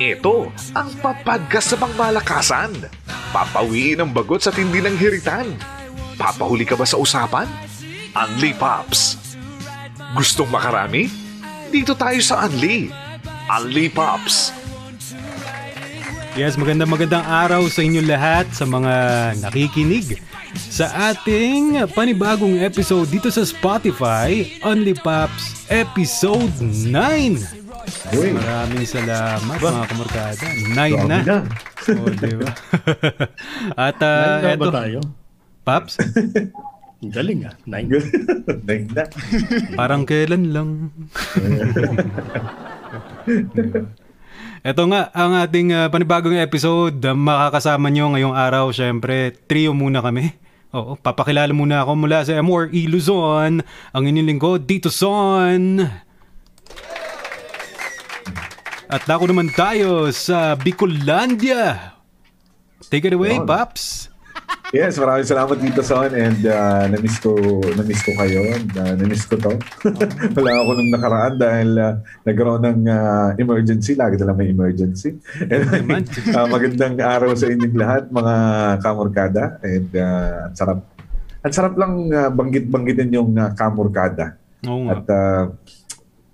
Ito 0.00 0.36
ang 0.76 0.88
papadgas 1.00 1.72
sa 1.72 1.76
pangmalakasan. 1.76 2.72
Papawiin 3.32 4.00
ang 4.00 4.10
bagot 4.12 4.44
sa 4.44 4.52
tindi 4.52 4.80
ng 4.84 4.96
hiritan. 4.96 5.56
Papahuli 6.20 6.68
ka 6.68 6.76
ba 6.76 6.84
sa 6.84 7.00
usapan? 7.00 7.48
Unli 8.12 8.52
Pops. 8.52 9.16
Gustong 10.12 10.50
makarami? 10.52 11.08
Dito 11.70 11.96
tayo 11.96 12.20
sa 12.20 12.44
Unli. 12.44 12.92
Unli 13.48 13.86
Pops. 13.88 14.52
Yes, 16.38 16.54
magandang 16.54 16.90
magandang 16.90 17.26
araw 17.26 17.66
sa 17.66 17.82
inyo 17.82 18.06
lahat 18.06 18.46
sa 18.54 18.62
mga 18.62 18.94
nakikinig 19.42 20.29
sa 20.56 21.12
ating 21.12 21.78
panibagong 21.94 22.58
episode 22.58 23.06
dito 23.06 23.30
sa 23.30 23.46
Spotify, 23.46 24.58
Only 24.66 24.98
Pops 24.98 25.66
Episode 25.70 26.50
9. 26.58 27.60
Uy. 28.14 28.34
Maraming 28.34 28.86
salamat 28.86 29.58
mga 29.58 29.86
kamorkada. 29.86 30.46
9 30.74 31.10
na. 31.10 31.18
Na. 31.22 31.38
O, 31.90 32.06
diba? 32.12 32.46
At 33.88 33.98
uh, 34.04 34.38
Nine 34.38 34.44
na 34.44 34.52
ba 34.54 34.66
eto, 34.68 34.70
tayo? 34.70 34.98
Ang 37.00 37.12
Galing 37.16 37.48
ah. 37.48 37.54
Nine. 37.64 37.88
Nine 38.68 38.86
na. 38.92 39.04
parang 39.72 40.04
kailan 40.04 40.52
lang. 40.52 40.92
Diba? 43.56 43.88
Ito 44.60 44.84
nga, 44.92 45.08
ang 45.16 45.40
ating 45.40 45.72
uh, 45.72 45.88
panibagong 45.88 46.36
episode, 46.36 47.00
uh, 47.08 47.16
makakasama 47.16 47.88
nyo 47.88 48.12
ngayong 48.12 48.36
araw, 48.36 48.68
syempre, 48.68 49.32
trio 49.48 49.72
muna 49.72 50.04
kami. 50.04 50.36
Oo, 50.76 51.00
papakilala 51.00 51.48
muna 51.56 51.80
ako 51.80 51.96
mula 51.96 52.20
sa 52.28 52.36
MRE 52.36 52.84
Luzon, 52.84 53.64
ang 53.64 54.04
inyong 54.04 54.28
lingkod, 54.28 54.68
Dito 54.68 54.92
Son. 54.92 55.80
At 58.84 59.02
dako 59.08 59.32
naman 59.32 59.48
tayo 59.56 60.12
sa 60.12 60.52
Bicolandia. 60.60 61.96
Take 62.92 63.08
it 63.08 63.16
away, 63.16 63.40
Yun. 63.40 63.48
Paps. 63.48 64.09
Yes, 64.70 65.02
maraming 65.02 65.26
salamat 65.26 65.58
dito 65.58 65.82
Son 65.82 66.14
and 66.14 66.46
uh, 66.46 66.86
na-miss 66.86 67.18
ko 67.18 67.34
na-miss 67.74 68.06
ko 68.06 68.14
kayo 68.14 68.38
and 68.54 68.70
uh, 68.78 68.94
na-miss 68.94 69.26
ko 69.26 69.34
to. 69.34 69.58
Wala 70.38 70.50
ako 70.62 70.70
nung 70.78 70.92
nakaraan 70.94 71.34
dahil 71.42 71.70
uh, 71.74 71.94
nagkaroon 72.22 72.62
ng 72.62 72.80
uh, 72.86 73.28
emergency, 73.42 73.98
lagi 73.98 74.14
na 74.22 74.30
lang 74.30 74.38
may 74.38 74.54
emergency. 74.54 75.18
And, 75.42 75.66
uh, 76.30 76.46
magandang 76.54 77.02
araw 77.02 77.34
sa 77.34 77.50
inyong 77.50 77.74
lahat 77.74 78.04
mga 78.14 78.34
kamorkada 78.78 79.58
and 79.66 79.90
uh, 79.98 80.46
ang 80.46 80.54
sarap 80.54 80.78
ang 81.40 81.52
sarap 81.56 81.74
lang 81.74 81.92
uh, 82.14 82.30
banggit-banggitin 82.30 83.10
yung 83.10 83.34
uh, 83.34 83.50
kamorkada. 83.58 84.38
Oo 84.70 84.86
nga. 84.86 84.92
At 84.94 85.04
uh, 85.10 85.42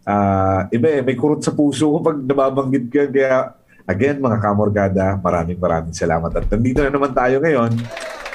uh, 0.07 0.61
iba 0.77 0.87
eh, 0.99 1.03
may 1.03 1.17
kurot 1.17 1.41
sa 1.41 1.57
puso 1.57 1.89
ko 1.89 1.99
pag 2.05 2.19
nababanggit 2.21 2.87
ka. 2.93 3.09
Kaya 3.09 3.55
again, 3.87 4.19
mga 4.19 4.39
kamorgada, 4.43 5.17
maraming 5.23 5.59
maraming 5.59 5.95
salamat. 5.95 6.31
At 6.35 6.47
nandito 6.51 6.83
na 6.83 6.91
naman 6.91 7.15
tayo 7.15 7.39
ngayon 7.39 7.73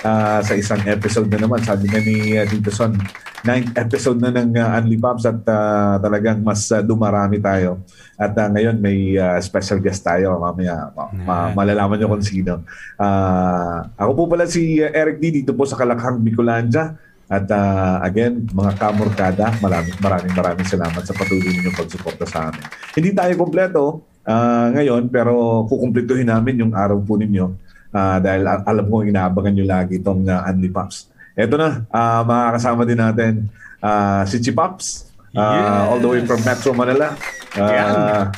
uh, 0.01 0.39
sa 0.41 0.53
isang 0.55 0.81
episode 0.87 1.27
na 1.27 1.39
naman. 1.43 1.61
Sabi 1.61 1.91
nga 1.91 1.99
ni 2.01 2.39
uh, 2.39 2.47
Tito 2.47 2.71
Son, 2.71 2.95
ninth 3.41 3.73
episode 3.75 4.21
na 4.21 4.31
ng 4.31 4.53
uh, 4.53 4.77
Unli 4.79 4.97
Pops 4.97 5.25
at 5.25 5.41
uh, 5.49 5.97
talagang 5.99 6.39
mas 6.41 6.63
uh, 6.71 6.81
dumarami 6.81 7.37
tayo. 7.41 7.83
At 8.15 8.31
uh, 8.37 8.47
ngayon 8.47 8.77
may 8.79 9.17
uh, 9.19 9.37
special 9.43 9.83
guest 9.83 10.01
tayo. 10.05 10.39
Mamaya 10.39 10.89
ma- 10.95 11.11
ma- 11.11 11.51
malalaman 11.51 11.99
nyo 11.99 12.07
kung 12.17 12.25
sino. 12.25 12.63
Uh, 12.95 13.91
ako 13.99 14.11
po 14.15 14.23
pala 14.31 14.47
si 14.47 14.79
Eric 14.79 15.19
D. 15.19 15.43
dito 15.43 15.51
po 15.51 15.67
sa 15.67 15.77
Kalakhang, 15.77 16.21
Bicolandia. 16.23 16.95
At 17.31 17.47
uh, 17.47 18.03
again, 18.03 18.43
mga 18.51 18.75
kamorkada, 18.75 19.55
maraming 19.63 19.95
maraming 20.03 20.35
maraming 20.35 20.67
salamat 20.67 20.99
sa 20.99 21.15
patuloy 21.15 21.47
ninyong 21.47 21.79
pagsuporta 21.79 22.27
sa 22.27 22.51
amin. 22.51 22.59
Hindi 22.91 23.15
tayo 23.15 23.33
kompleto 23.39 24.10
ah, 24.27 24.67
ngayon, 24.73 25.09
pero 25.09 25.65
kukumpletuhin 25.67 26.29
namin 26.29 26.67
yung 26.67 26.73
araw 26.73 26.97
po 27.01 27.17
ninyo 27.17 27.51
ah, 27.93 28.17
dahil 28.21 28.47
alam 28.47 28.85
ko 28.87 29.03
inaabangan 29.05 29.53
nyo 29.53 29.65
lagi 29.65 30.01
itong 30.01 30.27
uh, 30.27 30.49
Unli 30.49 30.69
Pops. 30.71 31.11
Eto 31.35 31.55
na, 31.55 31.87
ah, 31.89 32.21
makakasama 32.27 32.83
din 32.83 32.99
natin 32.99 33.33
ah, 33.81 34.23
si 34.29 34.37
Chipops, 34.39 35.09
ah, 35.33 35.89
all 35.89 35.99
the 35.99 36.09
way 36.09 36.21
from 36.23 36.39
Metro 36.45 36.71
Manila. 36.71 37.17
Ah, 37.57 38.29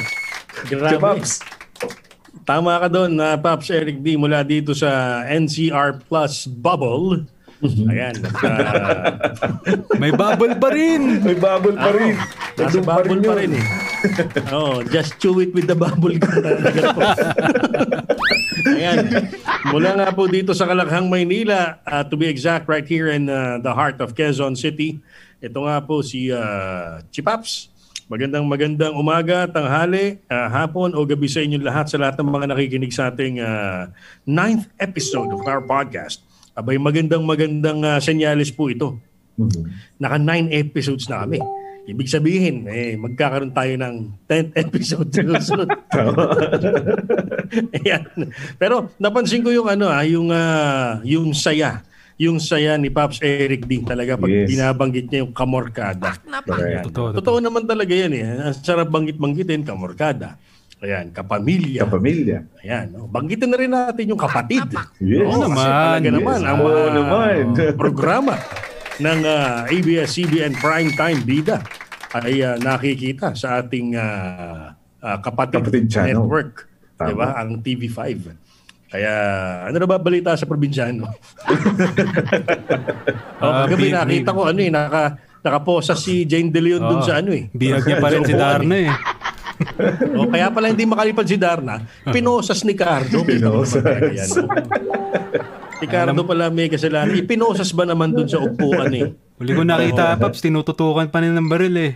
Grabe. 0.68 0.92
Chipops, 0.92 1.40
Tama 2.44 2.82
ka 2.82 2.88
doon 2.90 3.14
na 3.14 3.38
Pops 3.38 3.70
Eric 3.70 4.02
D 4.02 4.18
mula 4.18 4.42
dito 4.42 4.74
sa 4.74 5.22
NCR 5.28 6.02
Plus 6.02 6.50
Bubble. 6.50 7.22
Ayan. 7.62 8.16
At, 8.24 8.34
ah, 8.40 9.12
May 10.00 10.12
bubble 10.16 10.56
pa 10.56 10.72
rin. 10.72 11.20
may 11.20 11.36
bubble 11.36 11.76
pa 11.76 11.92
rin. 11.92 12.16
nasa 12.56 12.80
Nandun 12.80 12.84
bubble 12.88 13.20
pa 13.20 13.32
yun. 13.36 13.36
rin 13.36 13.50
eh. 13.60 13.66
oh, 14.56 14.80
just 14.88 15.20
chew 15.20 15.36
it 15.44 15.52
with 15.52 15.68
the 15.68 15.76
bubble 15.76 16.16
gum. 16.16 16.40
Ayan. 18.80 19.04
Mula 19.68 19.90
nga 19.96 20.08
po 20.12 20.24
dito 20.24 20.56
sa 20.56 20.64
Kalakhang, 20.64 21.12
Maynila, 21.12 21.84
uh, 21.84 22.04
to 22.08 22.16
be 22.16 22.24
exact, 22.28 22.64
right 22.64 22.88
here 22.88 23.12
in 23.12 23.28
uh, 23.28 23.60
the 23.60 23.72
heart 23.76 24.00
of 24.00 24.16
Quezon 24.16 24.56
City. 24.56 24.96
Ito 25.40 25.64
nga 25.68 25.84
po 25.84 26.00
si 26.00 26.32
uh, 26.32 27.04
Chipaps. 27.12 27.68
Magandang 28.10 28.42
magandang 28.42 28.96
umaga, 28.98 29.46
tanghali, 29.46 30.18
uh, 30.26 30.48
hapon 30.50 30.96
o 30.98 31.06
gabi 31.06 31.30
sa 31.30 31.46
inyong 31.46 31.62
lahat 31.62 31.86
sa 31.94 31.96
lahat 32.00 32.18
ng 32.18 32.26
mga 32.26 32.46
nakikinig 32.50 32.90
sa 32.90 33.06
ating 33.06 33.38
uh, 33.38 33.86
ninth 34.26 34.66
episode 34.82 35.30
of 35.30 35.46
our 35.46 35.62
podcast. 35.62 36.18
Abay 36.60 36.76
magandang 36.76 37.24
magandang 37.24 37.80
uh, 37.80 37.96
senyales 37.96 38.52
po 38.52 38.68
ito. 38.68 39.00
Mhm. 39.40 39.64
Naka 39.96 40.20
nine 40.20 40.52
episodes 40.52 41.08
na 41.08 41.24
kami. 41.24 41.40
Ibig 41.88 42.12
sabihin, 42.12 42.68
eh, 42.68 42.92
magkakaroon 43.00 43.56
tayo 43.56 43.72
ng 43.80 43.94
10th 44.28 44.52
episode 44.62 45.08
sa 45.08 45.20
susunod. 45.40 45.68
Ayan. 47.80 48.04
Pero 48.60 48.92
napansin 49.00 49.40
ko 49.40 49.48
yung 49.48 49.66
ano 49.66 49.88
ah, 49.88 50.04
yung 50.04 50.28
ah, 50.28 51.00
yung 51.00 51.32
saya. 51.32 51.80
Yung 52.20 52.36
saya 52.36 52.76
ni 52.76 52.92
Pops 52.92 53.24
Eric 53.24 53.64
D 53.64 53.80
talaga 53.80 54.20
pag 54.20 54.28
Yes. 54.28 54.52
binabanggit 54.52 55.08
niya 55.08 55.24
yung 55.24 55.32
kamorkada. 55.32 56.20
Correct. 56.44 56.92
Totoo, 56.92 56.92
totoo. 56.92 57.16
Totoo 57.16 57.38
naman 57.40 57.64
talaga 57.64 57.96
yan 57.96 58.12
eh. 58.12 58.52
Ang 58.52 58.56
sarap 58.60 58.92
banggit-banggitin, 58.92 59.64
kamorkada. 59.64 60.36
Ayan, 60.80 61.12
kapamilya. 61.12 61.84
Kapamilya. 61.84 62.38
Ayan, 62.58 62.86
no? 62.90 63.04
banggitin 63.04 63.52
na 63.52 63.56
rin 63.56 63.68
natin 63.68 64.04
yung 64.06 64.16
kapatid. 64.18 64.64
Yes. 64.96 65.28
Oo 65.28 65.36
naman. 65.38 65.60
Kasi 65.60 65.68
talaga 65.68 66.00
Yes. 66.02 66.16
naman 66.16 66.38
ang 66.40 66.58
Oo 66.58 66.64
mga 66.64 66.90
naman. 66.94 67.42
programa 67.82 68.34
ng 68.96 69.18
ah, 69.22 69.68
ABS-CBN 69.68 70.56
Primetime 70.56 71.20
Bida 71.20 71.60
ay 72.16 72.40
ah, 72.40 72.56
nakikita 72.56 73.32
sa 73.34 73.60
ating 73.60 73.92
ah, 73.94 74.72
ah, 74.98 75.18
kapatid, 75.20 75.60
Kapatid 75.60 75.84
channel. 75.86 76.16
network. 76.18 76.64
Tama. 76.96 77.06
Di 77.06 77.14
ba? 77.14 77.28
Ang 77.36 77.60
TV5. 77.60 78.00
Kaya 78.90 79.12
ano 79.68 79.76
na 79.76 79.86
ba 79.86 79.96
balita 79.96 80.32
sa 80.32 80.44
probinsyano? 80.44 81.06
oh, 83.38 83.52
kagabi 83.62 83.84
big- 83.84 83.94
nakita 83.94 84.30
ko 84.32 84.40
ano 84.44 84.58
eh, 84.58 84.66
naka, 84.68 85.02
nakaposa 85.40 85.94
si 85.94 86.24
Jane 86.24 86.48
De 86.48 86.58
Leon 86.58 86.82
dun 86.82 86.98
Oo. 86.98 87.06
sa 87.06 87.20
ano 87.20 87.30
eh. 87.30 87.46
Bihag 87.50 87.84
niya 87.84 87.96
pa 87.96 88.08
rin 88.08 88.24
si 88.24 88.34
Darna 88.34 88.76
eh. 88.76 88.90
O, 90.18 90.24
kaya 90.28 90.48
pala 90.48 90.72
hindi 90.72 90.88
makalipad 90.88 91.26
si 91.28 91.36
Darna, 91.36 91.84
pinosas 92.08 92.64
ni 92.64 92.72
Cardo. 92.72 93.20
Pinosas. 93.24 93.84
Si 95.80 95.86
Cardo 95.88 96.24
pala 96.24 96.48
may 96.48 96.68
kasalanan. 96.68 97.16
Ipinosas 97.16 97.72
ba 97.72 97.84
naman 97.84 98.12
dun 98.12 98.28
sa 98.28 98.40
upuan 98.40 98.92
eh? 98.92 99.12
Huli 99.40 99.52
ko 99.56 99.64
nakita, 99.64 100.20
Paps, 100.20 100.44
tinututukan 100.44 101.08
pa 101.08 101.20
niya 101.20 101.32
ng 101.36 101.48
baril 101.48 101.76
eh. 101.76 101.92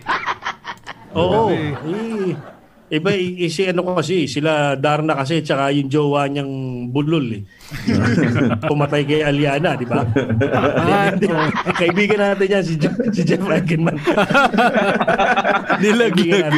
Oo. 1.13 1.53
Grabe. 1.53 1.77
Eh, 1.85 2.54
iba, 2.95 3.11
i- 3.11 3.45
si 3.45 3.63
ano 3.63 3.81
ko 3.81 3.91
kasi, 3.95 4.25
sila 4.25 4.73
Darna 4.73 5.13
kasi, 5.13 5.39
tsaka 5.39 5.69
yung 5.69 5.85
jowa 5.85 6.25
niyang 6.25 6.49
bulol 6.89 7.23
eh. 7.31 7.41
Pumatay 8.65 9.03
kay 9.03 9.21
Aliana, 9.21 9.73
di 9.73 9.83
ba? 9.83 10.01
Hindi, 10.01 11.25
Kaibigan 11.71 12.19
natin 12.23 12.45
yan, 12.49 12.61
si, 12.61 12.73
Je- 12.75 12.99
si 13.11 13.21
Jeff 13.21 13.41
natin 13.51 13.79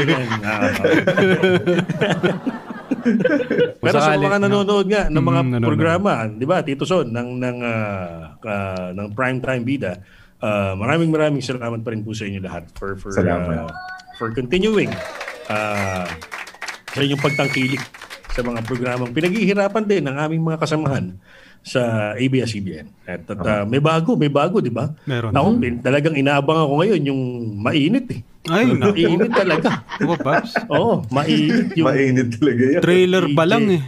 yan. 0.06 0.26
Ah. 0.42 0.68
Pero 3.80 3.98
sa 3.98 4.16
mga 4.16 4.38
no? 4.38 4.42
nanonood 4.48 4.86
nga 4.88 5.02
ng 5.08 5.22
mga 5.22 5.40
Mm, 5.40 5.48
nanonood. 5.50 5.70
programa, 5.70 6.12
'di 6.26 6.46
ba? 6.46 6.58
Tito 6.62 6.84
Son 6.84 7.06
ng 7.06 7.28
ng 7.38 7.58
ah, 7.62 8.36
ah, 8.38 8.88
ng 8.92 9.08
Primetime 9.12 9.62
Bida. 9.62 9.92
ah, 10.38 10.74
maraming 10.74 11.08
maraming 11.08 11.42
salamat 11.42 11.80
pa 11.80 11.90
rin 11.90 12.02
po 12.02 12.12
sa 12.12 12.24
inyo 12.24 12.40
lahat 12.40 12.64
for 12.74 12.96
for 12.96 13.10
ah, 13.16 13.68
for 14.16 14.32
continuing 14.32 14.88
ah, 15.48 16.08
sa 16.92 17.00
inyong 17.00 17.24
pagtangkilik 17.24 17.84
sa 18.32 18.46
mga 18.46 18.60
programang 18.70 19.12
pinaghihirapan 19.12 19.86
din 19.86 20.04
ng 20.06 20.16
aming 20.16 20.44
mga 20.46 20.62
kasamahan 20.62 21.18
sa 21.68 22.14
ABS-CBN. 22.16 22.88
At, 23.04 23.28
at 23.28 23.40
ah, 23.44 23.64
may 23.68 23.84
bago, 23.84 24.16
may 24.16 24.32
bago, 24.32 24.64
di 24.64 24.72
ba? 24.72 24.94
Meron. 25.04 25.36
Ako, 25.36 25.48
pin- 25.60 25.84
talagang 25.84 26.16
inaabang 26.16 26.64
ako 26.64 26.74
ngayon 26.80 27.02
yung 27.12 27.22
mainit 27.60 28.08
eh. 28.14 28.22
Ay, 28.48 28.72
naku. 28.72 28.96
Mainit 28.96 29.32
talaga. 29.36 29.84
Ako, 30.00 30.14
Paps. 30.24 30.52
Oo, 30.72 31.04
mainit 31.12 31.76
yung 31.76 31.92
Mainit 31.92 32.40
talaga 32.40 32.64
yan. 32.64 32.82
Trailer 32.84 33.26
pa 33.36 33.44
lang 33.44 33.64
eh. 33.68 33.82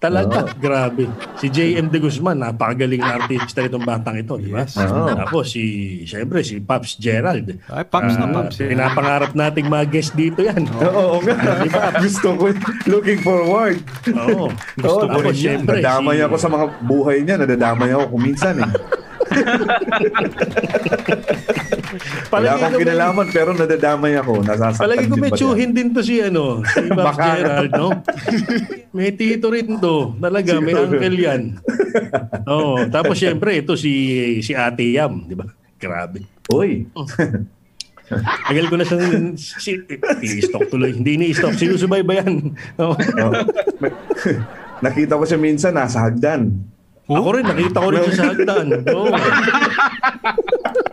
Talaga, 0.00 0.48
grabe. 0.56 1.12
Si 1.36 1.46
JM 1.46 1.86
De 1.86 2.00
Guzman, 2.00 2.32
napakagaling 2.34 2.98
na 2.98 3.20
artista 3.20 3.60
itong 3.60 3.84
batang 3.84 4.16
ito, 4.16 4.32
di 4.34 4.48
ba? 4.48 4.64
Yes. 4.64 4.80
Oo. 4.80 5.12
Tapos 5.12 5.52
si, 5.52 5.62
siyempre, 6.02 6.40
si 6.40 6.56
Pops 6.56 6.96
Gerald. 6.96 7.60
Ay, 7.68 7.84
Pops 7.84 8.16
na 8.16 8.24
Ah, 8.24 8.32
Pops. 8.32 8.56
Pinapangarap 8.56 9.36
nating 9.36 9.68
mga 9.68 9.84
guest 9.86 10.16
dito 10.16 10.40
yan. 10.40 10.64
Oo 10.80 11.20
nga. 11.20 11.36
Gusto 12.00 12.32
ko. 12.32 12.48
Looking 12.88 13.20
forward. 13.20 13.76
Oo. 14.08 14.48
Oo, 14.80 15.04
ko 15.04 15.18
rin 15.20 15.36
yan. 15.36 15.68
Nadamay 15.68 16.16
si- 16.16 16.24
ako 16.24 16.34
sa 16.40 16.48
mga 16.48 16.66
buhay 16.80 17.18
niya. 17.20 17.36
Nadadamay 17.36 17.92
ako 17.92 18.04
kung 18.10 18.22
minsan 18.24 18.56
eh. 19.30 19.44
Wala 22.30 22.30
Palagi 22.30 22.50
akong 22.50 22.60
ko 22.60 22.70
may- 22.70 22.82
kinalaman 22.86 23.26
pero 23.34 23.50
nadadamay 23.54 24.14
ako. 24.18 24.32
Nasasaktan 24.46 24.82
Palagi 24.86 25.06
ko 25.10 25.16
may 25.18 25.32
tsuhin 25.34 25.70
din 25.74 25.88
to 25.90 26.00
si 26.02 26.22
ano, 26.22 26.62
si 26.62 26.86
Baka. 26.90 27.24
Gerald, 27.34 27.72
no? 27.74 27.88
May 28.94 29.14
tito 29.14 29.50
rin 29.50 29.78
to. 29.78 30.14
Talaga, 30.18 30.58
may 30.62 30.74
uncle 30.74 31.18
yan. 31.18 31.42
Oo. 32.46 32.86
Tapos 32.90 33.18
siyempre, 33.18 33.58
ito 33.58 33.74
si 33.74 33.90
si 34.42 34.54
Ate 34.54 34.86
Yam, 34.86 35.26
di 35.26 35.34
ba? 35.34 35.46
Grabe. 35.78 36.26
Uy. 36.50 36.86
Tagal 38.10 38.66
ko 38.66 38.74
na 38.74 38.82
siyang 38.82 39.38
si, 39.38 39.78
i-stock 40.22 40.66
tuloy. 40.66 40.90
Hindi 40.90 41.14
ni-stock. 41.14 41.54
Sinusubaybayan. 41.54 42.54
Oo. 42.82 42.94
Oh. 42.98 43.32
Nakita 44.84 45.14
ko 45.20 45.24
siya 45.28 45.38
minsan 45.38 45.76
nasa 45.76 46.08
hagdan. 46.08 46.58
Ako 47.10 47.28
rin, 47.34 47.42
nakita 47.42 47.78
ko 47.82 47.88
rin 47.90 48.02
siya 48.06 48.14
sa 48.14 48.26
hagdan. 48.30 48.66
Oo. 48.86 49.10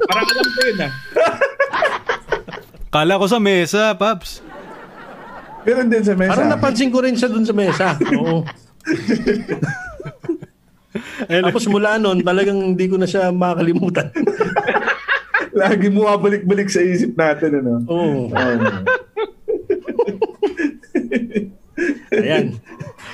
Parang 0.10 0.28
alam 0.34 0.48
ko 0.50 0.62
yun 0.66 0.82
ah. 0.82 0.92
Kala 2.90 3.22
ko 3.22 3.26
sa 3.30 3.38
mesa, 3.38 3.94
Paps. 3.94 4.42
Pero 5.62 5.86
din 5.86 6.02
sa 6.02 6.18
mesa. 6.18 6.32
Parang 6.34 6.50
napansin 6.50 6.90
ko 6.90 7.06
rin 7.06 7.14
siya 7.14 7.30
dun 7.30 7.46
sa 7.46 7.54
mesa. 7.54 7.94
Oo. 8.18 8.42
Tapos 11.30 11.68
mula 11.70 12.02
noon, 12.02 12.26
talagang 12.26 12.74
hindi 12.74 12.90
ko 12.90 12.98
na 12.98 13.06
siya 13.06 13.30
makakalimutan. 13.30 14.10
Lagi 15.62 15.90
mo 15.90 16.10
balik-balik 16.18 16.70
sa 16.70 16.82
isip 16.82 17.14
natin. 17.14 17.62
Ano? 17.62 17.84
Oo. 17.90 18.30
Um, 18.34 18.62
Ayan. 22.10 22.58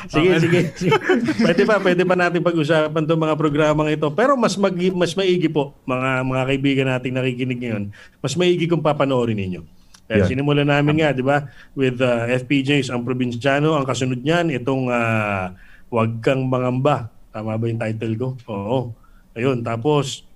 Sige, 0.07 0.30
sige, 0.39 0.60
sige. 0.75 0.92
Pwede 1.39 1.63
pa, 1.63 1.80
pwede 1.80 2.04
pa 2.04 2.15
natin 2.15 2.39
pag-usapan 2.39 3.04
itong 3.04 3.21
mga 3.21 3.36
programang 3.36 3.89
ito. 3.89 4.07
Pero 4.12 4.36
mas 4.36 4.56
mag, 4.56 4.71
mas 4.95 5.13
maigi 5.13 5.48
po, 5.48 5.75
mga 5.83 6.24
mga 6.24 6.44
kaibigan 6.48 6.88
nating 6.89 7.13
nakikinig 7.13 7.60
ngayon, 7.60 7.83
mas 8.19 8.33
maigi 8.33 8.65
kung 8.65 8.80
papanoorin 8.80 9.36
ninyo. 9.36 9.62
Kaya 10.04 10.24
Yeah. 10.24 10.27
sinimulan 10.27 10.68
namin 10.68 11.00
nga, 11.00 11.15
di 11.15 11.24
ba, 11.24 11.48
with 11.74 11.95
uh, 12.00 12.27
FPJs, 12.30 12.92
ang 12.92 13.07
probinsyano, 13.07 13.71
ang 13.74 13.88
kasunod 13.88 14.19
niyan, 14.19 14.51
itong 14.51 14.92
uh, 14.92 15.56
Huwag 15.88 16.19
Kang 16.19 16.44
Mangamba. 16.44 17.07
Tama 17.31 17.56
ba 17.56 17.65
yung 17.65 17.80
title 17.80 18.15
ko? 18.19 18.27
Oo. 18.45 18.92
Ayun, 19.31 19.63
tapos, 19.63 20.27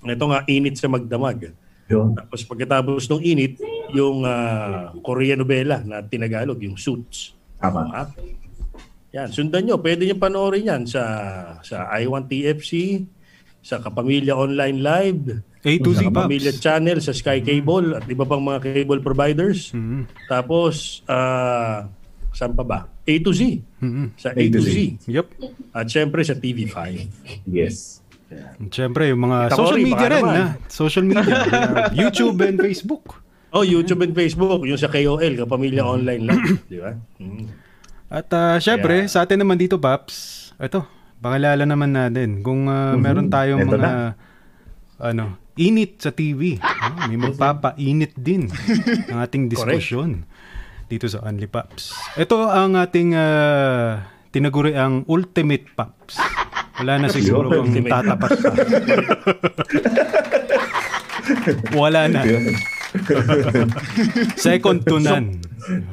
ito 0.00 0.24
nga, 0.24 0.46
Init 0.46 0.78
sa 0.78 0.86
Magdamag. 0.86 1.50
yun. 1.90 2.14
Tapos 2.14 2.46
pagkatapos 2.46 3.10
ng 3.10 3.22
Init, 3.26 3.58
yung 3.90 4.22
uh, 4.22 4.94
Korean 5.02 5.42
novela 5.42 5.82
na 5.82 6.00
tinagalog, 6.00 6.62
yung 6.62 6.78
Suits. 6.78 7.34
Tama. 7.60 7.82
Ah, 7.92 8.08
Yan, 9.10 9.28
sundan 9.28 9.66
nyo. 9.66 9.76
Pwede 9.76 10.06
nyo 10.06 10.16
panoorin 10.16 10.64
yan 10.64 10.82
sa 10.86 11.02
sa 11.60 11.90
I1 11.92 12.24
TFC, 12.24 13.02
sa 13.60 13.82
Kapamilya 13.82 14.32
Online 14.32 14.78
Live, 14.78 15.22
A 15.60 15.72
to 15.76 15.90
Z, 15.92 15.98
sa 15.98 16.02
Kapamilya 16.08 16.52
Paps. 16.54 16.62
Channel, 16.62 16.98
sa 17.02 17.12
Sky 17.12 17.38
Cable, 17.42 17.98
at 17.98 18.06
iba 18.06 18.22
pang 18.22 18.40
mga 18.40 18.62
cable 18.62 19.02
providers. 19.02 19.74
Mhm. 19.74 20.06
Tapos, 20.24 21.02
ah 21.04 21.90
saan 22.30 22.54
pa 22.54 22.62
ba? 22.62 22.78
A 22.86 23.14
to 23.18 23.34
Z. 23.34 23.58
Mhm. 23.82 24.14
Sa 24.14 24.30
A, 24.30 24.42
to 24.46 24.60
Z. 24.62 24.70
Yep. 25.10 25.26
At 25.74 25.90
syempre 25.90 26.22
sa 26.22 26.38
TV5. 26.38 26.78
Yes. 27.44 27.98
Siyempre, 28.70 29.10
yung 29.10 29.26
mga 29.26 29.50
ko 29.50 29.66
social 29.66 29.82
media 29.82 30.06
rin, 30.06 30.22
ha? 30.22 30.46
Social 30.70 31.02
media. 31.02 31.34
uh, 31.34 31.90
YouTube 31.98 32.38
and 32.40 32.62
Facebook. 32.62 33.26
Oh, 33.50 33.66
YouTube 33.66 34.06
and 34.06 34.14
Facebook. 34.14 34.62
Yung 34.62 34.78
sa 34.78 34.86
KOL, 34.86 35.34
Kapamilya 35.34 35.82
Online 35.82 36.22
Live. 36.22 36.62
Di 36.70 36.78
ba? 36.78 36.94
Mm. 37.18 37.46
At 38.10 38.28
uh, 38.30 38.56
syempre, 38.62 39.06
Kaya- 39.06 39.10
sa 39.10 39.26
atin 39.26 39.42
naman 39.42 39.58
dito, 39.58 39.78
Paps, 39.78 40.50
ito, 40.58 40.86
pangalaala 41.18 41.66
naman 41.66 41.90
natin. 41.90 42.42
Kung 42.42 42.70
uh, 42.70 42.94
meron 42.94 43.26
tayong 43.26 43.66
Ito 43.66 43.74
mga, 43.74 43.92
ano, 45.02 45.24
init 45.58 45.98
sa 45.98 46.14
TV. 46.14 46.62
ah, 46.62 47.06
may 47.10 47.18
magpapainit 47.18 48.14
din 48.14 48.50
ng 49.10 49.18
ating 49.18 49.50
diskusyon 49.50 50.24
dito 50.86 51.06
sa 51.06 51.22
Only 51.22 51.46
Paps. 51.46 51.94
Ito 52.18 52.50
ang 52.50 52.74
ating 52.78 53.14
uh, 53.14 53.98
tinaguri 54.30 54.74
ang 54.74 55.06
Ultimate 55.06 55.70
Paps. 55.74 56.18
Wala 56.80 57.02
na 57.02 57.06
siguro 57.10 57.50
kung 57.50 57.74
tatapat 57.76 58.30
pa. 58.40 58.52
Wala 61.78 62.08
na. 62.10 62.20
Second 64.36 64.86
to 64.86 64.98
none. 64.98 65.40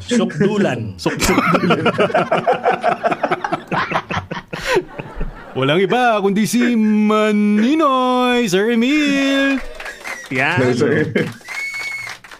Sukdulan. 0.01 0.97
Walang 5.57 5.81
iba 5.81 6.21
kundi 6.21 6.45
si 6.45 6.77
Maninoy, 6.77 8.45
Sir 8.45 8.73
Emil. 8.73 9.57
Yan. 10.29 10.59
Yes, 10.61 10.77
sir. 10.81 11.09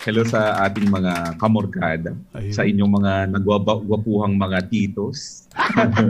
Hello 0.06 0.21
sa 0.24 0.63
ating 0.63 0.88
mga 0.88 1.36
kamorkada. 1.42 2.13
Ayun. 2.38 2.54
Sa 2.54 2.63
inyong 2.63 2.92
mga 2.94 3.13
nagwapuhang 3.33 4.38
mga 4.38 4.69
titos. 4.69 5.50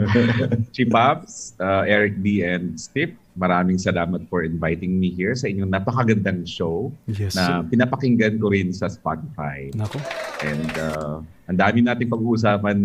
si 0.76 0.84
Pops, 0.84 1.56
uh, 1.58 1.82
Eric 1.88 2.20
D. 2.20 2.44
and 2.44 2.78
Steve. 2.78 3.16
Maraming 3.38 3.78
salamat 3.78 4.26
for 4.26 4.42
inviting 4.42 4.98
me 4.98 5.14
here 5.14 5.30
sa 5.32 5.46
inyong 5.46 5.70
napakagandang 5.70 6.42
show 6.42 6.90
Yes, 7.06 7.38
na 7.38 7.62
sir. 7.62 7.70
pinapakinggan 7.70 8.42
ko 8.42 8.50
rin 8.50 8.74
sa 8.74 8.90
Spotify. 8.90 9.70
Nako. 9.78 10.02
And 10.42 10.70
uh, 10.74 11.16
ang 11.46 11.58
dami 11.58 11.86
nating 11.86 12.10
pag-uusapan 12.10 12.78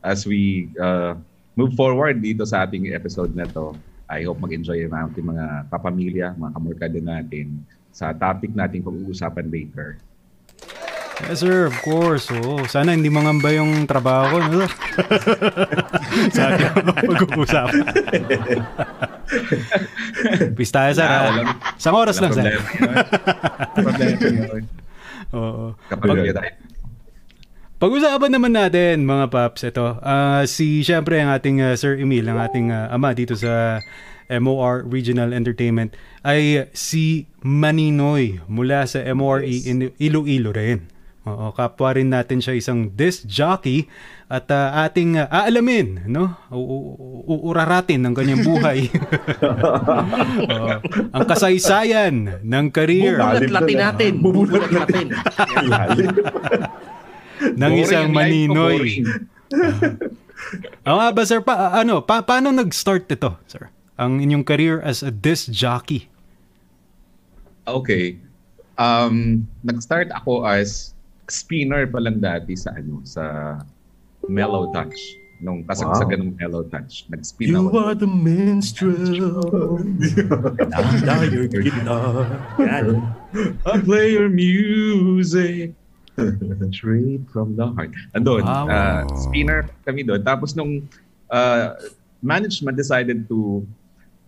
as 0.00 0.22
we 0.24 0.70
uh, 0.78 1.18
move 1.58 1.74
forward 1.74 2.22
dito 2.22 2.46
sa 2.46 2.62
ating 2.62 2.94
episode 2.94 3.34
na 3.34 3.50
to. 3.50 3.74
I 4.06 4.22
hope 4.26 4.38
mag-enjoy 4.38 4.86
ang 4.86 5.10
ating 5.10 5.26
mga 5.26 5.46
kapamilya, 5.70 6.26
mga 6.34 6.52
kamorkada 6.54 6.98
natin 6.98 7.62
sa 7.90 8.14
topic 8.14 8.54
nating 8.54 8.86
pag-uusapan 8.86 9.50
later. 9.50 9.98
Yes, 11.28 11.40
sir. 11.40 11.66
Of 11.66 11.76
course. 11.82 12.30
Oo. 12.30 12.64
Sana 12.64 12.94
hindi 12.94 13.10
mangamba 13.10 13.50
yung 13.50 13.84
trabaho 13.84 14.32
ko. 14.32 14.36
No? 14.48 14.64
Sa 16.34 16.40
ating 16.48 16.70
pag-uusapan. 16.96 17.84
Peace 20.56 20.72
tayo, 20.72 20.90
sir. 20.92 21.04
Ah, 21.04 21.30
walang- 21.30 21.58
Isang 21.76 21.96
oras 21.96 22.16
lang, 22.18 22.32
sir. 22.32 22.56
Problema 23.74 24.24
yun. 24.26 24.64
Oo. 25.30 25.64
Kapag 25.86 26.08
tayo. 26.34 26.52
Pag-usapan 27.80 28.28
naman 28.28 28.52
natin, 28.52 29.08
mga 29.08 29.32
paps, 29.32 29.64
ito. 29.64 29.96
ah, 30.04 30.44
si, 30.44 30.84
syempre, 30.84 31.16
ang 31.16 31.32
ating 31.32 31.64
ah, 31.64 31.72
Sir 31.72 31.96
Emil, 31.96 32.28
ang 32.28 32.36
ating 32.36 32.68
ah, 32.68 32.92
ama 32.92 33.16
dito 33.16 33.32
sa 33.32 33.80
MOR 34.28 34.84
Regional 34.84 35.32
Entertainment, 35.32 35.96
ay 36.20 36.68
si 36.76 37.24
Maninoy 37.40 38.44
mula 38.52 38.84
sa 38.84 39.00
MORE 39.16 39.48
in 39.48 39.88
Iloilo 39.96 40.52
rin. 40.52 40.92
Oo, 41.30 41.54
kapwa 41.54 41.94
rin 41.94 42.10
natin 42.10 42.42
siya 42.42 42.58
isang 42.58 42.90
disc 42.90 43.22
jockey 43.22 43.86
at 44.26 44.50
ah, 44.50 44.82
ating 44.82 45.14
ah, 45.22 45.30
aalamin, 45.30 46.10
no? 46.10 46.34
Uuraratin 47.30 48.02
ng 48.02 48.14
kanyang 48.14 48.42
buhay. 48.42 48.90
Oo. 50.50 50.68
ang 51.14 51.24
kasaysayan 51.30 52.42
ng 52.42 52.66
career 52.74 53.14
Bubulat. 53.14 53.46
Bubulat-latin 53.46 53.78
natin. 53.78 54.12
Bubulat 54.18 54.50
Bubulat 54.50 54.70
natin. 54.74 55.06
Lalim. 55.70 56.08
ng 57.62 57.72
isang 57.78 58.10
Maninoy. 58.10 59.06
Oo 60.88 60.96
nga 60.98 61.08
ba, 61.14 61.22
sir? 61.22 61.40
Pa, 61.44 61.78
ano, 61.78 62.02
pa, 62.02 62.26
paano 62.26 62.50
nag-start 62.50 63.06
ito, 63.06 63.38
sir? 63.46 63.70
Ang 64.00 64.24
inyong 64.24 64.44
career 64.44 64.80
as 64.82 65.04
a 65.04 65.12
disc 65.12 65.52
jockey. 65.52 66.08
Okay. 67.68 68.18
Um, 68.80 69.44
nag-start 69.60 70.08
ako 70.16 70.48
as 70.48 70.96
spinner 71.30 71.86
pa 71.86 71.98
lang 71.98 72.18
dati 72.18 72.52
sa 72.54 72.74
ano 72.74 73.00
sa 73.02 73.56
Mellow 74.26 74.68
Touch 74.70 74.98
nung 75.40 75.64
kasagsagan 75.64 76.20
ng 76.20 76.30
Mellow 76.36 76.68
Touch. 76.68 77.08
Nag-spin 77.08 77.48
You 77.48 77.72
ako. 77.72 77.78
are 77.80 77.96
the 77.96 78.04
minstrel. 78.04 78.92
Now 81.00 81.22
your 81.32 81.48
guitar. 81.48 82.28
Yan. 82.60 83.00
I 83.64 83.74
play 83.80 84.12
your 84.12 84.28
music 84.28 85.72
straight 86.76 87.24
from 87.32 87.56
the 87.56 87.66
heart. 87.72 87.88
Andun, 88.12 88.44
Wow. 88.44 88.68
uh, 88.68 89.08
spinner 89.16 89.64
kami 89.88 90.04
doon. 90.04 90.20
Tapos 90.20 90.52
nung 90.52 90.84
uh, 91.32 91.72
management 92.20 92.76
decided 92.76 93.24
to 93.24 93.64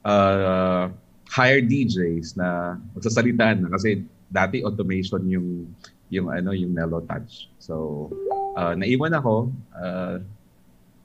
uh, 0.08 0.88
hire 1.28 1.60
DJs 1.60 2.40
na 2.40 2.80
magsasalita 2.96 3.52
na 3.60 3.68
kasi 3.68 4.00
dati 4.32 4.64
automation 4.64 5.20
yung 5.28 5.68
yung 6.12 6.28
ano 6.28 6.52
yung 6.52 6.76
mellow 6.76 7.00
touch. 7.00 7.48
So 7.56 8.12
uh, 8.52 8.76
naiwan 8.76 9.16
ako 9.16 9.48
uh, 9.72 10.20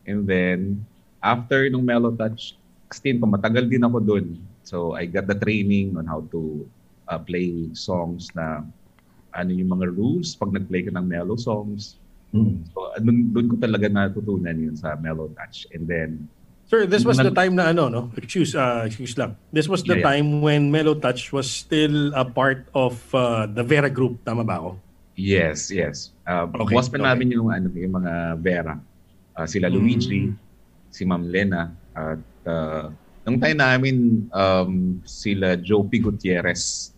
and 0.04 0.28
then 0.28 0.84
after 1.22 1.68
nung 1.70 1.86
Mellow 1.86 2.14
Touch, 2.14 2.56
stint 2.94 3.20
ko, 3.20 3.28
matagal 3.28 3.68
din 3.68 3.84
ako 3.84 3.98
dun. 4.00 4.40
So 4.64 4.96
I 4.96 5.08
got 5.08 5.28
the 5.28 5.36
training 5.36 5.96
on 6.00 6.06
how 6.08 6.24
to 6.32 6.64
uh, 7.08 7.20
play 7.20 7.72
songs 7.74 8.32
na 8.36 8.64
ano 9.36 9.52
yung 9.54 9.72
mga 9.72 9.92
rules 9.94 10.34
pag 10.36 10.56
nag-play 10.56 10.88
ka 10.88 10.92
ng 10.96 11.06
mellow 11.06 11.38
songs. 11.38 12.00
Mm. 12.32 12.64
So 12.72 12.92
dun, 13.00 13.32
dun 13.32 13.48
ko 13.52 13.56
talaga 13.60 13.88
natutunan 13.88 14.56
yun 14.56 14.76
sa 14.76 14.96
Mellow 15.00 15.32
Touch. 15.36 15.68
And 15.72 15.88
then, 15.88 16.28
Sir, 16.68 16.84
this 16.84 17.08
was 17.08 17.16
the 17.16 17.32
time 17.32 17.56
na 17.56 17.72
ano, 17.72 17.88
no? 17.88 18.02
Excuse, 18.20 18.52
uh, 18.52 18.84
excuse 18.84 19.16
lang. 19.16 19.40
This 19.56 19.72
was 19.72 19.88
the 19.88 19.96
Yeah, 19.96 20.04
yeah. 20.04 20.12
time 20.20 20.44
when 20.44 20.68
Mellow 20.68 21.00
Touch 21.00 21.32
was 21.32 21.48
still 21.48 22.12
a 22.12 22.28
part 22.28 22.68
of 22.76 23.00
uh, 23.16 23.48
the 23.48 23.64
Vera 23.64 23.88
Group. 23.88 24.20
Tama 24.28 24.44
ba 24.44 24.60
ako? 24.60 24.72
Yes, 25.18 25.74
yes. 25.74 26.14
Uh, 26.24 26.46
Okay, 26.46 26.78
boss 26.78 26.88
pa 26.88 27.02
okay. 27.02 27.08
namin 27.10 27.34
yung, 27.34 27.50
ano, 27.50 27.68
yung 27.74 27.98
mga 27.98 28.14
Vera. 28.38 28.76
Uh, 29.34 29.48
sila 29.50 29.68
Luigi, 29.68 30.30
si 30.94 31.04
Ma'am 31.04 31.26
Lena, 31.26 31.74
at 31.94 32.22
uh, 32.46 32.90
nung 33.26 33.42
time 33.42 33.58
namin, 33.58 34.30
um, 34.32 35.02
sila 35.04 35.58
Joe 35.58 35.84
P. 35.90 36.00
Gutierrez, 36.00 36.94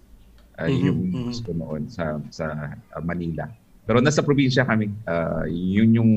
uh, 0.60 0.68
Mhm, 0.68 0.84
yung 0.84 1.00
boss 1.26 1.40
ko 1.40 1.52
noon 1.56 1.88
sa, 1.88 2.20
sa 2.30 2.76
uh, 2.76 3.02
Manila. 3.02 3.48
Pero 3.88 4.04
nasa 4.04 4.22
probinsya 4.22 4.68
kami. 4.68 4.92
Uh, 5.08 5.50
yun 5.50 5.90
yung 5.98 6.12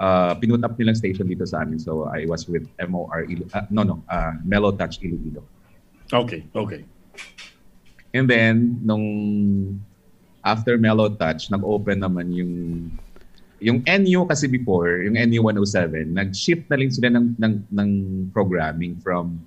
uh, 0.00 0.32
pinut 0.40 0.64
up 0.64 0.78
nilang 0.80 0.96
station 0.96 1.28
dito 1.28 1.44
sa 1.44 1.60
amin. 1.60 1.76
So 1.76 2.08
I 2.08 2.24
was 2.24 2.48
with 2.48 2.64
MOR, 2.80 3.28
Ilo- 3.28 3.50
uh, 3.52 3.66
no, 3.68 3.82
no, 3.84 3.96
uh, 4.08 4.32
Mellow 4.46 4.72
Touch 4.72 5.02
Iloilo. 5.04 5.44
Okay, 6.08 6.46
okay. 6.54 6.86
And 8.14 8.30
then, 8.30 8.80
nung 8.80 9.04
after 10.46 10.78
Mellow 10.78 11.10
Touch, 11.10 11.50
nag-open 11.50 12.06
naman 12.06 12.30
yung 12.30 12.54
yung 13.58 13.82
NU 13.82 14.28
kasi 14.28 14.46
before, 14.46 15.02
yung 15.02 15.16
NU 15.16 15.40
107, 15.42 16.12
nag-shift 16.12 16.68
na 16.68 16.76
rin 16.76 16.92
sila 16.92 17.08
ng, 17.08 17.40
ng, 17.40 17.54
ng 17.72 17.90
programming 18.30 19.00
from 19.00 19.40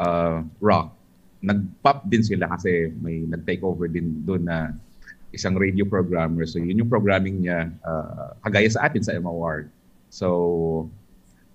uh, 0.00 0.40
rock. 0.64 0.96
Nag-pop 1.44 2.08
din 2.08 2.24
sila 2.24 2.48
kasi 2.56 2.88
may 3.04 3.22
nag-take 3.28 3.60
over 3.60 3.84
din 3.84 4.24
doon 4.24 4.48
na 4.48 4.72
isang 5.30 5.54
radio 5.54 5.84
programmer. 5.84 6.48
So 6.48 6.58
yun 6.58 6.82
yung 6.82 6.90
programming 6.90 7.44
niya, 7.44 7.68
uh, 7.84 8.34
kagaya 8.48 8.68
sa 8.72 8.88
atin 8.88 9.04
sa 9.04 9.14
MOR. 9.20 9.68
So 10.08 10.88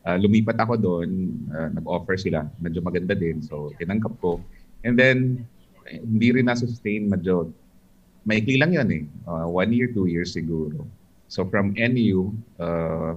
uh, 0.06 0.18
lumipat 0.22 0.62
ako 0.62 0.78
doon, 0.78 1.10
uh, 1.52 1.74
nag-offer 1.74 2.22
sila, 2.22 2.46
medyo 2.62 2.86
maganda 2.86 3.18
din. 3.18 3.42
So 3.42 3.74
tinanggap 3.82 4.14
ko. 4.22 4.40
And 4.86 4.94
then, 4.94 5.42
hindi 5.90 6.38
rin 6.38 6.46
na-sustain, 6.46 7.10
medyo 7.10 7.50
maikli 8.26 8.58
lang 8.58 8.74
yun 8.74 8.90
eh. 8.92 9.04
Uh, 9.30 9.48
one 9.48 9.72
year, 9.72 9.88
two 9.94 10.10
years 10.10 10.34
siguro. 10.34 10.84
So 11.30 11.46
from 11.46 11.78
NU, 11.78 12.34
uh, 12.58 13.14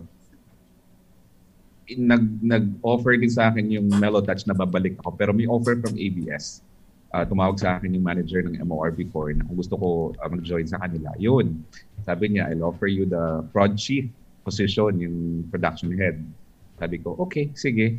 in- 1.88 2.07
nag, 2.07 2.25
nag-offer 2.45 3.17
din 3.17 3.33
sa 3.33 3.49
akin 3.49 3.73
yung 3.73 3.88
Mellow 3.88 4.21
Touch 4.21 4.45
na 4.45 4.53
babalik 4.53 5.00
ako. 5.00 5.17
Pero 5.17 5.31
may 5.33 5.49
offer 5.49 5.81
from 5.81 5.97
ABS. 5.97 6.61
Uh, 7.09 7.25
tumawag 7.25 7.57
sa 7.57 7.81
akin 7.81 7.97
yung 7.97 8.05
manager 8.05 8.45
ng 8.45 8.61
MOR 8.69 8.93
before 8.93 9.33
na 9.33 9.41
kung 9.49 9.57
gusto 9.57 9.81
ko 9.81 9.88
uh, 10.21 10.29
mag-join 10.29 10.69
sa 10.69 10.77
kanila. 10.77 11.09
Yun. 11.17 11.65
Sabi 12.05 12.37
niya, 12.37 12.53
I'll 12.53 12.69
offer 12.69 12.87
you 12.87 13.09
the 13.09 13.49
prod 13.49 13.81
chief 13.81 14.12
position, 14.45 15.00
yung 15.00 15.49
production 15.49 15.88
head. 15.97 16.21
Sabi 16.77 17.00
ko, 17.00 17.17
okay, 17.17 17.49
sige. 17.57 17.97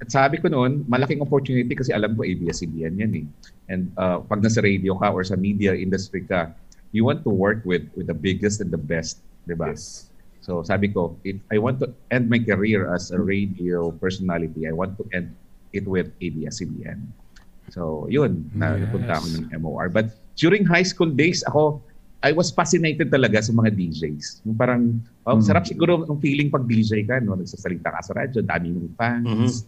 At 0.00 0.08
sabi 0.10 0.38
ko 0.38 0.46
noon, 0.46 0.84
malaking 0.86 1.20
opportunity 1.20 1.72
kasi 1.74 1.90
alam 1.90 2.14
ko 2.14 2.22
ABS-CBN 2.22 2.94
yan 2.98 3.12
eh. 3.18 3.26
And 3.66 3.90
uh, 3.96 4.20
pag 4.22 4.42
nasa 4.42 4.62
radio 4.62 4.94
ka 4.94 5.10
or 5.10 5.24
sa 5.24 5.34
media 5.34 5.72
industry 5.74 6.22
ka, 6.22 6.52
you 6.92 7.02
want 7.02 7.24
to 7.24 7.32
work 7.32 7.64
with 7.64 7.88
with 7.96 8.06
the 8.06 8.16
biggest 8.16 8.60
and 8.60 8.68
the 8.68 8.80
best, 8.80 9.24
di 9.48 9.56
ba? 9.56 9.72
Yes. 9.72 10.12
So 10.42 10.60
sabi 10.62 10.90
ko, 10.90 11.16
if 11.22 11.38
I 11.48 11.56
want 11.56 11.78
to 11.80 11.88
end 12.10 12.28
my 12.28 12.38
career 12.38 12.90
as 12.90 13.14
a 13.14 13.18
radio 13.18 13.94
personality, 13.96 14.66
I 14.66 14.74
want 14.74 14.98
to 14.98 15.04
end 15.14 15.32
it 15.72 15.86
with 15.86 16.12
ABS-CBN. 16.20 17.00
So 17.70 18.04
yun, 18.12 18.50
na 18.52 18.76
Yes. 18.76 18.84
napunta 18.84 19.12
ako 19.16 19.26
ng 19.32 19.44
MOR. 19.56 19.88
But 19.88 20.12
during 20.36 20.66
high 20.66 20.84
school 20.84 21.08
days, 21.08 21.40
ako, 21.46 21.80
I 22.22 22.30
was 22.30 22.54
fascinated 22.54 23.10
talaga 23.10 23.42
sa 23.42 23.50
mga 23.50 23.74
DJs. 23.74 24.46
Yung 24.46 24.54
parang, 24.54 25.02
oh, 25.26 25.34
Mm. 25.34 25.42
sarap 25.42 25.66
siguro 25.66 26.06
ang 26.06 26.22
feeling 26.22 26.54
pag 26.54 26.62
DJ 26.68 27.02
ka, 27.02 27.18
no? 27.18 27.34
Nagsasalita 27.34 27.90
ka 27.90 27.98
sa 27.98 28.14
radyo, 28.14 28.46
dami 28.46 28.70
mong 28.70 28.94
fans. 28.94 29.66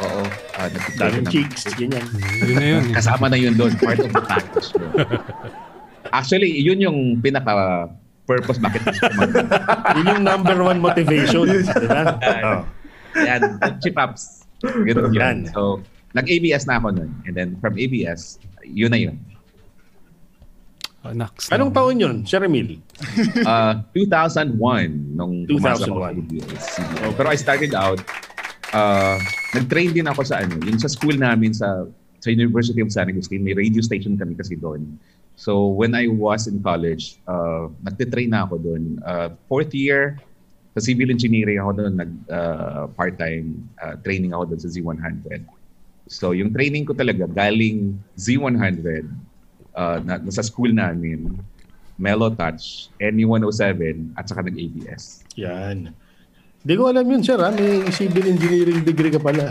Oo. 0.00 0.22
Uh, 0.56 0.68
Daming 0.96 1.28
chicks, 1.28 1.68
ganyan. 1.76 2.04
Yun 2.40 2.56
na 2.56 2.66
yun. 2.68 2.82
eh. 2.88 2.94
Kasama 2.96 3.28
na 3.28 3.36
yun 3.36 3.52
doon, 3.52 3.72
part 3.76 4.00
of 4.00 4.08
the 4.08 4.22
package. 4.22 4.68
Actually, 6.10 6.50
yun 6.56 6.80
yung 6.80 6.98
pinaka 7.20 7.86
purpose 8.24 8.56
bakit 8.56 8.80
Yun 9.98 10.06
yung 10.06 10.24
number 10.24 10.56
one 10.56 10.78
motivation. 10.78 11.46
di 11.46 11.86
ba? 11.86 12.14
Oh. 12.46 12.62
Yan, 13.18 13.58
chipaps. 13.78 14.46
Ganun 14.62 15.10
Yan. 15.12 15.36
So, 15.50 15.82
nag-ABS 16.12 16.64
na 16.64 16.78
ako 16.78 16.94
nun. 16.94 17.10
And 17.26 17.34
then 17.34 17.48
from 17.58 17.74
ABS, 17.74 18.38
yun 18.62 18.90
na 18.90 19.00
yun. 19.00 19.18
Oh, 21.00 21.16
naks 21.16 21.48
Anong 21.48 21.72
taon 21.72 21.96
yun, 21.96 22.16
Sir 22.28 22.44
Emil? 22.44 22.76
Uh, 23.40 23.80
2001, 23.96 24.52
nung 25.16 25.48
pumasok 25.48 25.88
ako 25.88 26.00
2001. 26.12 26.60
sa 26.60 26.80
ABS. 26.84 27.16
Pero 27.16 27.26
I 27.26 27.36
started 27.40 27.72
out, 27.72 28.04
uh, 28.74 29.16
nag-train 29.54 29.90
din 29.94 30.06
ako 30.06 30.22
sa 30.26 30.42
ano, 30.42 30.58
yung 30.66 30.78
sa 30.78 30.90
school 30.90 31.14
namin 31.14 31.54
sa 31.54 31.86
sa 32.20 32.28
University 32.28 32.84
of 32.84 32.92
San 32.92 33.08
Agustin, 33.08 33.40
may 33.40 33.56
radio 33.56 33.80
station 33.80 34.14
kami 34.20 34.36
kasi 34.36 34.54
doon. 34.54 35.00
So 35.40 35.72
when 35.72 35.96
I 35.96 36.04
was 36.12 36.44
in 36.44 36.60
college, 36.60 37.16
uh, 37.24 37.72
nagte-train 37.80 38.28
na 38.28 38.44
ako 38.44 38.60
doon. 38.60 39.00
Uh, 39.00 39.32
fourth 39.48 39.72
year, 39.72 40.20
sa 40.76 40.84
civil 40.84 41.08
engineering 41.08 41.56
ako 41.56 41.80
doon, 41.80 41.92
nag 41.96 42.12
uh, 42.28 42.84
part-time 42.92 43.64
uh, 43.80 43.96
training 44.04 44.36
ako 44.36 44.52
doon 44.52 44.60
sa 44.60 44.68
Z100. 44.68 45.48
So 46.12 46.36
yung 46.36 46.52
training 46.52 46.84
ko 46.84 46.92
talaga 46.92 47.24
galing 47.24 47.96
Z100 48.20 49.08
uh, 49.72 49.98
na, 50.04 50.20
sa 50.28 50.44
school 50.44 50.76
namin, 50.76 51.40
Mellow 51.96 52.32
Touch, 52.36 52.92
NE107 53.00 54.12
at 54.16 54.24
saka 54.28 54.44
nag-ABS. 54.44 55.24
Yan. 55.40 55.92
Hindi 56.60 56.74
ko 56.76 56.82
alam 56.86 57.04
yun, 57.04 57.22
sir. 57.24 57.40
Ha? 57.40 57.48
May 57.50 57.88
civil 57.88 58.26
engineering 58.28 58.84
degree 58.84 59.08
ka 59.08 59.16
pala. 59.16 59.48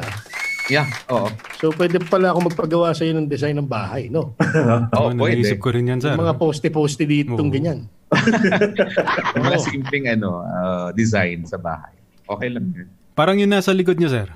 Yeah, 0.70 0.86
oo. 1.10 1.26
So, 1.58 1.74
pwede 1.74 1.98
pala 1.98 2.30
ako 2.30 2.54
magpagawa 2.54 2.94
sa 2.94 3.02
iyo 3.02 3.18
ng 3.18 3.26
design 3.26 3.58
ng 3.58 3.66
bahay, 3.66 4.06
no? 4.06 4.38
Oo, 4.94 5.10
Oo, 5.10 5.18
pwede. 5.18 5.42
naisip 5.42 5.58
ko 5.58 5.74
rin 5.74 5.90
yan, 5.90 5.98
sir. 5.98 6.14
Yung 6.14 6.22
mga 6.22 6.38
poste-poste 6.38 7.10
dito, 7.10 7.34
Oo. 7.34 7.50
ganyan. 7.50 7.90
Yung 9.38 9.46
mga 9.46 9.60
simpleng 9.62 10.06
ano, 10.10 10.46
uh, 10.46 10.90
design 10.94 11.46
sa 11.46 11.58
bahay. 11.58 11.94
Okay 12.30 12.50
lang 12.54 12.70
yun. 12.70 12.86
Parang 13.18 13.38
yun 13.38 13.50
nasa 13.50 13.74
likod 13.74 13.98
niya, 13.98 14.10
sir. 14.14 14.28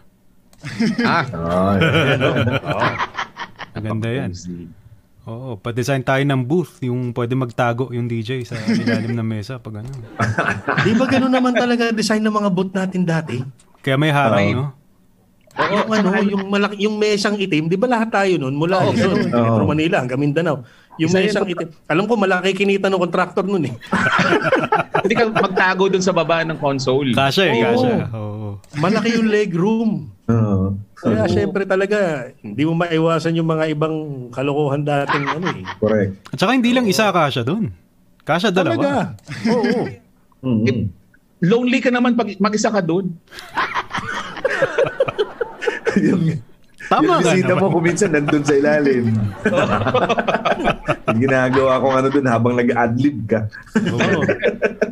ah, 1.06 1.26
Ah, 1.38 1.78
yeah. 1.78 2.98
Maganda 3.74 4.10
yan. 4.10 4.34
Oo, 5.24 5.56
pa-design 5.56 6.04
tayo 6.04 6.20
ng 6.20 6.44
booth, 6.44 6.84
yung 6.84 7.16
pwede 7.16 7.32
magtago 7.32 7.88
yung 7.96 8.12
DJ 8.12 8.44
sa 8.44 8.60
ilalim 8.84 9.16
ng 9.16 9.24
mesa 9.24 9.56
pag 9.56 9.80
ano. 9.80 9.88
Di 10.84 10.92
ba 11.00 11.08
gano'n 11.08 11.32
naman 11.32 11.56
talaga 11.56 11.96
design 11.96 12.20
ng 12.28 12.36
mga 12.36 12.50
booth 12.52 12.76
natin 12.76 13.08
dati? 13.08 13.40
Kaya 13.80 13.96
may 13.96 14.12
harang, 14.12 14.44
Oo. 14.52 14.56
no? 14.60 14.68
yung 15.54 15.90
ano, 15.94 16.10
yung 16.26 16.46
malaki, 16.50 16.76
yung 16.82 16.98
mesang 16.98 17.38
itim, 17.38 17.70
di 17.70 17.78
ba 17.78 17.86
lahat 17.86 18.10
tayo 18.10 18.42
noon 18.42 18.58
mula 18.58 18.90
Luzon, 18.90 19.30
Metro 19.30 19.64
Manila 19.70 20.02
hanggang 20.02 20.18
Mindanao. 20.18 20.66
Yung 21.02 21.10
Isa 21.10 21.20
mesang 21.26 21.46
sa- 21.46 21.52
itim. 21.52 21.70
Alam 21.90 22.06
ko 22.06 22.14
malaki 22.14 22.54
kinita 22.54 22.86
ng 22.90 23.02
contractor 23.02 23.46
noon 23.46 23.74
eh. 23.74 23.76
Hindi 25.04 25.16
ka 25.18 25.26
magtago 25.34 25.90
dun 25.90 26.04
sa 26.06 26.14
baba 26.14 26.46
ng 26.46 26.60
console. 26.62 27.12
Kasha 27.18 27.50
eh, 27.50 27.54
Oo. 27.58 27.64
kasha. 27.66 27.94
Oo. 28.14 28.48
Malaki 28.78 29.10
yung 29.18 29.28
leg 29.28 29.52
room. 29.52 30.14
Oo. 30.30 30.78
Kaya 30.96 31.28
syempre 31.28 31.68
talaga, 31.68 32.32
hindi 32.40 32.64
mo 32.64 32.80
maiwasan 32.80 33.36
yung 33.36 33.50
mga 33.52 33.76
ibang 33.76 33.96
kalokohan 34.32 34.88
dating 34.88 35.26
ano 35.28 35.48
eh. 35.52 35.64
Correct. 35.84 36.32
At 36.32 36.40
saka 36.40 36.56
hindi 36.56 36.72
lang 36.72 36.88
isa 36.88 37.12
kasha 37.12 37.44
dun. 37.44 37.76
Kasha 38.24 38.48
dalawa. 38.48 39.12
Talaga. 39.12 39.52
Oo. 39.52 39.84
Mm. 40.44 40.64
Eh, 40.68 40.76
lonely 41.44 41.84
ka 41.84 41.92
naman 41.92 42.16
pag 42.16 42.32
mag-isa 42.40 42.72
ka 42.72 42.80
dun. 42.80 43.12
yung, 46.08 46.40
Tama 46.94 47.10
yung 47.10 47.24
bisita 47.24 47.54
mo 47.56 47.66
kuminsan 47.70 48.12
nandun 48.12 48.44
sa 48.44 48.54
ilalim. 48.54 49.06
yung 51.10 51.20
ginagawa 51.20 51.82
ko 51.82 51.88
ano 51.90 52.08
dun 52.08 52.28
habang 52.28 52.54
nag-adlib 52.54 53.18
ka. 53.26 53.40
Oo. 53.90 54.22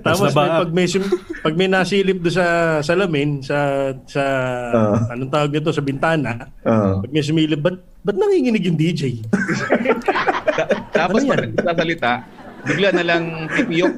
Tapos 0.01 0.34
may, 0.34 0.50
pag 0.50 0.72
may 0.72 0.88
pag 1.41 1.55
may 1.55 1.70
nasilip 1.70 2.20
do 2.20 2.29
sa 2.29 2.46
salamin 2.81 3.41
sa 3.41 3.58
sa 4.05 4.24
Ah. 4.72 5.13
anong 5.13 5.29
tawag 5.29 5.51
nito 5.51 5.70
sa 5.70 5.86
bintana, 5.86 6.50
Oo. 6.63 7.05
pag 7.05 7.12
may 7.12 7.22
sumilip, 7.22 7.62
ba't, 7.62 7.77
ba't 8.01 8.17
nanginginig 8.17 8.65
yung 8.65 8.75
DJ? 8.75 9.22
Tapos 10.91 11.22
Ano 11.22 11.29
pag 11.29 11.46
nagsasalita, 11.48 12.12
bigla 12.65 12.89
na 12.91 13.03
lang 13.05 13.24
pipiyok. 13.48 13.93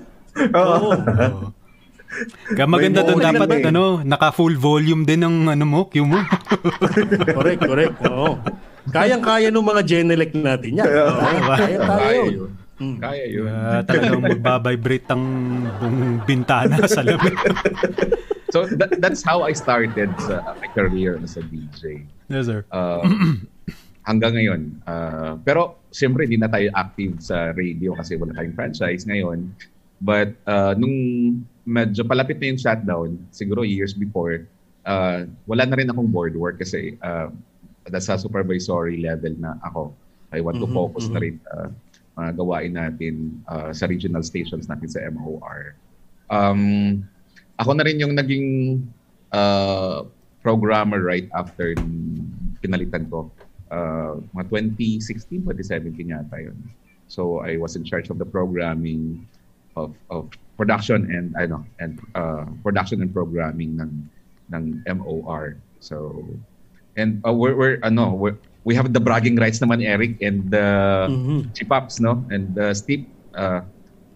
Oo. 0.51 0.91
Oo. 0.91 1.41
Kaya 2.53 2.67
maganda 2.69 3.01
doon 3.01 3.19
dapat 3.19 3.47
eh. 3.59 3.69
ano, 3.69 4.01
naka 4.05 4.29
full 4.31 4.55
volume 4.55 5.03
din 5.03 5.23
ng 5.23 5.35
ano 5.53 5.65
mo, 5.65 5.79
cue 5.89 6.05
mo. 6.05 6.19
correct, 7.37 7.61
correct. 7.63 7.95
Oo. 8.07 8.37
Kayang-kaya 8.91 9.47
ng 9.49 9.63
mga 9.63 9.81
Genelec 9.87 10.31
natin 10.35 10.83
yan. 10.83 10.87
Oo, 10.87 11.19
kaya 11.23 11.39
tayo 11.47 11.77
Kaya 11.87 12.11
yun. 12.13 12.31
yun. 12.33 12.51
Mm. 12.83 12.97
Kaya 12.99 13.25
yun. 13.29 13.45
Kaya 13.47 13.81
talagang 13.87 14.21
magbabibrate 14.21 15.07
ang 15.13 15.23
buong 15.79 15.99
bintana 16.27 16.83
sa 16.89 17.01
lamig. 17.05 17.37
So 18.53 18.69
that, 18.77 19.01
that's 19.01 19.25
how 19.25 19.41
I 19.41 19.57
started 19.57 20.13
sa 20.21 20.53
my 20.61 20.69
career 20.77 21.17
as 21.17 21.41
a 21.41 21.41
DJ. 21.41 22.05
Yes, 22.29 22.45
sir. 22.45 22.61
Uh, 22.69 23.01
hanggang 24.05 24.37
ngayon. 24.37 24.61
Uh, 24.85 25.41
pero 25.41 25.81
siyempre 25.89 26.29
hindi 26.29 26.37
na 26.37 26.53
tayo 26.53 26.69
active 26.77 27.17
sa 27.17 27.49
radio 27.57 27.97
kasi 27.97 28.13
wala 28.13 28.29
tayong 28.37 28.53
franchise 28.53 29.09
ngayon. 29.09 29.49
But 29.97 30.37
uh, 30.45 30.77
nung 30.77 30.93
medyo 31.63 32.03
palapit 32.03 32.39
na 32.39 32.51
yung 32.51 32.59
shutdown, 32.59 33.09
siguro 33.31 33.63
years 33.63 33.95
before, 33.95 34.43
uh, 34.83 35.23
wala 35.47 35.63
na 35.63 35.75
rin 35.79 35.89
akong 35.89 36.11
board 36.11 36.35
work 36.35 36.59
kasi 36.59 36.99
uh, 37.03 37.31
sa 37.99 38.15
supervisory 38.15 38.99
level 38.99 39.35
na 39.39 39.55
ako. 39.63 39.91
I 40.33 40.41
want 40.41 40.59
to 40.59 40.67
Mhm, 40.67 40.75
focus 40.75 41.07
na 41.11 41.19
mhm. 41.19 41.23
rin 41.23 41.35
sa 41.43 41.55
mga 42.13 42.29
gawain 42.37 42.73
natin 42.73 43.13
uh, 43.49 43.71
sa 43.73 43.89
regional 43.89 44.21
stations 44.21 44.69
natin 44.69 44.89
sa 44.89 45.01
MOR. 45.09 45.77
Um, 46.29 47.03
ako 47.57 47.71
na 47.77 47.83
rin 47.85 48.01
yung 48.01 48.17
naging 48.17 48.81
uh, 49.33 50.05
programmer 50.41 51.01
right 51.01 51.29
after 51.33 51.73
pinalitan 52.61 53.07
ko. 53.09 53.29
Uh, 53.73 54.21
mga 54.37 54.69
2016, 54.77 55.41
2017 55.41 56.13
yata 56.13 56.37
yun. 56.37 56.57
So 57.09 57.41
I 57.41 57.57
was 57.57 57.75
in 57.77 57.83
charge 57.85 58.09
of 58.09 58.17
the 58.17 58.25
programming 58.25 59.25
of 59.75 59.93
of 60.09 60.29
production 60.57 61.09
and 61.09 61.33
ano 61.35 61.65
and 61.81 61.97
uh, 62.13 62.45
production 62.61 63.01
and 63.01 63.09
programming 63.11 63.77
ng 63.81 63.91
ng 64.53 64.63
MOR. 64.85 65.57
So 65.81 66.23
and 66.95 67.19
uh, 67.25 67.33
we're, 67.33 67.57
we're 67.57 67.77
ano 67.81 68.13
we're, 68.13 68.37
we 68.63 68.77
have 68.77 68.93
the 68.93 69.01
bragging 69.01 69.35
rights 69.35 69.59
naman 69.59 69.81
Eric 69.81 70.21
and 70.21 70.53
uh, 70.53 71.09
Mhm. 71.09 71.51
si 71.57 71.65
Pops 71.65 71.97
no 71.99 72.21
and 72.29 72.53
uh, 72.55 72.71
Steve 72.71 73.09
uh, 73.33 73.65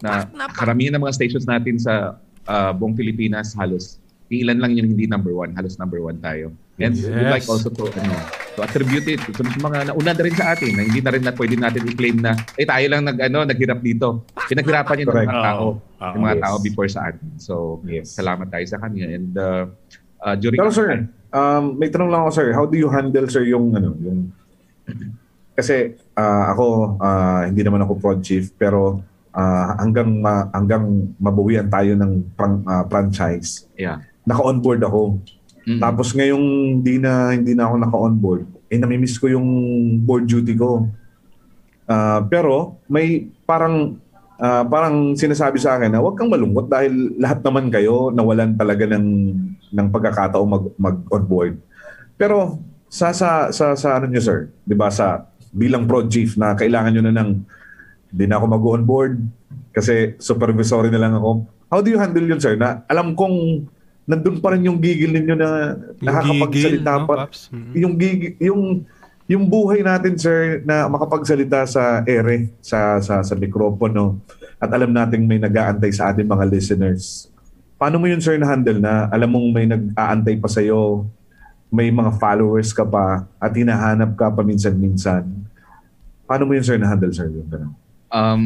na 0.06 0.30
karamihan 0.54 0.94
ng 0.94 1.02
mga 1.02 1.16
stations 1.18 1.50
natin 1.50 1.82
sa 1.82 2.22
uh, 2.46 2.72
buong 2.72 2.94
Pilipinas 2.94 3.58
halos 3.58 3.98
ilan 4.30 4.62
lang 4.62 4.78
yung 4.78 4.94
hindi 4.94 5.10
number 5.10 5.34
one 5.34 5.58
halos 5.58 5.82
number 5.82 5.98
one 6.04 6.22
tayo 6.22 6.54
and 6.78 6.94
we 6.94 7.10
Yes. 7.10 7.34
like 7.42 7.48
also 7.50 7.70
to 7.74 7.90
ano 7.90 8.14
to 8.54 8.62
attribute 8.62 9.08
it 9.10 9.22
to 9.22 9.42
mga 9.42 9.90
nauna 9.90 10.12
na 10.14 10.22
rin 10.22 10.36
sa 10.38 10.54
atin 10.54 10.72
na 10.78 10.82
hindi 10.86 11.02
na 11.02 11.12
rin 11.14 11.24
na 11.26 11.34
pwede 11.34 11.58
natin 11.58 11.82
i-claim 11.90 12.18
na 12.22 12.38
eh 12.54 12.66
tayo 12.70 12.86
lang 12.86 13.02
nag 13.02 13.18
ano 13.18 13.38
naghirap 13.50 13.82
dito 13.82 14.22
pinaghirapan 14.46 15.02
yung 15.02 15.10
Correct. 15.10 15.30
mga 15.30 15.42
tao 15.42 15.66
Oo. 15.82 16.12
yung 16.14 16.24
mga 16.24 16.38
yes. 16.38 16.44
tao 16.46 16.56
before 16.62 16.90
sa 16.90 17.02
atin 17.10 17.28
so 17.42 17.82
Yes. 17.86 18.14
salamat 18.14 18.48
tayo 18.54 18.66
sa 18.70 18.78
kanya 18.78 19.06
and 19.10 19.34
uh, 19.34 19.66
uh, 20.22 20.36
during 20.38 20.62
Pero 20.62 20.70
sir, 20.70 21.10
um, 21.34 21.64
may 21.74 21.90
tanong 21.90 22.10
lang 22.14 22.22
ako 22.26 22.32
sir, 22.34 22.48
how 22.54 22.66
do 22.70 22.78
you 22.78 22.90
handle 22.94 23.26
sir 23.26 23.42
yung 23.42 23.74
ano, 23.74 23.98
yung 23.98 24.30
kasi 25.58 25.98
ah, 26.14 26.54
ako 26.54 26.98
ah, 27.02 27.42
hindi 27.50 27.66
naman 27.66 27.82
ako 27.82 27.98
prod 27.98 28.22
chief 28.22 28.54
pero 28.54 29.02
ah, 29.34 29.82
hanggang 29.82 30.14
ma, 30.22 30.46
hanggang 30.54 31.10
mabawian 31.18 31.66
tayo 31.74 31.98
ng 31.98 32.38
pran- 32.38 32.66
ah, 32.70 32.86
franchise, 32.86 33.66
yeah 33.74 33.98
naka-onboard 34.28 34.84
ako. 34.84 35.24
Mm. 35.68 35.84
Tapos 35.84 36.16
ngayong 36.16 36.80
hindi 36.80 36.96
na 36.96 37.36
hindi 37.36 37.52
na 37.52 37.68
ako 37.68 37.76
naka-onboard, 37.76 38.44
eh 38.72 38.80
namimiss 38.80 39.20
ko 39.20 39.28
yung 39.28 39.48
board 40.00 40.24
duty 40.24 40.56
ko. 40.56 40.88
Ah, 41.84 42.24
pero 42.24 42.80
may 42.88 43.28
parang 43.44 44.00
ah, 44.40 44.64
parang 44.64 45.12
sinasabi 45.20 45.60
sa 45.60 45.76
akin 45.76 45.92
na 45.92 46.00
huwag 46.00 46.16
kang 46.16 46.32
malungkot 46.32 46.72
dahil 46.72 47.20
lahat 47.20 47.44
naman 47.44 47.68
kayo 47.68 48.16
nawalan 48.16 48.56
talaga 48.56 48.88
ng 48.96 49.08
ng 49.68 49.88
pagkakataong 49.92 50.48
mag 50.48 50.66
mag-onboard. 50.80 51.60
Pero 52.16 52.64
sa 52.88 53.12
sa 53.12 53.52
sa 53.52 53.76
sa 53.76 54.00
ano 54.00 54.08
niyo 54.08 54.24
sir, 54.24 54.40
'di 54.64 54.76
ba 54.80 54.88
sa 54.88 55.28
bilang 55.52 55.84
prod 55.84 56.08
chief 56.08 56.40
na 56.40 56.56
kailangan 56.56 56.96
niyo 56.96 57.04
na 57.04 57.16
ng 57.20 57.44
hindi 58.16 58.24
na 58.24 58.40
ako 58.40 58.46
mag-onboard 58.56 59.20
kasi 59.76 60.16
supervisory 60.16 60.88
na 60.88 61.04
lang 61.04 61.14
ako. 61.20 61.44
How 61.68 61.84
do 61.84 61.92
you 61.92 62.00
handle 62.00 62.24
yun 62.24 62.40
sir? 62.40 62.56
Na 62.56 62.88
alam 62.88 63.12
kong 63.20 63.68
nandun 64.08 64.40
pa 64.40 64.56
rin 64.56 64.64
yung 64.64 64.80
gigil 64.80 65.12
ninyo 65.12 65.36
na 65.36 65.76
nakakapagsalita 66.00 66.92
no, 66.96 67.06
pa 67.06 67.16
Paps? 67.28 67.52
Mhm. 67.52 67.72
yung 67.76 67.94
gig 68.00 68.22
yung 68.40 68.62
yung 69.28 69.44
buhay 69.44 69.84
natin 69.84 70.16
sir 70.16 70.64
na 70.64 70.88
makapagsalita 70.88 71.68
sa 71.68 72.08
ere 72.08 72.48
sa 72.64 73.04
sa 73.04 73.20
sa 73.20 73.34
mikropono 73.36 74.24
at 74.64 74.72
alam 74.72 74.96
nating 74.96 75.28
may 75.28 75.38
nag-aantay 75.38 75.92
sa 75.92 76.10
ating 76.10 76.26
mga 76.26 76.48
listeners. 76.48 77.28
Paano 77.76 78.00
mo 78.00 78.08
yun 78.08 78.24
sir 78.24 78.40
na 78.40 78.48
handle 78.48 78.80
na 78.80 79.12
alam 79.12 79.28
mong 79.28 79.48
may 79.52 79.68
nag-aantay 79.68 80.40
pa 80.40 80.48
sa 80.48 80.64
may 81.68 81.92
mga 81.92 82.16
followers 82.16 82.72
ka 82.72 82.88
pa 82.88 83.28
at 83.38 83.52
hinahanap 83.52 84.16
ka 84.16 84.32
paminsan-minsan. 84.32 85.28
Paano 86.24 86.48
mo 86.48 86.56
yun 86.56 86.64
sir 86.64 86.80
na 86.80 86.88
handle 86.88 87.12
sir 87.12 87.28
yung 87.28 87.52
ganun? 87.52 87.74
Um, 88.08 88.44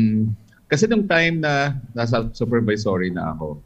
kasi 0.66 0.90
nung 0.90 1.06
time 1.06 1.38
na 1.38 1.78
nasa 1.94 2.26
supervisory 2.34 3.14
na 3.14 3.38
ako, 3.38 3.62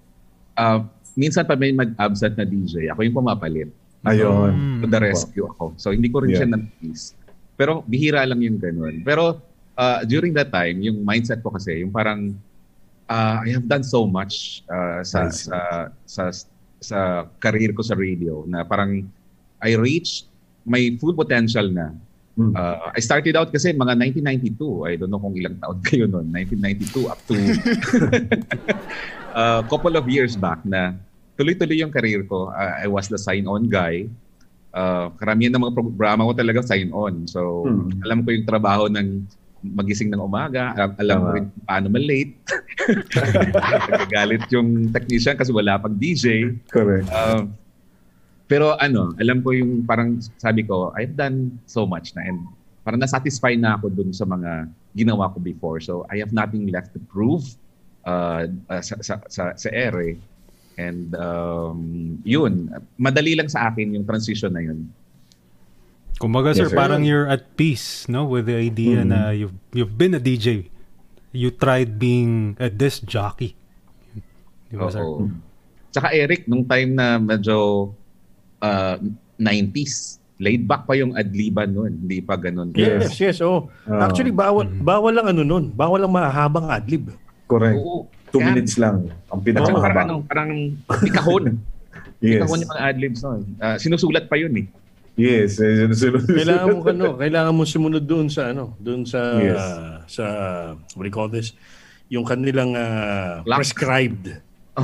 uh, 0.59 0.83
minsan 1.15 1.47
pa 1.47 1.55
may 1.55 1.71
mag-absent 1.71 2.35
na 2.35 2.43
DJ, 2.43 2.91
ako 2.91 3.01
yung 3.03 3.15
pumapalit. 3.15 3.71
Ayun. 4.05 4.83
To 4.83 4.87
the 4.87 5.01
rescue 5.01 5.49
ako. 5.49 5.73
So 5.81 5.89
hindi 5.89 6.13
ko 6.13 6.21
rin 6.21 6.35
Yeah. 6.35 6.45
siya 6.45 6.49
na-miss. 6.53 7.17
Pero 7.57 7.81
bihira 7.87 8.21
lang 8.27 8.43
yung 8.43 8.61
ganun. 8.61 9.01
Pero 9.01 9.41
uh, 9.73 9.99
during 10.05 10.35
that 10.35 10.53
time, 10.53 10.83
yung 10.83 11.01
mindset 11.01 11.41
ko 11.41 11.49
kasi, 11.49 11.81
yung 11.81 11.89
parang 11.89 12.35
uh, 13.09 13.37
I 13.41 13.49
have 13.55 13.65
done 13.65 13.81
so 13.81 14.05
much 14.05 14.61
uh, 14.69 15.01
sa, 15.01 15.31
sa 15.33 15.89
sa 16.05 16.23
sa 16.77 16.99
career 17.41 17.73
ko 17.73 17.81
sa 17.81 17.97
radio 17.97 18.45
na 18.45 18.61
parang 18.61 19.01
I 19.63 19.73
reached 19.73 20.29
my 20.67 20.93
full 21.01 21.15
potential 21.17 21.65
na. 21.71 21.89
Mm. 22.35 22.51
Uh, 22.51 22.91
I 22.91 22.99
started 22.99 23.39
out 23.39 23.49
kasi 23.49 23.71
mga 23.71 23.95
1992. 24.19 24.85
I 24.85 24.99
don't 24.99 25.07
know 25.09 25.23
kung 25.23 25.33
ilang 25.33 25.55
taon 25.63 25.79
kayo 25.87 26.05
noon. 26.05 26.29
1992 26.29 27.07
up 27.07 27.19
to 27.25 27.33
a 29.33 29.63
couple 29.71 29.95
of 29.95 30.05
years 30.11 30.35
back 30.35 30.59
na 30.67 30.93
tuloy-tuloy 31.35 31.77
yung 31.79 31.91
career 31.91 32.23
ko. 32.23 32.49
Uh, 32.49 32.73
I 32.79 32.87
was 32.87 33.07
the 33.07 33.19
sign-on 33.19 33.67
guy. 33.67 34.07
Uh, 34.75 35.07
karamihan 35.15 35.55
ng 35.55 35.63
mga 35.67 35.75
programa 35.75 36.27
ko 36.27 36.33
talaga 36.35 36.59
sign-on. 36.63 37.27
So, 37.27 37.63
Hmm. 37.63 37.91
alam 38.03 38.23
ko 38.23 38.35
yung 38.35 38.43
trabaho 38.43 38.91
ng 38.91 39.23
magising 39.65 40.11
ng 40.13 40.21
umaga. 40.21 40.75
Alam, 40.75 40.89
alam 40.99 41.17
ko 41.17 41.25
Tama. 41.25 41.35
rin 41.35 41.45
paano 41.65 41.85
ma-late. 41.89 42.33
Nagagalit 43.89 44.43
yung 44.51 44.91
technician 44.91 45.35
kasi 45.35 45.49
wala 45.49 45.79
pang 45.79 45.95
DJ. 45.95 46.53
Correct. 46.69 47.07
Uh, 47.09 47.49
pero 48.45 48.77
ano, 48.77 49.15
alam 49.17 49.41
ko 49.41 49.55
yung 49.57 49.83
parang 49.83 50.21
sabi 50.37 50.61
ko, 50.61 50.93
I've 50.93 51.17
done 51.17 51.57
so 51.65 51.89
much 51.89 52.13
na 52.13 52.29
and 52.29 52.45
parang 52.85 53.01
nasatisfy 53.01 53.57
na 53.57 53.73
ako 53.79 53.89
dun 53.89 54.13
sa 54.13 54.29
mga 54.29 54.69
ginawa 54.93 55.33
ko 55.33 55.41
before. 55.41 55.81
So 55.81 56.05
I 56.13 56.21
have 56.21 56.29
nothing 56.29 56.69
left 56.69 56.93
to 56.93 57.01
prove 57.09 57.41
uh, 58.05 58.45
uh, 58.69 58.81
sa, 58.85 59.01
sa, 59.01 59.13
sa, 59.25 59.57
sa 59.57 59.69
ere. 59.73 60.21
And 60.75 61.15
um, 61.15 61.79
yun, 62.21 62.67
madali 62.95 63.35
lang 63.35 63.47
sa 63.47 63.71
akin 63.71 63.95
yung 63.95 64.03
transition 64.03 64.51
na 64.51 64.59
yun. 64.59 64.91
Kumbaga, 66.15 66.51
Yes, 66.51 66.59
sir, 66.63 66.67
sir. 66.71 66.75
parang 66.75 67.03
you're 67.03 67.27
at 67.27 67.55
peace, 67.55 68.07
no? 68.07 68.23
With 68.23 68.47
the 68.47 68.55
idea 68.55 69.03
Mhm. 69.03 69.07
na 69.07 69.19
you've, 69.31 69.55
you've 69.71 69.95
been 69.95 70.15
a 70.15 70.19
DJ. 70.19 70.71
You 71.35 71.51
tried 71.51 71.99
being 71.99 72.55
a 72.57 72.71
disc 72.71 73.03
jockey. 73.03 73.55
Di 74.67 74.75
ba, 74.75 74.87
sir? 74.87 75.03
Tsaka 75.91 76.11
Eric, 76.11 76.47
nung 76.47 76.63
time 76.63 76.95
na 76.95 77.19
medyo 77.19 77.91
uh, 78.59 78.95
90s, 79.35 80.19
laid 80.39 80.63
back 80.63 80.83
pa 80.83 80.95
yung 80.95 81.15
adliban 81.15 81.71
noon. 81.71 81.91
Hindi 82.03 82.19
pa 82.19 82.35
ganun. 82.35 82.71
Yes, 82.75 83.15
yes, 83.15 83.39
oh. 83.39 83.67
Ah. 83.83 84.07
Actually, 84.07 84.31
bawal, 84.31 84.67
bawal 84.67 85.11
lang 85.11 85.27
ano 85.31 85.43
nun. 85.43 85.71
Bawal 85.71 86.03
lang 86.03 86.11
mahabang 86.11 86.67
adlib. 86.67 87.11
Correct. 87.47 87.79
Oo. 87.79 88.07
Two 88.35 88.43
Kaya- 88.43 88.51
minutes 88.51 88.75
lang 88.75 89.07
ang 89.31 89.39
saka 89.39 89.79
parang, 89.79 90.03
ano, 90.03 90.15
parang 90.27 90.49
ikahon. 91.01 91.45
Yes. 92.23 92.41
Ikahon 92.41 92.63
yung 92.63 92.71
mga 92.71 92.83
adlibs 92.89 93.19
noon. 93.21 93.41
Ah, 93.59 93.75
sinusulat 93.75 94.25
pa 94.25 94.39
yun 94.39 94.49
eh. 94.55 94.65
Yes. 95.15 95.59
eh, 95.59 95.87
sunod- 95.91 96.25
Kailangan 96.25 96.65
mo 96.71 96.79
ano, 96.95 97.05
kailangan 97.15 97.53
mo 97.53 97.63
sumunod 97.63 98.03
doon 98.03 98.27
sa 98.27 98.49
ano, 98.49 98.73
doon 98.79 99.03
sa 99.03 99.19
Yes. 99.37 99.63
sa 100.09 100.25
what 100.95 101.03
do 101.03 101.09
you 101.09 101.13
call 101.13 101.29
this? 101.29 101.53
Yung 102.07 102.23
kanilang 102.23 102.73
ah, 102.73 103.43
Lock. 103.43 103.61
prescribed. 103.61 104.31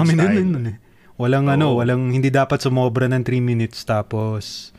Amin 0.00 0.16
style. 0.16 0.36
nun, 0.38 0.48
nun, 0.54 0.66
eh. 0.72 0.76
Walang 1.18 1.50
ano, 1.50 1.74
Oo. 1.74 1.82
walang 1.82 2.14
hindi 2.14 2.30
dapat 2.30 2.62
sumobra 2.62 3.10
ng 3.10 3.24
3 3.26 3.42
minutes 3.42 3.82
tapos 3.82 4.70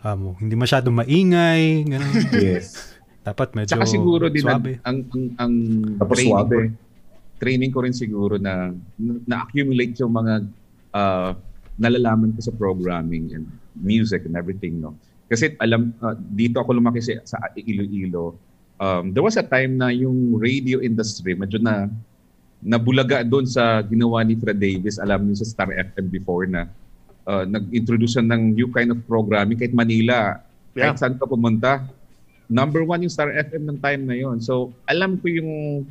um, 0.00 0.32
hindi 0.38 0.56
masyado 0.56 0.88
maingay, 0.88 1.84
ganun. 1.84 2.14
yes. 2.40 2.93
Dapat 3.24 3.48
medyo 3.54 3.72
Tsaka 3.72 3.88
siguro 3.88 4.28
din 4.28 4.44
na- 4.44 4.54
suabe. 4.54 4.76
ang 4.82 4.98
ang 5.08 5.24
ang 5.40 5.54
Tapos 5.96 6.14
training 6.14 6.30
suwabe. 6.30 6.54
ko, 6.54 6.72
training 7.34 7.70
ko 7.72 7.78
rin 7.80 7.94
siguro 7.94 8.34
na 8.36 8.70
na-accumulate 9.00 9.96
yung 9.98 10.12
mga 10.12 10.34
ah, 10.92 11.32
nalalaman 11.74 12.30
ko 12.30 12.40
sa 12.40 12.52
programming 12.52 13.32
and 13.32 13.44
music 13.74 14.22
and 14.22 14.36
everything 14.36 14.78
no. 14.78 14.92
Kasi 15.26 15.56
alam 15.58 15.96
ah, 15.98 16.12
dito 16.14 16.60
ako 16.60 16.76
lumaki 16.76 17.00
sa, 17.00 17.16
sa 17.24 17.36
Iloilo. 17.56 18.36
Um, 18.76 19.10
there 19.10 19.22
was 19.22 19.34
a 19.34 19.42
time 19.42 19.78
na 19.78 19.88
yung 19.88 20.36
radio 20.36 20.78
industry 20.78 21.32
medyo 21.32 21.56
na 21.58 21.88
nabulaga 22.60 23.22
doon 23.22 23.44
sa 23.44 23.80
ginawa 23.82 24.20
ni 24.20 24.34
Fred 24.34 24.56
Davis. 24.56 24.96
Alam 24.96 25.26
niyo 25.26 25.40
sa 25.40 25.48
Star 25.48 25.70
FM 25.70 26.08
before 26.08 26.44
na 26.44 26.68
uh, 27.24 27.44
nag-introduce 27.44 28.16
ng 28.18 28.52
new 28.52 28.68
kind 28.68 28.90
of 28.90 29.00
programming 29.04 29.56
kahit 29.56 29.72
Manila. 29.72 30.40
Kahit 30.70 30.90
Yeah. 30.90 30.98
saan 30.98 31.14
ka 31.14 31.24
pumunta, 31.24 31.86
number 32.48 32.84
one 32.84 33.02
yung 33.02 33.12
Star 33.12 33.32
FM 33.32 33.68
ng 33.68 33.78
time 33.80 34.02
na 34.04 34.16
yon. 34.16 34.40
So, 34.40 34.72
alam 34.88 35.16
ko 35.20 35.26
yung 35.28 35.84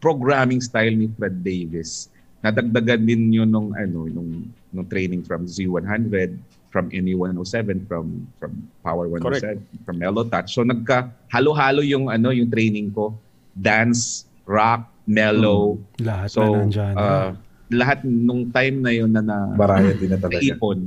programming 0.00 0.64
style 0.64 0.96
ni 0.96 1.10
Fred 1.14 1.44
Davis. 1.44 2.08
Nadagdagan 2.40 3.04
din 3.04 3.28
yun 3.28 3.52
nung 3.52 3.76
ano 3.76 4.08
nung 4.08 4.48
nung 4.72 4.86
training 4.88 5.20
from 5.20 5.44
Z100 5.44 6.40
from 6.72 6.88
NE107 6.88 7.84
from 7.84 8.24
from 8.40 8.52
Power 8.80 9.10
107 9.12 9.60
from 9.84 9.96
Mellow 10.00 10.24
Touch. 10.24 10.56
So 10.56 10.64
nagka 10.64 11.12
halo-halo 11.28 11.84
yung 11.84 12.08
ano 12.08 12.32
yung 12.32 12.48
training 12.48 12.96
ko. 12.96 13.12
Dance 13.52 14.24
rock 14.48 14.88
mellow. 15.04 15.76
Lahat 16.00 16.32
so 16.32 16.40
na 16.48 16.64
nandyan. 16.64 16.94
uh, 16.96 17.30
lahat 17.70 17.98
nung 18.06 18.48
time 18.50 18.76
na 18.82 18.90
yun 18.90 19.10
na, 19.12 19.22
na 19.22 19.36
Variety 19.54 20.06
na 20.08 20.16
talaga. 20.16 20.40
naipon. 20.40 20.78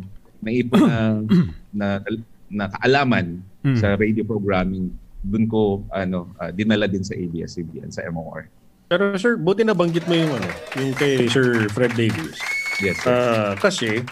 Naipon 0.44 0.82
na, 0.84 0.98
na, 1.80 1.88
na 2.02 2.10
kaalaman 2.56 3.42
Mm. 3.64 3.80
sa 3.80 3.96
radio 3.96 4.22
programming 4.22 4.92
dun 5.20 5.48
ko 5.48 5.62
ano 5.88 6.36
ah, 6.36 6.50
dinala 6.50 6.84
din 6.84 7.00
sa 7.00 7.14
ABS-CBN 7.14 7.90
sa 7.90 8.04
MOR 8.06 8.44
Pero 8.86 9.16
sir, 9.16 9.34
buti 9.36 9.64
na 9.64 9.72
banggit 9.72 10.04
mo 10.04 10.14
yung 10.14 10.30
ano, 10.30 10.46
yung 10.76 10.92
kay 10.94 11.26
Sir 11.26 11.66
Fred 11.68 11.96
Davis. 11.96 12.38
yes 12.78 13.00
sir. 13.00 13.10
Ah, 13.10 13.56
kasi 13.56 14.04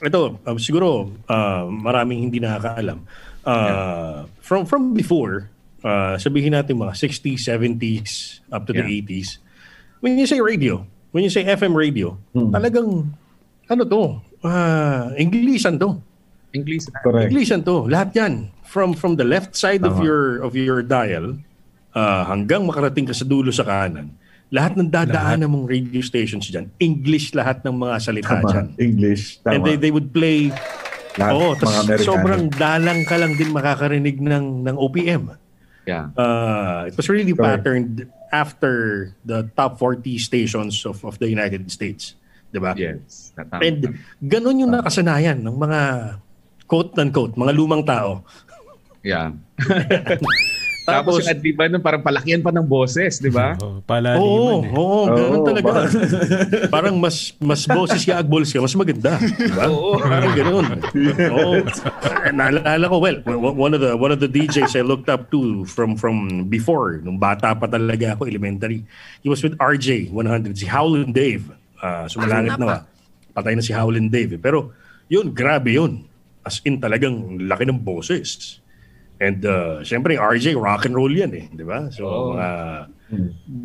ito, 0.00 0.20
um, 0.36 0.56
siguro 0.56 1.08
ah, 1.24 1.64
maraming 1.64 2.24
hindi 2.24 2.36
nakakaalam. 2.36 2.98
Ah, 3.42 4.26
From 4.40 4.64
from 4.64 4.90
before, 4.90 5.48
ah, 5.80 6.16
sabihin 6.16 6.52
natin 6.52 6.76
mga 6.76 6.92
60s, 6.94 7.46
70s, 7.46 8.10
up 8.48 8.66
to 8.66 8.72
the 8.72 8.82
Yeah. 8.82 9.00
80s. 9.00 9.38
When 10.00 10.16
you 10.16 10.26
say 10.26 10.42
radio, 10.42 10.82
when 11.12 11.22
you 11.22 11.30
say 11.30 11.46
FM 11.46 11.72
radio, 11.72 12.18
talagang 12.34 13.08
ano 13.66 13.82
to? 13.84 14.02
Ah, 14.42 15.14
Englishan 15.14 15.78
to. 15.78 16.02
English 16.50 16.90
Correct. 17.02 17.30
Englishan 17.30 17.62
to. 17.62 17.86
Lahat 17.86 18.10
'yan. 18.12 18.50
From 18.66 18.94
from 18.94 19.14
the 19.14 19.26
left 19.26 19.54
side 19.54 19.82
of 19.82 19.98
Tama. 19.98 20.06
your 20.06 20.22
of 20.42 20.54
your 20.54 20.80
dial 20.82 21.34
ah, 21.90 22.22
hanggang 22.26 22.62
makarating 22.62 23.06
ka 23.06 23.14
sa 23.14 23.26
dulo 23.26 23.50
sa 23.50 23.66
kanan. 23.66 24.14
Lahat 24.50 24.74
ng 24.74 24.90
dadaan 24.90 25.46
ng 25.46 25.50
mga 25.50 25.66
radio 25.70 26.02
stations 26.02 26.50
diyan, 26.50 26.66
English 26.82 27.34
lahat 27.38 27.62
ng 27.62 27.70
mga 27.70 27.94
salita 28.02 28.34
Tama. 28.38 28.46
diyan. 28.50 28.66
English. 28.82 29.38
Tama. 29.42 29.54
And 29.54 29.60
they, 29.62 29.76
they 29.78 29.92
would 29.94 30.10
play 30.10 30.50
Lahat 31.18 31.34
Oo, 31.34 31.58
tas 31.58 31.82
sobrang 32.06 32.46
dalang 32.54 33.02
ka 33.02 33.18
lang 33.18 33.34
din 33.34 33.50
makakarinig 33.50 34.22
ng 34.22 34.62
ng 34.62 34.76
OPM. 34.78 35.34
yeah 35.82 36.06
Uh, 36.14 36.86
it 36.86 36.94
was 36.94 37.10
really 37.10 37.34
Correct. 37.34 37.66
patterned 37.66 38.06
after 38.30 38.74
the 39.26 39.50
top 39.58 39.74
40 39.82 40.06
stations 40.22 40.86
of 40.86 41.02
of 41.02 41.18
the 41.18 41.26
United 41.26 41.66
States, 41.66 42.14
'di 42.54 42.62
ba? 42.62 42.78
yes. 42.78 43.34
And 43.58 43.98
ganun 44.22 44.62
yung 44.62 44.70
nakasanayan 44.70 45.42
ng 45.42 45.56
mga 45.58 45.80
quote 46.70 46.94
unquote, 46.96 47.34
mga 47.34 47.52
lumang 47.52 47.82
tao. 47.82 48.22
yeah 49.02 49.34
tapos, 50.80 50.90
Tapos, 50.90 51.14
yung 51.22 51.30
adliban 51.30 51.68
nun 51.70 51.80
parang 51.80 52.00
palakihan 52.00 52.40
pa 52.40 52.50
ng 52.50 52.64
boses 52.64 53.16
di 53.16 53.28
ba 53.28 53.54
Oh, 53.58 53.78
oo, 53.78 53.78
palaliman 53.80 54.64
eh. 54.64 54.72
oo, 54.72 55.00
ganun 55.06 55.32
Oo, 55.36 55.46
talaga. 55.46 55.64
parang- 55.66 55.94
parang 56.74 56.94
mas 56.96 57.16
mas 57.38 57.62
boses 57.64 58.00
ka 58.02 58.18
agbols 58.18 58.50
ka, 58.50 58.58
mas 58.58 58.74
maganda, 58.74 59.16
di 59.20 59.50
ba? 59.50 59.64
Oo. 59.66 59.96
Parang 59.96 60.32
ganun. 60.34 60.66
Oo. 61.30 61.52
Naalala 62.30 62.84
ko, 62.86 62.96
well, 62.98 63.18
one 63.54 63.72
of 63.72 63.80
the 63.80 63.92
one 63.94 64.10
of 64.10 64.18
the 64.18 64.26
DJs 64.26 64.74
I 64.74 64.82
looked 64.82 65.06
up 65.06 65.30
to 65.30 65.62
from 65.64 65.94
from 65.94 66.16
before, 66.46 66.98
nung 66.98 67.16
bata 67.16 67.52
pa 67.52 67.64
talaga 67.64 68.16
ako, 68.16 68.26
elementary. 68.26 68.82
He 69.20 69.28
was 69.28 69.40
with 69.40 69.54
RJ 69.56 70.10
100, 70.10 70.56
si 70.56 70.66
Howlin' 70.66 71.12
Dave. 71.12 71.44
Ah, 71.78 72.04
sumalangit 72.04 72.56
na 72.56 72.66
ba? 72.66 72.78
Patay 73.30 73.54
na 73.54 73.62
si 73.62 73.70
Howlin' 73.70 74.10
Dave. 74.10 74.36
eh. 74.36 74.40
Pero 74.40 74.74
yun, 75.06 75.30
grabe 75.30 75.72
yun. 75.72 76.04
As 76.44 76.64
in 76.64 76.80
talagang 76.80 77.44
laki 77.44 77.68
ng 77.68 77.80
boses. 77.84 78.60
And 79.20 79.44
uh, 79.44 79.84
syempre, 79.84 80.16
RJ, 80.16 80.56
rock 80.56 80.88
and 80.88 80.96
roll 80.96 81.12
yan 81.12 81.36
eh. 81.36 81.44
Di 81.52 81.60
ba? 81.60 81.92
So, 81.92 82.08
Oo. 82.08 82.32
mga 82.32 82.48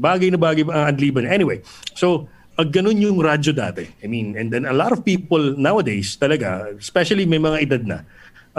bagay 0.03 0.27
na 0.35 0.39
bagay 0.41 0.63
ang 0.67 0.91
adliban. 0.91 1.23
Anyway, 1.23 1.63
so, 1.95 2.27
uh, 2.59 2.67
ganun 2.67 2.99
yung 2.99 3.23
radyo 3.23 3.55
dati. 3.55 3.88
I 4.03 4.07
mean, 4.11 4.35
and 4.35 4.51
then 4.51 4.67
a 4.67 4.75
lot 4.75 4.91
of 4.91 5.07
people 5.07 5.55
nowadays 5.55 6.19
talaga, 6.19 6.75
especially 6.75 7.23
may 7.23 7.39
mga 7.39 7.57
edad 7.63 7.83
na, 7.88 7.97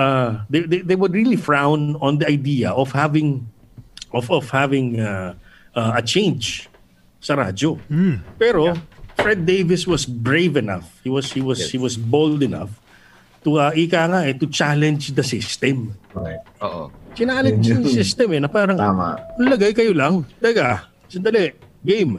uh, 0.00 0.40
they, 0.48 0.64
they, 0.64 0.80
they 0.80 0.96
would 0.96 1.12
really 1.12 1.36
frown 1.36 1.96
on 2.00 2.16
the 2.16 2.28
idea 2.28 2.72
of 2.72 2.92
having 2.92 3.44
of 4.12 4.30
of 4.30 4.48
having 4.48 5.00
uh, 5.00 5.34
uh, 5.76 5.92
a 5.96 6.02
change 6.02 6.68
sa 7.20 7.36
radyo. 7.36 7.76
Pero 8.40 8.72
Fred 9.20 9.44
Davis 9.44 9.84
was 9.84 10.08
brave 10.08 10.56
enough. 10.56 10.88
He 11.04 11.10
was 11.12 11.32
he 11.32 11.44
was 11.44 11.60
he 11.68 11.76
was 11.76 12.00
bold 12.00 12.40
enough 12.40 12.72
to 13.46 13.62
uh, 13.62 13.70
ika 13.70 14.10
nga 14.10 14.26
eh, 14.26 14.34
to 14.34 14.50
challenge 14.50 15.14
the 15.14 15.22
system. 15.22 15.94
Correct. 16.10 16.42
oo 16.58 16.90
Challenge 17.14 17.62
Yun 17.62 17.70
yung 17.78 17.84
yun. 17.86 17.94
system 18.02 18.28
eh 18.34 18.40
na 18.42 18.50
parang 18.50 18.74
Tama. 18.74 19.14
lagay 19.38 19.70
kayo 19.70 19.94
lang. 19.94 20.26
Teka, 20.42 20.90
sandali, 21.06 21.54
game. 21.86 22.18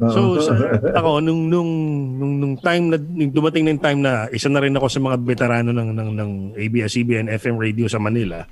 So, 0.00 0.40
sa, 0.42 0.56
ako, 0.98 1.22
nung, 1.22 1.46
nung, 1.46 1.70
nung, 2.18 2.34
nung 2.40 2.54
time 2.58 2.90
na, 2.90 2.96
nung 2.98 3.30
dumating 3.30 3.62
na 3.62 3.70
yung 3.76 3.84
time 3.84 4.00
na 4.00 4.12
isa 4.32 4.48
na 4.50 4.58
rin 4.58 4.74
ako 4.74 4.88
sa 4.88 4.98
mga 4.98 5.16
veterano 5.22 5.70
ng, 5.70 5.90
ng, 5.94 6.10
ng 6.18 6.30
ABS-CBN 6.58 7.28
FM 7.30 7.60
radio 7.60 7.86
sa 7.86 8.00
Manila, 8.00 8.42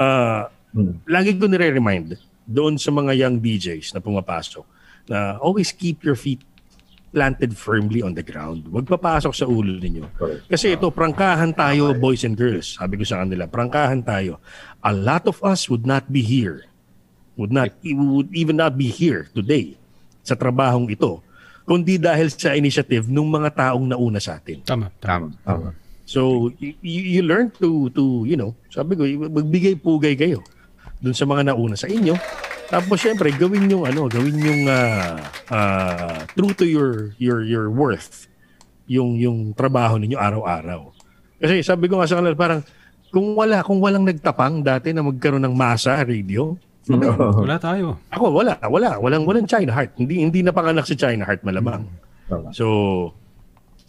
ah 0.00 0.48
Hmm. 0.72 1.04
lagi 1.04 1.36
ko 1.36 1.44
nire-remind 1.44 2.16
doon 2.48 2.80
sa 2.80 2.88
mga 2.88 3.12
young 3.12 3.36
DJs 3.36 3.92
na 3.92 4.00
pumapasok 4.00 4.64
na 5.04 5.36
always 5.36 5.68
keep 5.68 6.00
your 6.00 6.16
feet 6.16 6.40
planted 7.12 7.52
firmly 7.54 8.00
on 8.00 8.16
the 8.16 8.24
ground. 8.24 8.64
Huwag 8.66 8.88
papasok 8.88 9.36
sa 9.36 9.44
ulo 9.44 9.76
ninyo. 9.76 10.08
Kasi 10.48 10.72
ito, 10.72 10.88
prangkahan 10.88 11.52
tayo, 11.52 11.92
boys 11.92 12.24
and 12.24 12.34
girls. 12.34 12.80
Sabi 12.80 12.96
ko 12.96 13.04
sa 13.04 13.20
kanila, 13.20 13.44
prangkahan 13.44 14.00
tayo. 14.00 14.40
A 14.80 14.90
lot 14.90 15.28
of 15.28 15.36
us 15.44 15.68
would 15.68 15.84
not 15.84 16.08
be 16.08 16.24
here. 16.24 16.64
Would 17.36 17.52
not, 17.52 17.76
would 17.84 18.32
even 18.32 18.56
not 18.56 18.80
be 18.80 18.88
here 18.88 19.28
today 19.36 19.76
sa 20.24 20.32
trabahong 20.32 20.88
ito. 20.88 21.20
Kundi 21.68 22.00
dahil 22.00 22.32
sa 22.32 22.56
initiative 22.56 23.06
ng 23.06 23.28
mga 23.28 23.54
taong 23.54 23.86
nauna 23.86 24.18
sa 24.18 24.40
atin. 24.40 24.64
Tama, 24.64 24.88
tama. 24.98 25.30
tama 25.44 25.70
Tama. 25.70 25.70
So, 26.02 26.50
y- 26.58 26.76
y- 26.82 27.16
you 27.16 27.22
learn 27.22 27.54
to, 27.62 27.88
to, 27.94 28.26
you 28.26 28.34
know, 28.34 28.52
sabi 28.68 28.98
ko, 28.98 29.06
magbigay 29.06 29.78
pugay 29.78 30.18
kayo 30.18 30.42
dun 30.98 31.14
sa 31.14 31.24
mga 31.24 31.52
nauna 31.52 31.78
sa 31.78 31.86
inyo. 31.86 32.12
Tapos, 32.72 32.96
syempre, 32.96 33.28
gawin 33.36 33.68
yung, 33.68 33.84
ano, 33.84 34.08
gawin 34.08 34.36
yung 34.40 34.62
ah, 34.64 35.20
ah, 35.52 36.24
true 36.32 36.56
to 36.56 36.64
your, 36.64 37.12
your, 37.20 37.44
your 37.44 37.68
worth 37.68 38.24
yung, 38.88 39.20
yung 39.20 39.52
trabaho 39.52 40.00
ninyo 40.00 40.16
araw-araw. 40.16 40.88
Kasi 41.36 41.60
sabi 41.60 41.86
ko 41.86 42.00
nga 42.00 42.08
sa 42.08 42.16
kanila, 42.18 42.32
parang, 42.32 42.64
kung 43.12 43.36
wala, 43.36 43.60
kung 43.60 43.76
walang 43.76 44.08
nagtapang 44.08 44.64
dati 44.64 44.96
na 44.96 45.04
magkaroon 45.04 45.44
ng 45.44 45.52
masa 45.52 46.00
radio, 46.00 46.56
Wala 46.82 47.62
tayo. 47.62 48.02
ako 48.10 48.42
wala, 48.42 48.58
wala, 48.66 48.98
walang 48.98 49.22
walang 49.22 49.46
China 49.46 49.70
Heart. 49.70 50.02
Hindi 50.02 50.18
hindi 50.18 50.42
napanganak 50.42 50.82
si 50.82 50.98
China 50.98 51.22
Heart 51.22 51.46
malamang. 51.46 51.86
Tama. 52.26 52.50
So, 52.50 52.66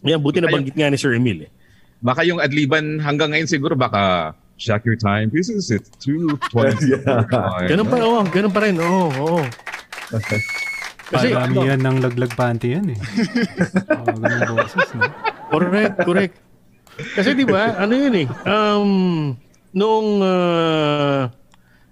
yan 0.05 0.21
buti 0.21 0.37
na 0.37 0.45
banggit 0.45 0.77
nga 0.77 0.93
ni 0.93 0.97
Sir 1.01 1.17
Emil. 1.17 1.49
Eh. 1.49 1.51
baka 2.03 2.21
yung 2.21 2.37
adliban 2.37 3.01
hanggang 3.01 3.33
ngayon 3.33 3.49
siguro 3.49 3.73
baka 3.73 4.35
check 4.57 4.85
your 4.85 4.95
time 4.95 5.27
this 5.33 5.49
is 5.49 5.69
it 5.73 5.83
2.20 5.99 6.39
Yeah. 7.03 7.69
Ganun 7.69 7.87
pa, 7.89 7.97
oo, 7.99 8.21
ganun 8.29 8.53
pa 8.53 8.59
rin. 8.63 8.75
Oo, 8.79 9.09
oo. 9.11 9.41
Kasi, 11.13 11.29
ano, 11.35 11.61
Paramihan 11.61 11.81
ng 11.81 11.97
laglag 12.01 12.33
panty 12.33 12.73
yan 12.73 12.95
eh. 12.95 12.99
oh, 14.01 14.17
ganun 14.17 14.41
boses, 14.55 14.89
no? 14.97 15.03
correct, 15.53 15.95
correct. 16.01 16.35
Kasi 17.13 17.33
di 17.37 17.45
ba, 17.45 17.77
ano 17.77 17.93
yun 17.93 18.13
eh, 18.17 18.27
um, 18.45 18.91
noong, 19.73 20.09
uh, 20.21 21.21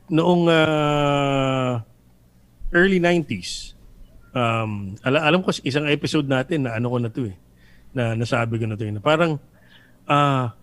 noong 0.10 0.44
uh, 0.50 1.74
early 2.74 2.98
90s, 2.98 3.74
um, 4.34 4.94
ala- 5.02 5.26
alam 5.26 5.42
ko 5.42 5.54
isang 5.62 5.86
episode 5.90 6.26
natin 6.26 6.66
na 6.66 6.78
ano 6.78 6.88
ko 6.90 6.98
na 6.98 7.10
to 7.10 7.30
eh, 7.30 7.36
na 7.92 8.16
nasabi 8.16 8.58
ko 8.58 8.66
na 8.66 8.78
to 8.78 8.86
eh, 8.88 8.94
na 8.94 9.02
parang, 9.04 9.38
ah, 10.08 10.54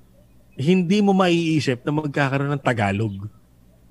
hindi 0.58 0.98
mo 0.98 1.14
maiisip 1.14 1.86
na 1.86 1.94
magkakaroon 1.94 2.50
ng 2.50 2.64
Tagalog 2.66 3.14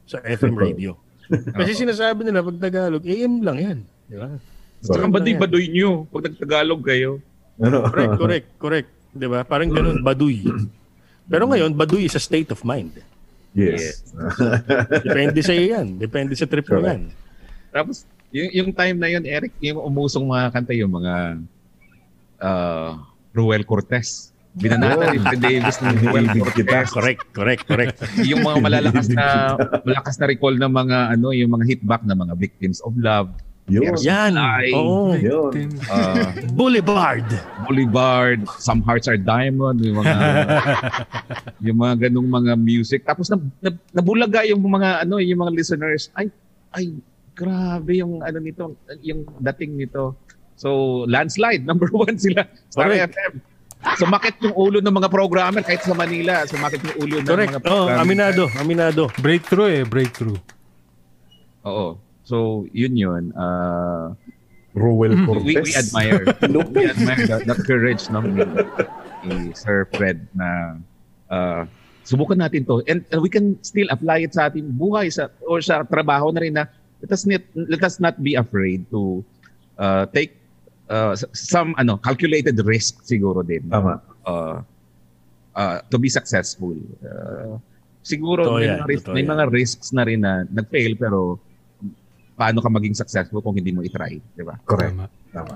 sa 0.04 0.20
FM 0.20 0.56
radio. 0.60 1.00
Kasi 1.32 1.88
sinasabi 1.88 2.28
nila 2.28 2.44
pag 2.44 2.60
Tagalog, 2.60 3.04
AM 3.08 3.40
lang 3.40 3.58
yan. 3.58 3.80
Di 4.12 4.16
ba? 4.20 4.36
Saka 4.84 5.08
baduy-baduy 5.08 5.72
nyo 5.72 6.06
pag 6.12 6.28
nagtagalog 6.28 6.82
kayo. 6.84 7.24
Correct, 7.58 8.14
correct, 8.20 8.48
correct. 8.62 8.90
'Di 9.16 9.28
ba? 9.28 9.42
Parang 9.42 9.72
ganun, 9.74 10.04
baduy. 10.06 10.46
Pero 11.26 11.50
ngayon, 11.50 11.74
baduy 11.74 12.06
is 12.06 12.16
a 12.16 12.22
state 12.22 12.54
of 12.54 12.62
mind. 12.62 12.94
Yes. 13.58 14.06
Depende 15.08 15.42
sa 15.42 15.52
iyo 15.58 15.76
yan. 15.76 15.98
Depende 15.98 16.38
sa 16.38 16.46
trip 16.46 16.68
mo 16.70 16.78
yan. 16.78 17.10
Tapos, 17.74 18.06
yung, 18.30 18.50
yung 18.54 18.70
time 18.72 18.98
na 19.02 19.10
yun, 19.10 19.26
Eric, 19.26 19.52
yung 19.60 19.82
umusong 19.82 20.24
mga 20.24 20.46
kanta, 20.54 20.78
yung 20.78 20.94
mga 20.94 21.14
uh, 22.38 23.02
Ruel 23.34 23.66
Cortez. 23.66 24.32
Binanata 24.58 25.14
ni 25.14 25.20
Fred 25.22 25.42
Davis 25.42 25.78
ng 25.80 25.96
kita. 26.02 26.38
Cortez. 26.42 26.88
Correct, 26.94 27.22
correct, 27.34 27.64
correct. 27.70 27.96
yung 28.26 28.42
mga 28.42 28.58
malalakas 28.62 29.08
na 29.14 29.54
malakas 29.88 30.16
na 30.18 30.26
recall 30.28 30.56
ng 30.58 30.72
mga 30.72 30.98
ano 31.18 31.28
yung 31.34 31.52
mga 31.54 31.66
hitback 31.70 32.02
na 32.04 32.18
mga 32.18 32.34
victims 32.36 32.82
of 32.82 32.94
love 32.98 33.30
Yun. 33.68 34.00
Yan. 34.00 34.40
Ay. 34.40 34.72
Oo. 34.72 35.12
Yun. 35.12 35.76
uh, 35.92 36.32
Boulevard. 36.56 37.28
Boulevard 37.68 38.48
some 38.64 38.80
hearts 38.80 39.12
are 39.12 39.20
diamond 39.20 39.84
yung 39.84 40.00
mga 40.00 40.16
yung 41.68 41.78
mga 41.84 41.94
ganung 42.08 42.32
mga 42.32 42.56
music 42.56 43.04
tapos 43.04 43.28
na, 43.28 43.36
na, 43.60 43.76
nabulaga 43.92 44.48
yung 44.48 44.64
mga 44.64 45.04
ano 45.04 45.20
yung 45.20 45.44
mga 45.44 45.52
listeners 45.52 46.08
ay 46.16 46.32
ay 46.80 46.96
grabe 47.36 48.00
yung 48.00 48.24
ano 48.24 48.40
nito 48.40 48.72
yung 49.04 49.28
dating 49.44 49.76
nito 49.76 50.16
So, 50.58 51.06
landslide, 51.06 51.64
number 51.70 51.88
one 51.94 52.18
sila. 52.18 52.50
Star 52.74 52.90
Correct. 52.90 53.14
FM. 53.14 53.34
Sumakit 53.98 54.38
yung 54.42 54.56
ulo 54.58 54.78
ng 54.82 54.94
mga 54.94 55.10
programmer 55.10 55.62
kahit 55.62 55.86
sa 55.86 55.94
Manila. 55.94 56.46
Sumakit 56.50 56.82
yung 56.82 56.98
ulo 56.98 57.16
ng 57.22 57.26
mga 57.26 57.30
Correct. 57.30 57.54
Oh, 57.54 57.86
programmer. 57.86 58.02
aminado, 58.02 58.44
aminado. 58.58 59.04
Breakthrough 59.22 59.70
eh, 59.70 59.84
breakthrough. 59.86 60.40
Oo. 61.66 61.98
So, 62.28 62.68
yun 62.74 62.98
yun. 62.98 63.24
Uh, 63.38 64.12
Ruel 64.78 65.16
Cortez. 65.26 65.46
we, 65.46 65.56
we 65.58 65.74
admire. 65.74 66.22
we 66.76 66.86
admire 66.86 67.26
the, 67.26 67.38
the 67.48 67.58
courage 67.66 68.10
no, 68.14 68.22
ni, 68.22 68.44
ni 69.26 69.38
Sir 69.58 69.90
Fred 69.96 70.22
na 70.38 70.78
uh, 71.32 71.66
subukan 72.06 72.38
natin 72.38 72.68
to. 72.68 72.86
And, 72.86 73.04
and 73.10 73.20
we 73.22 73.30
can 73.30 73.58
still 73.64 73.88
apply 73.90 74.28
it 74.28 74.38
sa 74.38 74.50
ating 74.50 74.78
buhay 74.78 75.10
sa, 75.10 75.34
or 75.46 75.62
sa 75.62 75.82
trabaho 75.84 76.30
na 76.30 76.42
rin 76.42 76.54
na 76.54 76.70
let 77.02 77.12
us 77.12 77.26
not, 77.26 77.44
let 77.56 77.82
us 77.84 78.00
not 78.00 78.22
be 78.22 78.36
afraid 78.36 78.86
to 78.90 79.26
uh, 79.78 80.06
take 80.14 80.38
uh, 80.88 81.14
some 81.32 81.76
ano 81.76 81.96
calculated 81.98 82.56
risk 82.64 83.04
siguro 83.04 83.42
din 83.42 83.64
Tama. 83.68 84.00
uh, 84.26 84.60
uh, 85.54 85.78
to 85.88 85.98
be 85.98 86.08
successful. 86.08 86.76
Uh, 87.00 87.58
siguro 88.02 88.44
Totoo 88.48 88.60
may, 88.60 88.68
yan, 88.68 88.80
mga, 88.80 88.88
ris- 88.88 89.04
totoo 89.04 89.16
may 89.16 89.24
yan. 89.24 89.32
mga 89.32 89.44
risks 89.52 89.88
na 89.92 90.04
rin 90.04 90.20
na 90.22 90.48
nag-fail 90.48 90.96
pero 90.96 91.40
paano 92.38 92.62
ka 92.62 92.70
maging 92.70 92.94
successful 92.94 93.42
kung 93.42 93.58
hindi 93.58 93.74
mo 93.74 93.82
i-try, 93.82 94.16
di 94.16 94.44
ba? 94.46 94.56
Correct. 94.64 94.94
Tama. 94.94 95.06
Tama. 95.34 95.54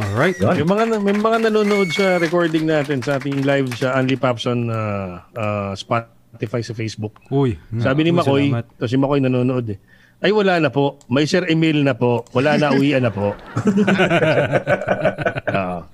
Alright. 0.00 0.36
Yun. 0.38 0.64
May 0.64 0.68
mga 0.68 0.84
may 1.02 1.12
mga 1.12 1.38
nanonood 1.50 1.88
sa 1.92 2.16
recording 2.16 2.64
natin 2.64 3.04
sa 3.04 3.16
ating 3.16 3.44
live 3.44 3.68
sa 3.76 3.92
Only 3.92 4.16
Pops 4.16 4.44
on 4.44 4.68
uh, 4.68 5.20
uh, 5.34 5.72
Spotify 5.74 6.64
sa 6.64 6.72
Facebook. 6.72 7.20
Uy. 7.28 7.60
Sabi 7.76 8.04
ni 8.04 8.12
Makoy, 8.12 8.48
to 8.78 8.88
si 8.88 8.96
Makoy 8.96 9.20
nanonood 9.20 9.68
eh. 9.68 9.78
Ay 10.20 10.36
wala 10.36 10.60
na 10.60 10.68
po. 10.68 11.00
May 11.08 11.24
Sir 11.24 11.48
Emil 11.48 11.80
na 11.80 11.96
po. 11.96 12.28
Wala 12.36 12.60
na 12.60 12.76
uwian 12.76 13.00
na 13.00 13.12
po. 13.12 13.32
Oo. 15.48 15.78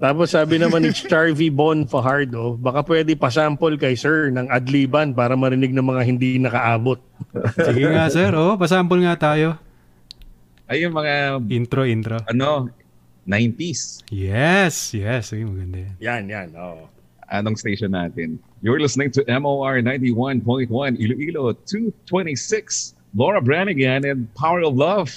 Tapos 0.00 0.32
sabi 0.32 0.56
naman 0.56 0.80
ni 0.80 0.96
Charvy 0.96 1.52
Bon 1.52 1.84
Fajardo, 1.84 2.56
baka 2.56 2.80
pwede 2.88 3.12
pasample 3.12 3.76
kay 3.76 3.92
Sir 3.92 4.32
ng 4.32 4.48
adliban 4.48 5.12
para 5.12 5.36
marinig 5.36 5.76
ng 5.76 5.84
mga 5.84 6.02
hindi 6.08 6.40
nakaabot. 6.40 6.96
Sige 7.60 7.84
nga 7.84 8.08
sir, 8.08 8.32
oh, 8.32 8.56
pasample 8.56 9.04
nga 9.04 9.20
tayo. 9.20 9.60
Ay, 10.64 10.88
yung 10.88 10.96
mga, 10.96 11.36
Intro, 11.52 11.84
intro. 11.84 12.16
ano, 12.24 12.72
90s. 13.28 14.06
Yes, 14.08 14.94
yes. 14.96 15.34
Sige, 15.34 15.44
maganda 15.44 15.84
yan. 15.84 15.94
Yan, 16.00 16.22
yan. 16.30 16.48
Oo. 16.56 16.86
Anong 17.28 17.58
station 17.60 17.92
natin? 17.92 18.40
You're 18.60 18.78
listening 18.78 19.10
to 19.16 19.24
MOR 19.40 19.80
91.1 19.80 20.68
Iloilo 20.68 21.56
226. 21.64 22.94
Laura 23.16 23.40
Branigan 23.40 24.04
and 24.04 24.28
Power 24.36 24.60
of 24.60 24.76
Love. 24.76 25.08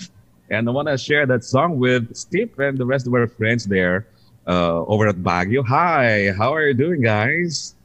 And 0.49 0.63
I 0.67 0.71
want 0.71 0.87
to 0.87 0.97
share 0.97 1.27
that 1.27 1.43
song 1.43 1.75
with 1.77 2.15
Steve 2.15 2.55
and 2.57 2.77
the 2.77 2.85
rest 2.85 3.05
of 3.05 3.13
our 3.13 3.27
friends 3.27 3.65
there 3.67 4.07
uh, 4.47 4.87
over 4.87 5.11
at 5.11 5.19
Baguio. 5.19 5.59
Hi, 5.67 6.31
how 6.31 6.55
are 6.55 6.63
you 6.67 6.73
doing, 6.73 7.03
guys? 7.03 7.75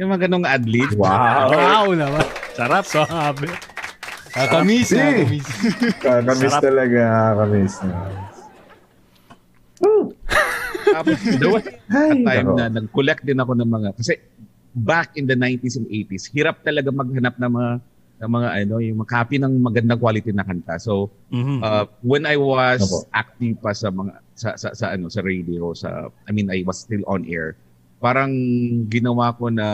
Yung 0.00 0.08
mga 0.08 0.32
ganong 0.32 0.48
ad-lib. 0.48 0.96
Wow. 0.96 1.52
Wow 1.52 1.84
naman. 1.92 2.24
Sarap. 2.56 2.88
Sabi. 2.88 3.52
Kakamis, 4.32 4.88
Si. 4.88 4.96
kakamis. 6.00 6.56
Talaga. 6.56 7.36
Kakamis. 7.36 7.74
Tapos, 10.92 11.18
there 11.36 11.52
was 11.52 11.68
a 11.68 11.76
Ay, 11.92 12.24
time 12.24 12.48
na 12.56 12.64
nag-collect 12.72 13.28
din 13.28 13.36
ako 13.36 13.52
ng 13.60 13.68
mga, 13.68 13.88
kasi 13.96 14.16
back 14.72 15.16
in 15.20 15.28
the 15.28 15.36
90s 15.36 15.76
and 15.76 15.88
80s, 15.88 16.32
hirap 16.32 16.64
talaga 16.64 16.88
maghanap 16.88 17.36
ng 17.36 17.52
mga, 17.52 17.72
ng 18.22 18.30
mga 18.30 18.48
ano, 18.64 18.74
yung 18.80 18.98
mga 19.04 19.10
copy 19.12 19.36
ng 19.36 19.52
magandang 19.60 20.00
quality 20.00 20.30
na 20.32 20.44
kanta. 20.46 20.80
So, 20.80 21.12
Mhm. 21.28 21.60
uh, 21.60 21.84
when 22.00 22.24
I 22.24 22.36
was 22.40 22.80
Opo. 22.84 23.08
active 23.12 23.56
pa 23.60 23.72
sa 23.76 23.92
mga 23.92 24.12
sa, 24.34 24.56
sa, 24.56 24.68
sa 24.72 24.86
ano 24.96 25.12
sa 25.12 25.20
radio 25.20 25.70
sa 25.76 26.08
I 26.26 26.30
mean 26.32 26.48
I 26.48 26.64
was 26.64 26.82
still 26.82 27.04
on 27.06 27.28
air 27.28 27.54
parang 28.02 28.32
ginawa 28.90 29.30
ko 29.36 29.52
na 29.52 29.66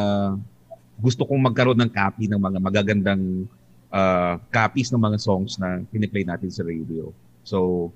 gusto 1.01 1.25
kong 1.25 1.49
magkaroon 1.49 1.79
ng 1.79 1.93
copy 1.95 2.29
ng 2.29 2.37
mga 2.37 2.59
magagandang 2.61 3.47
uh, 3.89 4.37
copies 4.51 4.91
ng 4.93 5.01
mga 5.01 5.19
songs 5.23 5.57
na 5.57 5.81
piniplay 5.89 6.27
natin 6.27 6.51
sa 6.53 6.67
radio 6.67 7.09
so 7.47 7.89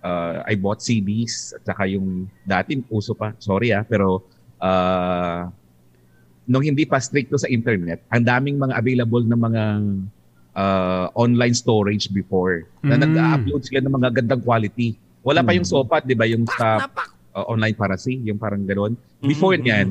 uh, 0.00 0.40
I 0.46 0.54
bought 0.56 0.80
CDs 0.80 1.52
at 1.52 1.66
saka 1.66 1.84
yung 1.90 2.30
dati 2.46 2.78
uso 2.88 3.12
pa 3.12 3.34
sorry 3.36 3.74
ah 3.74 3.82
pero 3.84 4.24
uh, 4.62 5.50
nung 6.46 6.62
hindi 6.62 6.86
pa 6.86 7.02
stricto 7.02 7.34
sa 7.34 7.50
internet 7.50 8.06
ang 8.08 8.22
daming 8.22 8.56
mga 8.56 8.78
available 8.78 9.22
na 9.22 9.34
mga 9.36 9.62
uh, 10.54 11.06
online 11.12 11.52
storage 11.52 12.08
before 12.08 12.64
na 12.80 12.94
Mm. 12.94 13.02
nag-upload 13.02 13.62
sila 13.66 13.80
ng 13.82 13.92
mga 13.92 14.08
gandang 14.14 14.42
quality. 14.42 14.94
Wala 15.20 15.42
pa 15.42 15.50
yung 15.52 15.66
Mm. 15.66 15.74
sopat, 15.74 16.06
'di 16.06 16.14
ba, 16.14 16.24
yung 16.24 16.46
sa 16.46 16.86
uh, 17.34 17.44
online 17.50 17.74
piracy, 17.74 18.22
yung 18.22 18.38
parang 18.38 18.62
ganoon. 18.62 18.94
Before 19.20 19.58
Mhm. 19.58 19.62
niyan, 19.66 19.88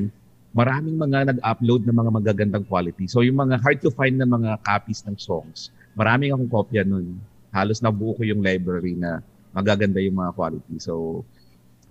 maraming 0.56 0.96
mga 0.96 1.36
nag-upload 1.36 1.84
ng 1.84 1.94
mga 1.94 2.12
magagandang 2.16 2.66
quality. 2.66 3.06
So 3.06 3.20
yung 3.20 3.36
mga 3.36 3.60
hard 3.60 3.84
to 3.84 3.92
find 3.92 4.16
na 4.16 4.24
mga 4.24 4.64
copies 4.64 5.04
ng 5.04 5.20
songs, 5.20 5.70
maraming 5.94 6.32
akong 6.32 6.48
kopya 6.50 6.88
nun. 6.88 7.20
Halos 7.52 7.84
nabuo 7.84 8.16
ko 8.16 8.24
yung 8.24 8.40
library 8.40 8.96
na 8.96 9.20
magaganda 9.52 10.00
yung 10.00 10.16
mga 10.16 10.32
quality. 10.32 10.80
So 10.80 11.24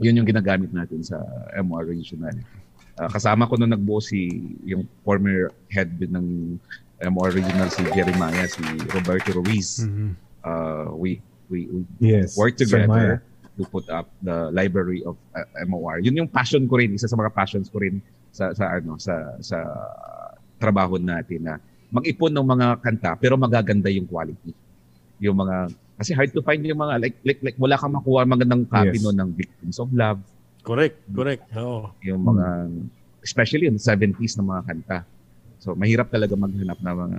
yun 0.00 0.16
yung 0.16 0.27
ginagamit 0.27 0.72
natin 0.72 1.05
sa 1.05 1.20
MR 1.55 1.85
Regional. 1.85 2.35
Uh, 2.94 3.11
kasama 3.11 3.44
ko 3.44 3.59
nung 3.59 3.74
nagbuo 3.74 3.98
si 3.98 4.30
yung 4.62 4.87
former 5.02 5.50
head 5.66 5.90
ng 5.98 6.54
MR 7.02 7.35
Regional 7.35 7.66
si 7.66 7.83
Jeremiah, 7.90 8.46
si 8.46 8.62
Roberto 8.88 9.35
Ruiz. 9.35 9.83
Mhm. 9.83 10.14
Uh, 10.40 10.94
we 10.94 11.18
we 11.48 11.66
we 11.66 11.83
Yes. 11.98 12.38
work 12.38 12.54
Sir 12.54 12.87
Maya. 12.87 12.87
together 12.87 13.14
to 13.54 13.62
put 13.66 13.87
up 13.88 14.07
the 14.20 14.50
library 14.50 15.02
of 15.02 15.18
uh, 15.33 15.42
MOR. 15.64 15.98
Yun 15.98 16.14
yung 16.16 16.30
passion 16.30 16.66
ko 16.66 16.78
rin, 16.78 16.94
isa 16.94 17.07
sa 17.07 17.14
mga 17.14 17.30
passions 17.30 17.66
ko 17.66 17.78
rin 17.78 17.98
sa 18.30 18.50
sa 18.50 18.78
ano 18.78 18.94
sa 18.96 19.14
sa 19.38 19.59
trabaho 20.57 20.94
natin 20.96 21.44
na 21.44 21.54
mag-ipon 21.90 22.30
ng 22.30 22.42
mga 22.44 22.66
kanta 22.80 23.11
pero 23.14 23.35
magaganda 23.35 23.90
yung 23.90 24.07
quality. 24.07 24.54
Yung 25.18 25.35
mga 25.37 25.70
kasi 25.94 26.11
hard 26.11 26.30
to 26.30 26.42
find 26.42 26.62
yung 26.62 26.78
mga 26.78 26.98
like 27.00 27.16
like, 27.22 27.40
like 27.42 27.54
wala 27.57 27.74
kang 27.74 27.94
makuha 27.94 28.22
magandang 28.24 28.66
copy 28.66 28.98
Yes. 28.98 29.02
no 29.02 29.11
ng 29.11 29.30
Victims 29.33 29.78
of 29.78 29.90
Love, 29.90 30.18
Correct, 30.64 30.96
correct. 31.12 31.44
Oo. 31.61 31.92
yung 32.00 32.24
mga 32.24 32.46
especially 33.20 33.68
yung 33.68 33.77
70s 33.81 34.40
na 34.40 34.44
mga 34.48 34.62
kanta. 34.64 34.98
So 35.61 35.77
mahirap 35.77 36.09
talaga 36.09 36.33
maghanap 36.37 36.81
ng 36.81 36.96
mga 37.05 37.18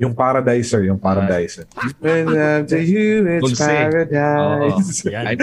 Yung 0.00 0.16
Paradiser, 0.16 0.80
yung 0.80 0.96
Paradiser. 0.96 1.68
When 2.00 2.32
I'm 2.32 2.64
to 2.64 2.80
you, 2.80 3.20
it's 3.28 3.52
Dulce. 3.52 3.60
paradise. 3.60 5.04
Yan. 5.04 5.24
ay, 5.28 5.34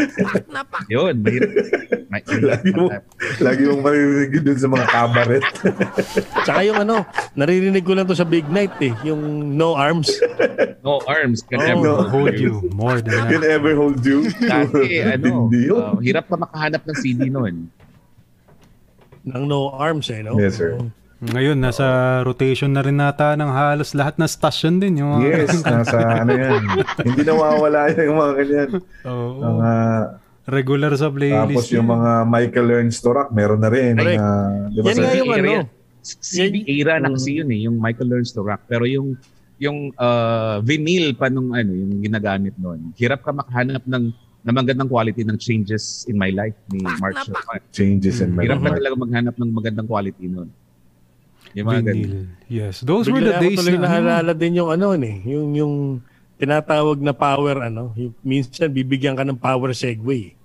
yun, 0.90 1.14
mahirap. 1.22 1.52
May, 2.10 2.22
Lagi 2.26 2.72
mo, 2.74 2.90
lagi 3.38 3.62
mong 3.70 3.82
maririnig 3.86 4.32
yun 4.34 4.44
dun 4.50 4.58
sa 4.58 4.66
mga 4.66 4.86
kabaret. 4.90 5.46
Tsaka 6.48 6.60
yung 6.66 6.80
ano, 6.82 7.06
naririnig 7.38 7.86
ko 7.86 7.94
lang 7.94 8.10
to 8.10 8.18
sa 8.18 8.26
Big 8.26 8.50
Night 8.50 8.74
eh, 8.82 8.98
yung 9.06 9.22
No 9.54 9.78
Arms. 9.78 10.10
no 10.82 11.06
arms 11.06 11.46
can 11.46 11.62
Oh, 11.62 11.68
ever 11.68 11.90
no. 11.94 12.10
Hold 12.10 12.34
you 12.40 12.66
more 12.74 12.98
than 12.98 13.30
Can 13.30 13.46
that. 13.46 13.54
ever 13.54 13.76
hold 13.76 14.02
you. 14.02 14.26
Dati, 14.34 15.04
ano, 15.14 15.52
uh, 15.54 16.02
hirap 16.02 16.26
ka 16.26 16.40
makahanap 16.40 16.82
ng 16.82 16.98
CD 16.98 17.30
noon. 17.30 17.70
ng 19.22 19.44
No 19.46 19.70
Arms 19.70 20.08
eh, 20.10 20.24
no? 20.26 20.34
Yes, 20.40 20.58
sir. 20.58 20.80
Ngayon, 21.18 21.58
nasa 21.58 21.86
rotation 22.22 22.70
na 22.70 22.86
rin 22.86 22.94
nata 22.94 23.34
ng 23.34 23.50
halos 23.50 23.92
lahat 23.92 24.16
na 24.16 24.30
station 24.30 24.78
din. 24.78 25.02
Yung 25.02 25.18
mga- 25.18 25.26
Yes, 25.26 25.66
nasa 25.66 25.98
ano 26.22 26.30
yan. 26.30 26.62
Hindi 27.02 27.22
nawawala 27.26 27.90
yan 27.90 28.06
yung 28.08 28.20
mga 28.20 28.34
ganyan. 28.38 28.70
Oo. 29.04 29.42
Mga, 29.42 29.72
regular 30.48 30.94
sa 30.96 31.10
playlist. 31.10 31.44
tapos 31.52 31.66
yung 31.70 31.84
yun. 31.84 31.92
mga 31.92 32.12
Michael 32.24 32.66
Learns 32.66 32.98
to 32.98 33.10
Rock, 33.12 33.30
meron 33.32 33.60
na 33.60 33.68
rin. 33.68 33.94
Correct. 33.94 34.16
na, 34.16 34.30
di 34.70 34.80
ba, 34.80 34.88
Yan 34.88 34.96
nga 34.96 35.12
yung 35.14 35.32
ano. 35.34 35.52
CD 36.08 36.56
era 36.72 37.04
na 37.04 37.12
kasi 37.12 37.36
yun 37.36 37.50
eh, 37.52 37.68
yung 37.68 37.76
Michael 37.76 38.08
Learns 38.08 38.32
to 38.32 38.40
Rock. 38.40 38.64
Pero 38.64 38.88
yung 38.88 39.20
yung 39.58 39.90
uh, 39.92 40.62
vinyl 40.62 41.18
pa 41.18 41.28
nung 41.28 41.52
ano, 41.52 41.74
yung 41.74 42.00
ginagamit 42.00 42.54
noon. 42.56 42.94
Hirap 42.96 43.26
ka 43.26 43.34
makahanap 43.34 43.84
ng 43.84 44.14
na 44.40 44.52
magandang 44.54 44.88
quality 44.88 45.26
ng 45.26 45.36
Changes 45.36 46.08
in 46.08 46.16
My 46.16 46.32
Life 46.32 46.56
ni 46.72 46.80
Mark. 46.80 47.20
Changes 47.74 48.24
in 48.24 48.32
my 48.32 48.46
Hirap 48.46 48.62
ka 48.62 48.70
life. 48.70 48.78
talaga 48.80 48.96
maghanap 48.96 49.36
ng 49.36 49.50
magandang 49.52 49.88
quality 49.90 50.26
noon. 50.30 50.48
Yung 51.56 51.68
mga 51.68 51.82
ganun. 51.92 51.98
Vinyl. 51.98 52.26
Yes. 52.48 52.86
Those 52.86 53.12
were 53.12 53.20
the 53.20 53.36
Bigla 53.36 53.40
ako 53.40 53.44
days 53.44 53.58
tuloy 53.60 53.76
na... 53.76 53.80
ano, 53.80 53.88
naalala 53.90 54.32
din 54.38 54.54
yung 54.60 54.70
ano 54.72 54.86
eh, 54.94 55.18
yung, 55.26 55.48
yung 55.58 55.74
tinatawag 56.38 57.02
na 57.02 57.14
power 57.18 57.66
ano, 57.66 57.92
yung, 57.98 58.14
minsan 58.22 58.70
bibigyan 58.70 59.18
ka 59.18 59.26
ng 59.26 59.42
power 59.42 59.74
segway. 59.74 60.37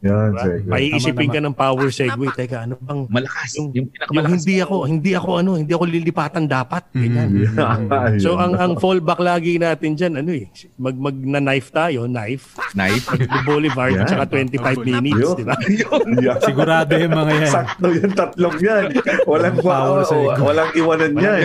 Yan, 0.00 0.32
Diba? 0.32 0.40
segway. 0.40 0.70
Maiisipin 0.88 1.28
ka 1.28 1.40
ng 1.40 1.52
power 1.52 1.88
segue. 1.88 2.28
Teka, 2.30 2.64
ano 2.64 2.74
bang... 2.78 3.04
Malakas. 3.06 3.52
Yung- 3.52 3.68
Yung, 3.70 3.74
Yung 3.76 3.88
pinakamalakas. 3.90 4.32
hindi 4.34 4.56
ako, 4.58 4.76
hindi 4.86 5.10
ako 5.12 5.30
ano, 5.36 5.50
hindi 5.54 5.72
ako 5.72 5.84
lilipatan 5.86 6.44
dapat. 6.46 6.82
Ganyan. 6.90 7.28
Yeah, 7.50 8.16
So 8.16 8.34
ang 8.34 8.54
ang 8.54 8.72
fallback 8.76 9.18
lagi 9.18 9.56
natin 9.56 9.92
diyan 9.92 10.12
ano 10.16 10.30
eh, 10.30 10.48
mag 10.76 10.94
mag 10.94 11.12
na 11.14 11.36
knife 11.38 11.68
tayo, 11.70 12.06
knife, 12.06 12.56
Knife. 12.72 13.04
Boulevard 13.42 13.92
Yan. 13.92 14.02
at 14.02 14.08
saka 14.08 14.24
25 14.30 14.80
minutes, 14.82 15.28
di 15.34 15.44
ba? 15.44 15.56
Yeah. 16.20 16.36
Sigurado 16.40 16.92
yung 16.94 17.12
mga 17.12 17.32
yan. 17.36 17.50
Sakto 17.50 17.86
yan, 17.90 18.10
tatlong 18.12 18.56
yan. 18.58 18.84
Walang 19.24 19.56
Power 19.58 20.02
segue. 20.02 20.34
walang 20.38 20.70
iwanan 20.72 21.12
yan. 21.14 21.44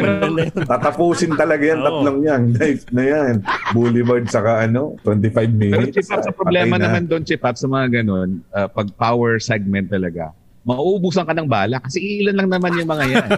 Tatapusin 0.55 1.33
talaga 1.33 1.63
yan, 1.65 1.79
tatlong 1.81 2.19
yan. 2.21 2.41
Knife 2.53 2.85
na 2.89 3.03
yan. 3.03 3.33
Boulevard 3.71 4.25
saka 4.25 4.63
ano, 4.63 4.95
25 5.01 5.33
Pero 5.35 5.51
minutes. 5.51 5.93
chip 5.93 6.07
up, 6.09 6.21
sa 6.21 6.31
problema 6.31 6.75
naman 6.77 7.03
doon, 7.05 7.21
chip 7.21 7.41
up, 7.41 7.55
sa 7.55 7.67
mga 7.67 8.01
ganun, 8.01 8.44
uh, 8.51 8.67
pag 8.67 8.87
power 8.93 9.39
segment 9.39 9.89
talaga, 9.89 10.35
mauubusan 10.65 11.29
ka 11.29 11.33
ng 11.37 11.45
bala 11.45 11.77
kasi 11.77 12.01
ilan 12.25 12.41
lang 12.41 12.49
naman 12.49 12.73
yung 12.73 12.89
mga 12.89 13.05
yan. 13.05 13.29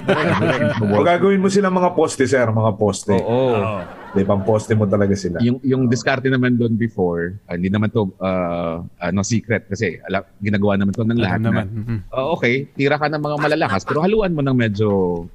O 0.95 1.03
gagawin 1.03 1.43
mo 1.43 1.51
silang 1.51 1.75
mga 1.75 1.91
poste, 1.91 2.23
sir, 2.23 2.47
mga 2.47 2.71
poste. 2.79 3.19
Oo. 3.19 3.51
Oo. 3.59 3.79
Di, 4.15 4.23
pang 4.23 4.39
poste 4.39 4.71
mo 4.71 4.87
talaga 4.87 5.11
sila. 5.11 5.43
Yung 5.43 5.59
yung 5.61 5.91
diskarte 5.91 6.31
naman 6.31 6.55
doon 6.55 6.79
before, 6.79 7.35
ah, 7.51 7.59
hindi 7.59 7.67
naman 7.67 7.91
to 7.91 8.07
uh, 8.23 8.79
ano 9.03 9.19
secret 9.27 9.67
kasi 9.67 9.99
alam, 10.07 10.23
ginagawa 10.39 10.79
naman 10.79 10.95
to 10.95 11.03
ng 11.03 11.19
lahat 11.19 11.43
Alam 11.43 11.47
naman. 11.51 11.65
na. 11.67 11.79
Mhm. 11.83 11.97
Oh, 12.15 12.39
okay, 12.39 12.71
tira 12.71 12.95
ka 12.95 13.11
ng 13.11 13.19
mga 13.19 13.37
malalakas 13.43 13.83
pero 13.83 13.99
haluan 13.99 14.31
mo 14.31 14.39
ng 14.39 14.55
medyo 14.55 14.89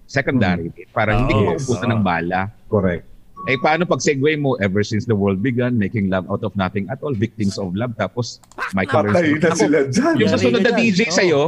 secondary 0.08 0.72
para 0.96 1.12
hindi 1.12 1.36
ka 1.36 1.60
maubusan 1.60 1.92
ng 1.92 2.02
bala. 2.02 2.48
Correct. 2.72 3.11
Eh 3.44 3.58
paano 3.58 3.82
pag 3.82 3.98
segue 3.98 4.38
mo 4.38 4.54
ever 4.58 4.80
since 4.80 5.02
the 5.02 5.12
world 5.12 5.38
began 5.38 5.74
making 5.74 6.06
love 6.06 6.22
out 6.30 6.42
of 6.42 6.54
nothing 6.54 6.86
at 6.86 7.02
all 7.02 7.10
victims 7.12 7.58
of 7.58 7.74
love 7.74 7.90
tapos 7.96 8.38
Michael 8.70 9.10
Patay 9.10 9.34
na 9.34 9.50
sila 9.52 9.78
dyan. 9.84 10.14
Yung 10.16 10.30
Yari 10.30 10.34
susunod 10.38 10.60
na. 10.62 10.70
DJ 10.72 11.00
Oo. 11.02 11.12
sa'yo, 11.12 11.42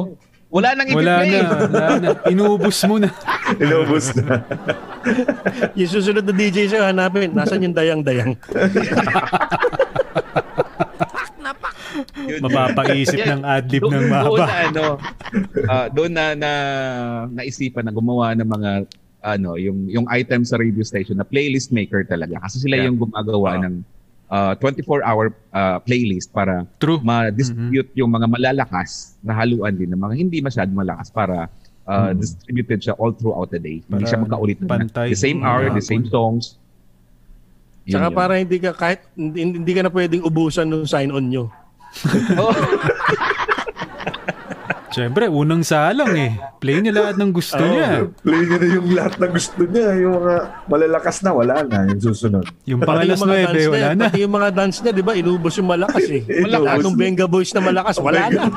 wala 0.50 0.68
nang 0.74 0.88
Wala 0.90 1.14
i-play. 1.22 1.30
na, 1.32 1.46
wala 1.66 1.86
na. 1.96 2.08
Inubos 2.32 2.78
mo 2.84 2.98
na. 2.98 3.10
Inubos 3.56 4.10
na. 4.14 4.42
Yung 5.78 5.90
susunod 5.90 6.22
na 6.22 6.32
DJ 6.32 6.66
siya 6.66 6.88
hanapin, 6.88 7.30
nasan 7.30 7.60
yung 7.60 7.74
dayang-dayang? 7.74 8.32
Mapapaisip 12.40 13.18
ng 13.20 13.42
adlib 13.44 13.82
ng 13.84 13.90
Doon 13.90 14.00
na 14.00 14.10
mahaba. 14.10 14.46
ano, 14.66 14.84
ah, 15.70 15.86
doon 15.90 16.10
na, 16.10 16.24
na 16.34 16.50
naisipan 17.30 17.84
na 17.84 17.92
gumawa 17.92 18.32
ng 18.34 18.48
mga 18.48 18.70
ano, 19.24 19.56
yung 19.56 19.88
yung 19.88 20.04
item 20.06 20.44
sa 20.44 20.54
radio 20.54 20.84
station 20.84 21.16
na 21.16 21.24
playlist 21.24 21.72
maker 21.72 22.04
talaga 22.04 22.36
kasi 22.38 22.60
sila 22.60 22.76
Yeah. 22.76 22.86
yung 22.86 23.00
gumagawa 23.00 23.56
Ah. 23.56 23.62
ng 23.64 23.74
ah, 24.26 24.52
24-hour 24.54 25.26
ah, 25.50 25.80
playlist 25.80 26.28
para 26.28 26.68
True. 26.76 27.00
ma-distribute 27.00 27.88
yung 27.94 28.10
mga 28.10 28.26
malalakas 28.26 29.16
na 29.18 29.32
haluan 29.32 29.72
din 29.72 29.88
ng 29.88 29.98
mga 29.98 30.14
hindi 30.14 30.38
masyadong 30.38 30.76
malakas 30.76 31.08
para 31.08 31.48
ah, 31.84 32.08
Mm. 32.08 32.16
distributed 32.18 32.78
siya 32.80 32.94
all 32.94 33.12
throughout 33.12 33.48
the 33.48 33.58
day. 33.58 33.80
hindi 33.80 33.88
Para 33.94 34.04
siya 34.06 34.18
magkaulit 34.18 34.58
na 34.58 34.68
pantay. 34.70 35.08
the 35.08 35.16
same 35.18 35.40
hour, 35.40 35.68
the 35.70 35.80
same 35.82 36.04
songs. 36.06 36.56
Yun 37.84 37.92
Tsaka 37.94 38.06
yun. 38.06 38.16
para 38.16 38.32
hindi 38.36 38.56
ka 38.58 38.70
kahit 38.72 39.00
hindi, 39.14 39.38
hindi 39.56 39.72
ka 39.72 39.82
na 39.82 39.90
pwedeng 39.90 40.20
ubusan 40.22 40.64
ng 40.66 40.84
sign 40.84 41.08
on 41.08 41.24
nyo. 41.26 41.44
Oh, 42.34 42.52
Siyempre, 44.94 45.26
unang 45.26 45.66
salang 45.66 46.14
eh. 46.14 46.38
Play 46.62 46.78
niya 46.78 46.94
lahat 46.94 47.18
ng 47.18 47.34
gusto 47.34 47.58
Oo. 47.58 47.66
niya. 47.66 48.06
Play 48.22 48.46
niya 48.46 48.58
na 48.62 48.68
yung 48.78 48.88
lahat 48.94 49.18
na 49.18 49.26
gusto 49.26 49.66
niya. 49.66 49.90
Yung 49.98 50.14
mga 50.22 50.34
malalakas 50.70 51.16
na, 51.26 51.30
wala 51.34 51.54
na. 51.66 51.78
Yung 51.90 51.98
susunod. 51.98 52.46
Yung 52.62 52.78
pangalas 52.78 53.18
yung 53.18 53.26
mga 53.26 53.34
9, 53.34 53.42
dance 53.42 53.66
wala 53.74 53.88
na. 53.90 54.04
Pati 54.06 54.22
yung 54.22 54.34
mga 54.38 54.50
dance 54.54 54.78
niya, 54.78 54.92
di 54.94 55.02
ba, 55.02 55.18
inubos 55.18 55.58
yung 55.58 55.66
malakas 55.66 56.06
eh. 56.06 56.22
Inubos. 56.46 56.62
Lahat 56.62 56.78
ng 56.86 56.94
Benga 56.94 57.26
Boys 57.26 57.50
na 57.50 57.60
malakas, 57.66 57.98
wala 57.98 58.22
na. 58.30 58.42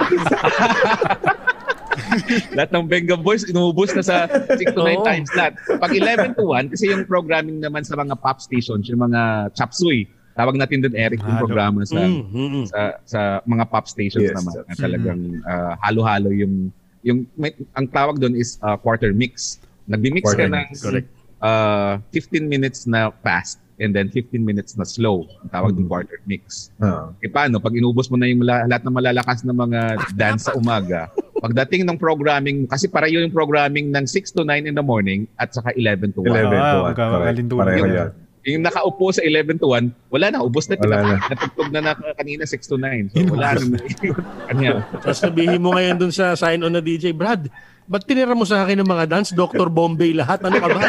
lahat 2.53 2.69
ng 2.69 2.85
Benga 2.85 3.17
Boys, 3.17 3.43
inubos 3.49 3.89
na 3.97 4.05
sa 4.05 4.29
6 4.29 4.77
to 4.77 4.81
9 4.85 4.93
Oo. 4.93 5.05
times 5.09 5.29
lahat. 5.33 5.57
Pag 5.81 5.91
11 5.97 6.37
to 6.37 6.53
1, 6.53 6.69
kasi 6.69 6.93
yung 6.93 7.01
programming 7.09 7.57
naman 7.57 7.81
sa 7.81 7.97
mga 7.97 8.13
pop 8.13 8.37
stations, 8.37 8.85
yung 8.85 9.09
mga 9.09 9.49
chop 9.57 9.73
suey, 9.73 10.05
tawag 10.37 10.55
natin 10.55 10.79
doon 10.79 10.93
Eric 10.93 11.19
yung 11.19 11.41
programa 11.41 11.81
sa 11.81 11.97
Mm, 11.97 12.21
mm, 12.23 12.49
mm. 12.53 12.65
sa 12.67 12.79
sa 13.03 13.19
mga 13.43 13.65
pop 13.65 13.85
stations 13.85 14.21
Yes, 14.23 14.37
naman 14.37 14.53
na 14.61 14.73
talagang 14.77 15.21
ah, 15.43 15.73
halo-halo 15.81 16.29
yung 16.29 16.69
yung 17.01 17.25
may, 17.33 17.49
ang 17.73 17.87
tawag 17.87 18.17
doon 18.17 18.33
is 18.33 18.61
ah, 18.61 18.75
quarter 18.75 19.09
mix. 19.11 19.57
Nagbi-mix 19.85 20.27
ka 20.27 20.35
Quarter 20.35 20.47
ng 20.47 20.55
mix. 20.63 20.71
Correct. 20.79 21.07
ah, 21.39 21.97
15 22.11 22.45
minutes 22.45 22.85
na 22.85 23.09
fast 23.17 23.57
and 23.77 23.93
then 23.93 24.09
15 24.09 24.41
minutes 24.41 24.73
na 24.73 24.83
slow. 24.83 25.23
Ang 25.39 25.49
tawag 25.49 25.71
doon 25.71 25.85
Mhm. 25.85 25.91
quarter 25.91 26.19
mix. 26.23 26.69
Ah. 26.77 27.09
Eh 27.17 27.29
paano, 27.29 27.57
pag 27.57 27.71
inubos 27.71 28.09
mo 28.09 28.17
na 28.17 28.25
yung 28.25 28.41
la- 28.41 28.65
lahat 28.65 28.83
ng 28.83 28.93
malalakas 28.93 29.41
na 29.41 29.53
mga 29.53 29.79
dance 30.19 30.45
sa 30.45 30.53
umaga, 30.53 31.07
pagdating 31.37 31.85
ng 31.85 31.95
programming, 31.95 32.65
kasi 32.65 32.85
pareho 32.85 33.21
yung 33.21 33.31
programming 33.31 33.89
ng 33.89 34.03
6 34.03 34.29
to 34.31 34.41
9 34.41 34.65
in 34.65 34.73
the 34.73 34.81
morning 34.81 35.29
at 35.35 35.49
saka 35.49 35.71
11 35.73 36.09
to 36.11 36.21
1. 36.21 36.27
11 36.27 36.49
Ah, 36.51 36.65
to 36.67 36.77
1. 36.79 36.87
magkakalinduan. 36.89 37.61
Pareho 37.63 37.77
Yung- 37.79 37.95
yan. 37.95 38.09
Yung 38.47 38.63
nakaupo 38.63 39.11
sa 39.11 39.19
11 39.27 39.59
to 39.59 39.75
1, 39.75 39.91
wala 40.07 40.31
na, 40.31 40.39
ubos 40.39 40.71
na. 40.71 40.79
Wala 40.79 41.03
na. 41.03 41.15
Natugtog 41.19 41.67
na, 41.67 41.83
na 41.83 41.91
kanina 42.15 42.47
6 42.47 42.71
to 42.71 42.79
9. 42.79 43.11
So 43.11 43.19
wala 43.35 43.59
na. 43.59 43.75
Kanya. 44.47 44.87
Tapos 45.03 45.19
sabihin 45.19 45.59
mo 45.59 45.75
ngayon 45.75 45.99
dun 45.99 46.15
sa 46.15 46.31
sign 46.39 46.63
on 46.63 46.71
na 46.71 46.79
DJ, 46.79 47.11
Brad, 47.11 47.51
ba't 47.91 48.07
tinira 48.07 48.31
mo 48.31 48.47
sa 48.47 48.63
akin 48.63 48.79
ng 48.79 48.87
mga 48.87 49.05
dance? 49.11 49.35
Dr. 49.35 49.67
Bombay 49.67 50.15
lahat, 50.15 50.47
ano 50.47 50.63
ka 50.63 50.67
ba? 50.71 50.79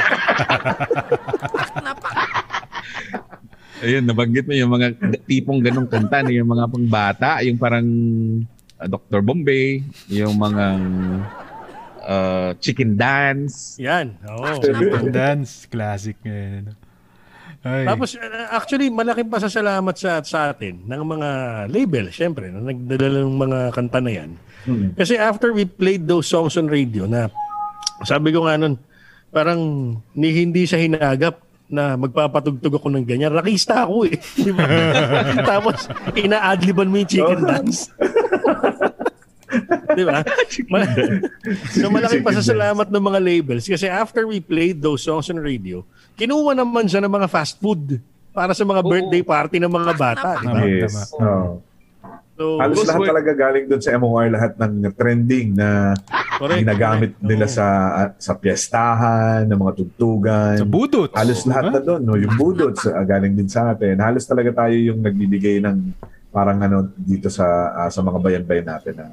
Ayun, 3.83 4.07
nabanggit 4.07 4.47
mo 4.47 4.55
yung 4.55 4.71
mga 4.75 4.87
tipong 5.27 5.59
ganong 5.59 5.91
kanta, 5.91 6.27
yung 6.31 6.51
mga 6.51 6.67
pangbata, 6.71 7.43
yung 7.43 7.59
parang 7.59 7.87
uh, 8.79 8.87
Dr. 8.87 9.19
Bombay, 9.19 9.83
yung 10.07 10.39
mga 10.39 10.65
uh, 12.07 12.51
chicken 12.63 12.95
dance. 12.95 13.79
Yan, 13.83 14.15
oo. 14.31 14.63
Dance, 15.11 15.67
classic 15.67 16.15
nga. 16.23 16.71
Ay. 17.67 17.85
Tapos 17.91 18.15
uh, 18.15 18.55
actually 18.55 18.87
malaking 18.87 19.27
pasasalamat 19.27 19.95
sa 19.99 20.23
sa 20.23 20.55
atin 20.55 20.79
ng 20.87 21.03
mga 21.03 21.29
label 21.67 22.07
syempre 22.15 22.55
na 22.55 22.63
nagdadala 22.63 23.27
ng 23.27 23.39
mga 23.39 23.59
kanta 23.75 23.99
na 23.99 24.13
yan. 24.15 24.31
Hmm. 24.63 24.95
Kasi 24.95 25.19
after 25.19 25.51
we 25.51 25.67
played 25.67 26.07
those 26.07 26.31
songs 26.31 26.55
on 26.55 26.71
radio 26.71 27.11
na 27.11 27.27
sabi 28.07 28.31
ko 28.31 28.47
nga 28.47 28.55
nun 28.55 28.79
parang 29.35 29.61
ni 30.15 30.29
hindi 30.33 30.65
siya 30.65 30.81
hinagap 30.81 31.43
na 31.69 32.01
magpapatugtog 32.01 32.81
ako 32.81 32.89
ng 32.97 33.05
ganyan. 33.05 33.33
Rakista 33.33 33.85
ako 33.85 34.09
eh. 34.09 34.17
Di 34.45 34.53
ba? 34.57 34.65
Tapos, 35.53 35.85
ina-adliban 36.17 36.89
mo 36.89 36.97
yung 36.97 37.11
chicken 37.11 37.45
dance. 37.45 37.93
Di 39.95 40.05
ba? 40.05 40.21
Ma- 40.73 40.93
so 41.73 41.89
malaking 41.89 42.25
pasasalamat 42.25 42.89
ng 42.89 43.03
mga 43.03 43.21
labels 43.21 43.65
kasi 43.65 43.89
after 43.89 44.29
we 44.29 44.39
played 44.39 44.79
those 44.79 45.01
songs 45.01 45.29
on 45.33 45.41
radio, 45.41 45.81
kinuha 46.15 46.53
naman 46.53 46.85
siya 46.85 47.01
ng 47.01 47.13
mga 47.13 47.29
fast 47.29 47.57
food 47.57 48.01
para 48.31 48.53
sa 48.53 48.63
mga 48.63 48.85
Oo. 48.85 48.91
birthday 48.91 49.23
party 49.25 49.57
ng 49.59 49.73
mga 49.73 49.93
bata. 49.97 50.31
Di 50.39 50.47
ba? 50.47 50.61
Yes. 50.63 50.95
So, 52.39 52.55
Halos 52.63 52.87
lahat 52.87 53.01
were- 53.03 53.11
talaga 53.11 53.31
galing 53.35 53.67
doon 53.67 53.83
sa 53.83 53.91
MOR, 53.99 54.31
lahat 54.31 54.55
ng 54.63 54.95
trending 54.95 55.59
na 55.59 55.91
correct, 56.39 56.63
ginagamit 56.63 57.11
correct. 57.19 57.27
nila 57.27 57.47
Oo. 57.51 57.55
sa 57.59 57.67
sa 58.15 58.33
piyestahan, 58.39 59.43
ng 59.43 59.59
mga 59.59 59.73
tugtugan. 59.75 60.55
Sa 60.55 60.69
budot. 60.71 61.11
Halos 61.19 61.43
lahat 61.51 61.75
na 61.75 61.81
doon, 61.83 62.01
no? 62.07 62.15
yung 62.15 62.39
budot 62.39 62.79
sa, 62.79 62.95
galing 63.03 63.35
din 63.35 63.51
sa 63.51 63.75
atin. 63.75 63.99
Halos 63.99 64.23
talaga 64.23 64.55
tayo 64.55 64.77
yung 64.79 65.03
nagbibigay 65.03 65.59
ng 65.59 65.99
parang 66.31 66.63
ano 66.63 66.87
dito 66.95 67.27
sa 67.27 67.43
ah, 67.75 67.91
sa 67.91 68.07
mga 68.07 68.19
bayan-bayan 68.23 68.71
natin 68.71 68.95
na 68.95 69.07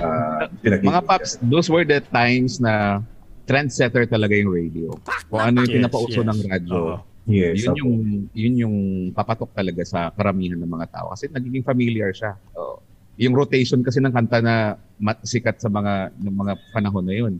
uh, 0.00 0.46
Mga 0.62 1.02
paps, 1.04 1.38
those 1.42 1.66
were 1.66 1.82
the 1.82 2.00
times 2.04 2.58
na 2.58 3.02
trendsetter 3.44 4.04
talaga 4.04 4.32
yung 4.32 4.50
radio. 4.50 4.92
Kung 5.26 5.40
ano 5.42 5.64
yung 5.64 5.70
Yes, 5.70 5.76
pinapauso 5.80 6.20
yes. 6.20 6.26
ng 6.26 6.40
radyo. 6.44 6.74
Oo. 6.74 6.96
Yes. 7.28 7.60
yun 7.60 7.76
yung 7.76 7.92
yun 8.32 8.54
yung 8.56 8.76
papatok 9.12 9.52
talaga 9.52 9.84
sa 9.84 10.08
karamihan 10.08 10.56
ng 10.56 10.64
mga 10.66 10.88
tao 10.88 11.12
kasi 11.12 11.28
nagiging 11.28 11.60
familiar 11.60 12.08
siya. 12.10 12.32
Oo. 12.54 12.80
yung 13.18 13.34
rotation 13.34 13.82
kasi 13.82 13.98
ng 13.98 14.14
kanta 14.14 14.38
na 14.38 14.54
mat- 14.96 15.18
sikat 15.22 15.58
sa 15.58 15.66
mga 15.66 16.14
ng 16.14 16.34
mga 16.34 16.52
panahon 16.70 17.02
na 17.02 17.12
yun. 17.12 17.34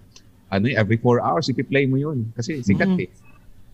Ano 0.51 0.67
yun, 0.67 0.75
every 0.75 0.99
four 0.99 1.23
hours 1.23 1.47
ipi-play 1.47 1.87
mo 1.87 1.95
yun 1.95 2.27
kasi 2.35 2.59
sikat 2.61 2.91
Mm. 2.91 3.01
eh. 3.01 3.11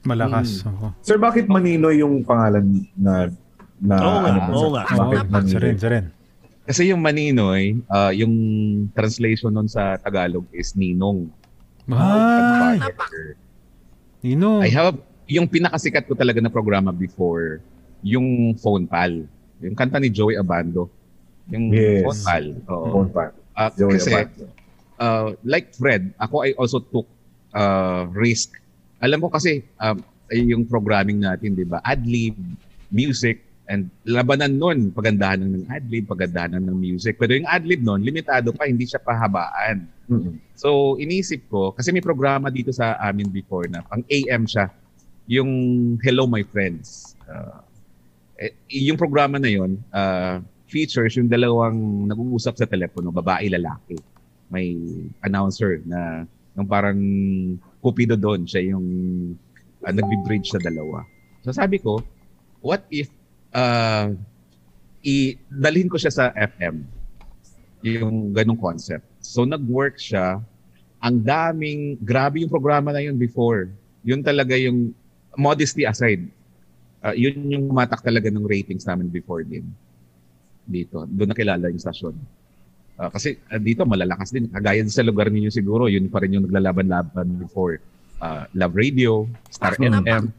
Malakas. 0.05 0.61
Hmm. 0.61 0.71
Oo. 0.71 0.89
Sir, 1.01 1.17
bakit 1.17 1.49
Manino 1.49 1.89
yung 1.89 2.21
pangalan 2.21 2.85
na 2.93 3.33
na 3.81 3.95
nga, 3.97 4.21
ano 4.37 4.53
sir? 4.55 4.69
nga. 4.69 4.83
Bakit 4.85 5.01
Oo, 5.19 5.33
Manino? 5.33 5.81
sa 5.81 5.89
rin. 5.89 6.05
Kasi 6.65 6.89
yung 6.89 7.01
Maninoy, 7.01 7.77
ah, 7.87 8.09
yung 8.09 8.33
translation 8.97 9.53
nun 9.53 9.69
sa 9.69 10.01
Tagalog 10.01 10.49
is 10.49 10.73
Ninong. 10.73 11.29
Ay, 11.93 12.81
Advisor. 12.81 13.37
Nino. 14.25 14.65
I 14.65 14.73
have, 14.73 14.97
yung 15.29 15.45
pinakasikat 15.45 16.09
ko 16.09 16.17
talaga 16.17 16.41
na 16.41 16.49
programa 16.49 16.89
before, 16.89 17.61
yung 18.01 18.57
Phone 18.57 18.89
Pal. 18.89 19.29
Yung 19.61 19.77
kanta 19.77 20.01
ni 20.01 20.09
Joey 20.09 20.41
Abando. 20.41 20.89
Yung 21.53 21.69
Yes. 21.69 22.09
Phone 22.09 22.23
Pal. 22.25 22.45
Oo. 22.73 22.87
Phone 22.89 23.11
pa. 23.13 23.25
Ah, 23.53 23.69
Joey 23.69 24.01
kasi, 24.01 24.17
Abando. 24.17 24.49
uh, 24.97 25.29
like 25.45 25.77
Fred, 25.77 26.17
ako 26.17 26.49
I 26.49 26.57
also 26.57 26.81
took 26.81 27.05
uh, 27.53 28.09
risk. 28.17 28.57
Alam 29.05 29.21
mo 29.21 29.29
kasi, 29.29 29.61
um, 29.77 30.01
ay 30.33 30.41
yung 30.49 30.65
programming 30.65 31.21
natin, 31.21 31.53
di 31.53 31.69
ba? 31.69 31.85
Adlib, 31.85 32.33
music, 32.89 33.45
And 33.65 33.89
labanan 34.05 34.61
nun, 34.61 34.93
pagandahan 34.93 35.41
ng 35.41 35.73
adlib, 35.73 36.05
pagandahan 36.05 36.61
ng 36.61 36.77
music. 36.77 37.17
Pero 37.17 37.33
yung 37.33 37.49
adlib 37.49 37.81
nun, 37.81 38.05
limitado 38.05 38.53
pa, 38.53 38.69
hindi 38.69 38.85
siya 38.85 39.01
pahabaan. 39.01 39.89
Mm-mm. 40.05 40.37
So, 40.53 41.01
inisip 41.01 41.49
ko, 41.49 41.73
kasi 41.73 41.89
may 41.89 42.05
programa 42.05 42.53
dito 42.53 42.77
sa 42.77 43.01
amin 43.01 43.33
before 43.33 43.65
na 43.73 43.81
pang 43.81 44.05
AM 44.13 44.45
siya, 44.45 44.69
yung 45.25 45.51
Hello 46.05 46.29
My 46.29 46.45
Friends. 46.45 47.17
Uh, 47.25 47.65
eh, 48.37 48.53
yung 48.69 49.01
programa 49.01 49.41
na 49.41 49.49
yun, 49.49 49.81
uh, 49.97 50.45
features 50.69 51.17
yung 51.17 51.33
dalawang 51.33 52.05
nag-uusap 52.05 52.61
sa 52.61 52.69
telepono, 52.69 53.09
babae, 53.09 53.49
lalaki. 53.49 53.97
May 54.53 54.77
announcer 55.25 55.81
na 55.89 56.29
ng 56.53 56.69
parang 56.69 57.01
kupido 57.81 58.13
doon, 58.13 58.45
siya 58.45 58.77
yung 58.77 58.87
uh, 59.81 59.93
nagbi-bridge 59.93 60.53
sa 60.53 60.61
dalawa. 60.61 61.01
So 61.41 61.57
sabi 61.57 61.81
ko, 61.81 62.05
what 62.61 62.85
if 62.93 63.09
uh, 63.55 64.11
i 65.05 65.37
dalhin 65.49 65.89
ko 65.89 65.97
siya 66.01 66.13
sa 66.13 66.25
FM 66.35 66.83
yung 67.85 68.33
ganong 68.33 68.59
concept. 68.59 69.05
So 69.21 69.45
nag-work 69.45 70.01
siya. 70.01 70.41
Ang 71.05 71.21
daming, 71.21 72.01
grabe 72.01 72.41
yung 72.41 72.49
programa 72.49 72.97
na 72.97 73.05
yun 73.05 73.21
before. 73.21 73.69
Yun 74.01 74.25
talaga 74.25 74.57
yung, 74.57 74.97
modesty 75.37 75.85
aside, 75.85 76.25
uh, 77.03 77.13
yun 77.13 77.37
yung 77.51 77.67
matak 77.71 78.01
talaga 78.01 78.31
ng 78.31 78.47
ratings 78.47 78.87
namin 78.87 79.11
before 79.11 79.45
din. 79.45 79.67
Dito. 80.65 81.05
Doon 81.05 81.31
nakilala 81.35 81.69
yung 81.69 81.83
stasyon. 81.83 82.15
Uh, 82.95 83.11
kasi 83.11 83.37
uh, 83.51 83.61
dito 83.61 83.83
malalakas 83.85 84.31
din. 84.31 84.49
Kagaya 84.49 84.81
sa 84.89 85.05
lugar 85.05 85.29
ninyo 85.29 85.51
siguro, 85.51 85.91
yun 85.91 86.09
pa 86.09 86.23
rin 86.23 86.39
yung 86.39 86.47
naglalaban-laban 86.49 87.37
before. 87.37 87.83
Uh, 88.23 88.49
Love 88.57 88.79
Radio, 88.79 89.29
Star 89.53 89.77
FM, 89.77 90.33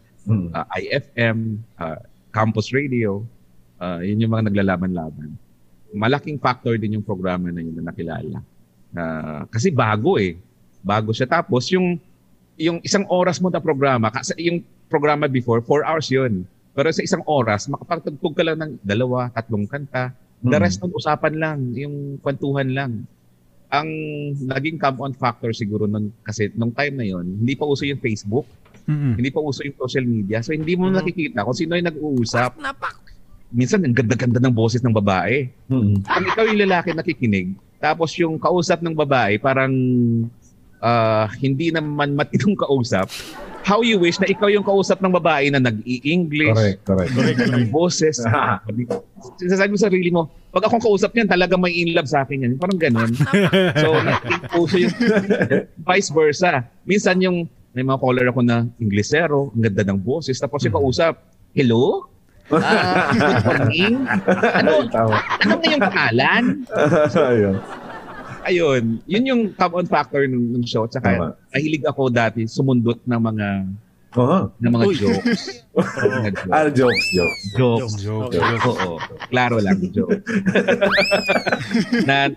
uh, 0.55 0.65
IFM, 0.79 1.61
uh, 1.77 1.99
Campus 2.35 2.75
Radio, 2.75 3.23
uh, 3.79 4.03
yun 4.03 4.27
yung 4.27 4.35
mga 4.35 4.51
naglalaban-laban. 4.51 5.31
Malaking 5.95 6.35
factor 6.35 6.75
din 6.75 6.99
yung 6.99 7.05
programa 7.07 7.47
na 7.47 7.63
yun 7.63 7.79
na 7.79 7.87
nakilala. 7.87 8.43
Uh, 8.91 9.47
kasi 9.47 9.71
bago 9.71 10.19
eh. 10.19 10.35
Bago 10.83 11.15
siya. 11.15 11.31
Tapos 11.31 11.71
yung 11.71 11.95
yung 12.59 12.83
isang 12.83 13.07
oras 13.07 13.39
mo 13.39 13.47
na 13.51 13.59
programa, 13.63 14.11
kasi 14.11 14.35
yung 14.39 14.63
programa 14.87 15.27
before, 15.27 15.59
four 15.63 15.83
hours 15.83 16.07
yun. 16.07 16.47
Pero 16.75 16.91
sa 16.91 17.03
isang 17.03 17.23
oras, 17.27 17.71
makapagtugtog 17.71 18.35
ka 18.35 18.43
lang 18.43 18.59
ng 18.59 18.71
dalawa, 18.83 19.31
tatlong 19.31 19.67
kanta. 19.67 20.11
The 20.43 20.59
Mm. 20.59 20.63
rest 20.63 20.79
ng 20.83 20.91
usapan 20.91 21.35
lang, 21.39 21.59
yung 21.75 22.19
kwentuhan 22.19 22.69
lang. 22.71 23.07
Ang 23.71 23.89
naging 24.45 24.79
come-on 24.79 25.15
factor 25.15 25.51
siguro 25.51 25.87
nun, 25.87 26.11
kasi 26.23 26.51
nung 26.55 26.71
time 26.71 26.95
na 26.95 27.07
yon 27.07 27.25
hindi 27.43 27.55
pa 27.59 27.67
uso 27.67 27.83
yung 27.83 27.99
Facebook, 27.99 28.47
Mm-mm. 28.85 29.17
hindi 29.17 29.29
pa 29.29 29.41
uso 29.41 29.61
yung 29.61 29.77
social 29.77 30.05
media. 30.05 30.39
So 30.39 30.53
hindi 30.53 30.73
mo 30.73 30.87
Mhm. 30.87 30.95
nakikita 30.95 31.41
kung 31.41 31.57
sino 31.57 31.73
yung 31.73 31.89
nag-uusap. 31.89 32.53
Minsan 33.49 33.81
ang 33.81 33.93
ganda-ganda 33.93 34.37
ng 34.37 34.51
boses 34.51 34.81
ng 34.81 34.91
babae. 34.91 35.47
Mm. 35.65 36.01
Kung 36.01 36.25
ikaw 36.27 36.43
yung 36.45 36.61
lalaki 36.61 36.91
nakikinig, 36.91 37.47
tapos 37.77 38.13
yung 38.15 38.37
kausap 38.37 38.81
ng 38.81 38.93
babae 38.93 39.37
parang 39.37 39.73
ah, 40.79 41.25
hindi 41.39 41.69
naman 41.69 42.13
matinong 42.13 42.53
kausap, 42.55 43.09
how 43.65 43.81
you 43.81 43.97
wish 43.97 44.21
na 44.21 44.29
ikaw 44.29 44.45
yung 44.45 44.61
kausap 44.61 45.01
ng 45.01 45.09
babae 45.09 45.49
na 45.49 45.57
nag-i-English, 45.57 46.53
Correct, 46.53 46.81
correct. 46.85 47.11
correct 47.11 47.39
ng 47.41 47.65
boses. 47.67 48.21
Sinasabi 49.41 49.73
mo 49.73 49.77
sa 49.79 49.89
sarili 49.89 50.13
mo, 50.13 50.29
pag 50.53 50.69
akong 50.69 50.77
kausap 50.79 51.09
niyan, 51.11 51.25
talaga 51.25 51.57
may 51.57 51.73
in 51.73 51.89
love 51.89 52.05
sa 52.05 52.21
akin 52.21 52.45
yan. 52.45 52.53
Parang 52.61 52.77
ganun. 52.77 53.09
so, 53.73 53.97
puso 54.53 54.77
yung 54.77 54.93
vice 55.81 56.13
versa. 56.13 56.61
Minsan 56.85 57.17
yung 57.19 57.49
may 57.75 57.83
mga 57.83 57.99
caller 57.99 58.27
ako 58.31 58.39
na 58.39 58.63
Inglesero, 58.79 59.51
ang 59.51 59.61
ganda 59.67 59.83
ng 59.83 59.99
boses. 59.99 60.39
Tapos 60.39 60.63
yung 60.63 60.79
kausap, 60.79 61.19
hello? 61.51 62.07
Ah, 62.45 63.09
good 63.09 63.41
morning. 63.41 63.95
Ano, 64.53 64.85
ano 64.85 65.53
nga 65.57 65.65
yung 65.65 65.81
pangalan? 65.81 66.43
Ayun. 67.33 67.55
Ayun, 68.45 68.83
yun 69.09 69.23
yung 69.25 69.41
come-on 69.57 69.89
factor 69.89 70.29
ng, 70.29 70.53
ng 70.53 70.61
show. 70.61 70.85
Tsaka 70.85 71.09
Tama. 71.09 71.27
nahilig 71.49 71.81
ako 71.89 72.13
dati 72.13 72.45
sumundot 72.45 73.01
ng 73.01 73.17
mga 73.17 73.47
Oo. 74.21 74.53
ng 74.61 74.71
mga 74.77 74.85
Uy. 74.85 74.93
jokes. 74.93 75.65
Mga 75.73 76.29
jokes. 76.37 76.45
Ah, 76.53 76.69
jokes, 76.69 77.05
jokes. 77.17 77.41
jokes. 77.57 77.93
Joke. 78.05 78.29
Okay. 78.29 78.45
Oo. 78.69 79.01
Klaro 79.33 79.57
lang, 79.57 79.81
joke. 79.89 80.21
na 82.05 82.29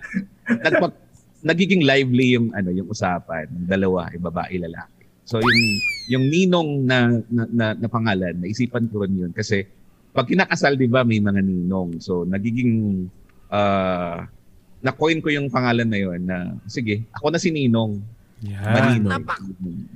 nagpag, 0.48 0.96
nagiging 1.44 1.84
lively 1.84 2.32
yung 2.32 2.48
ano 2.56 2.72
yung 2.72 2.88
usapan 2.88 3.44
ng 3.52 3.68
dalawa, 3.68 4.08
yung 4.16 4.24
babae 4.24 4.56
lalaki. 4.56 4.97
So 5.28 5.44
yung 5.44 5.60
yung 6.08 6.24
ninong 6.32 6.70
na 6.88 6.98
na, 7.28 7.42
na, 7.52 7.66
na 7.76 7.88
pangalan, 7.92 8.40
naisipan 8.40 8.88
ko 8.88 9.04
rin 9.04 9.28
yun 9.28 9.32
kasi 9.36 9.68
pag 10.16 10.24
kinakasal 10.24 10.80
'di 10.80 10.88
ba 10.88 11.04
may 11.04 11.20
mga 11.20 11.44
ninong. 11.44 12.00
So 12.00 12.24
nagiging 12.24 13.04
uh, 13.52 14.24
na-coin 14.80 15.20
ko 15.20 15.28
yung 15.28 15.52
pangalan 15.52 15.84
na 15.90 15.98
yun 15.98 16.20
na 16.24 16.56
sige, 16.70 17.04
ako 17.12 17.34
na 17.34 17.42
si 17.42 17.50
Ninong. 17.50 17.98
Yan. 18.46 19.02
Maninoy. 19.02 19.22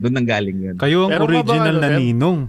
Doon 0.02 0.12
nang 0.18 0.26
galing 0.26 0.58
yun. 0.58 0.76
Kayo 0.76 1.06
ang 1.06 1.22
ba, 1.22 1.24
original 1.30 1.76
ano, 1.78 1.82
na 1.86 1.88
ninong. 1.94 2.40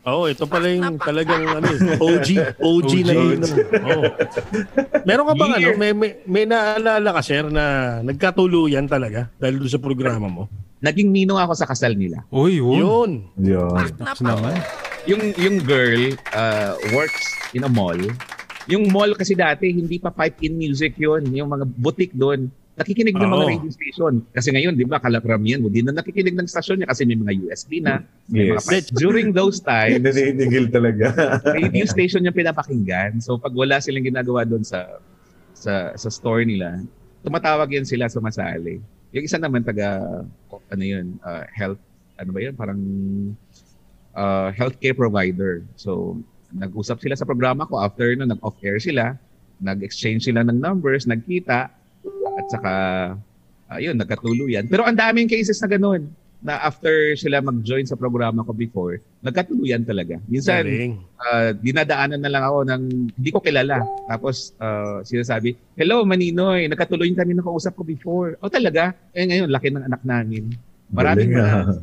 Oo, 0.00 0.26
ito 0.26 0.48
pala 0.48 0.66
yung 0.72 0.98
talagang 0.98 1.44
ano, 1.44 1.68
eh, 1.70 1.78
OG, 2.08 2.28
OG, 2.58 2.90
na 3.06 3.12
OG. 3.14 3.22
yun. 3.22 3.40
Oo. 3.84 4.02
Meron 5.06 5.26
ka 5.28 5.34
bang 5.38 5.52
ano, 5.54 5.68
Year. 5.70 5.76
may, 5.78 5.92
may, 5.94 6.10
may 6.26 6.44
naalala 6.48 7.08
ka, 7.14 7.22
sir, 7.22 7.46
na 7.46 8.00
nagkatuluyan 8.02 8.90
talaga 8.90 9.30
dahil 9.38 9.62
doon 9.62 9.70
sa 9.70 9.78
programa 9.78 10.26
mo? 10.26 10.44
Naging 10.80 11.12
ninong 11.12 11.36
ako 11.36 11.52
sa 11.52 11.68
kasal 11.68 11.92
nila. 11.92 12.24
Uy, 12.32 12.56
yun. 12.56 12.80
Yun. 12.80 13.10
Yun. 13.36 13.84
Naman. 14.18 14.56
yung 15.04 15.32
yung 15.36 15.56
girl 15.60 16.12
uh, 16.32 16.72
works 16.90 17.24
in 17.52 17.64
a 17.64 17.70
mall. 17.70 17.96
Yung 18.64 18.88
mall 18.88 19.12
kasi 19.12 19.32
dati 19.32 19.68
hindi 19.68 19.96
pa 19.96 20.08
pipe-in 20.08 20.56
music 20.56 20.96
yun. 20.96 21.28
Yung 21.30 21.48
mga 21.48 21.64
boutique 21.76 22.12
doon. 22.12 22.48
Nakikinig 22.80 23.12
ng 23.12 23.28
mga 23.28 23.44
Oo. 23.44 23.50
radio 23.50 23.68
station. 23.68 24.24
Kasi 24.32 24.56
ngayon, 24.56 24.72
di 24.72 24.88
ba, 24.88 24.96
kalakramihan 24.96 25.60
mo. 25.60 25.68
Di 25.68 25.84
na 25.84 25.92
nakikinig 25.92 26.32
ng 26.32 26.48
stasyon 26.48 26.80
niya 26.80 26.88
kasi 26.88 27.04
may 27.04 27.12
mga 27.14 27.36
USB 27.44 27.84
na. 27.84 28.00
May 28.24 28.48
mga 28.48 28.56
Yes. 28.56 28.64
pipe. 28.64 28.88
During 28.96 29.36
those 29.36 29.60
times, 29.60 30.00
Naninigil 30.06 30.72
talaga. 30.72 31.12
radio 31.44 31.84
station 31.84 32.24
yung 32.24 32.32
pinapakinggan. 32.32 33.20
So 33.20 33.36
pag 33.36 33.52
wala 33.52 33.84
silang 33.84 34.08
ginagawa 34.08 34.48
doon 34.48 34.64
sa 34.64 34.96
sa 35.52 35.92
sa 35.92 36.08
store 36.08 36.48
nila, 36.48 36.80
tumatawag 37.20 37.68
yan 37.68 37.84
sila 37.84 38.08
sumasali. 38.08 38.80
Yung 39.10 39.24
isa 39.26 39.38
naman 39.38 39.66
taga 39.66 40.22
ano 40.70 40.84
yun, 40.84 41.18
uh, 41.26 41.44
health 41.50 41.80
ano 42.20 42.30
ba 42.30 42.40
yun? 42.42 42.54
Parang 42.54 42.80
uh, 44.14 44.48
healthcare 44.54 44.94
provider. 44.94 45.66
So 45.74 46.20
nag-usap 46.50 46.98
sila 47.02 47.14
sa 47.14 47.26
programa 47.26 47.66
ko 47.66 47.78
after 47.78 48.10
no 48.14 48.26
nag-off 48.26 48.58
air 48.62 48.78
sila, 48.78 49.14
nag-exchange 49.62 50.30
sila 50.30 50.42
ng 50.46 50.58
numbers, 50.58 51.06
nagkita 51.06 51.70
at 52.38 52.46
saka 52.50 52.74
ayun, 53.70 53.98
nagkatuluyan. 53.98 54.66
Pero 54.66 54.86
ang 54.86 54.98
daming 54.98 55.30
cases 55.30 55.58
na 55.62 55.70
ganun 55.70 56.10
na 56.40 56.56
after 56.64 57.12
sila 57.20 57.44
mag-join 57.44 57.84
sa 57.84 58.00
programa 58.00 58.40
ko 58.40 58.56
before, 58.56 58.96
nagkatuluyan 59.20 59.84
talaga. 59.84 60.16
Minsan, 60.24 60.64
Galing. 60.64 60.92
uh, 61.20 61.52
dinadaanan 61.52 62.20
na 62.20 62.32
lang 62.32 62.44
ako 62.48 62.58
ng 62.64 62.82
hindi 63.12 63.30
ko 63.30 63.44
kilala. 63.44 63.84
Tapos 64.08 64.56
uh, 64.56 65.04
sinasabi, 65.04 65.52
Hello 65.76 66.00
Maninoy, 66.08 66.64
nagkatuloy 66.72 67.12
kami 67.12 67.36
ng 67.36 67.44
kausap 67.44 67.76
ko 67.76 67.84
before. 67.84 68.40
O 68.40 68.48
talaga? 68.48 68.96
Eh 69.12 69.28
ngayon, 69.28 69.52
laki 69.52 69.68
ng 69.68 69.84
anak 69.84 70.00
namin. 70.00 70.48
Maraming 70.90 71.28
Galing, 71.28 71.44
mga, 71.44 71.60
ah. 71.60 71.80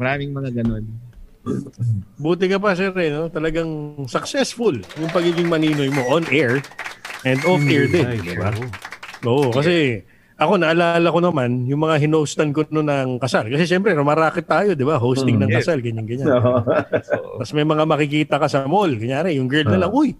maraming 0.00 0.30
mga 0.32 0.50
ganun. 0.64 0.84
Buti 2.20 2.46
ka 2.48 2.56
pa, 2.60 2.76
sir, 2.76 2.92
eh, 3.00 3.12
no? 3.12 3.28
talagang 3.28 4.00
successful 4.08 4.76
yung 4.96 5.12
pagiging 5.12 5.48
maninoy 5.48 5.88
mo 5.92 6.04
on 6.08 6.24
air 6.32 6.60
and 7.28 7.40
off 7.44 7.60
air 7.68 7.84
din. 7.84 8.04
Ay, 8.04 8.20
Di 8.20 8.36
ba? 8.36 8.52
oo. 9.28 9.52
Kasi 9.52 10.04
ako 10.40 10.56
naalala 10.56 11.04
ko 11.04 11.20
naman 11.20 11.68
yung 11.68 11.84
mga 11.84 12.00
hinostan 12.00 12.56
ko 12.56 12.64
noon 12.72 12.88
ng 12.88 13.10
kasal. 13.20 13.44
Kasi 13.44 13.68
siyempre, 13.68 13.92
rumaraket 13.92 14.48
tayo, 14.48 14.72
di 14.72 14.88
ba? 14.88 14.96
Hosting 14.96 15.36
Mm. 15.36 15.42
ng 15.44 15.50
kasal, 15.52 15.78
ganyan-ganyan. 15.84 16.26
No. 16.32 16.64
So, 17.04 17.44
Tapos 17.44 17.52
may 17.52 17.68
mga 17.68 17.84
makikita 17.84 18.40
ka 18.40 18.48
sa 18.48 18.64
mall. 18.64 18.88
Kunyari, 18.96 19.36
yung 19.36 19.52
girl 19.52 19.68
na 19.68 19.76
Ah. 19.76 19.82
lang, 19.84 19.92
uy, 19.92 20.16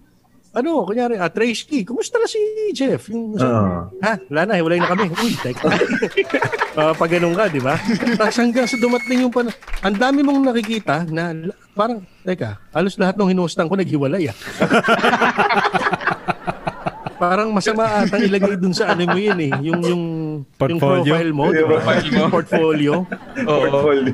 ano, 0.53 0.85
kunyari, 0.85 1.17
ah, 1.17 1.31
Tracy, 1.33 1.81
kumusta 1.81 2.21
na 2.21 2.29
si 2.29 2.37
Jeff? 2.69 3.09
Yung, 3.09 3.33
Ah. 3.41 3.89
ha, 4.05 4.13
wala 4.29 4.41
na, 4.45 4.61
hiwalay 4.61 4.77
na 4.77 4.93
kami. 4.93 5.09
Uy, 5.25 5.33
teka. 5.41 5.65
uh, 6.77 6.93
pag 6.93 7.09
ganun 7.09 7.33
ka, 7.33 7.49
di 7.49 7.57
ba? 7.57 7.73
Tapos 8.13 8.37
hanggang 8.37 8.69
sa 8.69 8.77
dumating 8.77 9.25
yung 9.25 9.33
pan... 9.33 9.49
Ang 9.81 9.97
dami 9.97 10.21
mong 10.21 10.53
nakikita 10.53 11.09
na 11.09 11.33
parang, 11.73 12.05
teka, 12.21 12.61
halos 12.69 12.93
lahat 13.01 13.17
ng 13.17 13.31
hinustan 13.33 13.65
ko 13.65 13.73
naghiwalay 13.73 14.29
ah. 14.29 14.35
parang 17.21 17.53
masama 17.53 18.01
atang 18.01 18.25
ilagay 18.25 18.57
dun 18.57 18.73
sa 18.73 18.97
ano 18.97 19.05
mo 19.05 19.19
yun 19.21 19.37
eh. 19.37 19.53
Yung, 19.61 19.81
yung, 19.85 20.03
yung 20.41 20.79
Portfolio? 20.79 21.11
profile 21.11 21.31
mo. 21.31 21.43
di 21.47 21.63
ba? 21.63 21.77
Yung 21.99 22.13
Yung 22.13 22.29
portfolio. 22.29 22.93
oo. 23.41 23.59
Portfolio. 23.61 24.13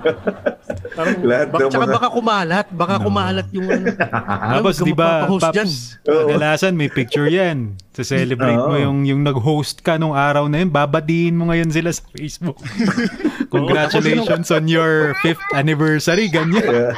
Parang, 0.89 1.15
Lahat 1.21 1.47
bak, 1.47 1.59
ng 1.59 1.69
tsaka 1.69 1.83
mga- 1.83 1.95
baka 1.95 2.07
kumalat. 2.09 2.67
Baka 2.69 2.95
kumalat 2.99 3.47
yung 3.51 3.67
ano. 3.67 3.85
Tapos 4.53 4.75
di 4.79 4.93
ba. 4.93 5.25
Paps, 5.27 5.99
kadalasan 6.03 6.73
may 6.73 6.87
picture 6.87 7.25
yan. 7.25 7.75
Sa 7.91 8.05
celebrate 8.05 8.55
mo 8.55 8.71
Oo. 8.71 8.83
yung, 8.83 8.97
yung 9.03 9.21
nag-host 9.21 9.81
ka 9.81 9.97
nung 9.97 10.13
araw 10.13 10.45
na 10.45 10.61
yun, 10.61 10.69
babatiin 10.69 11.33
mo 11.33 11.49
ngayon 11.49 11.67
sila 11.67 11.89
sa 11.89 12.05
Facebook. 12.11 12.61
Congratulations 13.47 14.47
on 14.47 14.67
your 14.67 15.17
fifth 15.17 15.41
anniversary, 15.51 16.27
ganyan. 16.27 16.61
Yeah. 16.61 16.93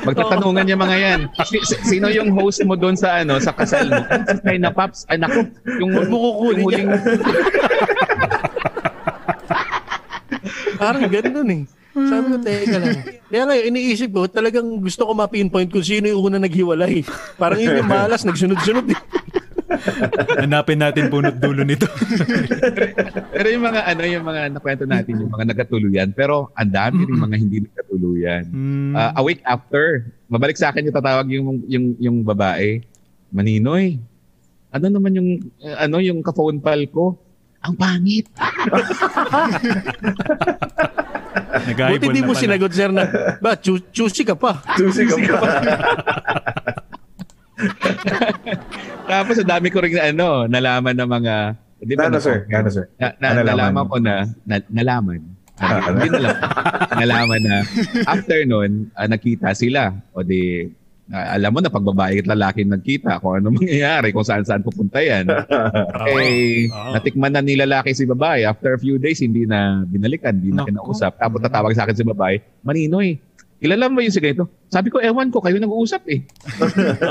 Magtatanungan 0.00 0.64
niya 0.64 0.78
mga 0.78 0.96
yan. 0.96 1.20
Si- 1.44 1.60
si- 1.62 1.82
Sino 1.90 2.08
yung 2.08 2.32
host 2.32 2.64
mo 2.64 2.72
doon 2.74 2.94
sa 2.94 3.20
ano 3.20 3.36
sa 3.36 3.52
kasal 3.52 3.90
mo? 3.90 4.00
Si 4.24 4.36
China 4.40 4.70
Pops. 4.70 5.04
Ay 5.04 5.18
naku, 5.18 5.52
yung 5.76 5.90
mo 6.06 6.16
kukunin 6.16 6.56
yung 6.56 6.62
huling 6.64 6.88
Parang 10.78 11.04
ganun 11.10 11.50
eh. 11.50 11.62
Sabi 11.98 12.26
ko, 12.30 12.36
teka 12.38 12.76
lang. 12.78 12.98
Kaya 13.26 13.42
ngayon, 13.48 13.64
iniisip 13.74 14.10
ko, 14.14 14.30
talagang 14.30 14.68
gusto 14.78 15.02
ko 15.02 15.12
ma-pinpoint 15.18 15.72
kung 15.72 15.82
sino 15.82 16.06
yung 16.06 16.30
una 16.30 16.38
naghiwalay. 16.38 17.02
Parang 17.34 17.58
yun 17.58 17.82
yung 17.82 17.90
malas, 17.90 18.22
nagsunod-sunod 18.22 18.86
eh. 18.94 19.00
Hanapin 20.40 20.80
natin 20.80 21.12
punot 21.12 21.36
dulo 21.36 21.60
nito. 21.60 21.84
Pero 23.36 23.46
yung 23.52 23.64
mga 23.68 23.80
ano 23.84 24.02
yung 24.08 24.24
mga 24.24 24.42
nakwento 24.56 24.84
natin 24.88 25.20
yung 25.20 25.32
mga 25.32 25.44
nagkatuluyan 25.54 26.08
pero 26.16 26.48
ang 26.56 26.72
dami 26.72 27.04
rin 27.04 27.20
mga 27.20 27.36
hindi 27.36 27.58
nagkatuluyan. 27.68 28.44
Hmm. 28.48 28.94
Uh, 28.96 29.12
a 29.20 29.22
week 29.22 29.44
after, 29.44 30.08
mabalik 30.32 30.56
sa 30.56 30.72
akin 30.72 30.88
yung 30.88 30.96
tatawag 30.96 31.26
yung 31.28 31.46
yung 31.68 31.86
yung 32.00 32.16
babae. 32.24 32.80
Maninoy. 33.28 34.00
Ano 34.72 34.88
naman 34.88 35.12
yung 35.16 35.28
uh, 35.60 35.76
ano 35.84 36.00
yung 36.00 36.24
ka-phone 36.24 36.64
pal 36.64 36.80
ko? 36.88 37.20
Ang 37.66 37.74
pangit. 37.74 38.26
Buti 41.74 42.06
di 42.12 42.20
na 42.22 42.26
mo 42.26 42.32
sinagot, 42.34 42.72
sir, 42.72 42.90
na, 42.92 43.04
ba, 43.42 43.58
chu- 43.58 43.82
choosy 43.90 44.22
ka 44.22 44.38
pa. 44.38 44.62
Susi 44.78 45.04
ka 45.08 45.16
pa. 45.38 45.50
Tapos 49.10 49.34
ang 49.42 49.50
dami 49.50 49.68
ko 49.72 49.82
rin 49.82 49.98
ano, 49.98 50.46
nalaman 50.46 50.94
ng 50.94 51.10
mga 51.10 51.34
di 51.82 51.94
ba, 51.94 52.06
Ano, 52.06 52.18
sir? 52.22 52.46
Ano, 52.50 52.70
sir? 52.70 52.86
Na, 52.98 53.14
na, 53.18 53.42
nalaman 53.42 53.46
nalaman 53.46 53.84
ko 53.86 53.96
na, 53.98 54.14
na 54.46 54.56
nalaman. 54.70 55.20
Ah, 55.58 55.90
ano? 55.90 55.98
Hindi 55.98 56.10
nalaman. 56.14 56.42
nalaman 57.02 57.40
na 57.42 57.56
after 58.06 58.38
nun, 58.46 58.90
ah, 58.94 59.10
nakita 59.10 59.50
sila. 59.58 59.90
O 60.14 60.22
di, 60.22 60.70
alam 61.08 61.50
mo 61.56 61.64
na 61.64 61.72
pag 61.72 61.84
babae 61.84 62.20
at 62.20 62.28
lalaki 62.28 62.68
nagkita, 62.68 63.16
kung 63.24 63.40
ano 63.40 63.48
mangyayari, 63.56 64.12
kung 64.12 64.26
saan-saan 64.26 64.60
pupunta 64.60 65.00
yan. 65.00 65.24
eh, 66.12 66.68
natikman 66.68 67.32
na 67.32 67.40
ni 67.40 67.56
lalaki 67.56 67.96
si 67.96 68.04
babae. 68.04 68.44
After 68.44 68.76
a 68.76 68.80
few 68.80 69.00
days, 69.00 69.24
hindi 69.24 69.48
na 69.48 69.80
binalikan, 69.88 70.36
hindi 70.36 70.52
na 70.52 70.68
kinausap. 70.68 71.16
Tapos 71.16 71.40
tatawag 71.40 71.72
sa 71.72 71.88
akin 71.88 71.96
si 71.96 72.04
babae, 72.04 72.36
Maninoy, 72.60 73.16
kilala 73.56 73.88
mo 73.88 74.04
yung 74.04 74.12
si 74.12 74.20
ganito? 74.20 74.52
Sabi 74.68 74.92
ko, 74.92 75.00
ewan 75.00 75.32
ko, 75.32 75.40
kayo 75.40 75.56
nag-uusap 75.56 76.04
eh. 76.12 76.20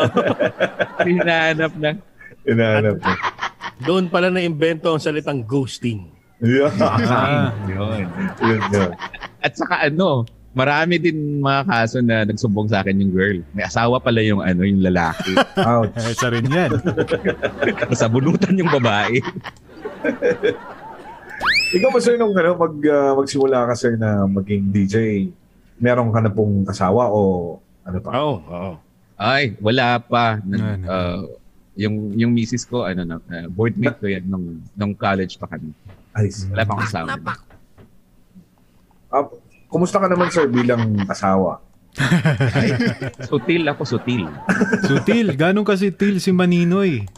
Hinahanap 1.09 1.73
na. 1.81 1.97
Inaanap 2.45 3.01
mo. 3.01 3.11
Doon 3.81 4.13
pala 4.13 4.29
na-invento 4.29 4.93
ang 4.93 5.01
salitang 5.01 5.41
ghosting. 5.41 6.13
Yeah. 6.37 6.69
Ah, 6.77 7.49
Yun. 7.65 8.05
Yun, 8.45 8.61
yun. 8.69 8.91
At 9.41 9.57
saka 9.57 9.89
ano, 9.89 10.21
marami 10.57 10.97
din 10.97 11.17
mga 11.37 11.61
kaso 11.63 12.01
na 12.01 12.25
nagsumbong 12.25 12.65
sa 12.67 12.81
akin 12.81 12.97
yung 12.97 13.13
girl. 13.13 13.37
May 13.53 13.63
asawa 13.63 14.01
pala 14.01 14.19
yung 14.19 14.41
ano, 14.41 14.65
yung 14.65 14.81
lalaki. 14.81 15.37
Ouch. 15.55 15.93
eh, 15.93 16.11
isa 16.11 16.27
rin 16.27 16.49
yan. 16.49 16.71
Sa 17.99 18.09
bunutan 18.09 18.57
yung 18.57 18.73
babae. 18.73 19.21
Ikaw 21.69 21.89
ba, 21.91 21.99
sir, 21.99 22.17
nung 22.17 22.33
ano, 22.33 22.57
mag, 22.57 22.73
ah, 22.87 23.13
magsimula 23.13 23.69
ka, 23.69 23.73
sir, 23.75 23.93
na 23.93 24.25
maging 24.25 24.71
DJ, 24.71 24.95
meron 25.77 26.09
ka 26.09 26.19
na 26.19 26.31
pong 26.31 26.65
asawa 26.65 27.11
o 27.11 27.19
ano 27.85 27.97
pa? 28.01 28.09
Oo, 28.17 28.35
oo. 28.41 28.71
Ay, 29.15 29.53
wala 29.59 29.97
pa. 29.99 30.41
Nag, 30.41 30.59
Ano? 30.59 30.85
uh, 30.85 31.21
yung 31.77 31.95
yung 32.17 32.33
misis 32.33 32.65
ko 32.65 32.89
ano 32.89 33.05
na 33.05 33.15
uh, 33.21 33.45
boardmate 33.47 34.01
ko 34.01 34.09
yan 34.09 34.25
nung 34.25 34.57
nung 34.73 34.97
college 34.97 35.37
pa 35.37 35.45
kami. 35.45 35.69
Ay. 36.09 36.33
Wala 36.49 36.65
pa 36.65 36.71
akong 36.73 36.87
asawa. 36.89 37.07
Ah, 37.13 37.37
kumusta 39.67 39.99
ka 39.99 40.07
naman, 40.07 40.31
sir, 40.31 40.47
bilang 40.47 40.95
asawa? 41.07 41.63
Sutil 43.25 43.65
ako, 43.65 43.81
sutil. 43.81 44.29
Sutil, 44.85 45.33
ganun 45.33 45.65
kasi 45.65 45.89
til 45.89 46.21
si 46.21 46.29
Maninoy. 46.29 47.09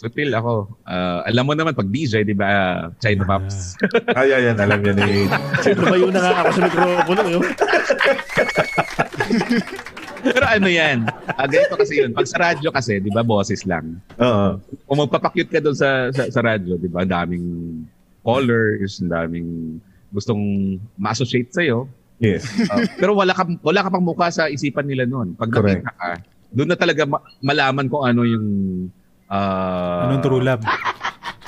Sutil 0.00 0.32
ako. 0.32 0.80
Ah, 0.88 1.20
alam 1.28 1.44
mo 1.44 1.52
naman 1.52 1.76
pag 1.76 1.88
DJ, 1.88 2.24
di 2.24 2.32
ba, 2.32 2.88
China 3.04 3.28
Pops. 3.28 3.76
Ay, 4.16 4.32
ay, 4.32 4.42
yan, 4.50 4.58
alam 4.58 4.80
yan 4.80 4.96
eh. 4.96 5.28
Lumayo 5.76 6.08
na 6.08 6.20
nga 6.24 6.32
ako 6.40 6.50
sa 6.56 6.60
mikropono. 6.64 7.22
Yun. 7.28 7.44
Pero 10.20 10.44
ano 10.44 10.68
yan, 10.68 11.08
ah, 11.32 11.48
ganito 11.48 11.76
kasi 11.80 12.00
yun. 12.00 12.12
Pag 12.12 12.28
sa 12.28 12.40
radyo 12.40 12.68
kasi, 12.72 13.00
di 13.00 13.12
ba, 13.12 13.24
boses 13.24 13.64
lang. 13.68 14.00
Oo. 14.20 14.56
kung 14.88 14.98
magpapakyut 15.04 15.48
ka 15.48 15.60
doon 15.60 15.76
sa, 15.76 16.08
sa, 16.12 16.28
sa 16.28 16.40
radyo, 16.40 16.80
di 16.80 16.88
ba, 16.88 17.04
daming 17.04 17.44
callers, 18.24 19.00
daming 19.04 19.80
gustong 20.10 20.42
ma-associate 20.94 21.50
sa'yo. 21.50 21.86
Yes. 22.18 22.44
Uh, 22.62 22.84
pero 22.94 23.14
wala 23.14 23.32
ka, 23.32 23.48
wala 23.60 23.80
ka 23.80 23.88
pang 23.88 24.04
mukha 24.04 24.28
sa 24.28 24.46
isipan 24.46 24.84
nila 24.84 25.04
noon. 25.04 25.32
Pag 25.34 25.48
Correct. 25.48 25.80
nakita 25.80 25.92
ka, 25.94 26.08
doon 26.50 26.68
na 26.68 26.76
talaga 26.76 27.02
ma- 27.04 27.24
malaman 27.40 27.86
kung 27.86 28.02
ano 28.02 28.22
yung... 28.22 28.46
ah, 29.26 30.06
Anong 30.06 30.20
true 30.20 30.42
love? 30.42 30.60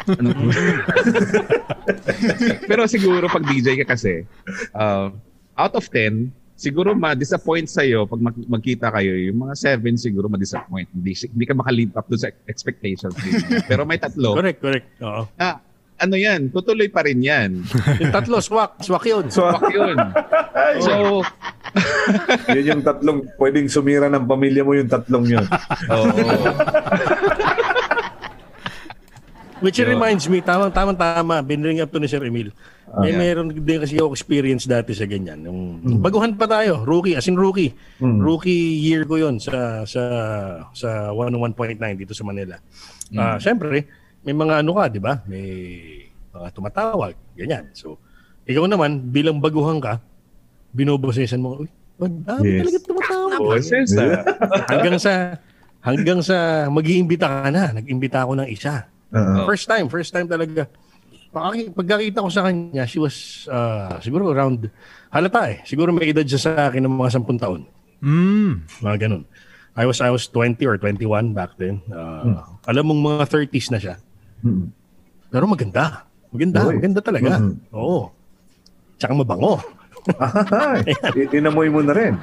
anong 0.08 0.34
true 0.34 0.50
love. 0.72 0.86
pero 2.70 2.86
siguro 2.86 3.26
pag 3.26 3.44
DJ 3.44 3.82
ka 3.82 3.92
kasi, 3.92 4.24
uh, 4.72 5.10
out 5.54 5.74
of 5.74 5.84
10, 5.86 6.30
siguro 6.54 6.94
ma-disappoint 6.94 7.66
sa'yo 7.66 8.06
pag 8.06 8.22
mag- 8.22 8.46
magkita 8.48 8.88
kayo, 8.90 9.12
yung 9.12 9.42
mga 9.42 9.54
7 9.76 9.82
siguro 9.96 10.26
ma-disappoint. 10.26 10.86
Hindi, 10.88 11.12
hindi 11.26 11.44
ka 11.44 11.54
makalive 11.54 11.92
up 11.92 12.06
doon 12.06 12.22
sa 12.22 12.30
expectations. 12.46 13.12
pero 13.66 13.82
may 13.82 13.98
tatlo, 13.98 14.34
Correct, 14.34 14.58
correct. 14.58 14.86
Oo. 15.02 15.26
ah, 15.36 15.58
ano 16.02 16.18
yan, 16.18 16.50
tutuloy 16.50 16.90
pa 16.90 17.06
rin 17.06 17.22
yan. 17.22 17.62
Yung 18.02 18.10
tatlo, 18.10 18.42
swak. 18.42 18.82
Swak 18.82 19.06
yun. 19.06 19.30
Fuck 19.30 19.70
yun. 19.70 19.96
So, 20.82 21.22
yun 22.56 22.64
yung 22.68 22.82
tatlong, 22.84 23.24
pwedeng 23.40 23.70
sumira 23.70 24.10
ng 24.12 24.28
pamilya 24.28 24.60
mo 24.60 24.76
yung 24.76 24.90
tatlong 24.90 25.24
yun. 25.24 25.46
oo. 25.94 26.08
Which 29.62 29.78
reminds 29.78 30.26
me, 30.26 30.42
tamang 30.42 30.74
tamang 30.74 30.98
tama, 30.98 31.38
binring 31.40 31.78
up 31.80 31.88
to 31.94 32.02
ni 32.02 32.10
Sir 32.10 32.26
Emil. 32.26 32.50
May 32.98 33.14
yeah. 33.14 33.20
meron 33.22 33.48
din 33.54 33.78
kasi 33.80 33.96
ako 33.96 34.12
experience 34.12 34.66
dati 34.66 34.92
sa 34.92 35.06
ganyan. 35.06 35.46
Nung 35.46 36.02
baguhan 36.02 36.34
pa 36.34 36.50
tayo, 36.50 36.82
rookie, 36.82 37.14
as 37.16 37.30
in 37.30 37.38
rookie. 37.38 37.72
Mm. 38.02 38.20
Rookie 38.20 38.82
year 38.82 39.08
ko 39.08 39.16
'yon 39.16 39.40
sa 39.40 39.86
sa 39.88 40.02
sa 40.76 41.14
101.9 41.14 41.78
dito 41.94 42.12
sa 42.12 42.26
Manila. 42.26 42.58
Ah, 43.16 43.38
syempre, 43.40 43.86
may 44.22 44.34
mga 44.34 44.62
ano 44.62 44.70
ka, 44.74 44.84
'di 44.88 45.00
ba? 45.02 45.14
May 45.26 45.46
mga 46.30 46.48
tumatawag, 46.50 47.12
ganyan. 47.34 47.68
So, 47.74 47.98
ikaw 48.46 48.64
naman 48.64 49.10
bilang 49.10 49.38
baguhan 49.38 49.78
ka, 49.78 49.98
binobosesan 50.72 51.42
mo, 51.42 51.60
uy, 51.60 51.68
ang 52.00 52.24
dami 52.24 52.46
Yes. 52.48 52.60
talaga 52.66 52.78
tumatawag. 52.82 53.38
Boses, 53.38 53.88
ah. 53.98 54.22
hanggang 54.72 54.96
sa 54.98 55.12
hanggang 55.82 56.20
sa 56.22 56.36
mag-iimbita 56.66 57.26
ka 57.28 57.48
na, 57.50 57.64
nag-imbita 57.76 58.24
ako 58.24 58.32
ng 58.38 58.48
isa. 58.48 58.86
Oo. 59.12 59.44
First 59.44 59.66
time, 59.68 59.86
first 59.86 60.10
time 60.10 60.26
talaga. 60.26 60.66
Pagkaki- 61.32 61.72
Pagkakita 61.72 62.24
ko 62.24 62.30
sa 62.30 62.44
kanya, 62.44 62.84
she 62.84 63.00
was 63.00 63.46
uh, 63.48 63.96
siguro 64.00 64.28
around, 64.30 64.68
halata 65.08 65.48
eh. 65.48 65.58
Siguro 65.64 65.92
may 65.92 66.10
edad 66.10 66.24
siya 66.24 66.40
sa 66.40 66.52
akin 66.68 66.84
ng 66.84 66.92
mga 66.92 67.20
10 67.20 67.40
taon. 67.40 67.62
Mm. 68.02 68.66
Mga 68.80 68.96
ganun. 68.98 69.22
I 69.72 69.88
was 69.88 70.04
I 70.04 70.12
was 70.12 70.28
20 70.28 70.60
or 70.68 70.76
21 70.76 71.32
back 71.32 71.56
then. 71.56 71.80
Uh, 71.88 72.44
Alam 72.68 72.92
mong 72.92 73.00
mga 73.16 73.24
30s 73.30 73.72
na 73.72 73.80
siya. 73.80 73.96
Mm. 74.42 74.66
Pero 75.32 75.44
maganda. 75.48 76.04
Maganda, 76.32 76.58
Uy. 76.68 76.74
maganda 76.76 77.00
talaga. 77.00 77.30
Mhm. 77.40 77.54
Oo. 77.72 78.10
Tsaka 79.00 79.12
mabango. 79.16 79.60
Ay, 80.50 80.92
inamoy 81.38 81.70
mo 81.70 81.80
na 81.80 81.94
rin. 81.94 82.14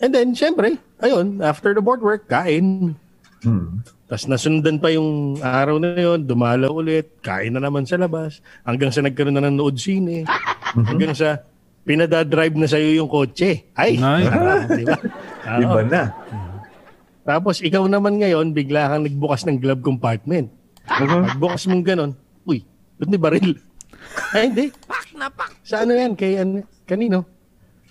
And 0.00 0.12
then, 0.12 0.32
syempre, 0.32 0.80
ayun, 1.00 1.40
after 1.44 1.72
the 1.76 1.80
board 1.84 2.00
work, 2.00 2.28
kain. 2.28 2.96
Hmm. 3.40 3.84
Tapos 4.04 4.26
nasundan 4.28 4.76
pa 4.76 4.92
yung 4.92 5.40
araw 5.40 5.80
na 5.80 5.96
yon, 5.96 6.26
dumalaw 6.26 6.72
ulit, 6.72 7.20
kain 7.24 7.54
na 7.56 7.62
naman 7.62 7.86
sa 7.88 7.96
labas, 7.96 8.44
hanggang 8.66 8.92
sa 8.92 9.00
nagkaroon 9.00 9.38
na 9.38 9.46
ng 9.48 9.56
nood 9.56 9.78
sine, 9.80 10.26
hanggang 10.74 11.14
sa 11.16 11.40
pinadadrive 11.86 12.56
na 12.58 12.68
sa'yo 12.68 13.00
yung 13.00 13.08
kotse. 13.08 13.70
Ay! 13.72 13.96
Nice. 13.96 14.28
ah, 14.28 14.64
di 14.68 14.84
ba? 14.84 14.98
Oo. 15.00 15.60
Iba 15.64 15.80
na. 15.86 16.02
Tapos 17.24 17.62
ikaw 17.64 17.86
naman 17.86 18.20
ngayon, 18.20 18.52
bigla 18.52 18.90
kang 18.90 19.06
nagbukas 19.06 19.46
ng 19.46 19.56
glove 19.62 19.80
compartment. 19.80 20.50
Pagbukas 20.90 21.64
mong 21.64 21.84
ganon, 21.84 22.10
uy, 22.42 22.64
ba't 22.96 23.06
may 23.06 23.20
baril? 23.20 23.50
Ay, 24.34 24.48
hindi. 24.48 24.64
Pak 24.84 25.06
na 25.14 25.26
pak. 25.28 25.50
Sa 25.62 25.80
ano 25.80 25.92
yan? 25.92 26.12
Kay 26.12 26.36
ano, 26.36 26.60
kanino? 26.84 27.24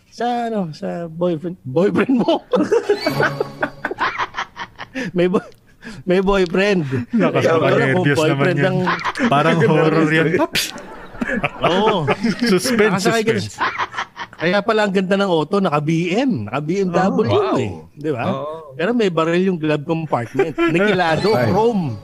Sa 0.09 0.49
ano, 0.49 0.71
sa 0.71 1.05
boyfriend, 1.05 1.57
boyfriend 1.63 2.15
mo. 2.17 2.41
may 5.13 5.27
boy, 5.27 5.43
may 6.03 6.19
boyfriend. 6.19 6.83
Nakaka-nervyos 7.13 7.87
Kung 7.93 8.03
naman 8.03 8.35
boyfriend 8.35 8.57
yan. 8.57 8.67
ng, 8.67 8.77
Parang 9.29 9.57
horror 9.61 10.09
yan, 10.09 10.27
Pops. 10.35 10.63
oo. 11.61 12.09
Suspense, 12.41 12.99
Nakasakay 12.99 13.23
ka, 13.23 13.31
suspense. 13.37 13.55
Kaya 14.39 14.63
pala 14.63 14.87
ang 14.87 14.91
ganda 14.91 15.13
ng 15.13 15.27
auto, 15.27 15.59
naka-BM, 15.59 16.47
naka-BMW 16.47 17.27
Oh, 17.27 17.29
wow. 17.29 17.55
eh. 17.59 17.69
Di 17.93 18.09
ba? 18.09 18.23
Oo. 18.25 18.73
Pero 18.73 18.89
may 18.91 19.07
baril 19.07 19.45
yung 19.45 19.59
glove 19.59 19.83
compartment. 19.83 20.55
Nikilado, 20.57 21.29
chrome. 21.45 21.95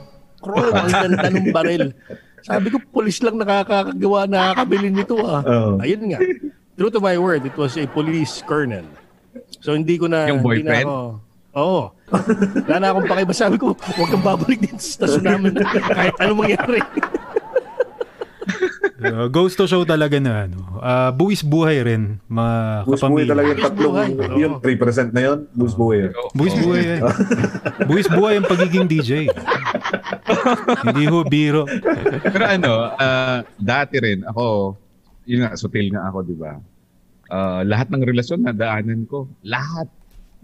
Chrome, 0.46 0.70
ang 0.70 0.90
ganda 0.94 1.26
ng 1.26 1.48
baril. 1.50 1.84
Sabi 2.46 2.66
ko, 2.70 2.78
police 2.94 3.18
lang 3.26 3.42
nakakagawa, 3.42 4.30
nakakabili 4.30 4.94
nito 4.94 5.18
ah. 5.26 5.42
Oo. 5.42 5.82
Ayun 5.82 6.14
nga. 6.14 6.22
True 6.78 6.92
to 6.94 7.02
my 7.02 7.18
word, 7.18 7.42
it 7.42 7.56
was 7.58 7.74
a 7.74 7.90
police 7.90 8.38
colonel. 8.46 8.86
So 9.58 9.74
hindi 9.74 9.98
ko 9.98 10.06
na... 10.06 10.30
Yung 10.30 10.46
hindi 10.46 10.62
na 10.62 10.70
boyfriend? 10.70 10.86
ako, 10.86 11.26
Oo. 11.56 11.80
Wala 12.68 12.76
na 12.78 12.86
akong 12.92 13.08
pakiba. 13.08 13.32
Sabi 13.32 13.56
ko, 13.56 13.72
huwag 13.72 14.10
kang 14.12 14.22
babalik 14.24 14.60
dito 14.60 14.76
sa 14.76 15.02
stasyon 15.02 15.24
namin 15.24 15.50
kahit 15.56 16.14
anong 16.20 16.40
mangyari. 16.44 16.80
Uh, 18.96 19.28
goes 19.28 19.52
to 19.52 19.68
show 19.68 19.84
talaga 19.84 20.16
na 20.16 20.48
ano. 20.48 20.80
Uh, 20.80 21.12
buwis 21.12 21.44
buhay 21.44 21.84
rin 21.84 22.16
mga 22.32 22.56
Bus 22.88 23.04
buhay 23.04 23.24
talaga 23.28 23.46
yung 23.52 23.60
tatlong, 23.60 23.92
buhay. 23.92 24.08
yung 24.40 24.54
3% 24.64 25.12
na 25.12 25.20
yun, 25.20 25.38
bus 25.52 25.76
buhay. 25.76 26.08
Buwis 26.32 26.56
buhay 26.56 26.82
yan. 26.88 27.00
buwis 27.84 28.08
buhay 28.08 28.34
ang 28.40 28.48
pagiging 28.48 28.88
DJ. 28.88 29.28
Hindi 30.80 31.04
ho 31.12 31.20
biro. 31.28 31.68
Pero 32.24 32.44
ano, 32.48 32.72
ah, 32.96 33.44
dati 33.60 34.00
rin 34.00 34.24
ako, 34.24 34.76
yun 35.28 35.44
nga, 35.44 35.52
sutil 35.60 35.92
nga 35.92 36.08
ako, 36.08 36.18
di 36.24 36.36
ba? 36.36 36.56
Ah, 37.28 37.60
lahat 37.68 37.92
ng 37.92 38.00
relasyon 38.00 38.48
na 38.48 38.56
daanan 38.56 39.04
ko, 39.04 39.28
lahat 39.44 39.92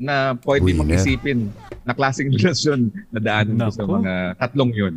na 0.03 0.35
pwede 0.43 0.75
mong 0.75 0.91
isipin 0.93 1.49
na 1.83 1.95
klaseng 1.95 2.31
relasyon 2.35 2.81
na 3.09 3.19
daanan 3.19 3.59
ko 3.61 3.71
sa 3.71 3.85
mga 3.85 4.13
tatlong 4.37 4.73
yun. 4.73 4.95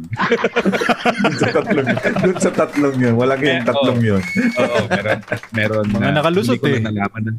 Dun 1.22 1.36
sa 1.36 1.47
tatlong, 1.51 1.88
dun 2.20 2.38
sa 2.38 2.51
tatlong 2.51 2.95
yun. 2.97 3.14
Walang 3.16 3.39
yung 3.39 3.62
Eh, 3.62 3.64
tatlong 3.64 4.01
yun. 4.01 4.22
Oo, 4.58 4.78
meron, 4.89 5.20
meron 5.51 5.86
Mga 5.88 6.01
na, 6.03 6.16
nakalusot 6.20 6.53
hindi 6.53 6.62
ko 6.62 6.68
lang 6.68 6.82
eh. 6.82 6.88
nalaman 6.89 7.22
na, 7.22 7.32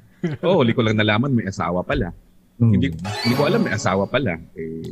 oo, 0.42 0.58
hindi 0.62 0.72
ko 0.72 0.82
lang 0.82 0.96
nalaman 0.96 1.30
may 1.32 1.46
asawa 1.46 1.80
pala. 1.82 2.08
Hmm. 2.56 2.72
Hindi, 2.72 2.86
hindi 2.96 3.34
ko 3.34 3.42
alam 3.44 3.60
may 3.60 3.74
asawa 3.74 4.04
pala. 4.06 4.34
Eh, 4.54 4.88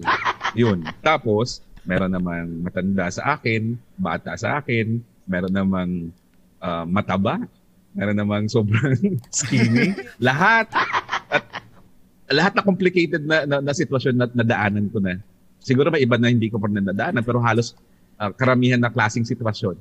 yun. 0.54 0.82
Tapos, 1.00 1.62
meron 1.82 2.10
namang 2.10 2.60
matanda 2.60 3.08
sa 3.08 3.34
akin, 3.34 3.72
bata 3.96 4.34
sa 4.34 4.58
akin, 4.58 4.98
meron 5.24 5.52
namang 5.52 5.90
ah, 6.58 6.84
mataba, 6.84 7.40
meron 7.92 8.16
namang 8.16 8.44
sobrang 8.46 8.96
skinny. 9.32 9.96
lahat. 10.18 10.68
At 11.28 11.44
lahat 12.30 12.52
na 12.56 12.62
complicated 12.64 13.22
na, 13.24 13.44
na, 13.44 13.56
na 13.60 13.72
sitwasyon 13.72 14.14
na 14.16 14.26
nadaanan 14.32 14.88
ko 14.88 15.00
na. 15.00 15.20
Siguro 15.60 15.88
may 15.88 16.04
iba 16.04 16.16
na 16.20 16.28
hindi 16.32 16.48
ko 16.48 16.60
pa 16.60 16.68
na 16.68 16.80
nadaanan, 16.84 17.24
pero 17.24 17.40
halos 17.40 17.76
ah, 18.20 18.32
karamihan 18.32 18.80
na 18.80 18.92
klaseng 18.92 19.24
sitwasyon 19.24 19.76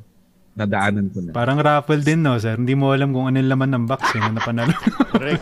nadaanan 0.53 1.09
ko 1.09 1.19
na. 1.21 1.31
Parang 1.33 1.57
raffle 1.57 2.05
din 2.05 2.21
no, 2.21 2.37
sir. 2.37 2.57
Hindi 2.57 2.77
mo 2.77 2.93
alam 2.93 3.09
kung 3.09 3.25
ano 3.25 3.41
yung 3.41 3.49
laman 3.49 3.69
ng 3.73 3.85
box. 3.89 4.01
Yun 4.13 4.23
ang 4.29 4.35
napanalo. 4.37 4.73
Correct. 5.13 5.41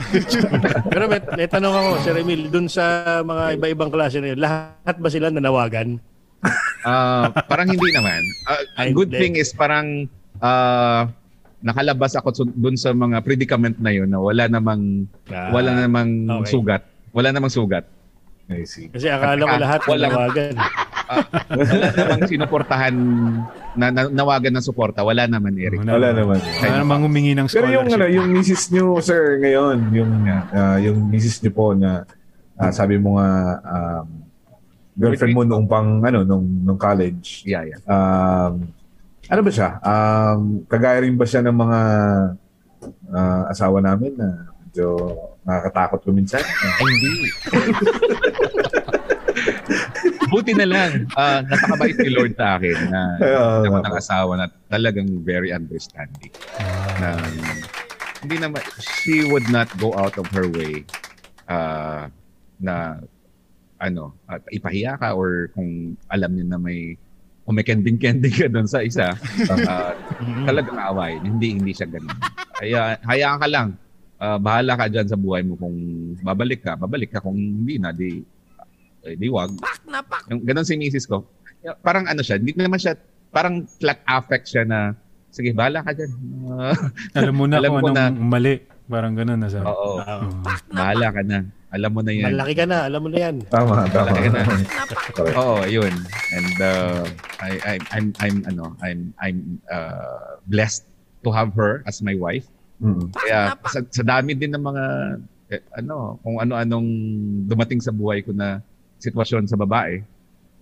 Pero 0.88 1.04
may, 1.12 1.20
may 1.36 1.48
tanong 1.52 1.74
ako, 1.76 1.90
Sir 2.04 2.16
Emil, 2.16 2.48
dun 2.48 2.72
sa 2.72 3.20
mga 3.24 3.60
iba-ibang 3.60 3.92
klase 3.92 4.24
na 4.24 4.32
yun, 4.32 4.40
lahat 4.40 4.96
ba 5.00 5.10
sila 5.12 5.28
nanawagan? 5.28 6.00
Ah, 6.82 7.30
parang 7.46 7.70
hindi 7.70 7.90
naman. 7.94 8.24
Ang 8.80 8.96
good 8.98 9.12
thing 9.14 9.38
is 9.38 9.54
parang 9.54 10.08
ah, 10.42 11.12
nakalabas 11.62 12.18
ako 12.18 12.48
dun 12.50 12.74
sa 12.74 12.96
mga 12.96 13.22
predicament 13.22 13.78
na 13.78 13.94
yun 13.94 14.10
na 14.10 14.18
wala 14.18 14.50
namang 14.50 15.06
Ah, 15.30 15.54
wala 15.54 15.76
namang 15.78 16.42
okay. 16.42 16.50
sugat. 16.56 16.84
Wala 17.12 17.30
namang 17.36 17.52
sugat. 17.52 17.86
I 18.52 18.68
see. 18.68 18.92
Kasi 18.92 19.08
akala 19.08 19.48
ko 19.48 19.56
lahat 19.56 19.82
Wala. 19.88 20.08
nanawagan. 20.12 20.54
Wala 21.52 21.88
namang 21.96 22.22
sinuportahan 22.28 22.96
na, 23.76 23.86
na 23.92 24.02
nawagan 24.12 24.52
ng 24.60 24.66
suporta. 24.66 25.04
Wala 25.04 25.28
naman, 25.28 25.56
Eric. 25.56 25.84
Wala 25.84 26.12
naman. 26.12 26.40
Wala 26.40 26.76
namang 26.84 27.02
humingi 27.08 27.32
ng 27.36 27.48
Pero 27.48 27.68
yung 27.72 27.88
ano, 27.88 27.96
scholarship. 27.96 28.16
yung 28.16 28.28
misis 28.32 28.64
nyo, 28.72 28.86
sir, 29.00 29.24
ngayon, 29.40 29.78
yung 29.96 30.12
ah, 30.52 30.78
yung 30.80 30.98
misis 31.08 31.40
nyo 31.44 31.52
po 31.56 31.72
na 31.72 32.04
ah, 32.60 32.72
sabi 32.72 33.00
mo 33.00 33.20
nga 33.20 33.30
um, 33.64 34.08
girlfriend 35.00 35.36
mo 35.36 35.44
noong 35.48 35.68
pang 35.72 36.04
ano 36.04 36.28
nung 36.28 36.46
nung 36.68 36.80
college. 36.80 37.48
Yeah, 37.48 37.64
yeah. 37.68 37.80
Um, 37.88 38.68
ano 39.32 39.40
ba 39.48 39.52
siya? 39.52 39.70
Um, 39.80 40.68
kagaya 40.68 41.08
rin 41.08 41.16
ba 41.16 41.24
siya 41.24 41.40
ng 41.44 41.56
mga 41.56 41.80
ah, 43.16 43.44
asawa 43.48 43.80
namin 43.80 44.12
na 44.20 44.52
medyo 44.60 44.96
nakakatakot 45.44 46.00
ko 46.06 46.10
minsan? 46.14 46.42
Hindi. 46.78 47.14
Buti 50.32 50.52
na 50.56 50.68
lang. 50.68 50.92
ah 51.18 51.44
napakabait 51.44 51.98
ni 52.00 52.10
Lord 52.12 52.34
sa 52.40 52.56
akin 52.56 52.78
na 52.88 53.02
Oo, 53.20 53.50
ako 53.64 53.68
nga 53.68 53.82
ng 53.84 53.96
po. 53.96 54.00
asawa 54.00 54.32
na 54.40 54.46
talagang 54.72 55.10
very 55.24 55.52
understanding. 55.52 56.32
Na, 57.02 57.20
hindi 58.22 58.38
naman, 58.38 58.62
she 58.80 59.28
would 59.28 59.48
not 59.50 59.68
go 59.82 59.92
out 59.98 60.16
of 60.16 60.30
her 60.32 60.48
way 60.48 60.86
ah, 61.50 62.08
na 62.62 63.02
ano, 63.82 64.14
at 64.30 64.46
ipahiya 64.54 64.94
ka 65.02 65.18
or 65.18 65.50
kung 65.58 65.98
alam 66.08 66.38
niya 66.38 66.46
na 66.54 66.60
may 66.62 66.96
kung 67.42 67.58
may 67.58 67.66
kending-kending 67.66 68.38
ka 68.38 68.46
doon 68.46 68.70
sa 68.70 68.86
isa, 68.86 69.18
ah, 69.68 69.98
talagang 70.46 70.78
aawayin. 70.78 71.26
Hindi, 71.26 71.58
hindi 71.58 71.74
siya 71.74 71.90
ganun. 71.90 72.14
Kaya, 72.54 73.02
hayaan 73.02 73.40
ka 73.42 73.48
lang. 73.50 73.68
Ah, 74.22 74.38
bahala 74.38 74.78
ka 74.78 74.86
dyan 74.86 75.10
sa 75.10 75.18
buhay 75.18 75.42
mo. 75.42 75.58
Kung 75.58 75.74
babalik 76.22 76.62
ka, 76.62 76.78
babalik 76.78 77.10
ka. 77.10 77.26
Kung 77.26 77.34
hindi 77.34 77.82
na, 77.82 77.90
di, 77.90 78.22
eh, 79.02 79.18
di 79.18 79.26
wag. 79.34 79.50
Yung, 80.30 80.46
ganun 80.46 80.62
si 80.62 80.78
misis 80.78 81.10
ko. 81.10 81.26
Parang 81.82 82.06
ano 82.06 82.22
siya, 82.22 82.38
hindi 82.38 82.54
naman 82.54 82.78
siya, 82.78 82.94
parang 83.34 83.66
flat 83.82 83.98
affect 84.06 84.46
siya 84.46 84.62
na, 84.62 84.94
sige, 85.34 85.58
bahala 85.58 85.82
ka 85.82 85.98
dyan. 85.98 86.12
Ah, 86.54 86.78
Alam 87.18 87.34
mo 87.34 87.46
na 87.50 87.58
Alam 87.58 87.82
kung 87.82 87.98
anong 87.98 88.30
mali. 88.30 88.56
Parang 88.86 89.18
ganun 89.18 89.42
na 89.42 89.50
sir. 89.50 89.64
oo, 89.66 90.04
Oo. 90.04 90.28
bahala 90.70 91.08
ka 91.10 91.22
na. 91.26 91.48
Alam 91.74 91.92
mo 91.96 92.02
na 92.06 92.12
yan. 92.14 92.36
Malaki 92.36 92.54
ka 92.54 92.66
na, 92.70 92.78
alam 92.86 93.02
mo 93.02 93.10
na 93.10 93.18
yan. 93.26 93.36
Tama, 93.50 93.88
tama. 93.90 94.12
Malaki 94.12 94.30
na. 94.30 94.42
Correct. 95.18 95.36
Oo, 95.40 95.66
yun. 95.66 95.94
And 96.36 96.56
uh, 96.62 97.02
I, 97.42 97.52
I, 97.66 97.76
I'm, 97.96 98.08
I'm, 98.22 98.38
ano, 98.46 98.76
I'm, 98.86 99.16
I'm 99.18 99.38
uh, 99.72 100.38
blessed 100.46 100.86
to 101.26 101.34
have 101.34 101.56
her 101.58 101.82
as 101.90 102.04
my 102.06 102.14
wife. 102.14 102.46
Mm. 102.82 103.14
Kaya 103.14 103.54
sa, 103.70 103.80
sa 103.86 104.04
dami 104.04 104.34
din 104.34 104.52
ng 104.58 104.64
mga, 104.66 104.86
eh, 105.54 105.62
ano, 105.78 106.18
kung 106.26 106.42
ano-anong 106.42 106.90
dumating 107.46 107.78
sa 107.78 107.94
buhay 107.94 108.26
ko 108.26 108.34
na 108.34 108.60
sitwasyon 108.98 109.46
sa 109.46 109.56
babae, 109.56 110.02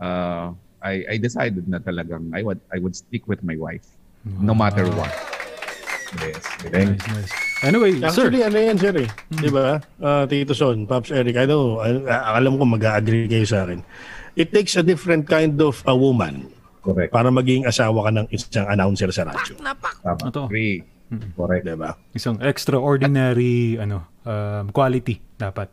uh, 0.03 0.51
I, 0.83 1.03
I 1.11 1.15
decided 1.19 1.67
na 1.67 1.79
talagang 1.79 2.31
I 2.35 2.43
would, 2.43 2.59
I 2.71 2.79
would 2.83 2.95
stick 2.95 3.27
with 3.27 3.43
my 3.43 3.55
wife 3.55 3.87
no 4.23 4.51
matter 4.51 4.83
what. 4.95 5.11
Yes. 6.19 6.43
Galing. 6.65 6.97
Nice, 6.97 7.07
nice. 7.07 7.31
Anyway, 7.61 7.91
sir. 7.99 8.07
Actually, 8.07 8.41
ano 8.41 8.57
yan, 8.57 8.77
sir 8.79 8.95
eh. 8.97 9.09
Di 9.29 9.49
ba? 9.51 9.77
Ah, 10.01 10.23
Tito 10.25 10.55
Son, 10.55 10.87
Pops 10.87 11.11
Eric, 11.11 11.37
I 11.37 11.45
know, 11.45 11.83
ah, 11.83 12.39
alam 12.39 12.57
ko 12.57 12.63
mag-agree 12.65 13.27
kayo 13.29 13.45
sa 13.45 13.67
akin. 13.67 13.83
It 14.39 14.55
takes 14.55 14.79
a 14.79 14.83
different 14.83 15.27
kind 15.27 15.59
of 15.59 15.83
a 15.85 15.93
woman 15.93 16.49
Correct. 16.81 17.11
para 17.11 17.27
maging 17.29 17.67
asawa 17.67 18.07
ka 18.07 18.11
ng 18.15 18.27
isang 18.31 18.65
announcer 18.71 19.11
sa 19.11 19.27
radyo. 19.27 19.59
Tama. 19.59 19.89
Ito, 20.31 20.47
Agree. 20.47 20.81
Correct. 21.09 21.65
Di 21.65 21.73
ba? 21.73 21.97
isang 22.13 22.37
extraordinary 22.41 23.77
ano 23.81 24.05
um, 24.25 24.69
quality 24.69 25.21
dapat. 25.37 25.69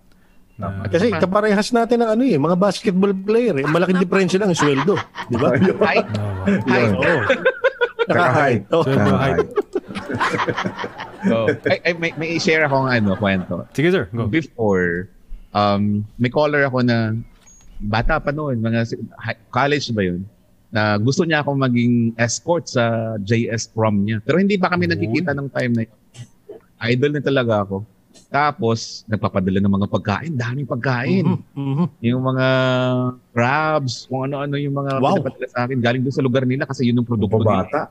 Na, 0.57 0.89
Kasi 0.89 1.13
kaparehas 1.13 1.69
natin 1.69 2.01
ng 2.01 2.11
ano 2.17 2.25
eh, 2.25 2.41
mga 2.41 2.57
basketball 2.57 3.13
player 3.13 3.61
eh. 3.61 3.65
Malaking 3.69 4.01
diferensya 4.01 4.41
lang 4.41 4.49
ang 4.49 4.57
sweldo. 4.57 4.97
Di 5.29 5.37
ba? 5.37 5.53
No. 5.53 5.77
ay, 5.85 6.01
Oo. 6.97 7.21
Go 8.07 8.23
height. 8.25 8.63
oh. 8.73 8.87
ay, 11.69 11.79
ay, 11.85 11.93
may, 11.99 12.15
may 12.17 12.29
i-share 12.39 12.65
akong 12.65 12.89
ano, 12.89 13.19
kwento. 13.21 13.69
Sige 13.77 13.93
sir, 13.93 14.09
go. 14.15 14.31
Before, 14.31 15.11
um, 15.53 16.07
may 16.17 16.31
caller 16.33 16.65
ako 16.65 16.81
na 16.87 17.13
bata 17.83 18.17
pa 18.17 18.33
noon, 18.33 18.63
mga 18.63 18.97
college 19.53 19.93
ba 19.93 20.03
yun? 20.07 20.25
Na 20.69 20.99
gusto 20.99 21.23
niya 21.23 21.41
akong 21.41 21.57
maging 21.57 21.95
escort 22.19 22.67
sa 22.67 23.15
JS 23.23 23.71
prom 23.71 24.03
niya. 24.03 24.19
Pero 24.21 24.37
hindi 24.37 24.59
pa 24.59 24.69
kami 24.69 24.87
Uy. 24.87 24.93
nagkikita 24.93 25.31
ng 25.33 25.49
time 25.49 25.73
na 25.73 25.83
yun. 25.87 25.99
Idol 26.93 27.13
na 27.17 27.23
talaga 27.23 27.55
ako. 27.65 27.77
Tapos, 28.27 29.05
nagpapadala 29.07 29.61
ng 29.63 29.75
mga 29.77 29.89
pagkain. 29.89 30.33
Daming 30.35 30.69
pagkain. 30.69 31.25
Mhm, 31.25 31.39
mhm. 31.55 31.87
Yung 32.03 32.23
mga 32.25 32.47
crabs, 33.31 34.09
kung 34.11 34.27
ano-ano 34.27 34.57
yung 34.59 34.75
mga 34.75 34.99
Wow. 34.99 35.21
pinapadala 35.21 35.47
sa 35.49 35.61
akin. 35.65 35.79
Galing 35.79 36.03
doon 36.03 36.17
sa 36.17 36.25
lugar 36.25 36.45
nila 36.45 36.65
kasi 36.67 36.85
yun 36.89 37.01
yung 37.01 37.09
produkto 37.09 37.41
nila. 37.41 37.89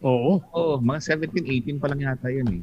Oo. 0.00 0.40
Oo, 0.52 0.74
mga 0.80 0.98
17, 1.00 1.44
18 1.44 1.78
pa 1.78 1.86
lang 1.90 2.00
yata 2.00 2.28
yun 2.32 2.48
eh. 2.50 2.62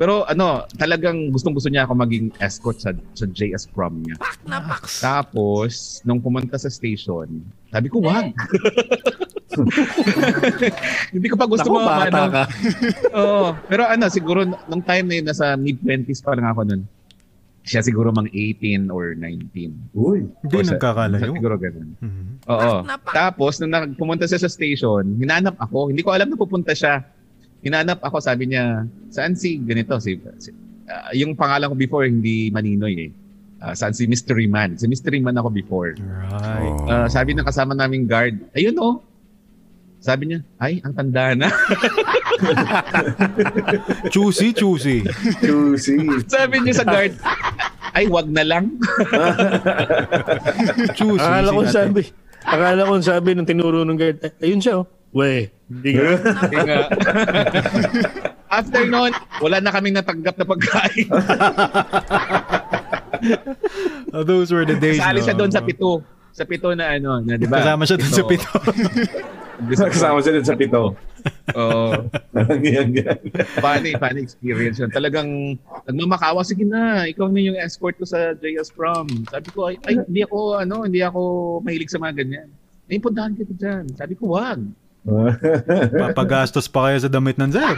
Pero 0.00 0.24
ano, 0.24 0.64
talagang 0.80 1.28
gustong-gusto 1.28 1.68
niya 1.68 1.84
ako 1.84 1.92
maging 1.92 2.32
escort 2.40 2.80
sa, 2.80 2.96
sa 3.12 3.28
JS 3.28 3.68
prom 3.68 4.00
niya. 4.00 4.16
Tapos, 5.00 6.00
nung 6.04 6.24
pumunta 6.24 6.56
sa 6.56 6.72
station, 6.72 7.28
sabi 7.70 7.86
ko, 7.86 8.02
wag. 8.02 8.30
Hindi 11.10 11.26
ko 11.26 11.36
pa 11.36 11.46
gusto 11.46 11.66
Naku, 11.66 11.76
mga 11.76 11.86
bata 11.86 12.18
ano. 12.18 12.30
ka. 12.30 12.42
Oo. 13.20 13.46
Pero 13.66 13.82
ano, 13.84 14.04
siguro 14.08 14.40
nung 14.46 14.82
time 14.82 15.06
na 15.06 15.14
yun, 15.16 15.26
nasa 15.26 15.54
mid-20s 15.54 16.20
pa 16.20 16.34
lang 16.34 16.46
ako 16.46 16.60
nun. 16.64 16.82
Siya 17.60 17.84
siguro 17.84 18.08
mga 18.08 18.30
18 18.32 18.88
or 18.88 19.12
19. 19.14 19.92
Uy. 19.92 20.24
Hindi 20.40 20.54
O 20.54 20.64
sa- 20.64 20.74
nagkakalayo. 20.74 21.30
Siguro 21.30 21.54
ganun. 21.56 21.88
Mhm. 21.98 22.24
Oo. 22.48 22.74
Tapos, 23.06 23.60
nung 23.60 23.74
pumunta 23.94 24.24
siya 24.24 24.40
sa 24.40 24.48
station, 24.48 25.04
hinanap 25.18 25.60
ako. 25.60 25.92
Hindi 25.92 26.00
ko 26.00 26.10
alam 26.10 26.26
na 26.26 26.40
pupunta 26.40 26.72
siya. 26.72 27.04
Hinanap 27.60 28.00
ako, 28.00 28.16
sabi 28.18 28.48
niya, 28.48 28.88
saan 29.12 29.36
si 29.36 29.60
ganito? 29.60 29.92
Si, 30.00 30.16
si- 30.40 30.56
ah, 30.88 31.12
yung 31.12 31.36
pangalan 31.36 31.68
ko 31.68 31.76
before 31.76 32.08
hindi 32.08 32.48
Maninoy 32.48 32.94
eh. 32.96 33.10
Ah, 33.60 33.76
saan 33.76 33.92
si 33.92 34.08
Mystery 34.08 34.48
Man. 34.48 34.80
Si 34.80 34.88
Mystery 34.88 35.20
Man 35.20 35.36
ako 35.36 35.52
before. 35.52 35.92
Right. 36.00 36.76
Ah, 36.88 37.06
sabi 37.12 37.36
ng 37.36 37.44
kasama 37.44 37.76
naming 37.76 38.08
guard, 38.08 38.40
ayun 38.56 38.72
oh. 38.80 39.04
Sabi 40.00 40.32
niya, 40.32 40.40
ay, 40.56 40.80
ang 40.80 40.96
tanda 40.96 41.36
na. 41.36 41.52
Choosy, 44.16 44.56
choosy. 44.56 45.04
Juicy. 45.44 46.24
sabi 46.24 46.64
niya 46.64 46.80
sa 46.80 46.88
guard, 46.88 47.12
ay, 47.92 48.08
wag 48.08 48.32
na 48.32 48.40
lang. 48.48 48.80
Choosy. 50.96 51.20
Akala 51.20 51.52
ko 51.52 51.60
si 51.60 51.68
ate. 51.68 51.76
sabi, 51.76 52.02
akala 52.40 52.88
ko 52.88 52.92
sabi 53.04 53.28
nung 53.36 53.44
tinuro 53.44 53.84
ng 53.84 53.98
guard, 54.00 54.24
"Ay, 54.24 54.32
ayun 54.48 54.64
siya 54.64 54.80
oh. 54.80 54.88
We, 55.10 55.50
hindi 55.66 55.98
nga. 55.98 56.16
Hindi 56.22 56.58
nga. 56.64 56.80
After 58.46 58.82
noon, 58.86 59.10
wala 59.42 59.58
na 59.58 59.74
kaming 59.74 59.98
natanggap 59.98 60.38
na 60.38 60.46
pagkain. 60.46 61.06
Oh, 64.10 64.26
those 64.26 64.50
were 64.50 64.66
the 64.66 64.74
days. 64.74 64.98
Kasali 64.98 65.20
no? 65.22 65.26
siya 65.26 65.36
doon 65.36 65.52
sa 65.52 65.62
pito. 65.62 66.02
Sa 66.30 66.44
pito 66.46 66.68
na 66.74 66.98
ano, 66.98 67.20
na, 67.22 67.34
di 67.38 67.46
ba? 67.46 67.62
Kasama 67.62 67.82
siya 67.86 67.98
doon 67.98 68.14
sa 68.14 68.24
pito. 68.26 68.50
Kasama 69.92 70.18
siya 70.24 70.32
din 70.40 70.46
sa 70.46 70.56
pito. 70.56 70.96
Oo. 71.52 71.90
Funny, 73.60 73.92
funny 74.00 74.20
experience 74.24 74.80
yun. 74.80 74.88
Talagang 74.88 75.60
nagmamakawa, 75.84 76.40
sige 76.40 76.64
na, 76.64 77.04
ikaw 77.04 77.28
na 77.28 77.40
yung 77.44 77.58
escort 77.60 77.96
ko 78.00 78.08
sa 78.08 78.32
JS 78.32 78.72
Prom. 78.72 79.06
Sabi 79.28 79.48
ko, 79.52 79.68
ay, 79.68 79.76
ay, 79.84 80.00
hindi 80.00 80.24
ako, 80.24 80.64
ano, 80.64 80.88
hindi 80.88 81.04
ako 81.04 81.20
mahilig 81.60 81.92
sa 81.92 82.00
mga 82.00 82.24
ganyan. 82.24 82.48
Ay, 82.88 82.98
puntahan 82.98 83.36
kita 83.36 83.52
dyan. 83.54 83.84
Sabi 83.94 84.16
ko, 84.16 84.32
wag. 84.32 84.64
Papagastos 86.08 86.68
pa 86.68 86.90
kayo 86.90 86.98
sa 87.00 87.10
damit 87.12 87.36
ng 87.40 87.52
sir. 87.52 87.72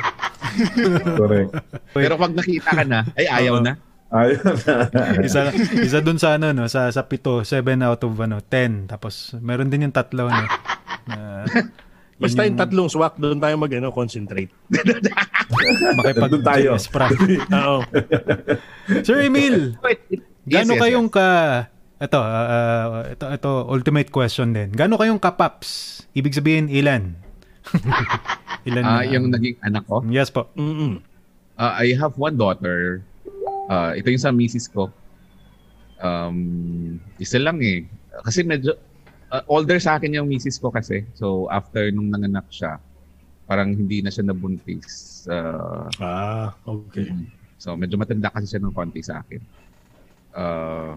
Correct. 1.18 1.54
Pero 1.94 2.14
pag 2.18 2.34
nakita 2.34 2.70
ka 2.74 2.84
na, 2.86 3.06
ay 3.14 3.26
ayaw 3.30 3.62
na. 3.62 3.78
Ayun. 4.12 4.44
isa 5.26 5.48
isa 5.56 5.98
doon 6.04 6.20
sa 6.20 6.36
ano 6.36 6.52
no, 6.52 6.68
sa 6.68 6.92
sa 6.92 7.08
pito, 7.08 7.40
7 7.40 7.80
out 7.80 8.04
of 8.04 8.12
ano, 8.20 8.44
10. 8.44 8.92
Tapos 8.92 9.32
meron 9.40 9.72
din 9.72 9.88
yung 9.88 9.96
tatlo 9.96 10.28
no. 10.28 10.44
na 11.08 11.48
Basta 12.22 12.46
yung 12.46 12.54
tatlong 12.54 12.86
swak, 12.86 13.18
doon 13.18 13.42
tayo 13.42 13.58
mag 13.58 13.72
ano, 13.74 13.90
concentrate. 13.90 14.52
makipag 15.98 16.30
Nandun 16.30 16.44
tayo. 16.46 16.70
Oo. 17.50 17.78
Sir 19.02 19.26
Emil, 19.26 19.74
gaano 20.46 20.70
yes, 20.70 20.78
yes, 20.78 20.82
kayong 20.86 21.10
ka 21.10 21.28
ito, 22.02 22.18
ah, 22.18 22.46
ah, 22.50 22.86
ito, 23.06 23.24
ito, 23.30 23.50
ultimate 23.70 24.10
question 24.10 24.50
din. 24.50 24.74
Gaano 24.74 24.98
kayong 24.98 25.22
kapaps? 25.22 26.02
Ibig 26.18 26.34
sabihin, 26.34 26.66
ilan? 26.66 27.14
ilan? 28.66 28.82
Ah, 28.82 29.02
na- 29.02 29.06
yung 29.06 29.30
naging 29.30 29.54
anak 29.62 29.86
ko. 29.86 30.02
Yes 30.10 30.34
po. 30.34 30.50
Mm-mm. 30.58 30.98
Uh, 31.54 31.72
I 31.78 31.94
have 31.94 32.18
one 32.18 32.34
daughter. 32.34 33.06
Uh, 33.70 33.92
ito 33.94 34.10
yung 34.10 34.22
sa 34.22 34.34
misis 34.34 34.66
ko. 34.66 34.90
Um, 36.02 36.98
isa 37.16 37.38
lang 37.38 37.62
eh. 37.62 37.86
Kasi 38.26 38.42
medyo 38.42 38.74
uh, 39.30 39.42
older 39.46 39.78
sa 39.78 39.96
akin 39.96 40.18
yung 40.18 40.28
misis 40.28 40.58
ko 40.58 40.74
kasi. 40.74 41.06
So 41.14 41.46
after 41.48 41.88
nung 41.94 42.10
nanganak 42.10 42.50
siya, 42.50 42.82
parang 43.46 43.74
hindi 43.74 44.02
na 44.02 44.10
siya 44.10 44.26
nabuntis. 44.26 45.24
Uh, 45.30 45.86
Ah, 46.02 46.50
okay. 46.66 47.10
so 47.56 47.78
medyo 47.78 47.94
matanda 47.94 48.32
kasi 48.34 48.50
siya 48.50 48.62
ng 48.62 48.74
konti 48.74 49.00
sa 49.00 49.22
akin. 49.22 49.42
Uh, 50.32 50.92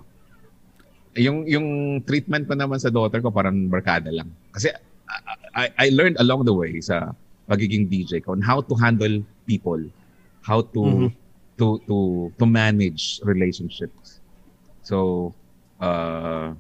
yung 1.16 1.48
yung 1.48 1.68
treatment 2.04 2.44
ko 2.50 2.58
naman 2.58 2.80
sa 2.82 2.92
daughter 2.92 3.22
ko 3.24 3.32
parang 3.32 3.70
barkada 3.72 4.12
lang. 4.12 4.28
Kasi 4.52 4.72
I, 5.56 5.72
I 5.80 5.88
learned 5.96 6.20
along 6.20 6.44
the 6.44 6.52
way 6.52 6.76
sa 6.82 7.14
pagiging 7.46 7.88
DJ 7.88 8.26
ko 8.26 8.34
on 8.34 8.42
how 8.42 8.60
to 8.60 8.74
handle 8.76 9.22
people, 9.46 9.80
how 10.42 10.66
to 10.74 10.82
Mhm. 10.82 11.10
To 11.58 11.80
to 11.88 11.98
to 12.36 12.46
manage 12.46 13.20
relationships. 13.24 14.20
So, 14.84 15.32
uh, 15.80 16.54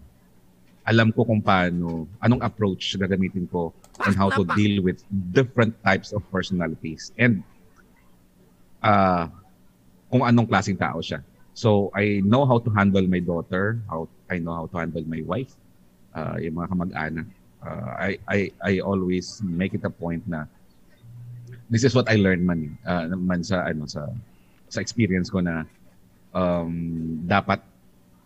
alam 0.85 1.09
ko 1.11 1.25
kung 1.25 1.41
paano, 1.41 2.05
anong 2.21 2.41
approach 2.45 2.95
gagamitin 2.95 3.49
ko 3.49 3.73
on 4.05 4.13
how 4.13 4.29
to 4.29 4.45
deal 4.57 4.81
with 4.81 5.01
different 5.33 5.73
types 5.81 6.13
of 6.13 6.21
personalities 6.29 7.11
and 7.17 7.41
uh, 8.85 9.27
kung 10.09 10.23
anong 10.23 10.47
klaseng 10.47 10.77
tao 10.77 11.01
siya. 11.01 11.21
So, 11.55 11.89
I 11.95 12.19
know 12.19 12.43
how 12.43 12.59
to 12.59 12.69
handle 12.75 13.07
my 13.07 13.23
daughter, 13.23 13.79
how 13.87 14.11
I 14.27 14.43
know 14.43 14.53
how 14.53 14.67
to 14.67 14.77
handle 14.77 15.05
my 15.07 15.23
wife, 15.23 15.55
uh, 16.11 16.35
yung 16.35 16.59
mga 16.59 16.67
kamag-anak. 16.67 17.27
Uh, 17.65 17.89
I, 17.97 18.09
I, 18.27 18.39
I 18.61 18.71
always 18.83 19.41
make 19.41 19.73
it 19.73 19.81
a 19.87 19.89
point 19.89 20.21
na 20.27 20.45
this 21.71 21.87
is 21.87 21.95
what 21.95 22.11
I 22.11 22.19
learned 22.19 22.45
man, 22.45 22.77
uh, 22.85 23.07
man 23.15 23.41
sa, 23.41 23.65
ano, 23.65 23.87
sa, 23.87 24.11
sa 24.75 24.83
experience 24.83 25.31
ko 25.31 25.39
na 25.39 25.63
um, 26.35 26.71
dapat 27.23 27.63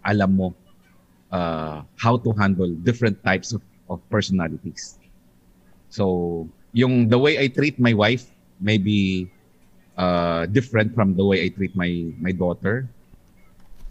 alam 0.01 0.31
mo 0.33 0.47
uh, 1.29 1.85
how 1.95 2.17
to 2.17 2.33
handle 2.33 2.69
different 2.81 3.21
types 3.21 3.53
of, 3.53 3.61
of 3.87 4.01
personalities. 4.09 4.97
So, 5.93 6.49
yung 6.73 7.09
the 7.09 7.17
way 7.17 7.37
I 7.37 7.49
treat 7.49 7.77
my 7.77 7.93
wife 7.93 8.29
may 8.61 8.77
be 8.77 9.29
uh, 9.97 10.45
different 10.49 10.93
from 10.93 11.13
the 11.13 11.25
way 11.25 11.45
I 11.45 11.49
treat 11.49 11.73
my 11.73 11.89
my 12.21 12.33
daughter 12.33 12.89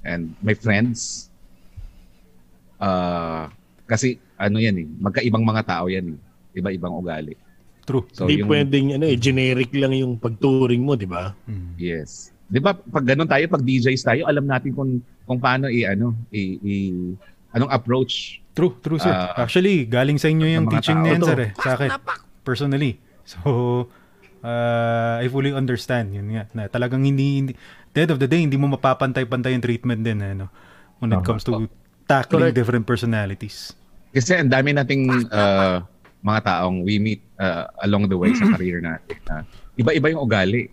and 0.07 0.35
my 0.43 0.55
friends. 0.55 1.31
Uh, 2.79 3.51
kasi 3.91 4.23
ano 4.39 4.63
yan 4.63 4.79
eh, 4.79 4.87
magkaibang 4.87 5.43
mga 5.43 5.63
tao 5.67 5.91
yan 5.91 6.15
eh. 6.15 6.19
Iba-ibang 6.59 6.95
ugali. 6.95 7.35
True. 7.89 8.05
So, 8.13 8.29
Hindi 8.29 8.45
yung, 8.45 8.51
pwedeng 8.53 8.87
ano, 9.01 9.05
eh, 9.09 9.17
generic 9.17 9.73
lang 9.73 9.97
yung 9.97 10.21
pagturing 10.21 10.85
mo, 10.85 10.93
di 10.93 11.09
ba? 11.09 11.33
Mm. 11.49 11.73
Yes. 11.81 12.31
'Di 12.49 12.59
ba 12.59 12.73
pag 12.73 13.05
ganun 13.05 13.29
tayo, 13.29 13.45
pag 13.47 13.61
DJs 13.61 14.03
tayo, 14.03 14.23
alam 14.25 14.45
natin 14.45 14.73
kung 14.73 14.99
kung 15.25 15.39
paano 15.39 15.69
i 15.69 15.85
ano, 15.85 16.17
i, 16.33 16.57
i- 16.59 17.15
anong 17.53 17.69
approach. 17.69 18.41
True, 18.53 18.75
true 18.81 18.99
sir. 18.99 19.13
Ah, 19.13 19.45
Actually, 19.45 19.87
galing 19.87 20.19
sa 20.19 20.27
inyo 20.27 20.49
yung 20.49 20.67
teaching 20.67 20.99
to. 20.99 21.25
sir 21.25 21.39
eh, 21.39 21.51
sa 21.57 21.77
akin. 21.77 21.91
Personally. 22.43 22.99
So, 23.29 23.45
uh, 24.41 25.21
I 25.21 25.29
fully 25.29 25.53
understand 25.53 26.17
yun 26.17 26.33
nga. 26.33 26.49
Na 26.57 26.65
talagang 26.65 27.05
hindi, 27.05 27.45
hindi 27.45 27.53
end 27.93 28.09
of 28.09 28.17
the 28.17 28.25
day, 28.25 28.41
hindi 28.41 28.57
mo 28.57 28.73
mapapantay-pantay 28.73 29.53
yung 29.53 29.61
treatment 29.61 30.01
din 30.01 30.25
ano, 30.25 30.49
when 30.97 31.13
it 31.13 31.21
comes 31.21 31.45
to 31.45 31.69
tackling 32.09 32.49
Correct. 32.49 32.57
different 32.57 32.85
personalities. 32.89 33.77
Kasi 34.17 34.33
ang 34.33 34.49
dami 34.49 34.73
nating 34.73 35.29
uh, 35.29 35.85
mga 36.25 36.41
taong 36.41 36.89
we 36.89 36.97
meet 36.97 37.21
uh, 37.37 37.69
along 37.85 38.09
the 38.09 38.17
way 38.17 38.33
sa 38.33 38.49
career 38.57 38.81
natin. 38.81 39.13
na 39.29 39.45
iba-iba 39.77 40.09
yung 40.09 40.25
ugali. 40.25 40.73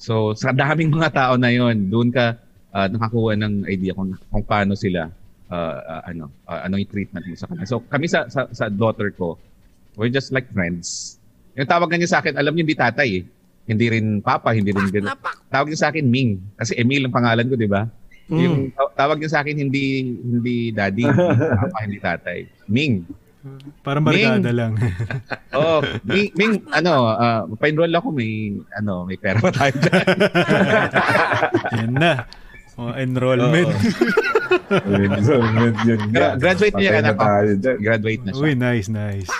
So, 0.00 0.32
sa 0.32 0.56
daming 0.56 0.88
mga 0.88 1.12
tao 1.12 1.36
na 1.36 1.52
yon, 1.52 1.92
doon 1.92 2.08
ka 2.08 2.40
uh, 2.72 2.88
nakakuha 2.88 3.36
ng 3.36 3.68
idea 3.68 3.92
kung, 3.92 4.16
kung 4.32 4.44
paano 4.48 4.72
sila 4.72 5.12
uh, 5.52 5.78
uh, 5.84 6.02
ano, 6.08 6.32
uh, 6.48 6.64
ano 6.64 6.80
yung 6.80 6.88
treatment 6.88 7.28
mo 7.28 7.36
sa 7.36 7.44
kanila. 7.44 7.68
So, 7.68 7.84
kami 7.84 8.08
sa, 8.08 8.24
sa, 8.32 8.48
sa 8.48 8.72
daughter 8.72 9.12
ko, 9.12 9.36
we're 10.00 10.08
just 10.08 10.32
like 10.32 10.48
friends. 10.56 11.20
Yung 11.52 11.68
tawag 11.68 11.92
niya 11.92 12.16
sa 12.16 12.18
akin, 12.24 12.32
alam 12.40 12.56
niyo 12.56 12.64
hindi 12.64 12.78
tatay 12.80 13.08
eh. 13.20 13.24
Hindi 13.68 13.86
rin 13.92 14.06
papa, 14.24 14.56
hindi 14.56 14.72
rin 14.72 14.88
gano'n. 14.88 15.14
Tawag 15.52 15.68
niya 15.68 15.80
sa 15.84 15.88
akin 15.92 16.08
Ming. 16.08 16.40
Kasi 16.56 16.74
Emil 16.80 17.04
ang 17.04 17.14
pangalan 17.14 17.44
ko, 17.44 17.54
di 17.60 17.68
ba? 17.68 17.84
Mm. 18.32 18.40
Yung 18.40 18.56
taw- 18.72 18.94
tawag 18.96 19.20
niya 19.20 19.30
sa 19.36 19.40
akin 19.44 19.58
hindi 19.58 20.16
hindi 20.16 20.72
daddy, 20.72 21.04
hindi 21.04 21.46
papa, 21.60 21.78
hindi 21.84 21.98
tatay. 22.00 22.38
Ming. 22.70 23.04
Parang 23.80 24.04
barkada 24.04 24.52
lang. 24.52 24.76
Oh, 25.50 25.82
Ming, 26.06 26.30
Ming 26.38 26.54
ano, 26.70 27.10
uh, 27.10 27.42
pa-enroll 27.58 27.90
ako 27.90 28.14
may 28.14 28.54
ano, 28.78 29.02
may 29.02 29.18
pera 29.18 29.42
pa 29.42 29.50
tayo 29.50 29.74
dyan. 29.74 30.06
yan 31.80 31.92
na. 31.98 32.12
Oh, 32.78 32.94
enrollment. 33.02 33.74
Yun, 34.86 35.74
yun, 35.84 36.00
Gra- 36.14 36.38
graduate 36.38 36.74
niya 36.78 37.02
anak 37.02 37.18
ko. 37.18 37.24
tayo 37.26 37.50
dyan. 37.58 37.76
Graduate 37.82 38.22
na 38.22 38.30
siya. 38.30 38.44
Uy, 38.46 38.52
nice, 38.54 38.88
nice. 38.88 39.30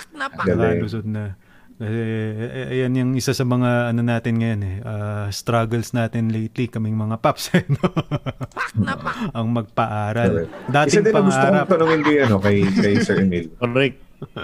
Galing. 0.45 0.83
Nakalusot 0.83 1.05
na. 1.07 1.23
Kasi, 1.81 1.97
eh, 1.97 2.73
ayan 2.77 2.93
yung 2.93 3.11
isa 3.17 3.33
sa 3.33 3.41
mga 3.41 3.89
ano 3.89 4.05
natin 4.05 4.37
ngayon 4.37 4.61
eh, 4.61 4.77
ah, 4.85 5.25
struggles 5.33 5.97
natin 5.97 6.29
lately, 6.29 6.69
kaming 6.69 6.93
mga 6.93 7.17
paps. 7.17 7.49
eh, 7.57 7.65
no? 7.65 7.81
Ang 9.33 9.49
magpaaral. 9.49 10.45
Isa 10.45 11.01
Dating 11.01 11.09
din 11.09 11.13
ang 11.17 11.25
gusto 11.25 11.41
kong 11.41 11.65
tanongin 11.65 12.01
kay, 12.05 12.17
ano, 12.21 12.37
kay, 12.37 12.57
kay 12.69 12.93
Sir 13.01 13.25
Emil. 13.25 13.49
Correct. 13.57 13.97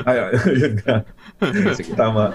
Ay, 0.09 0.17
yun 0.65 0.75
ka. 0.81 1.05
Tama. 1.93 2.33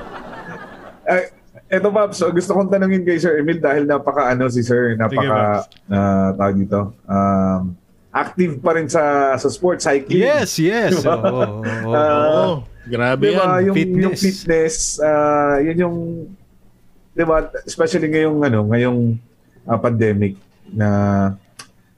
Ay, 1.03 1.35
eto 1.67 1.91
Paps, 1.91 2.23
so 2.23 2.31
gusto 2.31 2.55
kong 2.55 2.71
tanongin 2.71 3.03
kay 3.03 3.19
Sir 3.19 3.43
Emil 3.43 3.59
dahil 3.59 3.91
napaka 3.91 4.31
ano 4.31 4.47
si 4.47 4.63
Sir, 4.63 4.95
napaka 4.95 5.67
uh, 5.91 6.31
tawag 6.39 6.63
dito. 6.63 6.95
Um, 7.11 7.75
active 8.15 8.63
pa 8.63 8.79
rin 8.79 8.87
sa 8.87 9.35
sa 9.35 9.49
sports 9.51 9.83
cycling. 9.83 10.23
Yes, 10.23 10.63
yes. 10.63 11.03
Oo, 11.11 11.27
oo, 11.27 11.59
oo. 11.59 11.91
Ah, 11.91 12.63
Oo. 12.63 12.72
Grabe 12.83 13.31
Diba, 13.31 13.63
yan. 13.63 13.71
yung 13.71 13.77
Fitness. 13.79 14.03
yung 14.03 14.17
fitness, 14.19 14.75
ah, 14.99 15.57
yun 15.63 15.77
yung 15.79 15.97
'di 17.13 17.25
ba, 17.29 17.45
especially 17.63 18.09
ngayong 18.11 18.39
ano, 18.43 18.61
ngayong 18.73 18.99
ah, 19.69 19.79
pandemic 19.79 20.35
na 20.73 20.89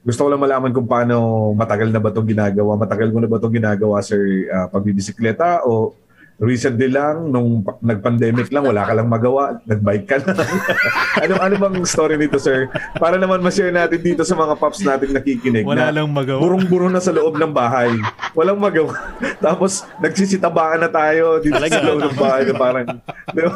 gusto 0.05 0.21
ko 0.21 0.29
lang 0.29 0.37
malaman 0.43 0.69
kung 0.69 0.85
paano 0.85 1.49
matagal 1.57 1.89
na 1.89 1.97
ba 1.97 2.13
'tong 2.13 2.29
ginagawa, 2.29 2.77
matagal 2.77 3.09
mo 3.09 3.17
na 3.17 3.25
ba 3.31 3.41
'tong 3.41 3.55
ginagawa 3.57 3.97
sir 4.05 4.21
ah, 4.53 4.67
pagbibisikleta 4.69 5.65
o 5.65 5.97
recently 6.35 6.91
lang, 6.91 7.31
nung 7.31 7.63
pa- 7.63 7.79
nag-pandemic 7.79 8.51
lang, 8.51 8.67
wala 8.67 8.83
ka 8.83 8.91
lang 8.91 9.07
magawa, 9.07 9.55
nag-bike 9.63 10.05
ka 10.05 10.17
lang. 10.19 10.35
ano, 11.23 11.33
ano 11.39 11.55
bang 11.55 11.75
story 11.87 12.19
nito, 12.19 12.35
sir? 12.35 12.67
Para 12.99 13.15
naman 13.15 13.39
ma-share 13.39 13.71
natin 13.71 14.03
dito 14.03 14.27
sa 14.27 14.35
mga 14.35 14.59
pops 14.59 14.83
natin 14.83 15.15
nakikinig 15.15 15.63
Wala 15.63 15.87
na 15.87 15.95
lang 15.95 16.11
magawa. 16.11 16.43
burong-buro 16.43 16.91
na 16.91 16.99
sa 16.99 17.15
loob 17.15 17.39
ng 17.39 17.55
bahay. 17.55 17.95
Walang 18.35 18.59
magawa. 18.59 18.91
Tapos, 19.45 19.87
nagsisitabakan 19.97 20.83
na 20.83 20.91
tayo 20.91 21.39
dito 21.39 21.55
Talaga? 21.55 21.79
sa 21.79 21.85
loob 21.87 21.99
ng 22.03 22.17
bahay 22.19 22.41
na 22.43 22.53
parang, 22.53 22.87
di 23.31 23.41
ba? 23.41 23.53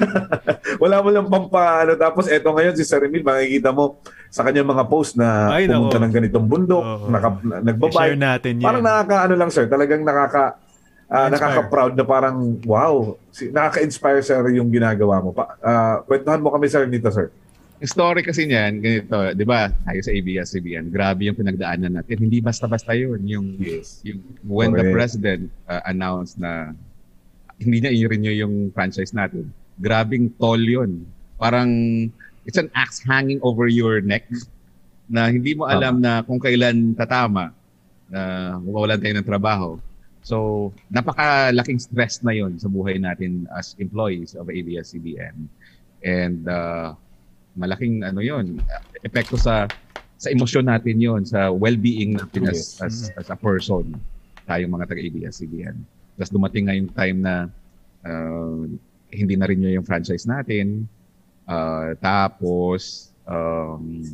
wala 0.82 0.96
mo 1.02 1.08
lang 1.10 1.26
pampaano. 1.26 1.98
Tapos, 1.98 2.30
eto 2.30 2.54
ngayon, 2.54 2.74
si 2.78 2.86
Sir 2.86 3.02
Emil, 3.02 3.26
makikita 3.26 3.74
mo 3.74 3.98
sa 4.30 4.46
kanyang 4.46 4.70
mga 4.70 4.84
post 4.86 5.18
na 5.18 5.50
Ay, 5.50 5.66
pumunta 5.66 5.98
nako. 5.98 6.06
ng 6.06 6.14
ganitong 6.14 6.46
bundok, 6.46 6.84
Oo. 6.86 7.10
naka, 7.10 7.34
nagbabike. 7.42 7.98
I-share 7.98 8.14
natin 8.14 8.52
yan. 8.62 8.66
Parang 8.70 8.84
nakaka-ano 8.86 9.34
lang, 9.34 9.50
sir. 9.50 9.66
Talagang 9.66 10.06
nakaka... 10.06 10.54
ah, 11.10 11.26
Inspire. 11.26 11.34
nakaka-proud 11.34 11.92
na 11.98 12.04
parang, 12.06 12.36
wow, 12.62 13.18
si, 13.34 13.50
nakaka-inspire, 13.50 14.22
sir, 14.22 14.40
yung 14.54 14.70
ginagawa 14.70 15.18
mo. 15.18 15.34
Pa, 15.34 15.58
ah, 15.60 15.96
kwentuhan 16.06 16.38
mo 16.38 16.54
kami, 16.54 16.70
sir, 16.70 16.86
nito, 16.86 17.10
sir. 17.10 17.28
Yung 17.80 17.90
story 17.90 18.20
kasi 18.22 18.46
niyan, 18.46 18.78
ganito, 18.78 19.16
di 19.34 19.42
ba, 19.42 19.72
tayo 19.72 20.00
sa 20.04 20.12
ABS-CBN, 20.12 20.92
grabe 20.92 21.26
yung 21.26 21.34
pinagdaanan 21.34 21.98
natin. 21.98 22.16
Hindi 22.28 22.38
basta-basta 22.38 22.92
yun. 22.94 23.20
Yung, 23.26 23.46
Yes. 23.58 24.04
yung 24.06 24.20
when 24.46 24.70
the 24.70 24.84
Correct. 24.86 24.94
president 24.94 25.42
uh, 25.66 25.82
announced 25.88 26.36
na 26.36 26.76
hindi 27.58 27.80
niya 27.82 27.92
i-renew 27.92 28.34
yung 28.36 28.54
franchise 28.70 29.12
natin, 29.12 29.48
grabing 29.80 30.30
toll 30.36 30.60
yun. 30.60 31.02
Parang, 31.40 31.68
it's 32.44 32.60
an 32.60 32.68
axe 32.76 33.00
hanging 33.00 33.40
over 33.42 33.66
your 33.66 34.00
neck 34.04 34.28
na 35.10 35.26
hindi 35.26 35.58
mo 35.58 35.66
alam 35.66 35.98
na 35.98 36.22
kung 36.22 36.38
kailan 36.38 36.94
tatama 36.94 37.50
na 38.06 38.54
mawawalan 38.62 39.00
tayo 39.00 39.14
ng 39.18 39.26
trabaho. 39.26 39.68
So, 40.20 40.68
napakalaking 40.92 41.80
stress 41.80 42.20
na 42.20 42.36
yon 42.36 42.60
sa 42.60 42.68
buhay 42.68 43.00
natin 43.00 43.48
as 43.56 43.72
employees 43.80 44.36
of 44.36 44.52
ABS-CBN. 44.52 45.48
And 46.04 46.44
uh, 46.48 46.92
malaking 47.56 48.04
ano 48.04 48.20
yon 48.20 48.60
epekto 49.04 49.40
sa 49.40 49.68
sa 50.20 50.28
emosyon 50.28 50.68
natin 50.68 51.00
yon 51.00 51.24
sa 51.24 51.48
well-being 51.48 52.20
natin 52.20 52.52
as, 52.52 52.76
as, 52.84 53.08
as 53.16 53.28
a 53.32 53.36
person 53.36 53.96
tayong 54.44 54.68
mga 54.68 54.92
taga-ABS-CBN. 54.92 55.76
Tapos 56.20 56.32
dumating 56.32 56.68
nga 56.68 56.76
yung 56.76 56.90
time 56.92 57.18
na 57.24 57.34
uh, 58.04 58.68
hindi 59.08 59.34
na 59.40 59.48
rin 59.48 59.64
yung 59.64 59.86
franchise 59.88 60.28
natin. 60.28 60.84
Uh, 61.48 61.96
tapos, 61.98 63.10
um, 63.24 64.04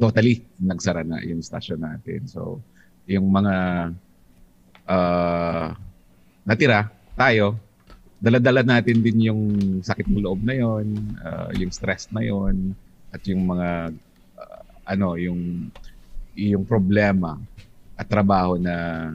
totally 0.00 0.44
nagsara 0.56 1.04
na 1.04 1.20
yung 1.20 1.44
station 1.44 1.84
natin. 1.84 2.24
So, 2.24 2.64
yung 3.04 3.28
mga 3.28 3.54
uh, 4.86 5.74
natira, 6.46 6.90
tayo, 7.18 7.58
daladala 8.16 8.64
natin 8.64 9.04
din 9.04 9.28
yung 9.28 9.42
sakit 9.84 10.08
mo 10.08 10.22
loob 10.22 10.40
na 10.40 10.56
yon, 10.56 10.96
uh, 11.20 11.52
yung 11.54 11.70
stress 11.70 12.08
na 12.10 12.24
yon, 12.24 12.72
at 13.12 13.22
yung 13.28 13.44
mga 13.44 13.92
uh, 14.40 14.62
ano, 14.88 15.14
yung 15.20 15.70
yung 16.36 16.64
problema 16.68 17.40
at 17.96 18.06
trabaho 18.12 18.60
na 18.60 19.08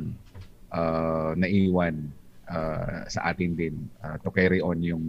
uh, 0.74 1.38
naiwan 1.38 2.10
uh, 2.50 3.06
sa 3.06 3.30
atin 3.30 3.54
din 3.54 3.76
uh, 4.02 4.18
to 4.26 4.34
carry 4.34 4.58
on 4.58 4.82
yung 4.82 5.06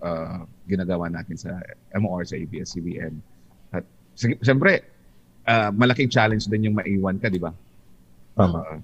uh, 0.00 0.48
ginagawa 0.64 1.12
natin 1.12 1.36
sa 1.36 1.60
MOR 1.92 2.24
sa 2.24 2.40
ABS-CBN. 2.40 3.12
At 3.76 3.84
siyempre, 4.16 4.80
uh, 5.44 5.68
malaking 5.76 6.08
challenge 6.08 6.48
din 6.48 6.72
yung 6.72 6.76
maiwan 6.76 7.20
ka, 7.20 7.28
di 7.28 7.40
ba? 7.40 7.52
Tama. 8.32 8.58
uh, 8.64 8.78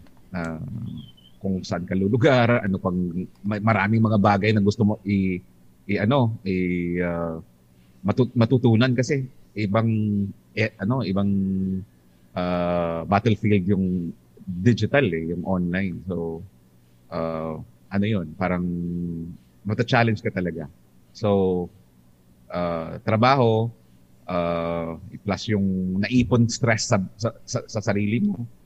kung 1.38 1.62
saan 1.62 1.86
ka 1.86 1.94
lulugar, 1.94 2.66
ano 2.66 2.76
pang 2.82 2.98
maraming 3.46 4.02
mga 4.02 4.18
bagay 4.18 4.50
na 4.52 4.62
gusto 4.62 4.82
mo 4.82 4.94
i, 5.06 5.38
i 5.86 5.94
ano, 5.96 6.36
i 6.44 6.56
uh, 6.98 7.38
matu- 8.02 8.34
matutunan 8.34 8.92
kasi 8.92 9.24
ibang 9.54 9.88
eh, 10.52 10.74
ano, 10.82 11.06
ibang 11.06 11.30
uh, 12.34 13.00
battlefield 13.06 13.64
yung 13.70 14.10
digital 14.42 15.06
eh, 15.14 15.30
yung 15.32 15.46
online. 15.46 16.02
So 16.10 16.42
uh, 17.14 17.54
ano 17.88 18.04
'yun, 18.04 18.34
parang 18.34 18.66
mata-challenge 19.62 20.20
ka 20.20 20.34
talaga. 20.34 20.66
So 21.14 21.66
uh, 22.50 22.98
trabaho 23.06 23.70
uh, 24.26 24.98
plus 25.24 25.42
yung 25.54 25.98
naipon 26.02 26.50
stress 26.50 26.90
sa, 26.90 26.98
sa, 27.16 27.30
sa, 27.46 27.58
sa 27.64 27.80
sarili 27.80 28.20
mo 28.20 28.57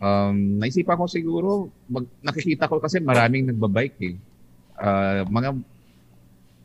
Um, 0.00 0.56
naisipan 0.56 0.96
ko 0.96 1.04
siguro, 1.04 1.68
mag, 1.92 2.08
nakikita 2.24 2.72
ko 2.72 2.80
kasi 2.80 3.04
maraming 3.04 3.52
nagbabike 3.52 4.00
eh. 4.00 4.16
Ah, 4.80 5.28
mga, 5.28 5.60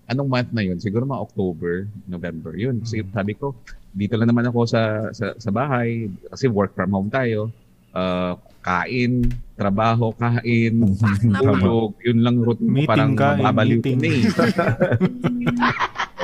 anong 0.08 0.30
month 0.32 0.52
na 0.56 0.64
yun? 0.64 0.80
Siguro 0.80 1.04
mga 1.04 1.20
October, 1.20 1.84
November. 2.08 2.56
Yun, 2.56 2.80
kasi 2.80 3.04
sabi 3.12 3.36
ko, 3.36 3.52
dito 3.92 4.16
lang 4.16 4.32
naman 4.32 4.48
ako 4.48 4.64
sa, 4.64 5.12
sa, 5.12 5.36
sa 5.36 5.52
bahay, 5.52 6.08
kasi 6.32 6.48
work 6.48 6.72
from 6.80 6.96
home 6.96 7.12
tayo. 7.12 7.52
Ah, 7.92 8.40
kain, 8.64 9.28
trabaho, 9.60 10.16
kain, 10.16 10.96
tulog, 11.44 11.92
yun 12.08 12.24
lang 12.24 12.40
routine. 12.40 12.72
Meeting, 12.72 12.88
Parang 12.88 13.14
kain, 13.20 13.44
mababaliw 13.44 13.80
meeting. 13.84 14.00
ko 14.00 14.00
na 14.00 14.08
eh. 14.08 14.24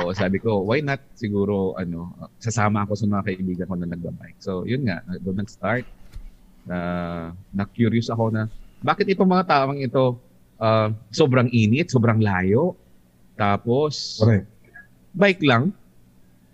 Oo, 0.02 0.10
sabi 0.16 0.40
ko, 0.40 0.64
why 0.64 0.80
not 0.80 0.98
siguro 1.12 1.76
ano, 1.76 2.16
sasama 2.40 2.88
ako 2.88 2.96
sa 2.96 3.04
mga 3.04 3.22
kaibigan 3.28 3.68
ko 3.68 3.76
na 3.76 3.86
nagbabike. 3.86 4.40
So, 4.40 4.64
yun 4.64 4.88
nga, 4.88 5.04
doon 5.20 5.44
nag-start 5.44 5.84
na 6.66 6.78
na-curious 7.50 8.08
ako 8.10 8.30
na 8.30 8.46
bakit 8.82 9.06
itong 9.10 9.30
mga 9.30 9.46
tawang 9.46 9.78
ito 9.78 10.18
ah, 10.58 10.90
sobrang 11.14 11.50
init, 11.50 11.90
sobrang 11.90 12.18
layo. 12.18 12.74
Tapos 13.38 14.18
Correct. 14.22 14.46
bike 15.14 15.42
lang. 15.46 15.74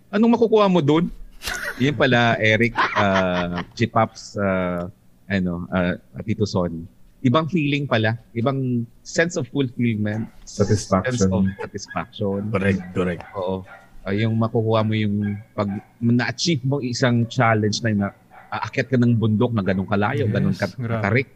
Anong 0.09 0.37
makukuha 0.37 0.65
mo 0.69 0.81
doon? 0.81 1.09
Yun 1.83 1.95
pala 1.95 2.35
Eric 2.41 2.75
uh, 2.75 3.61
Chipaps 3.77 4.35
uh, 4.35 4.89
ano 5.29 5.69
uh, 5.69 5.95
Tito 6.25 6.45
Son. 6.45 6.85
Ibang 7.19 7.51
feeling 7.51 7.83
pala, 7.83 8.15
ibang 8.31 8.87
sense 9.03 9.35
of 9.35 9.43
fulfillment, 9.51 10.23
sense 10.47 10.87
Satisfaction. 10.87 11.27
of 11.35 11.43
satisfaction. 11.59 12.39
Correct, 12.47 12.81
correct. 12.95 13.23
Oo. 13.35 13.67
Ah, 14.07 14.15
yung 14.15 14.39
makukuha 14.39 14.87
mo 14.87 14.95
yung 14.95 15.35
pag 15.51 15.67
na-achieve 15.99 16.63
mo 16.63 16.79
isang 16.79 17.27
challenge 17.27 17.83
na, 17.83 17.91
na 17.91 18.07
aakyat 18.49 18.87
ka 18.89 18.97
ng 18.97 19.13
bundok 19.13 19.53
na 19.53 19.61
ganun 19.61 19.85
kalayo, 19.85 20.25
Yes, 20.25 20.33
ganun 20.33 20.55
katarik, 20.57 21.29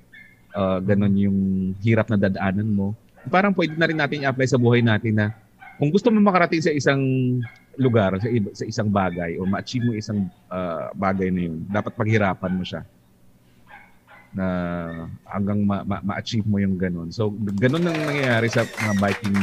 ah, 0.53 0.81
ganun 0.81 1.13
yung 1.15 1.39
hirap 1.79 2.09
na 2.09 2.17
dadaanan 2.17 2.67
mo. 2.67 2.97
Parang 3.29 3.53
pwede 3.53 3.77
na 3.77 3.87
rin 3.87 3.97
natin 3.97 4.25
i-apply 4.25 4.47
sa 4.49 4.59
buhay 4.59 4.83
natin 4.83 5.15
na 5.15 5.27
kung 5.77 5.89
gusto 5.89 6.09
mo 6.09 6.21
makarating 6.21 6.61
sa 6.61 6.73
isang 6.73 7.01
lugar, 7.77 8.13
sa, 8.21 8.29
iba- 8.29 8.53
sa 8.53 8.65
isang 8.65 8.89
bagay, 8.89 9.37
o 9.37 9.45
ma-achieve 9.45 9.85
mo 9.85 9.91
isang 9.93 10.25
ah, 10.49 10.89
bagay 10.93 11.29
na 11.29 11.41
yun, 11.49 11.65
dapat 11.69 11.93
paghirapan 11.93 12.53
mo 12.53 12.65
siya 12.65 12.81
na 14.33 14.47
hanggang 15.29 15.61
ma- 15.61 15.85
ma- 15.85 16.01
ma-achieve 16.01 16.45
mo 16.49 16.57
yung 16.57 16.73
ganun. 16.73 17.13
So, 17.13 17.29
ganun 17.61 17.85
ang 17.85 17.93
nangyayari 17.93 18.49
sa 18.49 18.65
mga 18.65 18.93
biking 18.97 19.37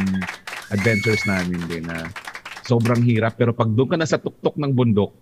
adventures 0.74 1.22
namin 1.30 1.62
din 1.70 1.86
na 1.86 2.10
sobrang 2.66 3.02
hirap 3.02 3.38
pero 3.38 3.54
pag 3.54 3.70
doon 3.70 3.86
ka 3.86 3.96
na 3.98 4.06
sa 4.06 4.18
tuktok 4.18 4.58
ng 4.58 4.74
bundok, 4.74 5.14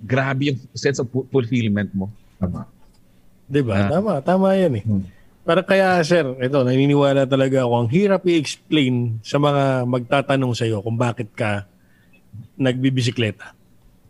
grabe 0.00 0.50
yung 0.50 0.58
sense 0.72 0.98
of 0.98 1.06
fu- 1.08 1.28
fulfillment 1.28 1.92
mo. 1.92 2.08
Tama. 2.36 2.64
Di 3.44 3.60
ba? 3.60 3.86
Ah. 3.86 3.90
Tama, 3.92 4.12
tama 4.22 4.46
yan 4.54 4.80
eh. 4.80 4.84
Hmm. 4.84 5.04
Parang 5.40 5.66
kaya, 5.66 5.98
sir, 6.00 6.22
ito, 6.36 6.58
naniniwala 6.60 7.24
talaga 7.24 7.64
ako, 7.64 7.74
ang 7.74 7.88
hirap 7.90 8.22
i-explain 8.24 9.18
sa 9.20 9.40
mga 9.40 9.88
magtatanong 9.88 10.52
sa'yo 10.52 10.84
kung 10.84 10.94
bakit 10.94 11.32
ka 11.32 11.64
nagbibisikleta. 12.54 13.56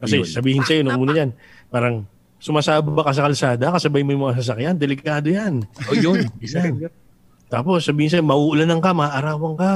Kasi 0.00 0.20
Yun. 0.20 0.26
sabihin 0.26 0.62
sa'yo, 0.66 0.80
nung 0.84 1.00
una 1.00 1.14
yan, 1.16 1.30
parang 1.70 2.04
sumasaba 2.40 3.04
ka 3.04 3.12
sa 3.14 3.24
kalsada, 3.28 3.72
kasabay 3.72 4.02
mo 4.02 4.10
yung 4.12 4.24
mga 4.28 4.36
sasakyan, 4.42 4.76
delikado 4.76 5.28
yan. 5.28 5.62
O 5.88 5.94
yun, 5.94 6.24
rin. 6.40 6.74
yun. 6.76 6.92
Tapos 7.46 7.82
sabihin 7.82 8.10
sa'yo, 8.10 8.24
mauulanan 8.26 8.78
ka, 8.78 8.90
maarawan 8.92 9.54
ka, 9.56 9.70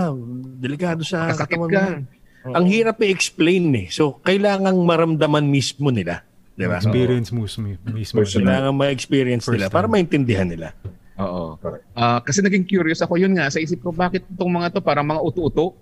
delikado 0.59 1.03
sa 1.03 1.31
Kasakit 1.33 1.59
katawan 1.59 1.71
ka. 1.71 1.83
mo. 1.83 2.14
Ang 2.45 2.69
hirap 2.69 3.01
i-explain 3.01 3.73
eh. 3.73 3.87
So, 3.89 4.21
kailangang 4.21 4.77
maramdaman 4.85 5.49
mismo 5.49 5.89
nila. 5.89 6.21
Di 6.55 6.69
ba? 6.69 6.77
Experience 6.77 7.33
mo 7.33 7.49
mismo. 7.49 7.65
mismo. 7.89 8.21
Kailangan 8.21 8.77
ma-experience 8.77 9.49
First 9.49 9.57
nila 9.57 9.67
time. 9.73 9.77
para 9.81 9.87
maintindihan 9.89 10.45
nila. 10.45 10.77
Oo. 11.17 11.57
Ah, 11.97 12.21
kasi 12.21 12.45
naging 12.45 12.69
curious 12.69 13.01
ako 13.01 13.17
yun 13.17 13.33
nga 13.33 13.49
sa 13.49 13.63
isip 13.63 13.81
ko 13.81 13.95
bakit 13.95 14.27
itong 14.29 14.51
mga 14.51 14.77
to 14.77 14.81
parang 14.85 15.09
mga 15.09 15.23
uto-uto. 15.25 15.73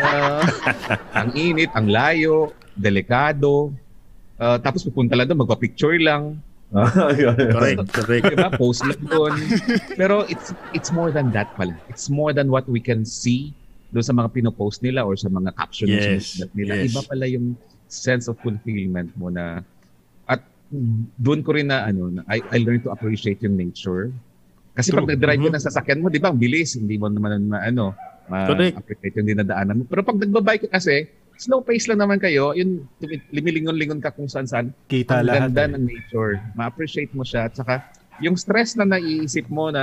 Ah, 0.00 0.40
ang 1.12 1.36
init, 1.36 1.68
ang 1.76 1.92
layo, 1.92 2.56
delikado. 2.72 3.68
Ah, 4.40 4.56
tapos 4.56 4.80
pupunta 4.80 5.12
lang 5.12 5.28
doon, 5.28 5.44
magpa-picture 5.44 6.00
lang. 6.00 6.40
Correct, 6.72 7.80
correct. 7.96 8.24
Diba? 8.28 8.48
Post 8.52 8.84
lang 8.84 9.00
doon. 9.08 9.32
Pero 9.96 10.28
it's 10.28 10.52
it's 10.76 10.92
more 10.92 11.08
than 11.08 11.32
that 11.32 11.48
pala. 11.56 11.72
It's 11.88 12.12
more 12.12 12.36
than 12.36 12.52
what 12.52 12.68
we 12.68 12.76
can 12.76 13.08
see 13.08 13.56
doon 13.88 14.04
sa 14.04 14.12
mga 14.12 14.28
pinopost 14.30 14.84
nila 14.84 15.02
or 15.02 15.16
sa 15.16 15.28
mga 15.28 15.50
captions 15.56 15.88
Yes, 15.96 16.44
nila. 16.52 16.76
yes. 16.76 16.92
Iba 16.92 17.00
pala 17.04 17.24
yung 17.24 17.56
sense 17.88 18.28
of 18.28 18.36
fulfillment 18.38 19.08
mo 19.16 19.32
na 19.32 19.64
at 20.24 20.44
doon 21.16 21.40
ko 21.40 21.56
rin 21.56 21.72
na 21.72 21.88
ano, 21.88 22.12
na 22.12 22.20
I, 22.28 22.44
I 22.52 22.58
learned 22.60 22.84
to 22.84 22.92
appreciate 22.92 23.40
yung 23.40 23.56
nature. 23.56 24.12
Kasi 24.76 24.92
True. 24.92 25.02
pag 25.02 25.10
nag-drive 25.10 25.40
ka 25.40 25.48
Mhm. 25.48 25.56
ng 25.56 25.64
sasakyan 25.64 25.98
mo, 25.98 26.06
di 26.06 26.20
ba, 26.20 26.28
ang 26.28 26.38
bilis, 26.38 26.76
hindi 26.76 27.00
mo 27.00 27.08
naman 27.08 27.48
ma, 27.48 27.64
ano, 27.64 27.96
ma-appreciate 28.28 29.16
yung 29.16 29.26
dinadaanan 29.26 29.74
mo. 29.74 29.82
Pero 29.88 30.04
pag 30.04 30.20
nagbabike 30.20 30.68
ka 30.68 30.76
kasi, 30.76 31.08
slow 31.40 31.64
pace 31.64 31.88
lang 31.88 31.98
naman 31.98 32.20
kayo, 32.20 32.52
yun, 32.52 32.84
limilingon-lingon 33.32 33.98
ka 33.98 34.12
kung 34.12 34.28
saan-saan. 34.28 34.70
Kita 34.84 35.18
Ang 35.18 35.26
lahat. 35.26 35.40
ganda 35.50 35.62
eh. 35.64 35.72
ng 35.72 35.82
nature. 35.82 36.32
Ma-appreciate 36.52 37.10
mo 37.10 37.24
siya. 37.24 37.48
At 37.48 37.56
saka, 37.56 37.88
yung 38.20 38.36
stress 38.36 38.76
na 38.76 38.84
naiisip 38.84 39.48
mo 39.48 39.72
na 39.72 39.82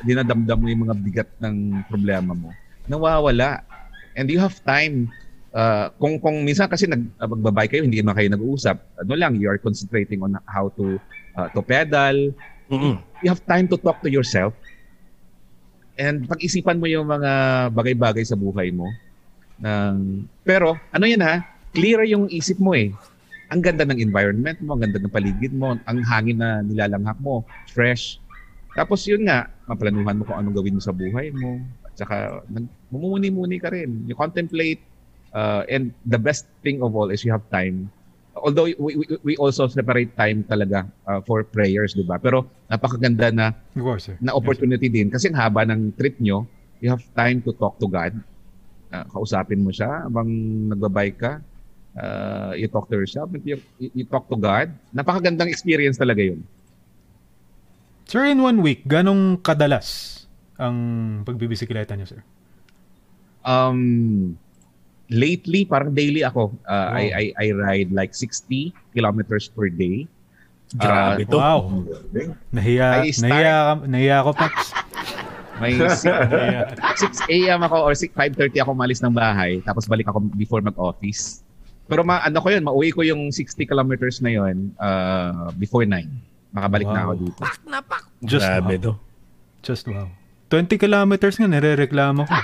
dinadamdam 0.00 0.56
mo 0.56 0.66
yung 0.66 0.82
mga 0.88 0.96
bigat 0.96 1.30
ng 1.38 1.54
problema 1.86 2.32
mo, 2.32 2.50
nawawala. 2.88 3.62
And 4.18 4.26
you 4.26 4.42
have 4.42 4.58
time. 4.66 5.12
Uh, 5.48 5.88
kung 5.96 6.20
kung 6.20 6.44
minsan 6.44 6.68
kasi 6.68 6.84
nag 6.84 7.08
uh, 7.20 7.64
kayo, 7.68 7.86
hindi 7.86 8.02
naman 8.02 8.16
kayo 8.18 8.28
nag-uusap. 8.32 8.76
Ano 9.00 9.12
lang, 9.16 9.38
you 9.38 9.48
are 9.48 9.60
concentrating 9.60 10.20
on 10.20 10.36
how 10.44 10.68
to 10.74 11.00
uh, 11.38 11.48
to 11.54 11.62
pedal. 11.62 12.16
Mm-mm. 12.68 13.00
You 13.24 13.28
have 13.32 13.44
time 13.46 13.70
to 13.72 13.78
talk 13.80 14.02
to 14.04 14.10
yourself. 14.12 14.52
And 15.98 16.28
pag-isipan 16.28 16.78
mo 16.78 16.86
yung 16.86 17.08
mga 17.08 17.30
bagay-bagay 17.74 18.22
sa 18.22 18.38
buhay 18.38 18.70
mo. 18.70 18.86
Ng, 19.58 20.22
pero, 20.46 20.78
ano 20.94 21.04
yan 21.08 21.18
ha? 21.24 21.42
Clear 21.74 22.06
yung 22.06 22.30
isip 22.30 22.62
mo 22.62 22.78
eh 22.78 22.94
ang 23.48 23.64
ganda 23.64 23.84
ng 23.88 23.98
environment 23.98 24.60
mo, 24.60 24.76
ang 24.76 24.84
ganda 24.84 25.00
ng 25.00 25.12
paligid 25.12 25.52
mo, 25.56 25.72
ang 25.72 25.98
hangin 26.04 26.38
na 26.40 26.60
nilalanghap 26.60 27.16
mo, 27.20 27.44
fresh. 27.72 28.20
Tapos 28.76 29.08
yun 29.08 29.24
nga, 29.24 29.48
maplanuhan 29.64 30.20
mo 30.20 30.28
kung 30.28 30.36
anong 30.36 30.56
gawin 30.60 30.76
mo 30.76 30.82
sa 30.84 30.92
buhay 30.92 31.32
mo. 31.32 31.64
At 31.98 32.06
saka, 32.06 32.46
nag- 32.46 32.70
mumuni-muni 32.94 33.58
ka 33.58 33.74
rin. 33.74 34.06
You 34.06 34.14
contemplate. 34.14 34.78
uh, 35.34 35.64
and 35.68 35.92
the 36.06 36.18
best 36.18 36.46
thing 36.62 36.80
of 36.82 36.94
all 36.96 37.10
is 37.10 37.24
you 37.24 37.32
have 37.32 37.44
time. 37.50 37.90
Although 38.38 38.70
we, 38.78 38.94
we, 38.94 39.04
we 39.24 39.34
also 39.36 39.66
separate 39.66 40.14
time 40.14 40.46
talaga 40.46 40.86
uh, 41.06 41.20
for 41.26 41.42
prayers, 41.42 41.94
di 41.98 42.06
ba? 42.06 42.22
Pero 42.22 42.46
napakaganda 42.70 43.34
na 43.34 43.46
course, 43.74 44.06
sir. 44.06 44.16
na 44.22 44.30
opportunity 44.30 44.86
din 44.86 45.10
kasi 45.10 45.26
ang 45.26 45.38
haba 45.38 45.66
ng 45.66 45.90
trip 45.98 46.14
nyo, 46.22 46.46
you 46.78 46.86
have 46.86 47.02
time 47.18 47.42
to 47.42 47.50
talk 47.58 47.74
to 47.82 47.90
God. 47.90 48.14
Uh, 48.94 49.04
kausapin 49.10 49.58
mo 49.58 49.74
siya 49.74 50.06
habang 50.06 50.30
nagbabike 50.70 51.18
ka. 51.18 51.32
Uh, 51.98 52.54
you 52.54 52.70
talk 52.70 52.86
to 52.86 52.94
yourself, 52.94 53.26
you, 53.42 53.58
you 53.82 54.06
talk 54.06 54.30
to 54.30 54.38
God. 54.38 54.70
Napakagandang 54.94 55.50
experience 55.50 55.98
talaga 55.98 56.22
yun. 56.22 56.46
Sir, 58.06 58.22
in 58.30 58.38
one 58.38 58.62
week, 58.62 58.86
ganong 58.86 59.42
kadalas 59.42 60.17
ang 60.58 60.76
pagbibisikleta 61.22 61.94
niyo, 61.94 62.06
sir? 62.08 62.20
Um, 63.42 64.34
lately, 65.08 65.64
parang 65.64 65.94
daily 65.94 66.20
ako. 66.20 66.52
Uh, 66.62 66.88
Wow. 66.90 66.98
I, 66.98 67.04
I, 67.08 67.24
I 67.32 67.46
ride 67.52 67.90
like 67.90 68.12
60 68.12 68.74
kilometers 68.92 69.48
per 69.48 69.70
day. 69.70 70.04
Grabe 70.70 71.24
to. 71.24 71.38
Wow. 71.38 71.86
Nahiya, 72.52 73.08
start- 73.08 73.24
nahiya, 73.24 73.56
nahiya 73.88 74.16
ako, 74.20 74.30
Paps. 74.36 74.66
May 75.58 75.74
6, 75.80 76.04
Nahiya. 76.04 76.62
a.m. 77.26 77.60
ako 77.64 77.76
or 77.82 77.94
6, 77.96 78.12
5.30 78.14 78.62
ako 78.62 78.70
malis 78.76 79.02
ng 79.02 79.10
bahay 79.10 79.58
tapos 79.64 79.90
balik 79.90 80.06
ako 80.06 80.22
before 80.36 80.62
mag-office. 80.62 81.42
Pero 81.88 82.04
ma 82.04 82.20
ano 82.20 82.38
ko 82.38 82.52
yun, 82.52 82.62
mauwi 82.62 82.92
ko 82.92 83.00
yung 83.02 83.32
60 83.32 83.64
kilometers 83.64 84.20
na 84.20 84.30
yun 84.30 84.70
uh, 84.76 85.48
before 85.56 85.82
9. 85.82 86.04
Makabalik 86.52 86.86
na 86.86 87.00
ako 87.02 87.12
Wow. 87.12 87.22
dito. 87.24 87.42
Just 88.22 88.44
Grabe 88.44 88.74
wow. 88.76 88.84
to. 88.86 88.92
Just 89.64 89.84
wow. 89.88 90.06
20 90.48 90.80
kilometers 90.80 91.36
nga, 91.36 91.48
nire-reklamo 91.48 92.24
ko. 92.24 92.34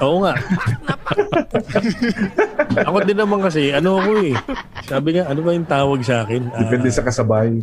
Oo 0.00 0.24
nga. 0.24 0.34
ako 2.88 2.98
din 3.04 3.18
naman 3.18 3.42
kasi, 3.44 3.74
ano 3.74 4.00
ako 4.00 4.10
eh. 4.24 4.34
Sabi 4.88 5.18
nga, 5.18 5.28
ano 5.28 5.40
ba 5.44 5.50
yung 5.52 5.68
tawag 5.68 6.00
sa 6.00 6.24
akin? 6.24 6.48
Ah, 6.54 6.64
Depende 6.64 6.88
sa 6.88 7.04
kasabay. 7.04 7.60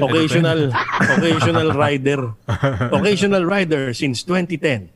Occasional 0.00 0.72
occasional 1.18 1.68
rider. 1.76 2.32
Occasional 2.88 3.44
rider 3.44 3.92
since 3.92 4.24
2010. 4.24 4.88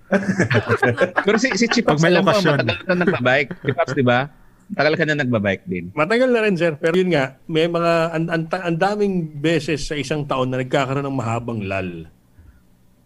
Pero 1.26 1.36
si, 1.36 1.52
si 1.58 1.66
Chip 1.68 1.84
Pag 1.84 2.00
may 2.00 2.14
alam 2.14 2.24
mo, 2.24 2.32
matagal 2.32 2.86
na 2.88 2.94
nagbabike. 3.04 3.50
Si 3.60 3.70
Pops, 3.74 3.92
di 3.92 4.06
ba? 4.06 4.20
Matagal 4.68 4.94
ka 4.96 5.04
na 5.04 5.16
nagbabike 5.18 5.64
din. 5.68 5.84
Matagal 5.92 6.28
na 6.32 6.40
rin 6.44 6.54
sir, 6.56 6.72
pero 6.76 6.94
yun 6.96 7.12
nga, 7.12 7.36
may 7.48 7.68
mga 7.68 7.92
ang, 8.16 8.24
ang, 8.32 8.42
ang 8.48 8.76
daming 8.76 9.28
beses 9.28 9.84
sa 9.84 9.96
isang 9.96 10.24
taon 10.24 10.48
na 10.52 10.60
nagkakaroon 10.60 11.04
ng 11.04 11.18
mahabang 11.18 11.60
lal. 11.64 12.08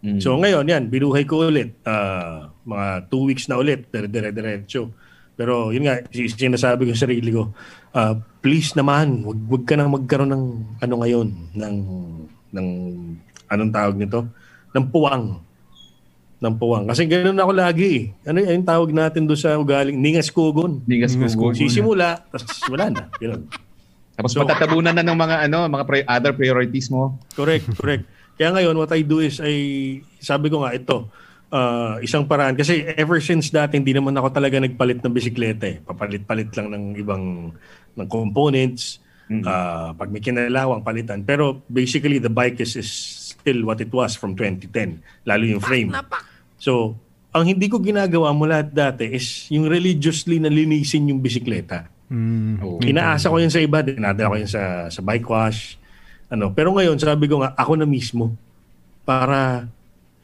Mm. 0.03 0.19
So 0.19 0.35
ngayon, 0.35 0.67
yan, 0.67 0.83
binuhay 0.91 1.23
ko 1.23 1.47
ulit. 1.47 1.79
Ah, 1.87 2.51
mga 2.67 3.07
two 3.07 3.23
weeks 3.23 3.47
na 3.47 3.55
ulit, 3.55 3.87
dire-diretso. 3.87 4.91
Pero 5.33 5.71
yun 5.71 5.87
nga, 5.87 6.03
si- 6.11 6.27
sinasabi 6.27 6.85
ko 6.85 6.91
sa 6.91 7.07
sarili 7.07 7.31
ko, 7.31 7.55
ah, 7.95 8.13
please 8.43 8.75
naman, 8.75 9.23
wag, 9.23 9.39
wag 9.47 9.63
ka 9.63 9.79
nang 9.79 9.95
magkaroon 9.95 10.31
ng 10.35 10.45
ano 10.83 10.93
ngayon, 10.99 11.27
ng, 11.55 11.75
ng 12.51 12.67
anong 13.47 13.71
tawag 13.71 13.95
nito? 13.95 14.27
Ng 14.75 14.85
puwang. 14.91 15.39
Ng 16.43 16.55
puwang. 16.59 16.83
Kasi 16.83 17.07
ganoon 17.07 17.39
ako 17.39 17.51
lagi 17.55 17.87
eh. 17.87 18.03
Ano 18.27 18.43
yung 18.43 18.67
tawag 18.67 18.91
natin 18.91 19.23
doon 19.23 19.39
sa 19.39 19.55
ugaling? 19.55 19.95
Ningas 19.95 20.27
kugon. 20.27 20.83
Ningas 20.83 21.15
kugon. 21.15 21.55
Sisimula, 21.55 22.27
tapos 22.27 22.59
wala 22.67 22.91
na. 22.91 23.03
Ganun. 23.15 23.47
Tapos 24.13 24.35
So- 24.35 24.43
patatabunan 24.43 24.93
na 24.93 25.01
ng 25.01 25.15
mga 25.17 25.35
ano, 25.47 25.57
mga 25.71 25.85
pri- 25.87 26.05
other 26.05 26.35
priorities 26.35 26.91
mo. 26.91 27.15
Correct, 27.33 27.71
correct. 27.79 28.03
Kaya 28.33 28.49
ngayon, 28.49 28.75
what 28.77 28.91
I 28.91 29.05
do 29.05 29.21
is, 29.21 29.37
ay, 29.37 29.55
sabi 30.17 30.49
ko 30.49 30.65
nga, 30.65 30.73
ito, 30.73 31.09
ah, 31.53 32.01
isang 32.01 32.25
paraan. 32.25 32.57
Kasi 32.57 32.81
ever 32.97 33.21
since 33.21 33.53
dati, 33.53 33.77
hindi 33.77 33.93
naman 33.93 34.17
ako 34.17 34.33
talaga 34.33 34.57
nagpalit 34.57 35.05
ng 35.05 35.13
bisikleta 35.13 35.69
eh. 35.69 35.77
Papalit-palit 35.85 36.49
lang 36.57 36.73
ng 36.73 36.85
ibang 36.97 37.53
ng 37.93 38.07
components. 38.09 38.97
Ah, 39.45 39.93
pag 39.97 40.13
may 40.13 40.21
kinalawang, 40.21 40.85
palitan. 40.85 41.25
Pero 41.25 41.61
basically, 41.65 42.17
the 42.21 42.29
bike 42.29 42.61
is, 42.61 42.77
is 42.77 42.89
still 43.33 43.65
what 43.65 43.81
it 43.81 43.89
was 43.89 44.13
from 44.13 44.37
2010. 44.37 45.01
Lalo 45.25 45.43
yung 45.45 45.61
frame. 45.61 45.89
So, 46.57 46.97
ang 47.33 47.49
hindi 47.49 47.65
ko 47.65 47.81
ginagawa 47.81 48.29
mula 48.29 48.61
dati 48.61 49.09
is 49.09 49.49
yung 49.49 49.65
religiously 49.65 50.37
na 50.37 50.53
linisin 50.53 51.09
yung 51.09 51.17
bisikleta. 51.17 51.89
Mm, 52.13 52.61
Oo. 52.61 52.77
Inaasa 52.85 53.33
ko 53.33 53.41
yun 53.41 53.49
sa 53.49 53.57
iba, 53.57 53.81
dinadala 53.81 54.29
ko 54.29 54.35
yun 54.37 54.49
sa, 54.49 54.85
sa 54.93 55.01
bike 55.01 55.25
wash. 55.25 55.81
Ano, 56.27 56.51
pero 56.51 56.71
ngayon, 56.71 56.95
sabi 56.97 57.27
ko 57.27 57.41
nga, 57.41 57.51
ako 57.53 57.73
na 57.75 57.85
mismo. 57.85 58.33
Para 59.03 59.67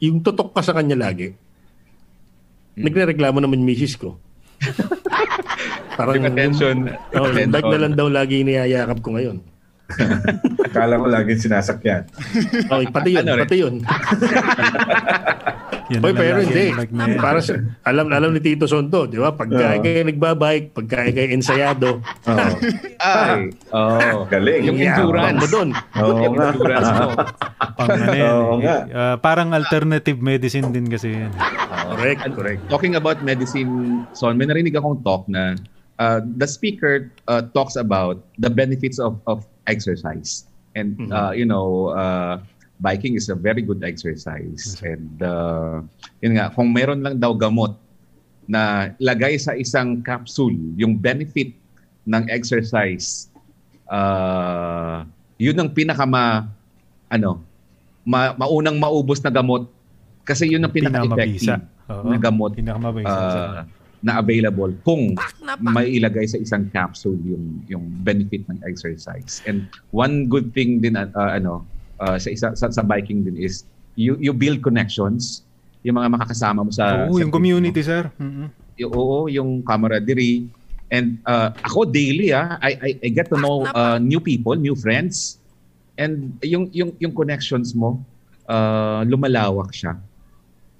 yung 0.00 0.20
tutok 0.20 0.52
ka 0.52 0.62
sa 0.62 0.72
kanya 0.72 0.96
lagi. 0.96 1.36
Nagre-reklamo 2.74 3.38
naman 3.38 3.60
yung 3.60 3.68
misis 3.68 3.94
ko. 3.94 4.16
Parang 5.98 6.16
Yung 6.16 6.28
attention. 6.32 6.76
Oh, 7.12 7.28
attention. 7.28 7.52
bike 7.52 7.68
na 7.68 7.80
lang 7.84 7.92
daw 7.92 8.08
lagi 8.08 8.40
iniyayakap 8.40 9.04
ko 9.04 9.12
ngayon. 9.12 9.36
Akala 10.64 10.96
ko 10.96 11.06
laging 11.10 11.40
sinasakyan. 11.44 12.06
Okay, 12.64 12.86
pati 12.88 13.10
yun, 13.12 13.24
Ano 13.26 13.36
rin? 13.36 13.42
pati 13.44 13.56
yun. 13.58 13.74
yan 15.90 16.00
Oy, 16.00 16.14
pero 16.14 16.38
hindi. 16.38 16.70
Para 17.18 17.42
sa, 17.42 17.58
alam 17.82 18.06
alam 18.08 18.30
ni 18.30 18.38
Tito 18.38 18.70
Sonto, 18.70 19.10
di 19.10 19.18
ba? 19.18 19.34
Pagka 19.34 19.76
Oo. 19.76 19.82
kayo 19.82 20.06
nagbabike, 20.06 20.70
pagka 20.70 21.10
kayo 21.10 21.28
ensayado, 21.34 21.98
Oo. 22.00 22.48
Ay, 23.02 23.50
oh. 23.74 24.22
Galing. 24.30 24.70
Yung 24.70 24.78
Yeah. 24.78 25.02
endurance. 25.02 25.36
mo 25.36 25.46
doon. 25.50 25.68
Oo 25.98 26.10
yung 26.16 26.34
endurance 26.38 26.90
mo. 26.90 27.08
Eh. 27.80 28.60
nga. 28.60 28.76
Ah, 28.92 29.16
parang 29.16 29.50
alternative 29.50 30.20
medicine 30.20 30.68
din 30.68 30.84
kasi 30.86 31.10
yan. 31.16 31.32
Correct, 31.90 32.20
correct. 32.36 32.60
Talking 32.68 32.94
about 32.94 33.24
medicine, 33.24 34.04
Son, 34.12 34.36
may 34.36 34.44
narinig 34.44 34.76
akong 34.76 35.00
talk 35.00 35.24
na 35.26 35.56
uh, 35.96 36.20
the 36.36 36.44
speaker 36.44 37.08
uh, 37.26 37.42
talks 37.50 37.74
about 37.74 38.20
the 38.36 38.52
benefits 38.52 39.00
of, 39.00 39.16
of 39.26 39.42
exercise. 39.66 40.44
And, 40.76 40.94
Mhm. 40.96 41.08
uh, 41.10 41.32
you 41.32 41.44
know, 41.44 41.90
uh, 41.90 42.38
biking 42.80 43.14
is 43.14 43.28
a 43.28 43.36
very 43.36 43.60
good 43.60 43.84
exercise. 43.84 44.80
And, 44.80 45.20
uh, 45.20 45.84
yun 46.24 46.40
nga, 46.40 46.48
kung 46.50 46.72
meron 46.72 47.04
lang 47.04 47.20
daw 47.20 47.36
gamot 47.36 47.76
na 48.48 48.90
lagay 48.98 49.36
sa 49.36 49.52
isang 49.54 50.00
capsule, 50.00 50.56
yung 50.80 50.96
benefit 50.96 51.52
ng 52.08 52.24
exercise, 52.32 53.28
uh, 53.86 55.04
yun 55.36 55.54
ang 55.60 55.70
pinakama, 55.70 56.48
ano, 57.12 57.44
ma, 58.02 58.32
maunang 58.34 58.80
maubos 58.80 59.20
na 59.20 59.30
gamot 59.30 59.68
kasi 60.24 60.48
yun 60.48 60.64
ang 60.64 60.72
pinaka-effective 60.72 61.60
na 61.90 62.16
gamot 62.16 62.54
Pinakamabisa. 62.56 63.08
uh, 63.10 63.62
na 64.00 64.16
available 64.16 64.72
kung 64.80 65.12
may 65.60 66.00
ilagay 66.00 66.24
sa 66.24 66.40
isang 66.40 66.72
capsule 66.72 67.20
yung 67.20 67.44
yung 67.68 67.84
benefit 68.00 68.40
ng 68.48 68.56
exercise. 68.64 69.44
And 69.44 69.68
one 69.92 70.24
good 70.24 70.56
thing 70.56 70.80
din 70.80 70.96
uh, 70.96 71.12
ano 71.12 71.68
uh, 72.00 72.16
sa 72.16 72.28
isa 72.32 72.48
sa, 72.56 72.66
sa 72.72 72.82
biking 72.82 73.22
din 73.22 73.36
is 73.36 73.68
you 73.94 74.16
you 74.18 74.32
build 74.32 74.64
connections 74.64 75.44
yung 75.84 75.96
mga 75.96 76.12
makakasama 76.12 76.60
mo 76.64 76.72
sa 76.72 77.08
Oo, 77.08 77.16
sa 77.16 77.20
yung 77.24 77.32
community, 77.32 77.80
mo. 77.80 77.88
sir. 77.88 78.04
Mm-mm. 78.20 78.48
Y- 78.76 78.88
oo, 78.88 79.28
yung 79.32 79.64
camaraderie. 79.64 80.48
And 80.90 81.22
uh, 81.24 81.54
ako 81.62 81.86
daily 81.86 82.34
ah, 82.34 82.58
I, 82.58 82.74
I 82.76 82.90
I 82.98 83.08
get 83.14 83.30
to 83.30 83.38
know 83.38 83.62
uh, 83.70 83.96
new 83.96 84.18
people, 84.18 84.58
new 84.58 84.74
friends. 84.74 85.38
And 85.96 86.36
yung 86.42 86.68
yung 86.74 86.96
yung 86.98 87.14
connections 87.14 87.72
mo 87.76 88.00
uh, 88.50 89.06
lumalawak 89.06 89.70
siya. 89.70 89.96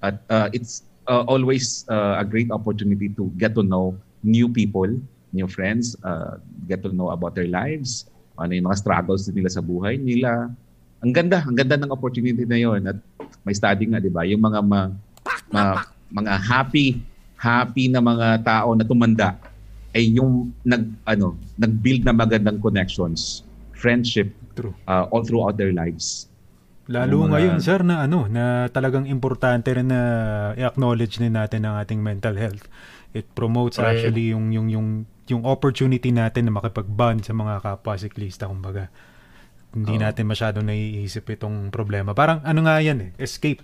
At 0.03 0.21
uh, 0.27 0.49
it's 0.51 0.83
uh, 1.07 1.23
always 1.25 1.85
uh, 1.87 2.19
a 2.19 2.25
great 2.25 2.51
opportunity 2.51 3.09
to 3.15 3.31
get 3.37 3.55
to 3.55 3.63
know 3.63 3.95
new 4.21 4.49
people, 4.49 4.89
new 5.31 5.47
friends, 5.47 5.95
uh, 6.03 6.37
get 6.67 6.83
to 6.83 6.91
know 6.91 7.09
about 7.15 7.33
their 7.33 7.47
lives, 7.47 8.09
ano 8.37 8.51
yung 8.53 8.67
mga 8.67 8.81
struggles 8.81 9.29
nila 9.31 9.49
sa 9.49 9.61
buhay 9.63 9.97
nila. 9.97 10.51
Ang 11.01 11.11
ganda, 11.11 11.41
ang 11.41 11.53
ganda 11.53 11.75
ng 11.75 11.89
opportunity 11.89 12.45
na 12.45 12.57
yon. 12.57 12.81
At 12.85 12.97
may 13.41 13.53
study 13.53 13.89
nga, 13.89 13.97
di 13.97 14.07
ba? 14.07 14.21
Yung 14.21 14.39
mga 14.39 14.59
ma, 14.61 14.93
ma- 15.49 15.85
mga 16.07 16.33
happy, 16.39 17.01
happy 17.35 17.89
na 17.89 17.99
mga 17.99 18.41
tao 18.41 18.73
na 18.73 18.85
tumanda 18.85 19.33
ay 19.91 20.13
yung 20.13 20.53
nag 20.61 20.87
ano, 21.03 21.35
nag-build 21.57 22.05
na 22.05 22.13
magandang 22.13 22.61
connections, 22.61 23.43
friendship 23.73 24.31
True. 24.53 24.71
uh, 24.85 25.09
all 25.09 25.21
throughout 25.21 25.57
their 25.57 25.73
lives. 25.73 26.29
Lalo 26.85 27.23
Yung 27.23 27.27
mga- 27.27 27.33
ngayon, 27.33 27.57
sir, 27.59 27.79
na 27.81 28.03
ano, 28.03 28.27
na 28.27 28.67
talagang 28.67 29.03
importante 29.05 29.71
rin 29.71 29.89
na 29.89 30.01
i-acknowledge 30.53 31.17
din 31.17 31.33
natin 31.33 31.63
ang 31.63 31.75
ating 31.77 31.99
mental 31.99 32.35
health. 32.35 32.67
It 33.11 33.27
promotes 33.33 33.75
Right. 33.75 33.99
actually 33.99 34.31
yung 34.31 34.51
yung 34.51 34.67
yung 34.69 34.87
yung 35.27 35.43
opportunity 35.43 36.11
natin 36.11 36.47
na 36.47 36.53
makipag-bond 36.53 37.23
sa 37.23 37.31
mga 37.31 37.59
kapwa 37.59 37.95
siklista 37.95 38.45
kumbaga. 38.45 38.87
Hindi 39.71 39.95
natin 39.97 40.27
masyadong 40.27 40.67
naiisip 40.67 41.31
itong 41.31 41.71
problema. 41.71 42.11
Parang 42.11 42.43
ano 42.43 42.67
nga 42.67 42.79
yan 42.79 42.99
eh, 42.99 43.11
escape. 43.17 43.63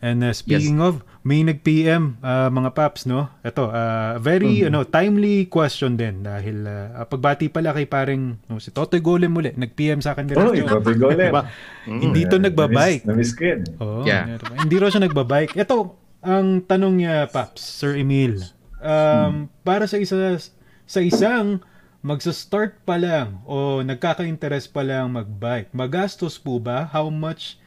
And 0.00 0.24
uh, 0.24 0.32
speaking 0.32 0.80
of, 0.80 1.04
may 1.20 1.44
nag-PM 1.44 2.16
uh, 2.24 2.48
mga 2.48 2.72
paps, 2.72 3.04
no? 3.04 3.28
Ito, 3.44 3.68
uh, 3.68 4.16
very 4.16 4.64
ano, 4.64 4.88
timely 4.88 5.44
question 5.44 5.92
din 5.92 6.24
dahil 6.24 6.64
uh, 6.64 7.04
pagbati 7.04 7.52
pala 7.52 7.76
kay 7.76 7.84
pareng 7.84 8.40
no, 8.48 8.56
si 8.56 8.72
Totoy 8.72 9.04
Golem 9.04 9.28
muli, 9.28 9.52
nag-PM 9.52 10.00
sa 10.00 10.16
akin 10.16 10.24
Oh, 10.40 10.56
diretso. 10.56 10.80
ito 10.80 10.96
golem. 10.96 11.28
Diba? 11.28 11.44
Hindi 11.84 12.24
to 12.24 12.40
nagbabike. 12.40 13.04
Na-miss 13.04 13.36
yun. 13.36 13.60
Oo, 13.76 14.00
Yeah. 14.08 14.40
pa. 14.40 14.64
Hindi 14.64 14.76
raw 14.80 14.88
siya 14.88 15.04
nagbabike. 15.04 15.52
Ito, 15.52 15.76
ang 16.24 16.64
tanong 16.64 16.94
niya, 16.96 17.28
Paps, 17.28 17.60
Sir 17.60 18.00
Emil. 18.00 18.40
Um, 18.80 19.52
Para 19.60 19.84
sa 19.84 20.00
isa 20.00 20.40
sa 20.88 21.00
isang 21.04 21.60
magsa-start 22.00 22.80
pa 22.88 22.96
lang 22.96 23.44
o 23.44 23.84
nagkaka-interest 23.84 24.72
pa 24.72 24.80
lang 24.80 25.12
magbike, 25.12 25.68
magastos 25.76 26.40
po 26.40 26.56
ba? 26.56 26.88
How 26.88 27.12
much 27.12 27.60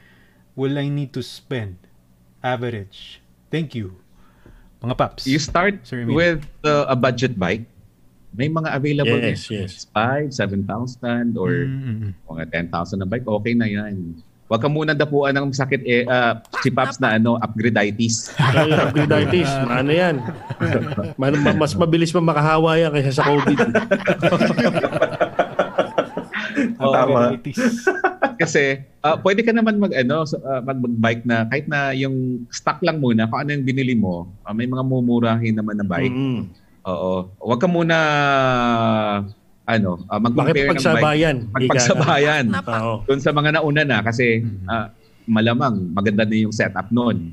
will 0.58 0.78
I 0.78 0.90
need 0.90 1.14
to 1.14 1.22
spend? 1.22 1.78
Average. 2.44 3.22
Thank 3.54 3.78
you. 3.78 3.96
Mga 4.84 4.96
Paps. 5.00 5.24
You 5.24 5.40
start 5.40 5.80
Sir 5.88 6.04
with 6.10 6.44
uh, 6.68 6.92
a 6.92 6.98
budget 6.98 7.40
bike. 7.40 7.64
May 8.34 8.50
mga 8.50 8.74
available 8.74 9.22
Yes, 9.22 9.46
yes. 9.48 9.86
5, 9.94 10.34
7,000 10.34 11.38
or 11.38 11.70
Mm, 11.70 11.80
mm, 11.80 11.98
mm. 12.10 12.12
mga 12.26 12.44
10,000 12.74 13.00
na 13.00 13.08
bike. 13.08 13.30
Okay 13.30 13.54
na 13.54 13.70
yan. 13.70 14.18
Huwag 14.54 14.62
ka 14.62 14.70
muna 14.70 14.94
dapuan 14.94 15.34
ng 15.34 15.50
sakit 15.50 15.82
eh, 15.82 16.06
uh, 16.06 16.38
si 16.62 16.70
Paps 16.70 17.02
na 17.02 17.18
ano, 17.18 17.42
upgradeitis. 17.42 18.30
Kaya 18.38 18.86
upgradeitis, 18.86 19.50
ano 19.82 19.90
yan. 19.90 20.22
Man- 21.18 21.42
ma- 21.42 21.66
Mas 21.66 21.74
mabilis 21.74 22.14
pa 22.14 22.22
makahawa 22.22 22.78
yan 22.78 22.94
kaysa 22.94 23.18
sa 23.18 23.26
COVID. 23.34 23.58
Oo. 26.78 26.94
Tama. 27.02 27.34
Kasi 28.38 28.86
uh, 29.02 29.18
pwede 29.26 29.42
ka 29.42 29.58
naman 29.58 29.82
mag 29.82 29.90
ano 29.90 30.22
so, 30.22 30.38
uh, 30.46 30.62
mag 30.62 30.78
bike 30.78 31.26
na 31.26 31.50
kahit 31.50 31.66
na 31.66 31.90
yung 31.98 32.46
stock 32.54 32.78
lang 32.86 33.02
muna 33.02 33.26
kung 33.26 33.42
ano 33.42 33.58
yung 33.58 33.66
binili 33.66 33.98
mo, 33.98 34.30
uh, 34.46 34.54
may 34.54 34.70
mga 34.70 34.86
mumurahin 34.86 35.58
naman 35.58 35.82
na 35.82 35.86
bike. 35.90 36.14
Mm. 36.14 36.46
Oo. 36.86 37.26
Huwag 37.42 37.58
ka 37.58 37.66
muna 37.66 37.98
ano, 39.64 39.96
uh, 40.08 40.20
mag-compare 40.20 40.68
ng 40.68 40.76
bike. 40.76 40.76
Makipagsabayan. 40.76 41.36
Magpagsabayan. 41.50 42.46
Oo. 42.52 42.94
Doon 43.08 43.22
sa 43.24 43.32
mga 43.32 43.50
nauna 43.56 43.84
na 43.88 43.98
kasi 44.04 44.44
ah, 44.68 44.92
malamang 45.24 45.92
maganda 45.96 46.28
na 46.28 46.36
yung 46.36 46.52
setup 46.52 46.92
noon. 46.92 47.32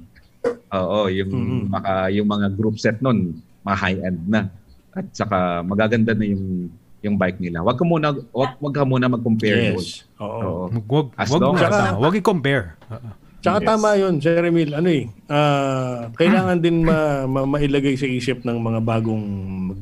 Oo, 0.70 1.11
yung 1.11 1.31
Mhm. 1.31 1.61
maka, 1.68 2.07
yung 2.14 2.28
mga 2.31 2.47
group 2.55 2.78
set 2.78 3.03
noon, 3.03 3.35
mga 3.66 3.76
high-end 3.76 4.20
na. 4.31 4.47
At 4.95 5.07
saka 5.11 5.62
magaganda 5.66 6.14
na 6.14 6.26
yung 6.26 6.70
yung 7.01 7.16
bike 7.16 7.41
nila. 7.41 7.64
Wag 7.64 7.81
ka 7.81 7.85
muna 7.85 8.12
wag, 8.12 8.61
wag 8.61 8.74
ka 8.76 8.85
muna 8.85 9.09
mag-compare 9.09 9.72
doon. 9.72 9.81
Yes. 9.81 10.05
Oo. 10.20 10.68
Oo. 10.68 11.09
Wag, 11.16 11.16
wag, 11.16 11.97
wag, 11.97 12.14
i-compare. 12.14 12.76
Oo. 12.93 13.09
Tsaka 13.41 13.57
Yes. 13.57 13.68
tama 13.72 13.89
yun, 13.97 14.14
Emil. 14.20 14.70
Ano 14.76 14.89
eh, 14.93 15.09
ah, 15.33 16.12
kailangan 16.12 16.61
din 16.61 16.85
ma, 16.85 17.24
ma- 17.24 17.49
mailagay 17.49 17.97
sa 17.97 18.05
isip 18.05 18.45
ng 18.45 18.53
mga 18.61 18.81
bagong 18.85 19.24
mag, 19.72 19.81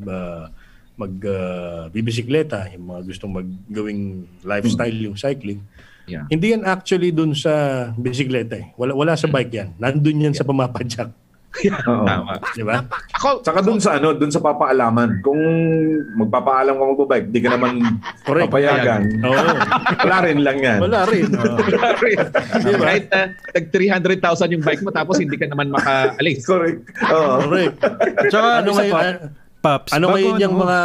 ah, 0.99 1.03
mag 1.07 1.15
ah, 1.23 1.83
bibisikleta, 1.95 2.67
yung 2.75 2.91
mga 2.91 3.01
gustong 3.07 3.33
maggawing 3.33 4.27
lifestyle 4.43 4.99
yung 4.99 5.15
cycling. 5.15 5.63
Yeah. 6.09 6.25
Hindi 6.27 6.57
yan 6.57 6.65
actually 6.65 7.13
dun 7.13 7.37
sa 7.37 7.53
bisikleta 7.95 8.57
eh. 8.57 8.73
Wala, 8.81 8.97
wala 8.97 9.13
sa 9.15 9.29
bike 9.29 9.53
yan. 9.53 9.69
Nandun 9.77 10.25
yan 10.25 10.35
sa 10.35 10.43
pamapadyak. 10.43 11.13
Oo. 11.91 12.05
Tama. 12.05 12.33
Di 12.55 12.63
ba? 12.63 12.85
Ako, 13.19 13.43
Saka 13.43 13.61
dun 13.65 13.81
sa 13.81 13.97
ano, 13.99 14.13
dun 14.15 14.31
sa 14.33 14.41
papaalaman. 14.41 15.25
Kung 15.25 15.41
magpapaalam 16.17 16.77
ka 16.77 16.85
magbabike, 16.85 17.29
di 17.33 17.41
ka 17.45 17.57
naman 17.57 18.01
Correct. 18.25 18.49
papayagan. 18.53 19.03
Oo. 19.25 19.47
Wala 20.07 20.17
rin 20.29 20.39
lang 20.45 20.59
yan. 20.61 20.79
Wala 20.81 21.01
rin. 21.09 21.29
Oo. 21.41 21.59
diba? 22.63 22.85
kahit 22.85 23.05
na 23.11 23.21
tag 23.53 23.67
300,000 23.73 24.55
yung 24.55 24.65
bike 24.65 24.83
mo 24.85 24.91
tapos 24.93 25.17
hindi 25.19 25.37
ka 25.37 25.47
naman 25.51 25.73
makaalis. 25.73 26.45
Correct. 26.47 26.81
Oo. 27.11 27.37
Correct. 27.49 27.77
Tsaka 28.33 28.49
Ano 28.63 28.71
isa 28.73 28.83
ngayon, 28.85 29.17
Paps, 29.59 29.91
ano 29.91 30.07
bago 30.07 30.15
ngayon 30.15 30.35
yung 30.39 30.55
ano- 30.55 30.63
mga 30.65 30.79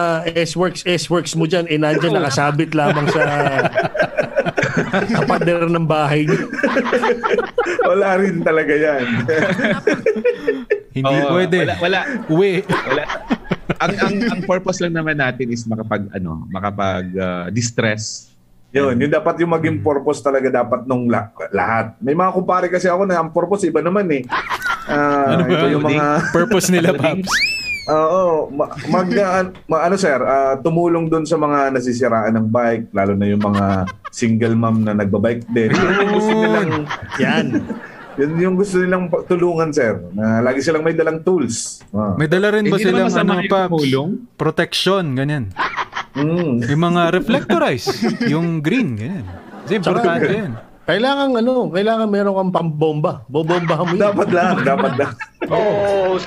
S-Works, 0.46 0.82
S-Works 0.84 1.38
mo 1.38 1.46
dyan, 1.46 1.70
eh 1.70 1.78
nandyan 1.78 2.18
nakasabit 2.18 2.74
lamang 2.74 3.06
sa 3.08 3.22
kapader 5.14 5.70
ng 5.70 5.86
bahay 5.86 6.26
niyo. 6.26 6.50
Wala 7.86 8.18
rin 8.18 8.42
talaga 8.42 8.74
yan. 8.74 9.06
Hindi 10.90 11.16
Oo, 11.22 11.30
pwede. 11.32 11.58
Wala, 11.64 11.74
wala, 11.80 12.00
Uwi. 12.30 12.66
wala. 12.66 13.04
ang, 13.78 13.94
ang 13.96 14.14
ang 14.28 14.42
purpose 14.44 14.82
lang 14.82 14.94
naman 14.94 15.18
natin 15.18 15.50
is 15.50 15.66
makapag 15.66 16.10
ano, 16.10 16.46
makapag 16.50 17.06
uh, 17.14 17.46
distress. 17.50 18.34
Yun, 18.74 18.98
yun 18.98 19.06
dapat 19.08 19.38
yung 19.38 19.54
maging 19.54 19.86
purpose 19.86 20.18
talaga 20.18 20.50
dapat 20.50 20.90
nung 20.90 21.06
la- 21.06 21.30
lahat. 21.54 21.94
May 22.02 22.18
mga 22.18 22.34
kumpare 22.34 22.74
kasi 22.74 22.90
ako 22.90 23.06
na 23.06 23.22
ang 23.22 23.30
purpose 23.30 23.70
iba 23.70 23.86
naman 23.86 24.10
eh. 24.10 24.26
Ah, 24.90 25.38
Ano 25.38 25.46
ba? 25.46 25.54
ito 25.54 25.66
yung 25.70 25.86
mga 25.86 26.06
Purpose 26.34 26.68
nila, 26.68 26.90
Paps. 26.92 27.30
Oo, 27.90 28.48
ma- 28.48 28.72
mag 28.88 29.08
ah, 29.24 29.44
ma- 29.68 29.84
ano 29.84 29.96
sir, 30.00 30.16
ah, 30.24 30.56
tumulong 30.60 31.12
doon 31.12 31.28
sa 31.28 31.36
mga 31.36 31.76
nasisiraan 31.76 32.32
ng 32.32 32.48
bike, 32.48 32.86
lalo 32.96 33.12
na 33.16 33.28
yung 33.28 33.44
mga 33.44 33.88
single 34.14 34.56
mom 34.56 34.88
na 34.88 34.96
nagbabike 34.96 35.44
din. 35.52 35.74
Yun 35.74 35.92
yung 36.00 36.12
gusto 36.16 36.32
nilang 36.32 36.72
Yan. 37.20 37.48
yun 38.20 38.32
yung 38.40 38.56
gusto 38.56 38.76
nilang 38.80 39.04
pa- 39.12 39.24
tulungan 39.28 39.70
sir. 39.76 40.00
Na 40.16 40.40
lagi 40.40 40.64
silang 40.64 40.86
may 40.86 40.96
dalang 40.96 41.20
tools. 41.26 41.84
Ah. 41.92 42.16
May 42.16 42.32
dala 42.32 42.56
rin 42.56 42.72
ba 42.72 42.78
naman 42.78 42.80
silang 42.80 43.12
ano, 43.12 43.34
yung 43.42 43.52
Paps? 43.52 43.68
tumulong. 43.74 44.10
Protection, 44.40 45.04
ganyan. 45.18 45.46
Mm. 46.14 46.62
Yung 46.70 46.84
mga 46.94 47.02
reflectorize, 47.10 47.90
yung 48.30 48.62
green, 48.62 48.96
ganyan. 48.96 49.26
Kasi 49.66 49.74
importante 49.82 50.30
yan. 50.30 50.54
Kailangan 50.84 51.32
ano, 51.32 51.72
kailangan 51.72 52.08
meron 52.12 52.36
kang 52.36 52.52
pambomba. 52.52 53.24
Bobombahan 53.32 53.88
mo 53.88 53.96
yun. 53.96 54.04
Dapat 54.04 54.30
lang, 54.30 54.56
dapat 54.68 54.94
lang. 55.00 55.12
Oo. 55.54 56.20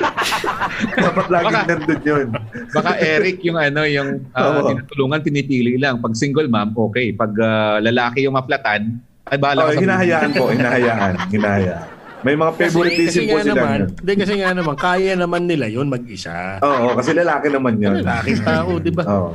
dapat 0.96 1.26
lagi 1.28 1.44
Baka- 1.46 1.66
nandun 1.68 2.00
yun. 2.00 2.26
Baka 2.72 2.90
Eric 2.96 3.44
yung 3.44 3.60
ano 3.60 3.84
yung 3.84 4.24
uh, 4.32 4.64
tinutulungan 4.64 5.20
pinipili 5.20 5.76
lang. 5.76 6.00
Pag 6.00 6.16
single 6.16 6.48
mom, 6.48 6.72
okay. 6.74 7.12
Pag 7.12 7.36
uh, 7.36 7.84
lalaki 7.84 8.24
yung 8.24 8.32
maplatan, 8.32 8.96
ay 9.28 9.36
bahala 9.36 9.60
Oh, 9.60 9.66
ka 9.68 9.72
sa 9.72 9.82
hinahayaan 9.82 10.30
po, 10.32 10.44
hinahayaan, 10.48 11.12
hinahayaan. 11.28 11.86
May 12.24 12.32
mga 12.32 12.52
favoritism 12.56 13.22
po 13.28 13.36
nga 13.36 13.44
sila. 13.44 13.54
naman, 13.54 13.78
hindi 13.92 14.12
kasi 14.16 14.34
nga 14.40 14.50
naman, 14.50 14.74
kaya 14.74 15.12
naman 15.14 15.42
nila 15.44 15.66
yun 15.68 15.86
mag-isa. 15.86 16.58
Oo, 16.58 16.96
kasi 16.96 17.12
lalaki 17.12 17.52
naman 17.52 17.76
yun. 17.76 18.00
Lalaking 18.00 18.40
tao, 18.40 18.70
di 18.80 18.90
ba? 18.90 19.04
Oo. 19.04 19.30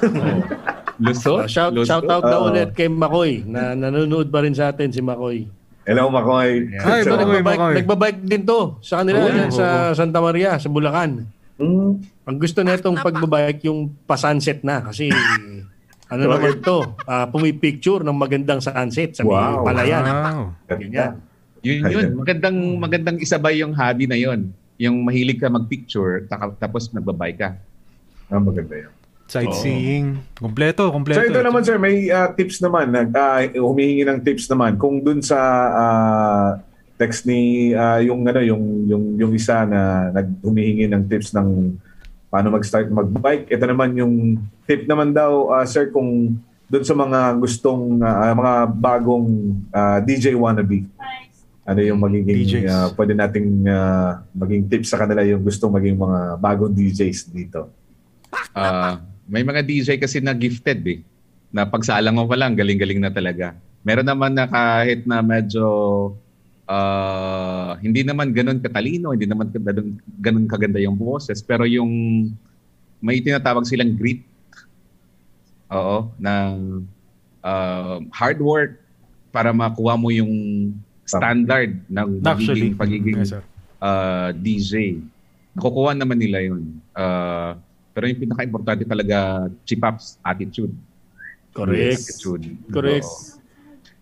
Lusot. 0.00 0.14
Oh, 0.14 0.38
shout, 1.46 1.72
Lusot. 1.72 1.86
shout 1.86 2.06
out 2.06 2.22
daw 2.22 2.40
Oo. 2.42 2.48
ulit 2.48 2.70
kay 2.70 2.86
Makoy 2.86 3.42
na 3.42 3.72
nanonood 3.72 4.28
pa 4.28 4.40
rin 4.40 4.52
sa 4.52 4.68
atin 4.68 4.88
si 4.88 5.00
Makoy. 5.00 5.48
Hello, 5.82 6.06
Makoy. 6.06 6.68
Ay, 6.76 7.00
So, 7.02 7.16
Makoy. 7.16 7.40
Nagbabike, 7.40 7.74
nagbabike 7.76 8.20
din 8.22 8.42
to 8.44 8.60
sa 8.80 9.00
kanila 9.00 9.18
yan 9.24 9.48
oo, 9.48 9.52
sa 9.52 9.66
Santa 9.92 10.20
Maria, 10.20 10.54
sa 10.54 10.68
Bulacan. 10.68 11.24
mm, 11.56 11.92
Ang 12.24 12.36
gusto 12.36 12.60
nitong 12.60 12.96
pagbabike 12.96 13.64
yung 13.64 13.90
pa-sunset 14.04 14.60
na 14.60 14.80
kasi 14.80 15.10
ano 16.06 16.20
naman 16.22 16.58
to, 16.60 16.78
ah, 17.04 17.26
pumipicture 17.26 18.00
ng 18.00 18.12
magandang 18.12 18.58
sunset 18.58 19.14
sa 19.14 19.22
Wow. 19.22 19.62
palayan. 19.62 20.04
Wow. 20.04 20.42
Ganyan. 20.68 21.18
Yun 21.60 21.78
yun. 21.86 22.06
Magandang 22.16 22.56
magandang 22.78 23.16
isabay 23.18 23.58
yung 23.58 23.72
hobby 23.72 24.06
na 24.06 24.16
yun. 24.16 24.48
Yung 24.76 25.02
mahilig 25.02 25.36
ka 25.36 25.46
mag-picture 25.46 26.24
tapos 26.56 26.88
nagbabike 26.90 27.36
ka. 27.36 27.50
Ah, 28.28 28.38
maganda 28.38 28.78
yun. 28.78 28.92
Sightseeing. 29.30 30.18
Kompleto, 30.34 30.90
kompleto. 30.90 31.22
So 31.22 31.30
ito 31.30 31.38
naman 31.38 31.62
sir, 31.62 31.78
may 31.78 32.10
ah, 32.10 32.34
tips 32.34 32.58
naman, 32.58 32.90
nag, 32.90 33.14
ah, 33.14 33.46
humihingi 33.46 34.02
ng 34.02 34.18
tips 34.26 34.50
naman. 34.50 34.74
Kung 34.74 35.06
dun 35.06 35.22
sa 35.22 35.38
ah, 35.70 36.48
text 36.98 37.30
ni 37.30 37.70
ah, 37.72 38.02
yung 38.02 38.26
ano 38.26 38.42
yung 38.42 38.90
yung 38.90 39.04
yung 39.16 39.32
isa 39.32 39.62
na 39.64 40.10
nag 40.10 40.42
humihingi 40.42 40.90
ng 40.90 41.06
tips 41.06 41.30
ng 41.32 41.78
paano 42.26 42.50
mag-start 42.54 42.90
mag-bike. 42.90 43.46
Ito 43.50 43.64
naman 43.70 43.94
yung 43.94 44.14
tip 44.66 44.90
naman 44.90 45.14
daw 45.14 45.54
ah, 45.54 45.66
sir 45.66 45.94
kung 45.94 46.34
dun 46.70 46.84
sa 46.86 46.94
mga 46.94 47.38
gustong 47.38 48.02
ah, 48.02 48.34
mga 48.34 48.54
bagong 48.82 49.26
ah, 49.70 49.98
DJ 50.02 50.34
wannabe. 50.34 50.86
Ano 51.70 51.80
yung 51.86 52.02
magiging 52.02 52.66
DJs. 52.66 52.66
ah, 52.66 52.88
pwede 52.98 53.14
nating 53.14 53.62
ah, 53.70 54.26
maging 54.34 54.66
tips 54.66 54.90
sa 54.90 54.98
kanila 54.98 55.22
yung 55.22 55.42
gustong 55.42 55.70
maging 55.70 55.98
mga 55.98 56.20
bagong 56.38 56.74
DJs 56.74 57.30
dito. 57.30 57.70
Ah, 58.54 59.02
may 59.30 59.46
mga 59.46 59.62
DJ 59.62 59.88
kasi 60.02 60.18
na 60.18 60.34
gifted 60.34 60.82
eh. 60.90 61.00
Na 61.54 61.62
pagsalang 61.62 62.18
mo 62.18 62.26
pa 62.26 62.34
lang, 62.34 62.58
galing-galing 62.58 62.98
na 62.98 63.14
talaga. 63.14 63.54
Meron 63.86 64.06
naman 64.06 64.34
na 64.34 64.50
kahit 64.50 65.06
na 65.06 65.22
medyo 65.22 65.64
uh, 66.66 67.78
hindi 67.78 68.02
naman 68.02 68.34
ganun 68.34 68.58
katalino, 68.58 69.14
hindi 69.14 69.30
naman 69.30 69.54
ganun, 69.54 69.98
ganun 70.18 70.46
kaganda 70.50 70.82
yung 70.82 70.98
boses, 70.98 71.40
pero 71.40 71.62
yung 71.64 71.90
may 72.98 73.22
tinatawag 73.22 73.64
silang 73.64 73.94
grit. 73.94 74.26
Oo, 75.70 76.10
ng 76.18 76.82
uh, 77.46 78.02
hard 78.10 78.42
work 78.42 78.82
para 79.30 79.54
makuha 79.54 79.94
mo 79.94 80.10
yung 80.10 80.34
standard 81.06 81.78
ng 81.86 82.18
Actually, 82.26 82.74
pagiging, 82.74 83.14
pagiging 83.14 83.18
yes, 83.22 83.30
sir. 83.34 83.42
uh, 83.78 84.34
DJ. 84.34 84.98
Nakukuha 85.54 85.94
naman 85.94 86.18
nila 86.18 86.42
yun. 86.42 86.82
Uh, 86.94 87.54
pero 87.90 88.04
yung 88.06 88.20
pinaka-importante 88.22 88.86
talaga, 88.86 89.50
chip-ups 89.66 90.22
attitude. 90.22 90.72
Correct. 91.50 91.98
Attitude. 91.98 92.44
Correct. 92.70 93.10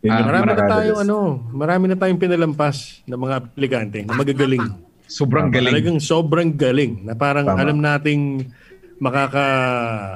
Ah, 0.06 0.22
yung 0.22 0.28
Marami 0.30 0.46
na 0.46 0.66
tayong 0.68 1.00
ano, 1.02 1.18
marami 1.50 1.84
na 1.90 1.96
tayong 1.98 2.20
pinalampas 2.20 3.02
ng 3.02 3.18
mga 3.18 3.34
aplikante 3.42 3.98
na 4.06 4.14
magagaling. 4.14 4.62
Sobrang 5.08 5.48
galing. 5.48 5.72
Talagang 5.72 5.98
sobrang 6.04 6.52
galing 6.52 7.00
na 7.08 7.16
parang 7.16 7.48
Tama. 7.48 7.56
alam 7.56 7.80
nating 7.80 8.44
makaka 9.00 9.46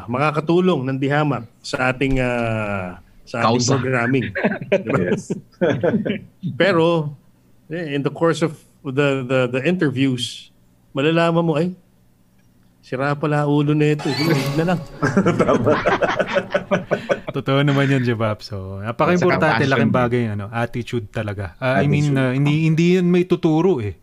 makakatulong 0.05 0.85
ng 0.85 0.99
dihamak 1.01 1.49
sa 1.65 1.89
ating 1.89 2.21
ah, 2.21 3.01
sa 3.25 3.41
ating 3.41 3.57
Kausa. 3.57 3.73
programming. 3.81 4.29
Diba? 4.85 5.17
Yes. 5.17 5.33
Pero 6.61 7.17
eh, 7.73 7.97
in 7.97 8.05
the 8.05 8.13
course 8.13 8.45
of 8.45 8.53
the 8.85 9.25
the 9.25 9.41
the 9.49 9.61
interviews, 9.65 10.53
malalaman 10.93 11.41
mo 11.41 11.57
ay 11.57 11.73
sira 12.83 13.15
pala 13.15 13.47
ulo 13.47 13.73
na 13.73 13.95
ito. 13.95 14.11
Sige, 14.11 14.35
na 14.59 14.75
lang. 14.75 14.81
Totoo 17.37 17.63
naman 17.63 17.89
yan, 17.89 18.03
Jebab. 18.03 18.43
So, 18.43 18.83
napaka-importante, 18.83 19.65
laking 19.65 19.95
bagay, 19.95 20.35
ano, 20.35 20.51
attitude 20.51 21.09
talaga. 21.09 21.55
Ah, 21.63 21.81
I 21.81 21.89
mean, 21.89 22.13
Attitude. 22.13 22.21
ah, 22.21 22.33
hindi, 22.35 22.55
hindi 22.67 22.87
yan 22.99 23.07
may 23.09 23.25
tuturo 23.25 23.79
eh. 23.81 23.97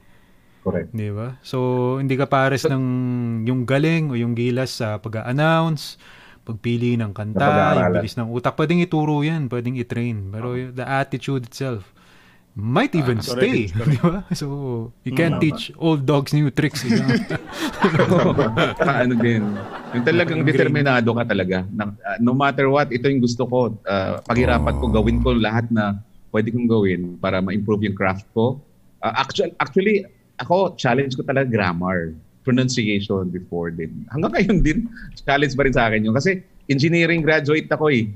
Correct. 0.64 0.90
Di 0.96 1.12
ba? 1.12 1.38
So, 1.44 2.00
hindi 2.00 2.16
ka 2.16 2.26
pares 2.26 2.66
ng 2.66 2.86
yung 3.46 3.68
galing 3.68 4.10
o 4.10 4.18
yung 4.18 4.34
gilas 4.34 4.80
sa 4.80 4.98
pag-announce, 4.98 6.00
pagpili 6.48 6.98
ng 6.98 7.14
kanta, 7.14 7.78
yung 7.78 7.94
bilis 8.02 8.16
ng 8.18 8.32
utak. 8.32 8.58
Pwedeng 8.58 8.82
ituro 8.82 9.22
yan, 9.22 9.52
pwedeng 9.52 9.78
i-train. 9.78 10.32
Pero 10.34 10.56
y- 10.58 10.72
the 10.74 10.88
attitude 10.88 11.46
itself 11.46 11.86
might 12.56 12.94
even 12.96 13.22
correct, 13.22 13.40
stay. 13.40 13.70
correct. 13.70 13.90
Di 13.94 14.00
ba? 14.02 14.20
So, 14.34 14.46
you 15.06 15.14
can't 15.14 15.38
teach 15.42 15.72
old 15.78 16.06
dogs 16.06 16.34
new 16.34 16.50
tricks. 16.50 16.82
di 16.84 16.98
ba? 16.98 17.08
Saka 18.78 18.94
ano 19.06 19.14
din, 19.16 19.44
yung 19.94 20.06
talagang 20.06 20.42
determinado 20.46 21.10
ka 21.14 21.24
talaga. 21.26 21.66
Na, 21.70 21.94
ah, 22.04 22.18
no 22.18 22.34
matter 22.34 22.68
what, 22.70 22.90
ito 22.92 23.06
yung 23.08 23.24
gusto 23.24 23.46
ko. 23.46 23.74
ah, 23.86 24.20
paghirapan 24.26 24.76
ko, 24.78 24.86
gawin 24.90 25.18
ko 25.24 25.34
lahat 25.38 25.70
na 25.72 26.02
pwede 26.30 26.54
kong 26.54 26.70
gawin 26.70 27.02
para 27.18 27.42
ma-improve 27.42 27.90
yung 27.90 27.98
craft 27.98 28.26
ko. 28.34 28.62
Ah, 29.02 29.24
actually, 29.24 29.54
actually, 29.58 29.96
ako, 30.40 30.76
challenge 30.76 31.16
ko 31.16 31.24
talaga 31.26 31.50
grammar, 31.50 32.14
pronunciation 32.44 33.30
before 33.30 33.70
din. 33.70 34.08
Hanggang 34.10 34.34
ngayon 34.36 34.58
din, 34.64 34.78
challenge 35.28 35.54
pa 35.54 35.64
rin 35.68 35.76
sa 35.76 35.88
akin 35.92 36.08
yun. 36.08 36.16
Kasi 36.16 36.42
engineering 36.70 37.22
graduate 37.26 37.68
ako 37.70 37.92
eh. 37.92 38.10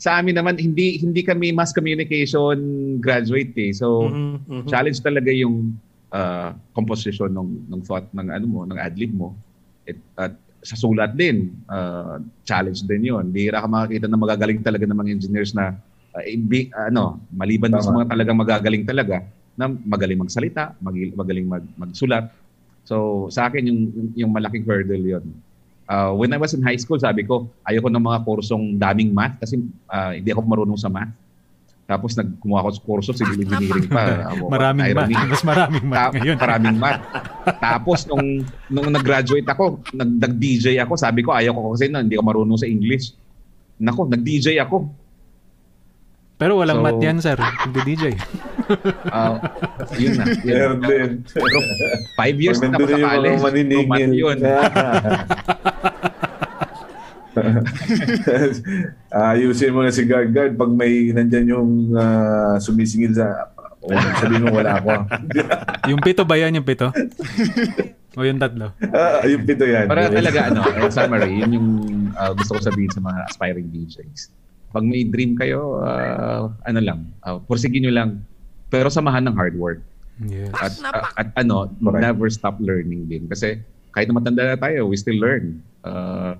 Sa 0.00 0.16
amin 0.16 0.32
naman, 0.32 0.56
hindi 0.56 0.96
hindi 0.96 1.20
kami 1.20 1.52
mass 1.52 1.76
communication 1.76 2.56
graduate 3.04 3.52
eh. 3.60 3.76
So, 3.76 4.08
Mhm, 4.08 4.64
mhm. 4.64 4.68
challenge 4.72 5.04
talaga 5.04 5.28
yung 5.28 5.76
uh, 6.08 6.56
composition 6.72 7.28
ng 7.28 7.68
ng 7.68 7.80
thought 7.84 8.08
ng 8.16 8.28
ano 8.32 8.46
mo, 8.48 8.60
ng 8.64 8.80
adlib 8.80 9.12
mo. 9.12 9.36
It, 9.84 10.00
at 10.16 10.32
sa 10.64 10.76
sulat 10.76 11.16
din, 11.16 11.52
uh, 11.68 12.16
challenge 12.48 12.80
din 12.88 13.12
'yon. 13.12 13.28
Bihira 13.28 13.60
ka 13.60 13.68
makakita 13.68 14.08
na 14.08 14.16
magagaling 14.16 14.60
talaga 14.64 14.88
ng 14.88 14.96
mga 14.96 15.12
engineers 15.20 15.52
na 15.52 15.76
uh, 16.16 16.24
imbi, 16.24 16.72
ano, 16.72 17.20
maliban 17.32 17.68
dun 17.72 17.84
sa 17.84 17.92
Tama. 17.92 18.04
mga 18.04 18.08
talagang 18.16 18.38
magagaling 18.40 18.84
talaga 18.88 19.16
na 19.56 19.68
magaling 19.68 20.20
magsalita, 20.20 20.72
mag- 20.80 21.12
magaling 21.16 21.44
mag, 21.44 21.64
magsulat. 21.76 22.32
So, 22.88 23.28
sa 23.28 23.52
akin 23.52 23.68
yung 23.68 23.80
yung, 23.92 24.08
yung 24.16 24.32
malaking 24.32 24.64
hurdle 24.64 25.04
'yon. 25.04 25.24
Uh, 25.90 26.14
when 26.14 26.30
I 26.30 26.38
was 26.38 26.54
in 26.54 26.62
high 26.62 26.78
school, 26.78 27.02
sabi 27.02 27.26
ko, 27.26 27.50
ayoko 27.66 27.90
ng 27.90 27.98
mga 27.98 28.18
kursong 28.22 28.78
daming 28.78 29.10
math 29.10 29.42
kasi 29.42 29.58
uh, 29.90 30.14
hindi 30.14 30.30
ako 30.30 30.46
marunong 30.46 30.78
sa 30.78 30.86
math. 30.86 31.10
Tapos 31.90 32.14
nagkumuha 32.14 32.62
ako 32.62 32.70
sa 32.70 32.82
kurso, 32.86 33.10
civil 33.10 33.42
engineering 33.42 33.90
pa. 33.90 34.02
Ako, 34.30 34.46
maraming 34.46 34.94
math. 34.94 35.10
irony. 35.10 35.14
Mas 35.26 35.42
maraming 35.42 35.86
math 35.90 35.98
Ta- 35.98 36.12
ngayon. 36.14 36.36
Maraming 36.38 36.76
math. 36.78 37.02
Tapos 37.58 37.98
nung 38.06 38.46
nung 38.70 38.88
nag-graduate 38.94 39.48
ako, 39.50 39.82
nag, 39.98 40.10
nag-DJ 40.22 40.78
ako, 40.86 40.94
sabi 40.94 41.26
ko 41.26 41.34
ayaw 41.34 41.50
ko 41.50 41.74
kasi 41.74 41.90
na, 41.90 42.06
hindi 42.06 42.14
ako 42.14 42.22
marunong 42.30 42.62
sa 42.62 42.70
English. 42.70 43.10
Nako, 43.82 44.06
nag-DJ 44.06 44.62
ako. 44.62 44.86
Pero 46.40 46.56
walang 46.56 46.80
So- 46.80 46.84
math 46.88 46.98
yan, 46.98 47.20
sir. 47.20 47.36
Hindi 47.36 47.80
DJ. 47.86 48.04
Ah, 49.10 49.34
yun 49.98 50.14
na. 50.14 50.30
Yun. 50.46 50.78
Din. 50.78 51.10
Pero 51.26 51.58
five 52.14 52.38
years 52.38 52.62
Pag 52.62 52.70
na 52.70 52.78
ako 52.78 52.86
sa 52.86 53.18
college. 53.18 53.42
Maniningil. 53.42 54.10
yun. 54.14 54.38
Ayusin 59.10 59.74
mo 59.74 59.82
na 59.82 59.90
si 59.90 60.06
Guard 60.06 60.30
Guard 60.30 60.54
pag 60.54 60.70
may 60.70 61.10
nandyan 61.10 61.46
yung 61.48 61.70
ah, 61.94 62.56
sumisingil 62.56 63.10
sa... 63.10 63.50
O, 63.80 63.90
sabihin 64.20 64.44
mo 64.44 64.52
wala 64.54 64.76
ako. 64.76 64.92
Yung 65.90 66.04
pito 66.04 66.22
ba 66.22 66.36
yan, 66.36 66.52
yung 66.52 66.68
pito? 66.68 66.92
o 68.12 68.20
yung 68.20 68.36
tatlo? 68.36 68.76
Ah, 68.92 69.24
yung 69.24 69.42
pito 69.42 69.64
yan. 69.64 69.88
Para 69.88 70.12
talaga 70.12 70.52
ano, 70.52 70.60
summary, 70.92 71.40
yun 71.40 71.50
yung 71.56 71.68
ah, 72.12 72.36
gusto 72.36 72.54
ko 72.54 72.60
sabihin 72.60 72.92
sa 72.92 73.00
mga 73.00 73.24
aspiring 73.26 73.72
DJs. 73.72 74.36
Pag 74.70 74.86
may 74.86 75.02
dream 75.02 75.34
kayo, 75.34 75.82
ah, 75.82 76.46
ano 76.64 76.80
lang, 76.80 77.00
uh, 77.22 77.38
pursige 77.38 77.78
nyo 77.78 77.90
lang. 77.90 78.22
Pero 78.70 78.86
samahan 78.86 79.26
ng 79.26 79.34
hard 79.34 79.58
work. 79.58 79.82
Yes. 80.22 80.54
At, 80.54 80.72
at, 80.84 81.04
at 81.16 81.28
ano, 81.36 81.66
Correct. 81.82 82.02
never 82.04 82.30
stop 82.30 82.60
learning 82.62 83.10
din. 83.10 83.26
Kasi 83.26 83.58
kahit 83.90 84.06
na 84.06 84.14
matanda 84.14 84.46
na 84.46 84.54
tayo, 84.54 84.86
we 84.86 84.94
still 84.94 85.18
learn. 85.18 85.58
Uh, 85.82 86.38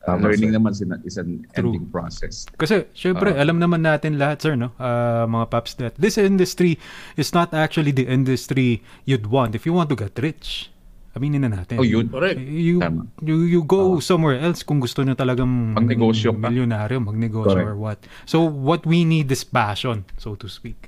Tama, 0.00 0.32
learning 0.32 0.52
sir. 0.52 0.56
naman 0.56 0.70
is, 0.72 0.80
an- 0.80 1.02
is 1.04 1.16
an 1.16 1.30
True. 1.52 1.72
ending 1.76 1.84
process. 1.88 2.48
Kasi, 2.56 2.88
syempre, 2.96 3.36
Ah. 3.36 3.44
alam 3.44 3.60
naman 3.60 3.84
natin 3.84 4.16
lahat, 4.16 4.40
sir, 4.40 4.56
no? 4.56 4.72
Ah, 4.76 5.28
mga 5.28 5.46
paps, 5.48 5.76
that 5.76 5.92
this 6.00 6.16
industry 6.16 6.80
is 7.16 7.32
not 7.32 7.52
actually 7.52 7.92
the 7.92 8.08
industry 8.08 8.80
you'd 9.04 9.28
want 9.28 9.52
if 9.52 9.68
you 9.68 9.72
want 9.72 9.88
to 9.88 9.96
get 9.96 10.16
rich. 10.20 10.72
Aminin 11.10 11.42
na 11.42 11.50
natin. 11.50 11.74
Oh, 11.74 11.86
yun. 11.86 12.06
Correct. 12.06 12.38
You, 12.38 12.78
Tama. 12.78 13.02
you, 13.18 13.42
you 13.42 13.60
go 13.66 13.98
somewhere 13.98 14.38
else 14.38 14.62
kung 14.62 14.78
gusto 14.78 15.02
nyo 15.02 15.18
talagang 15.18 15.74
Magnegosyo 15.74 16.38
ka. 16.38 16.46
milyonaryo, 16.46 17.02
magnegosyo 17.02 17.50
Correct. 17.50 17.66
or 17.66 17.74
what. 17.74 17.98
So, 18.30 18.46
what 18.46 18.86
we 18.86 19.02
need 19.02 19.26
is 19.26 19.42
passion, 19.42 20.06
so 20.22 20.38
to 20.38 20.46
speak. 20.46 20.86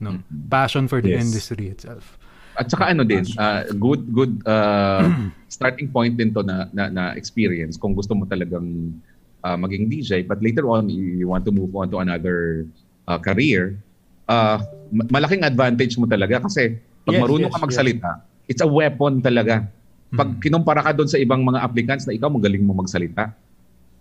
No? 0.00 0.24
Passion 0.48 0.88
for 0.88 1.04
the 1.04 1.12
Yes. 1.12 1.28
industry 1.28 1.68
itself. 1.68 2.16
At 2.56 2.68
saka 2.68 2.92
ano 2.92 3.04
din, 3.04 3.24
uh, 3.40 3.64
good 3.80 4.12
good 4.12 4.40
uh, 4.44 5.08
starting 5.48 5.88
point 5.88 6.16
din 6.20 6.32
to 6.36 6.44
na, 6.44 6.68
na, 6.72 6.88
na 6.92 7.04
experience 7.16 7.80
kung 7.80 7.96
gusto 7.96 8.12
mo 8.12 8.28
talagang 8.28 8.92
uh, 9.40 9.56
maging 9.56 9.88
DJ 9.88 10.24
but 10.24 10.40
later 10.44 10.68
on 10.68 10.88
you, 10.88 11.28
want 11.28 11.44
to 11.48 11.52
move 11.52 11.72
on 11.72 11.88
to 11.88 12.00
another 12.04 12.68
uh, 13.08 13.16
career, 13.16 13.80
uh, 14.28 14.60
ma- 14.92 15.08
malaking 15.08 15.44
advantage 15.44 15.96
mo 15.96 16.04
talaga 16.04 16.44
kasi 16.44 16.76
pag 17.08 17.14
Yes, 17.16 17.22
marunong 17.24 17.48
yes, 17.48 17.56
ka 17.56 17.60
magsalita, 17.64 18.10
it's 18.46 18.62
a 18.62 18.68
weapon 18.68 19.22
talaga. 19.22 19.66
Pag 20.12 20.44
kinumpara 20.44 20.84
ka 20.84 20.92
doon 20.92 21.08
sa 21.08 21.16
ibang 21.16 21.40
mga 21.40 21.64
applicants 21.64 22.04
na 22.04 22.12
ikaw 22.12 22.28
magaling 22.28 22.60
mo 22.60 22.76
magsalita, 22.76 23.32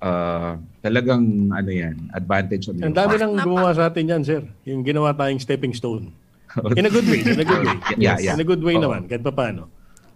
uh, 0.04 0.60
talagang 0.84 1.54
ano 1.54 1.72
yan, 1.72 1.96
advantage 2.12 2.68
on 2.68 2.82
Ang 2.84 2.98
dami 2.98 3.16
nang 3.16 3.38
gumawa 3.40 3.72
sa 3.72 3.88
atin 3.88 4.12
yan, 4.12 4.22
sir. 4.26 4.42
Yung 4.68 4.84
ginawa 4.84 5.16
tayong 5.16 5.40
stepping 5.40 5.72
stone. 5.72 6.12
In 6.80 6.84
a 6.84 6.92
good 6.92 7.08
way, 7.08 7.24
in 7.24 7.40
a 7.40 7.48
good 7.48 7.64
way. 7.64 7.78
Yeah, 7.96 8.20
yeah. 8.20 8.36
In 8.36 8.44
a 8.44 8.48
good 8.48 8.60
way 8.60 8.76
Oo. 8.76 8.84
naman, 8.84 9.08
kahit 9.08 9.24
pa 9.24 9.32
paano. 9.32 9.72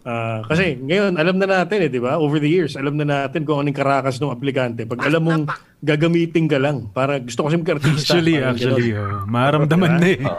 Ah, 0.05 0.45
kasi 0.45 0.77
ngayon, 0.77 1.17
alam 1.17 1.41
na 1.41 1.49
natin 1.49 1.81
eh, 1.81 1.89
di 1.89 1.97
ba? 1.97 2.21
Over 2.21 2.37
the 2.37 2.51
years, 2.51 2.77
alam 2.77 2.93
na 2.93 3.09
natin 3.09 3.41
kung 3.41 3.57
anong 3.57 3.73
karakas 3.73 4.21
ng 4.21 4.29
aplikante. 4.29 4.85
Pag 4.85 5.01
alam 5.01 5.23
mong 5.25 5.43
gagamitin 5.81 6.45
ka 6.45 6.61
lang, 6.61 6.93
para 6.93 7.17
gusto 7.17 7.41
ko 7.41 7.49
kasi 7.49 7.57
mag-artista. 7.57 8.13
Actually, 8.13 8.37
actually, 8.37 8.93
oh, 8.93 9.25
maramdaman 9.25 9.97
na 9.97 10.07
eh. 10.13 10.21
Oo, 10.21 10.37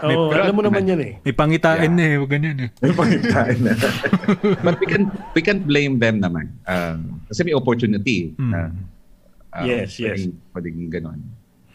May- 0.00 0.14
alam 0.14 0.54
mo 0.54 0.62
naman 0.62 0.82
yan 0.84 1.00
eh. 1.00 1.12
May 1.20 1.32
pangitain 1.32 1.90
Yeah. 1.90 2.04
eh, 2.04 2.14
huwag 2.16 2.30
ganyan 2.30 2.56
eh. 2.60 2.68
May 2.78 2.92
pangitain 2.92 3.58
na. 3.58 3.72
But 4.64 4.78
we 4.78 4.86
can 4.86 5.02
we 5.32 5.40
can 5.40 5.58
blame 5.60 5.98
them 5.98 6.18
naman. 6.18 6.54
Um, 6.64 7.18
kasi 7.26 7.42
may 7.42 7.52
opportunity 7.52 8.34
Mm. 8.34 8.48
na 8.48 8.60
uh, 9.50 9.64
Yes, 9.64 9.98
yes. 9.98 10.22
Pwedeng, 10.22 10.34
pwedeng 10.52 10.76
ganon. 10.88 11.20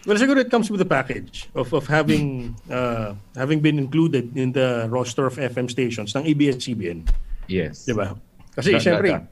Well, 0.04 0.16
siguro 0.16 0.38
it 0.38 0.48
comes 0.48 0.68
with 0.68 0.78
the 0.78 0.88
package 0.88 1.48
of 1.52 1.72
of 1.72 1.84
having 1.86 2.56
uh, 2.68 3.16
having 3.34 3.60
been 3.60 3.76
included 3.78 4.32
in 4.34 4.52
the 4.52 4.88
roster 4.88 5.24
of 5.24 5.36
FM 5.36 5.68
stations 5.68 6.12
ng 6.12 6.24
ABS-CBN. 6.26 7.08
Yes. 7.48 7.84
Di 7.84 7.92
ba? 7.92 8.12
Kasi 8.52 8.76
Da- 8.76 8.80
siyempre, 8.80 9.10
da- 9.10 9.28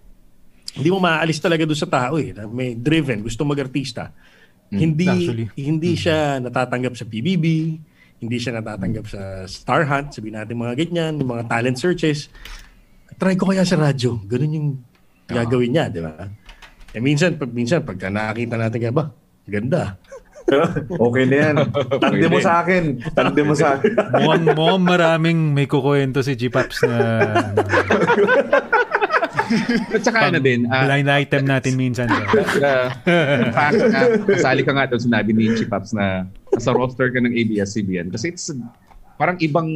hindi 0.72 0.88
mo 0.88 0.98
maaalis 0.98 1.38
talaga 1.38 1.64
doon 1.64 1.76
sa 1.78 1.86
tao 1.86 2.16
eh. 2.16 2.32
na 2.32 2.44
May 2.44 2.72
driven, 2.74 3.20
gusto 3.20 3.44
mag-artista. 3.44 4.16
Mm, 4.68 4.80
hindi 4.80 5.04
actually. 5.06 5.46
hindi 5.54 5.92
siya 5.94 6.40
natatanggap 6.40 6.96
sa 6.96 7.04
PBB, 7.04 7.46
hindi 8.22 8.38
siya 8.38 8.62
natatanggap 8.62 9.06
sa 9.10 9.22
Star 9.50 9.90
Hunt, 9.90 10.14
sabihin 10.14 10.38
natin 10.38 10.62
mga 10.62 10.78
ganyan, 10.78 11.18
yung 11.18 11.34
mga 11.34 11.50
talent 11.50 11.82
searches. 11.82 12.30
Try 13.18 13.34
ko 13.34 13.50
kaya 13.50 13.66
sa 13.66 13.82
radyo. 13.82 14.22
Ganun 14.30 14.54
yung 14.54 14.70
gagawin 15.26 15.74
niya, 15.74 15.90
di 15.90 16.06
ba? 16.06 16.30
Eh 16.94 17.02
minsan, 17.02 17.34
pag 17.42 17.50
minsan 17.50 17.82
pagka 17.82 18.14
nakakita 18.14 18.62
natin 18.62 18.78
kaya 18.78 18.94
ba, 18.94 19.10
ganda. 19.50 19.98
okay 21.10 21.24
na 21.26 21.36
yan. 21.50 21.56
Tande 21.98 22.28
mo 22.30 22.40
sa 22.42 22.62
akin. 22.62 22.84
Tande 23.14 23.42
mo 23.42 23.54
sa 23.58 23.78
akin. 23.78 23.94
Mukhang, 23.98 24.46
mukhang 24.54 24.86
maraming 24.86 25.40
may 25.58 25.66
kukwento 25.66 26.22
si 26.22 26.38
G-Pops 26.38 26.86
na 26.86 26.98
ano, 27.42 27.58
At 29.96 30.02
saka 30.04 30.32
ano 30.32 30.40
din, 30.40 30.68
ah, 30.68 30.88
blind 30.88 31.10
item 31.10 31.44
natin 31.48 31.74
minsan. 31.76 32.08
Uh, 32.08 32.90
fact, 33.52 33.82
uh, 33.82 34.10
kasali 34.28 34.62
ka 34.64 34.72
nga 34.74 34.88
doon 34.88 35.02
sinabi 35.02 35.32
ni 35.36 35.52
Chipaps 35.56 35.92
na 35.96 36.26
sa 36.60 36.72
roster 36.72 37.12
ka 37.12 37.20
ng 37.20 37.32
ABS-CBN 37.32 38.12
kasi 38.12 38.32
it's 38.32 38.52
parang 39.20 39.38
ibang 39.40 39.70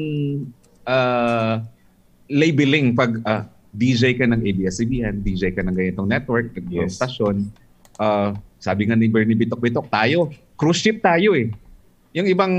uh, 0.87 1.61
labeling 2.29 2.97
pag 2.97 3.21
uh, 3.25 3.43
DJ 3.75 4.15
ka 4.15 4.25
ng 4.25 4.41
ABS-CBN, 4.41 5.21
DJ 5.21 5.51
ka 5.51 5.61
ng 5.61 5.75
ganitong 5.75 6.07
network, 6.07 6.55
ng 6.55 6.71
Yes. 6.71 6.97
station. 6.97 7.51
Uh, 7.99 8.31
sabi 8.57 8.87
nga 8.87 8.95
ni 8.95 9.11
Bernie 9.11 9.35
Bitok-Bitok, 9.35 9.91
tayo, 9.91 10.31
cruise 10.55 10.79
ship 10.79 11.03
tayo 11.03 11.35
eh. 11.35 11.51
Yung 12.15 12.25
ibang, 12.31 12.53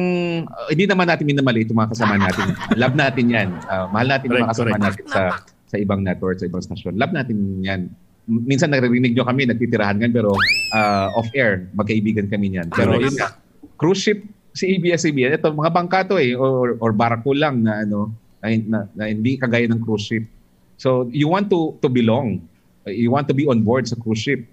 uh, 0.45 0.69
hindi 0.69 0.85
naman 0.85 1.09
natin 1.09 1.25
minamali 1.25 1.65
itong 1.65 1.81
mga 1.81 1.91
kasama 1.97 2.21
natin. 2.21 2.53
Love 2.81 2.97
natin 2.97 3.25
yan. 3.33 3.49
Uh, 3.65 3.89
mahal 3.89 4.07
natin 4.13 4.27
yung 4.29 4.45
mga 4.45 4.53
kasama 4.53 4.77
natin 4.77 5.05
sa 5.09 5.23
sa 5.67 5.77
ibang 5.77 6.03
network, 6.03 6.39
sa 6.39 6.47
ibang 6.47 6.63
station. 6.63 6.95
Love 6.95 7.15
natin 7.15 7.63
yan. 7.63 7.91
Minsan 8.27 8.75
naririnig 8.75 9.15
nyo 9.15 9.27
kami, 9.27 9.47
nagtitirahan 9.47 10.03
gan 10.03 10.11
pero 10.11 10.35
uh, 10.75 11.09
off-air, 11.15 11.71
magkaibigan 11.79 12.27
kami 12.27 12.55
niyan. 12.55 12.71
Pero 12.75 12.99
yun 12.99 13.15
nga, 13.15 13.39
cruise 13.79 14.03
ship 14.03 14.23
si 14.57 14.73
ABS-CBN, 14.81 15.37
ito 15.37 15.53
mga 15.53 15.69
bangka 15.71 16.09
to 16.09 16.17
eh, 16.17 16.33
or, 16.33 16.81
or 16.81 16.97
barako 16.97 17.37
lang 17.37 17.61
na 17.61 17.85
ano, 17.85 18.09
na, 18.41 18.47
na, 18.65 18.79
na 18.97 19.05
hindi 19.13 19.37
kagaya 19.37 19.69
ng 19.69 19.85
cruise 19.85 20.09
ship. 20.09 20.25
So 20.81 21.13
you 21.13 21.29
want 21.29 21.53
to 21.53 21.77
to 21.85 21.93
belong. 21.93 22.41
You 22.89 23.13
want 23.13 23.29
to 23.29 23.37
be 23.37 23.45
on 23.45 23.61
board 23.61 23.85
sa 23.85 24.01
cruise 24.01 24.25
ship. 24.25 24.49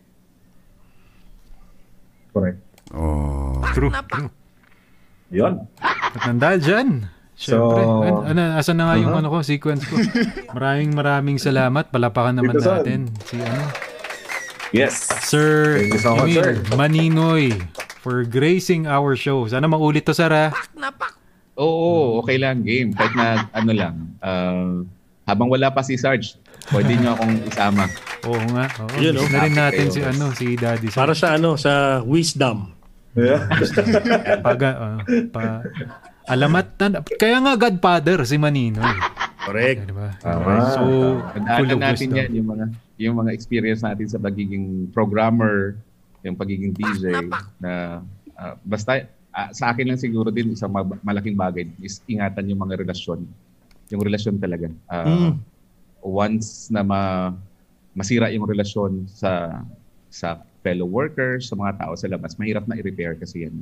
Correct. 2.35 2.59
True. 2.91 3.93
true. 3.93 4.29
Yun. 5.33 5.65
At 5.79 6.21
nandahil 6.27 6.59
dyan. 6.59 6.89
Siyempre. 7.33 7.81
So- 7.81 8.01
An- 8.23 8.25
ano, 8.29 8.41
asan 8.55 8.75
na 8.77 8.83
nga 8.87 8.95
yung 8.95 9.09
Uh-huh. 9.09 9.21
ano 9.21 9.29
ko, 9.29 9.37
sequence 9.41 9.83
ko. 9.83 9.97
Maraming 10.53 10.91
maraming 10.93 11.37
salamat. 11.37 11.89
Palapakan 11.89 12.37
naman 12.37 12.55
Dito, 12.55 12.63
Son. 12.63 12.77
natin. 12.79 12.99
Si 13.25 13.35
ano, 13.37 13.63
Yes. 14.73 15.05
Sir 15.21 15.77
Thank 15.77 15.93
you 15.93 16.01
so 16.01 16.11
much, 16.17 16.33
Emil 16.33 16.41
sir. 16.41 16.53
Maninoy 16.73 17.53
for 18.01 18.25
gracing 18.25 18.89
our 18.89 19.13
show. 19.13 19.45
Sana 19.45 19.69
maulit 19.69 20.01
to, 20.01 20.17
sir, 20.17 20.27
ha? 20.27 20.49
Oo, 21.53 22.17
okay 22.17 22.41
lang 22.41 22.65
game. 22.65 22.89
Kahit 22.91 23.13
na 23.13 23.25
ano 23.53 23.69
lang, 23.69 23.93
uh, 24.17 24.81
habang 25.23 25.45
wala 25.45 25.69
pa 25.69 25.85
si 25.85 25.93
Sarge, 25.93 26.33
pwede 26.73 26.97
nyo 26.97 27.13
akong 27.13 27.45
isama. 27.45 27.85
Oo 28.25 28.41
nga. 28.49 28.65
Oo. 28.81 28.97
Yun, 28.97 29.13
oh. 29.15 29.29
na 29.29 29.45
rin 29.45 29.53
natin 29.53 29.85
Kayo. 29.87 29.93
si 29.93 30.01
ano, 30.01 30.25
si 30.33 30.57
Daddy. 30.57 30.89
Sir. 30.89 30.97
Para 30.97 31.13
sa 31.13 31.37
ano, 31.37 31.53
sa 31.53 32.01
wisdom. 32.01 32.73
Yeah. 33.13 33.45
Paga, 34.41 34.69
ah, 34.73 34.97
pa, 35.29 35.61
alamat 36.25 36.67
na, 36.79 36.99
kaya 37.19 37.37
nga 37.39 37.53
Godfather 37.55 38.23
si 38.23 38.39
Maninoy. 38.39 38.95
Correct. 39.43 39.91
Di 39.91 39.95
ba? 39.95 40.09
Tama. 40.23 40.51
So, 40.71 40.83
of 41.19 41.79
natin 41.79 42.09
wisdom. 42.09 42.15
yan, 42.15 42.29
yung 42.31 42.47
mga, 42.47 42.65
yung 42.95 43.15
mga 43.19 43.31
experience 43.35 43.83
natin 43.83 44.07
sa 44.07 44.19
pagiging 44.19 44.87
programmer, 44.95 45.75
yung 46.23 46.39
pagiging 46.39 46.71
DJ, 46.71 47.27
na 47.59 47.99
ah, 48.39 48.55
basta 48.63 49.03
ah, 49.35 49.51
sa 49.51 49.75
akin 49.75 49.91
lang 49.91 49.99
siguro 49.99 50.31
din 50.31 50.55
isang 50.55 50.71
ma- 50.71 50.99
malaking 51.03 51.35
bagay 51.35 51.67
is 51.83 51.99
ingatan 52.07 52.47
yung 52.47 52.63
mga 52.63 52.79
relasyon. 52.79 53.27
Yung 53.91 54.01
relasyon 54.01 54.39
talaga. 54.39 54.71
Ah, 54.87 55.05
Mm. 55.05 55.33
Once 56.03 56.67
na 56.67 56.83
ma, 56.83 57.31
masira 57.95 58.27
yung 58.31 58.43
relasyon 58.43 59.07
sa 59.07 59.63
sa 60.11 60.43
fellow 60.59 60.87
workers, 60.87 61.47
sa 61.47 61.55
mga 61.55 61.79
tao 61.79 61.93
sa 61.95 62.07
labas, 62.11 62.35
mahirap 62.35 62.67
na 62.67 62.75
i-repair 62.75 63.15
kasi 63.15 63.47
yan. 63.47 63.55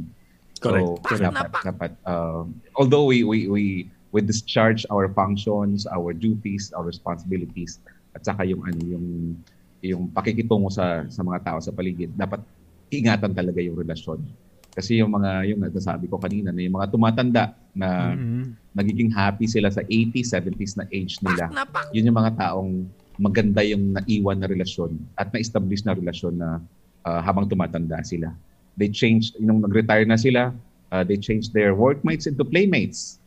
Correct. 0.61 0.85
So, 0.85 1.01
Correct. 1.09 1.33
dapat, 1.33 1.49
dapat, 1.65 1.91
uh, 2.05 2.45
although 2.77 3.09
we, 3.09 3.25
we, 3.25 3.49
we, 3.49 3.63
we 4.13 4.19
discharge 4.21 4.85
our 4.93 5.09
functions, 5.17 5.89
our 5.89 6.13
duties, 6.13 6.69
our 6.77 6.85
responsibilities, 6.85 7.81
at 8.13 8.21
saka 8.21 8.45
yung, 8.45 8.61
ano, 8.61 8.79
yung, 8.85 9.07
yung 9.81 10.03
pakikitungo 10.13 10.69
sa, 10.69 11.09
sa 11.09 11.25
mga 11.25 11.41
tao 11.41 11.57
sa 11.57 11.73
paligid, 11.73 12.13
dapat 12.13 12.45
ingatan 12.93 13.33
talaga 13.33 13.57
yung 13.57 13.73
relasyon. 13.73 14.21
Kasi 14.71 15.01
yung 15.01 15.11
mga, 15.11 15.49
yung 15.51 15.59
nasasabi 15.65 16.05
ko 16.07 16.21
kanina, 16.21 16.53
na 16.53 16.61
yung 16.61 16.77
mga 16.77 16.87
tumatanda 16.93 17.43
na 17.73 18.15
Mhm. 18.15 18.43
nagiging 18.71 19.11
happy 19.11 19.49
sila 19.49 19.67
sa 19.67 19.83
80s, 19.83 20.31
70s 20.31 20.77
na 20.79 20.85
age 20.93 21.19
nila, 21.25 21.51
yun 21.91 22.07
yung 22.07 22.19
mga 22.21 22.37
taong 22.37 22.87
maganda 23.19 23.59
yung 23.65 23.91
naiwan 23.97 24.39
na 24.39 24.47
relasyon 24.47 24.95
at 25.19 25.27
na-establish 25.33 25.83
na 25.83 25.97
relasyon 25.97 26.39
na 26.39 26.63
uh, 27.03 27.19
habang 27.19 27.49
tumatanda 27.49 27.99
sila. 28.05 28.31
They 28.77 28.89
changed, 28.89 29.39
nung 29.39 29.61
nag-retire 29.61 30.05
na 30.05 30.15
sila, 30.15 30.55
uh, 30.91 31.03
they 31.03 31.17
changed 31.17 31.53
their 31.55 31.75
workmates 31.75 32.27
into 32.27 32.43
playmates. 32.43 33.19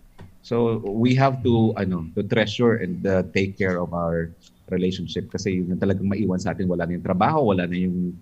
So 0.44 0.84
we 0.84 1.16
have 1.16 1.40
to 1.48 1.72
ano 1.80 2.04
to 2.12 2.20
treasure 2.20 2.76
and 2.76 3.00
uh, 3.08 3.24
take 3.32 3.56
care 3.56 3.80
of 3.80 3.96
our 3.96 4.28
relationship 4.68 5.32
kasi 5.32 5.56
yun 5.56 5.72
yung 5.72 5.80
talagang 5.80 6.04
maiwan 6.04 6.36
sa 6.36 6.52
atin 6.52 6.68
wala 6.68 6.84
na 6.84 7.00
yung 7.00 7.04
trabaho, 7.04 7.48
wala 7.56 7.64
na 7.64 7.76
yung 7.80 8.12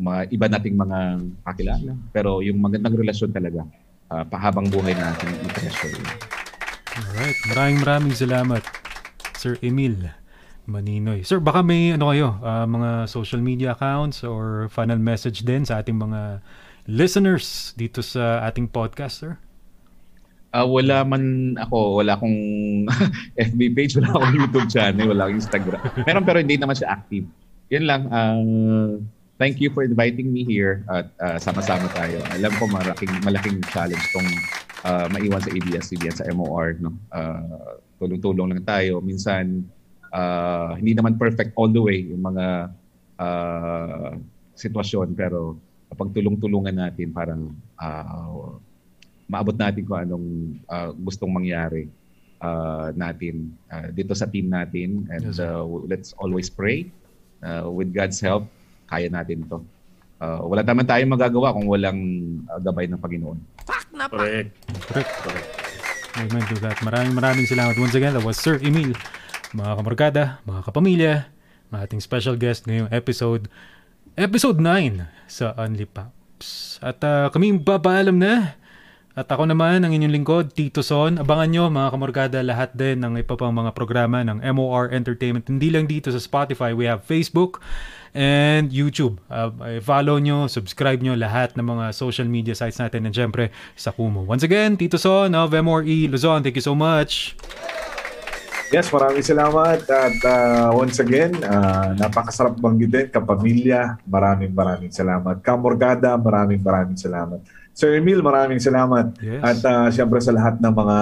mga 0.00 0.32
iba 0.32 0.46
nating 0.48 0.76
mga 0.76 0.98
kakilala. 1.44 1.92
Pero 2.16 2.40
yung 2.40 2.64
magandang 2.64 2.96
relasyon 2.96 3.28
talaga 3.28 3.64
uh, 4.08 4.24
pahabang 4.24 4.72
buhay 4.72 4.96
natin 4.96 5.28
i-treasure. 5.44 6.00
Alright. 6.96 7.36
Maraming 7.52 7.78
maraming 7.84 8.14
salamat, 8.16 8.64
Sir 9.36 9.60
Emil 9.60 10.00
Maninoy. 10.64 11.28
Sir, 11.28 11.44
baka 11.44 11.60
may 11.60 11.92
ano 11.92 12.08
kayo, 12.08 12.40
ah, 12.40 12.64
mga 12.64 13.04
social 13.04 13.44
media 13.44 13.76
accounts 13.76 14.24
or 14.24 14.72
final 14.72 14.96
message 14.96 15.44
din 15.44 15.68
sa 15.68 15.84
ating 15.84 16.00
mga 16.00 16.40
listeners 16.86 17.74
dito 17.74 18.00
sa 18.00 18.46
ating 18.46 18.70
podcast, 18.70 19.22
sir? 19.22 19.34
Ah, 20.54 20.64
wala 20.64 21.04
man 21.04 21.54
ako, 21.58 22.00
wala 22.00 22.16
akong 22.16 22.38
FB 23.50 23.60
page, 23.76 23.98
wala 24.00 24.08
akong 24.14 24.34
YouTube 24.40 24.68
channel, 24.72 25.12
wala 25.12 25.28
akong 25.28 25.38
Instagram. 25.42 25.82
Meron 26.06 26.24
pero 26.24 26.38
hindi 26.40 26.56
naman 26.56 26.78
siya 26.78 26.96
active. 26.96 27.26
Yan 27.74 27.84
lang. 27.84 28.02
ah, 28.08 28.40
thank 29.36 29.60
you 29.60 29.68
for 29.68 29.84
inviting 29.84 30.32
me 30.32 30.46
here 30.46 30.80
at 30.88 31.12
ah, 31.20 31.36
sama-sama 31.36 31.90
tayo. 31.92 32.22
Alam 32.32 32.52
ko 32.56 32.70
malaking 32.70 33.12
malaking 33.20 33.60
challenge 33.68 34.00
tong 34.14 34.30
ah, 34.86 35.06
maiwan 35.12 35.42
sa 35.42 35.52
ABS-CBN 35.52 36.14
sa 36.14 36.24
MOR 36.32 36.80
no. 36.80 36.94
Ah, 37.12 37.76
tulong-tulong 38.00 38.56
lang 38.56 38.64
tayo. 38.64 39.02
Minsan 39.04 39.66
ah, 40.14 40.72
hindi 40.78 40.96
naman 40.96 41.20
perfect 41.20 41.52
all 41.58 41.68
the 41.68 41.82
way 41.82 42.06
yung 42.06 42.22
mga 42.24 42.70
ah, 43.20 44.16
sitwasyon 44.56 45.12
pero 45.12 45.60
kapag 45.92 46.12
tulong-tulungan 46.14 46.74
natin 46.74 47.14
parang 47.14 47.54
ah, 47.78 48.58
maabot 49.26 49.54
natin 49.54 49.82
kung 49.86 50.00
anong 50.02 50.28
ah, 50.66 50.90
gustong 50.94 51.32
mangyari 51.32 51.90
ah, 52.42 52.90
natin 52.94 53.54
ah, 53.70 53.88
dito 53.90 54.14
sa 54.14 54.26
team 54.26 54.50
natin 54.50 55.06
and 55.10 55.30
Yes, 55.30 55.38
uh, 55.42 55.64
let's 55.86 56.14
always 56.18 56.48
pray 56.50 56.88
Uh, 57.36 57.68
with 57.68 57.92
God's 57.92 58.16
help 58.16 58.48
kaya 58.88 59.12
natin 59.12 59.44
to 59.44 59.60
Ah, 60.16 60.40
wala 60.40 60.64
naman 60.64 60.88
tayong 60.88 61.12
magagawa 61.12 61.52
kung 61.52 61.68
walang 61.68 62.00
ah, 62.48 62.56
gabay 62.56 62.88
ng 62.88 62.96
Panginoon 62.96 63.36
Correct. 63.96 64.52
Correct. 64.88 65.12
Correct. 65.24 65.48
Amen 66.16 66.44
to 66.48 66.56
that. 66.64 66.80
Maraming 66.80 67.12
maraming 67.16 67.44
salamat. 67.48 67.76
Once 67.76 67.96
again, 67.96 68.12
that 68.12 68.24
was 68.24 68.36
Sir 68.40 68.56
Emil, 68.60 68.92
mga 69.52 69.72
kamarkada, 69.76 70.22
mga 70.44 70.60
kapamilya, 70.68 71.14
ang 71.72 71.80
ating 71.84 72.00
special 72.00 72.36
guest 72.36 72.64
ngayong 72.64 72.92
episode, 72.92 73.48
episode 74.16 74.56
9 74.58 75.04
sa 75.28 75.52
Only 75.60 75.84
Pops. 75.84 76.80
At 76.80 77.04
ah, 77.04 77.28
kami 77.28 77.52
papaalam 77.60 78.16
na. 78.16 78.56
At 79.16 79.32
ako 79.32 79.48
naman, 79.48 79.80
ang 79.80 79.96
inyong 79.96 80.12
lingkod, 80.12 80.52
Tito 80.52 80.84
Son. 80.84 81.16
Abangan 81.16 81.48
nyo, 81.48 81.64
mga 81.72 81.88
kamorgada, 81.88 82.38
lahat 82.44 82.76
din 82.76 83.00
ng 83.00 83.16
iba 83.16 83.32
pang 83.32 83.48
mga 83.48 83.72
programa 83.72 84.20
ng 84.20 84.44
MOR 84.52 84.92
Entertainment. 84.92 85.48
Hindi 85.48 85.72
lang 85.72 85.88
dito 85.88 86.12
sa 86.12 86.20
Spotify. 86.20 86.76
We 86.76 86.84
have 86.84 87.00
Facebook 87.00 87.64
and 88.12 88.68
YouTube. 88.68 89.16
Uh, 89.32 89.80
follow 89.80 90.20
nyo, 90.20 90.52
subscribe 90.52 91.00
nyo 91.00 91.16
lahat 91.16 91.56
ng 91.56 91.64
mga 91.64 91.96
social 91.96 92.28
media 92.28 92.52
sites 92.52 92.76
natin. 92.76 93.08
And 93.08 93.16
syempre, 93.16 93.48
sa 93.72 93.92
Kumu. 93.96 94.28
Once 94.28 94.44
again, 94.44 94.76
Tito 94.76 95.00
Son 95.00 95.32
of 95.32 95.56
MORE 95.56 96.12
Luzon. 96.12 96.44
Thank 96.44 96.60
you 96.60 96.64
so 96.64 96.76
much. 96.76 97.32
Yes, 98.74 98.90
maraming 98.90 99.22
salamat. 99.22 99.80
At 99.86 100.18
ah, 100.26 100.68
once 100.74 100.98
again, 100.98 101.38
ah, 101.46 101.94
napakasarap 101.94 102.58
banggitin, 102.58 103.06
kapamilya, 103.08 103.94
maraming 104.02 104.50
maraming 104.50 104.90
salamat. 104.90 105.38
Kamorgada, 105.38 106.18
maraming 106.18 106.58
maraming 106.58 106.98
salamat. 106.98 107.38
Sir 107.70 108.00
Emil, 108.00 108.24
maraming 108.24 108.58
salamat. 108.58 109.14
Yes. 109.22 109.42
At 109.44 109.60
ah, 109.62 109.88
siyempre 109.94 110.18
sa 110.18 110.34
lahat 110.34 110.58
ng 110.58 110.74
mga 110.74 110.96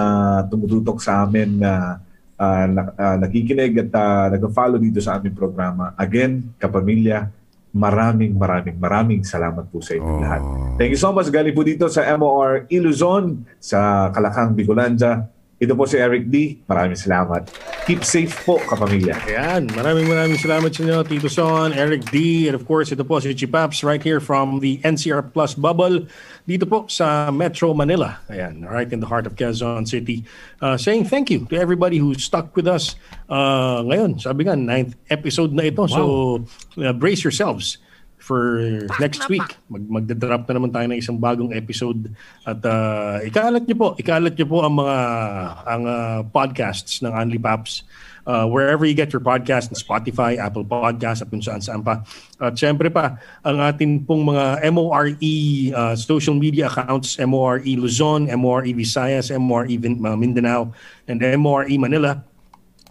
tumututok 0.51 1.01
sa 1.01 1.25
amin 1.25 1.57
na 1.57 1.97
ah, 2.37 2.65
na- 2.69 2.93
ah, 2.95 3.15
nakikinig 3.17 3.87
at 3.87 3.91
uh, 3.95 4.25
nag-follow 4.29 4.77
dito 4.77 5.01
sa 5.01 5.17
aming 5.17 5.33
programa. 5.33 5.95
Again, 5.97 6.53
kapamilya, 6.61 7.31
maraming 7.75 8.31
maraming 8.31 8.77
maraming 8.79 9.21
salamat 9.25 9.67
po 9.67 9.83
sa 9.83 9.97
inyo 9.97 10.11
lahat. 10.21 10.41
Thank 10.77 10.95
you 10.95 11.01
so 11.01 11.11
much. 11.11 11.27
Galing 11.27 11.51
po 11.51 11.65
dito 11.65 11.89
sa 11.89 12.05
MOR 12.15 12.69
Iluzon 12.69 13.41
sa 13.57 14.11
Kalakang, 14.13 14.55
Bicolanja. 14.55 15.27
Ito 15.55 15.71
po 15.71 15.87
si 15.87 15.95
Eric 15.95 16.27
D. 16.27 16.59
Maraming 16.67 16.99
salamat. 16.99 17.47
Keep 17.87 18.03
safe 18.03 18.35
po, 18.43 18.59
kapamilya. 18.67 19.15
Ayan, 19.23 19.71
maraming 19.71 20.03
maraming 20.03 20.35
salamat 20.35 20.67
sa 20.67 20.83
inyo, 20.83 20.99
Tito 21.07 21.31
Son, 21.31 21.71
Eric 21.71 22.11
D, 22.11 22.47
and 22.51 22.59
of 22.59 22.67
course, 22.67 22.91
ito 22.91 23.07
po 23.07 23.23
si 23.23 23.31
Chipaps 23.31 23.79
right 23.79 24.03
here 24.03 24.19
from 24.19 24.59
the 24.59 24.83
NCR 24.83 25.31
Plus 25.31 25.55
bubble 25.55 26.11
dito 26.43 26.67
po 26.67 26.91
sa 26.91 27.31
Metro 27.31 27.71
Manila. 27.71 28.19
Ayan, 28.27 28.67
right 28.67 28.91
in 28.91 28.99
the 28.99 29.07
heart 29.07 29.23
of 29.23 29.39
Quezon 29.39 29.87
City. 29.87 30.27
Uh, 30.59 30.75
saying 30.75 31.07
thank 31.07 31.31
you 31.31 31.47
to 31.47 31.55
everybody 31.55 32.03
who 32.03 32.11
stuck 32.19 32.51
with 32.59 32.67
us 32.67 32.99
uh, 33.31 33.79
ngayon. 33.79 34.19
Sabi 34.19 34.43
nga, 34.43 34.59
ninth 34.59 34.99
episode 35.07 35.55
na 35.55 35.71
ito. 35.71 35.87
So, 35.87 36.43
uh, 36.83 36.91
brace 36.91 37.23
yourselves 37.23 37.79
for 38.25 38.57
next 38.97 39.29
week. 39.29 39.45
Mag 39.69 39.85
magda-drop 39.85 40.49
na 40.49 40.53
naman 40.57 40.73
tayo 40.73 40.89
ng 40.89 40.97
isang 40.97 41.21
bagong 41.21 41.53
episode 41.53 42.09
at 42.41 42.57
uh, 42.65 43.21
ikalat 43.21 43.69
niyo 43.69 43.77
po, 43.77 43.87
ikalat 44.01 44.33
niyo 44.33 44.49
po 44.49 44.65
ang 44.65 44.81
mga 44.81 44.97
ang 45.61 45.83
uh, 45.85 46.19
podcasts 46.33 47.05
ng 47.05 47.13
Only 47.13 47.37
Paps 47.37 47.85
uh, 48.25 48.45
wherever 48.49 48.85
you 48.85 48.93
get 48.97 49.13
your 49.13 49.21
podcast 49.21 49.69
in 49.69 49.77
Spotify, 49.77 50.37
Apple 50.37 50.65
Podcast 50.65 51.21
at 51.21 51.29
kung 51.29 51.41
saan 51.41 51.61
saan 51.61 51.85
pa. 51.85 52.01
At 52.41 52.57
syempre 52.57 52.89
pa, 52.89 53.21
ang 53.45 53.61
atin 53.61 54.01
pong 54.03 54.25
mga 54.25 54.65
MORE 54.73 55.15
uh, 55.71 55.95
social 55.95 56.35
media 56.35 56.67
accounts, 56.67 57.21
MORE 57.21 57.61
Luzon, 57.63 58.27
MORE 58.33 58.73
Visayas, 58.73 59.29
MORE 59.31 59.69
Vin- 59.77 60.01
uh, 60.01 60.17
Mindanao, 60.17 60.73
and 61.05 61.21
MORE 61.21 61.69
Manila. 61.77 62.19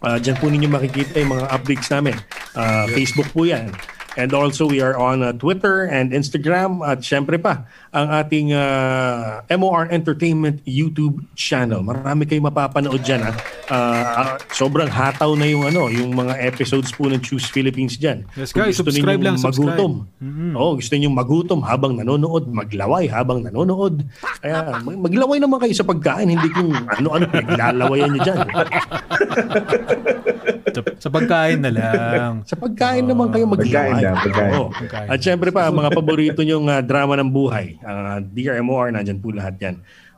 Uh, 0.03 0.17
Diyan 0.19 0.37
po 0.37 0.47
ninyo 0.51 0.69
makikita 0.69 1.17
yung 1.23 1.39
mga 1.39 1.45
updates 1.51 1.87
namin. 1.91 2.15
Uh, 2.55 2.85
Facebook 2.91 3.29
po 3.31 3.47
yan. 3.47 3.71
And 4.15 4.31
also 4.31 4.63
we 4.67 4.79
are 4.79 4.95
on 4.95 5.19
uh, 5.21 5.35
Twitter 5.35 5.85
and 5.91 6.15
Instagram 6.15 6.79
at 6.79 7.03
syempre 7.03 7.35
pa 7.35 7.67
ang 7.91 8.07
ating 8.11 8.55
uh, 8.55 9.43
MOR 9.59 9.91
Entertainment 9.91 10.63
YouTube 10.63 11.19
channel. 11.35 11.83
Marami 11.83 12.23
kayong 12.23 12.47
mapapanood 12.47 13.03
diyan 13.03 13.21
ha. 13.27 13.33
Uh, 13.67 13.75
uh, 13.75 14.35
sobrang 14.55 14.87
hataw 14.87 15.35
na 15.35 15.43
yung 15.47 15.67
ano, 15.67 15.91
yung 15.91 16.15
mga 16.15 16.39
episodes 16.39 16.95
po 16.95 17.11
ng 17.11 17.19
Choose 17.19 17.51
Philippines 17.51 17.99
diyan. 17.99 18.23
Yes, 18.39 18.55
guys, 18.55 18.79
subscribe 18.79 19.19
lang, 19.19 19.35
subscribe. 19.35 19.75
magutom. 19.75 20.07
Oh, 20.55 20.79
gusto 20.79 20.95
niyo 20.95 21.11
magutom 21.11 21.59
habang 21.67 21.99
nanonood, 21.99 22.47
maglaway 22.47 23.11
habang 23.11 23.43
nanonood. 23.43 24.07
Kaya 24.39 24.79
mag- 24.79 25.11
maglaway 25.11 25.37
naman 25.43 25.59
kayo 25.59 25.75
sa 25.75 25.83
pagkain, 25.83 26.31
hindi 26.31 26.47
kung 26.55 26.71
ano-ano 26.71 27.27
pinaglalawayan 27.27 28.09
niyo 28.15 28.21
diyan. 28.31 28.39
Sa, 30.75 30.81
sa 31.07 31.09
pagkain 31.09 31.59
na 31.63 31.71
lang. 31.71 32.43
Sa 32.43 32.59
pagkain 32.59 33.05
naman 33.07 33.31
kayo 33.31 33.47
maglaway. 33.47 33.95
Pagkain 33.95 34.03
lang, 34.03 34.15
pagkain. 34.19 34.51
Oo. 34.51 34.65
Pagkain. 34.75 35.07
At 35.07 35.19
syempre 35.23 35.49
pa, 35.55 35.71
mga 35.71 35.89
paborito 35.95 36.41
nyong 36.43 36.67
uh, 36.67 36.81
drama 36.83 37.15
ng 37.15 37.31
buhay. 37.31 37.79
Uh, 37.79 38.19
Dear 38.35 38.59
MOR, 38.59 38.91
nandyan 38.91 39.23
po 39.23 39.31
lahat 39.31 39.55
yan. 39.57 39.75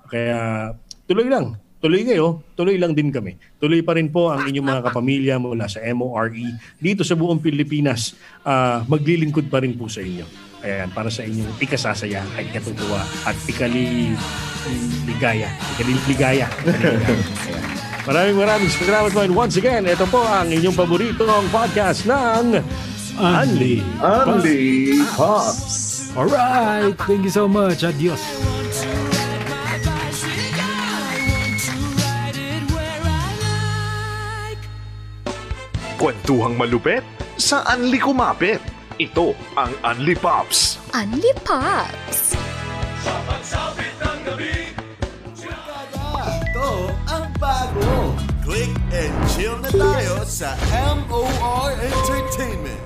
Kaya 0.09 0.37
tuloy 1.05 1.29
lang. 1.29 1.55
Tuloy 1.77 2.01
kayo, 2.01 2.41
tuloy 2.57 2.73
lang 2.81 2.97
din 2.97 3.13
kami. 3.13 3.37
Tuloy 3.61 3.85
pa 3.85 3.93
rin 3.93 4.09
po 4.09 4.33
ang 4.33 4.49
inyong 4.49 4.65
mga 4.65 4.81
kapamilya 4.89 5.37
mula 5.37 5.69
sa 5.69 5.77
MORE 5.93 6.57
dito 6.81 7.05
sa 7.05 7.13
buong 7.13 7.37
Pilipinas. 7.37 8.17
Uh, 8.41 8.81
maglilingkod 8.89 9.45
pa 9.45 9.61
rin 9.61 9.77
po 9.77 9.85
sa 9.85 10.01
inyo. 10.01 10.25
Ayan, 10.65 10.89
para 10.89 11.13
sa 11.13 11.21
inyong 11.21 11.61
ikasasaya 11.61 12.25
at 12.33 12.49
katutuwa 12.49 13.05
at 13.29 13.37
ikali 13.45 14.09
ligaya. 15.05 15.53
Ikaliligaya. 15.77 16.49
Maraming 18.07 18.39
maraming 18.39 18.71
salamat 18.71 19.11
po. 19.11 19.19
And 19.19 19.35
once 19.35 19.59
again, 19.59 19.83
ito 19.83 20.07
po 20.07 20.23
ang 20.23 20.47
inyong 20.47 20.79
paboritong 20.79 21.51
podcast 21.51 22.07
ng 22.07 22.63
Unli. 23.19 23.83
Only 23.99 25.03
Pops. 25.11 26.07
Alright, 26.15 26.95
thank 27.03 27.27
you 27.27 27.33
so 27.33 27.51
much. 27.51 27.83
Adios. 27.83 28.23
Kwentuhang 35.99 36.55
malupet 36.55 37.03
sa 37.35 37.67
Anli 37.67 37.99
Kumapit. 37.99 38.63
Ito 39.03 39.35
ang 39.59 39.75
Anli 39.83 40.15
Pops. 40.15 40.79
Unli 40.95 41.35
Pops! 41.43 42.39
Ito 46.47 46.67
ang 46.87 46.96
bago. 47.39 48.17
Click 48.43 48.73
and 48.91 49.13
chill 49.29 49.57
na 49.61 49.69
tayo 49.69 50.25
sa 50.25 50.57
MOR 51.05 51.77
Entertainment. 51.77 52.81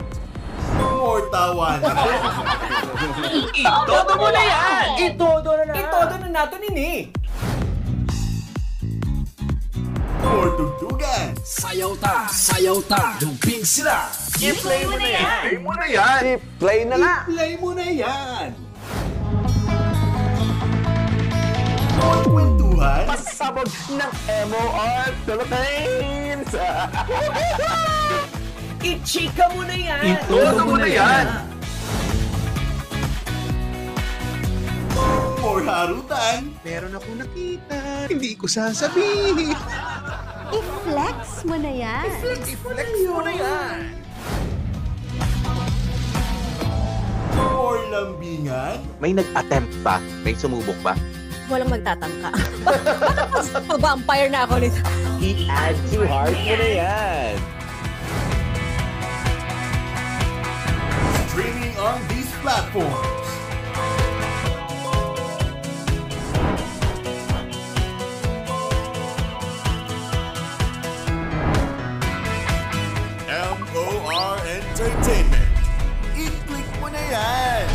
More 0.78 1.28
tawanan. 1.32 1.96
Itodo 3.62 4.14
mo 4.16 4.28
na 4.32 4.44
yan! 4.44 4.88
Itodo 5.12 5.52
na 5.56 5.64
na! 5.68 5.74
Itodo 5.76 6.16
na 6.20 6.28
nato 6.32 6.56
nini! 6.60 7.12
More 10.22 10.52
tugtugan. 10.56 11.36
Sayaw 11.44 11.94
ta! 12.00 12.28
Sayaw 12.32 12.80
ta! 12.88 13.20
Dumping 13.20 13.68
sila! 13.68 14.10
I-play 14.42 14.88
mo 14.88 14.96
na 14.96 15.10
yan! 15.12 15.42
Play 15.44 15.58
mo 15.60 15.72
na 15.76 15.86
yan! 15.92 16.22
I-play 16.40 16.80
na 16.88 16.96
na! 16.98 17.14
Play 17.28 17.54
mo 17.60 17.70
na 17.76 17.86
yan. 17.86 18.48
More 22.02 22.24
kwentuhan. 22.82 23.06
Pasabog 23.08 23.70
ng 23.94 24.14
MOR 24.50 25.10
Philippines! 25.26 26.50
I-chika 28.82 29.46
mo 29.54 29.62
na 29.62 29.78
yan! 29.78 30.18
Itodo 30.18 30.62
mo 30.66 30.76
na 30.82 30.90
yan! 30.90 31.26
More 35.42 35.66
harutan. 35.66 36.54
Meron 36.66 36.94
akong 36.98 37.18
nakita. 37.22 37.78
Hindi 38.10 38.34
ko 38.34 38.50
sasabihin. 38.50 39.54
I-flex 40.58 41.46
mo 41.46 41.56
na 41.62 41.72
yan! 41.72 42.10
I-flex 42.50 42.90
mo 43.06 43.22
na 43.22 43.34
yan! 43.38 43.78
More 47.38 47.82
lambingan. 47.94 48.82
May 48.98 49.14
nag-attempt 49.14 49.74
ba? 49.86 50.02
May 50.26 50.34
sumubok 50.34 50.78
ba? 50.82 50.98
Walang 51.52 51.68
magtatangka. 51.68 52.32
Bakit 52.64 53.28
mas 53.36 53.52
vampire 53.76 54.32
na 54.32 54.48
ako 54.48 54.56
nito? 54.64 54.80
I-add 55.20 55.76
to 55.92 56.08
heart 56.08 56.32
mo 56.32 56.56
na 56.56 56.70
yan! 56.80 57.36
Streaming 61.28 61.76
on 61.76 62.00
these 62.08 62.32
platforms. 62.40 63.12
MOR 73.72 74.40
Entertainment. 74.48 75.52
I-click 76.16 76.68
mo 76.80 76.88
na 76.92 77.02
yan. 77.12 77.68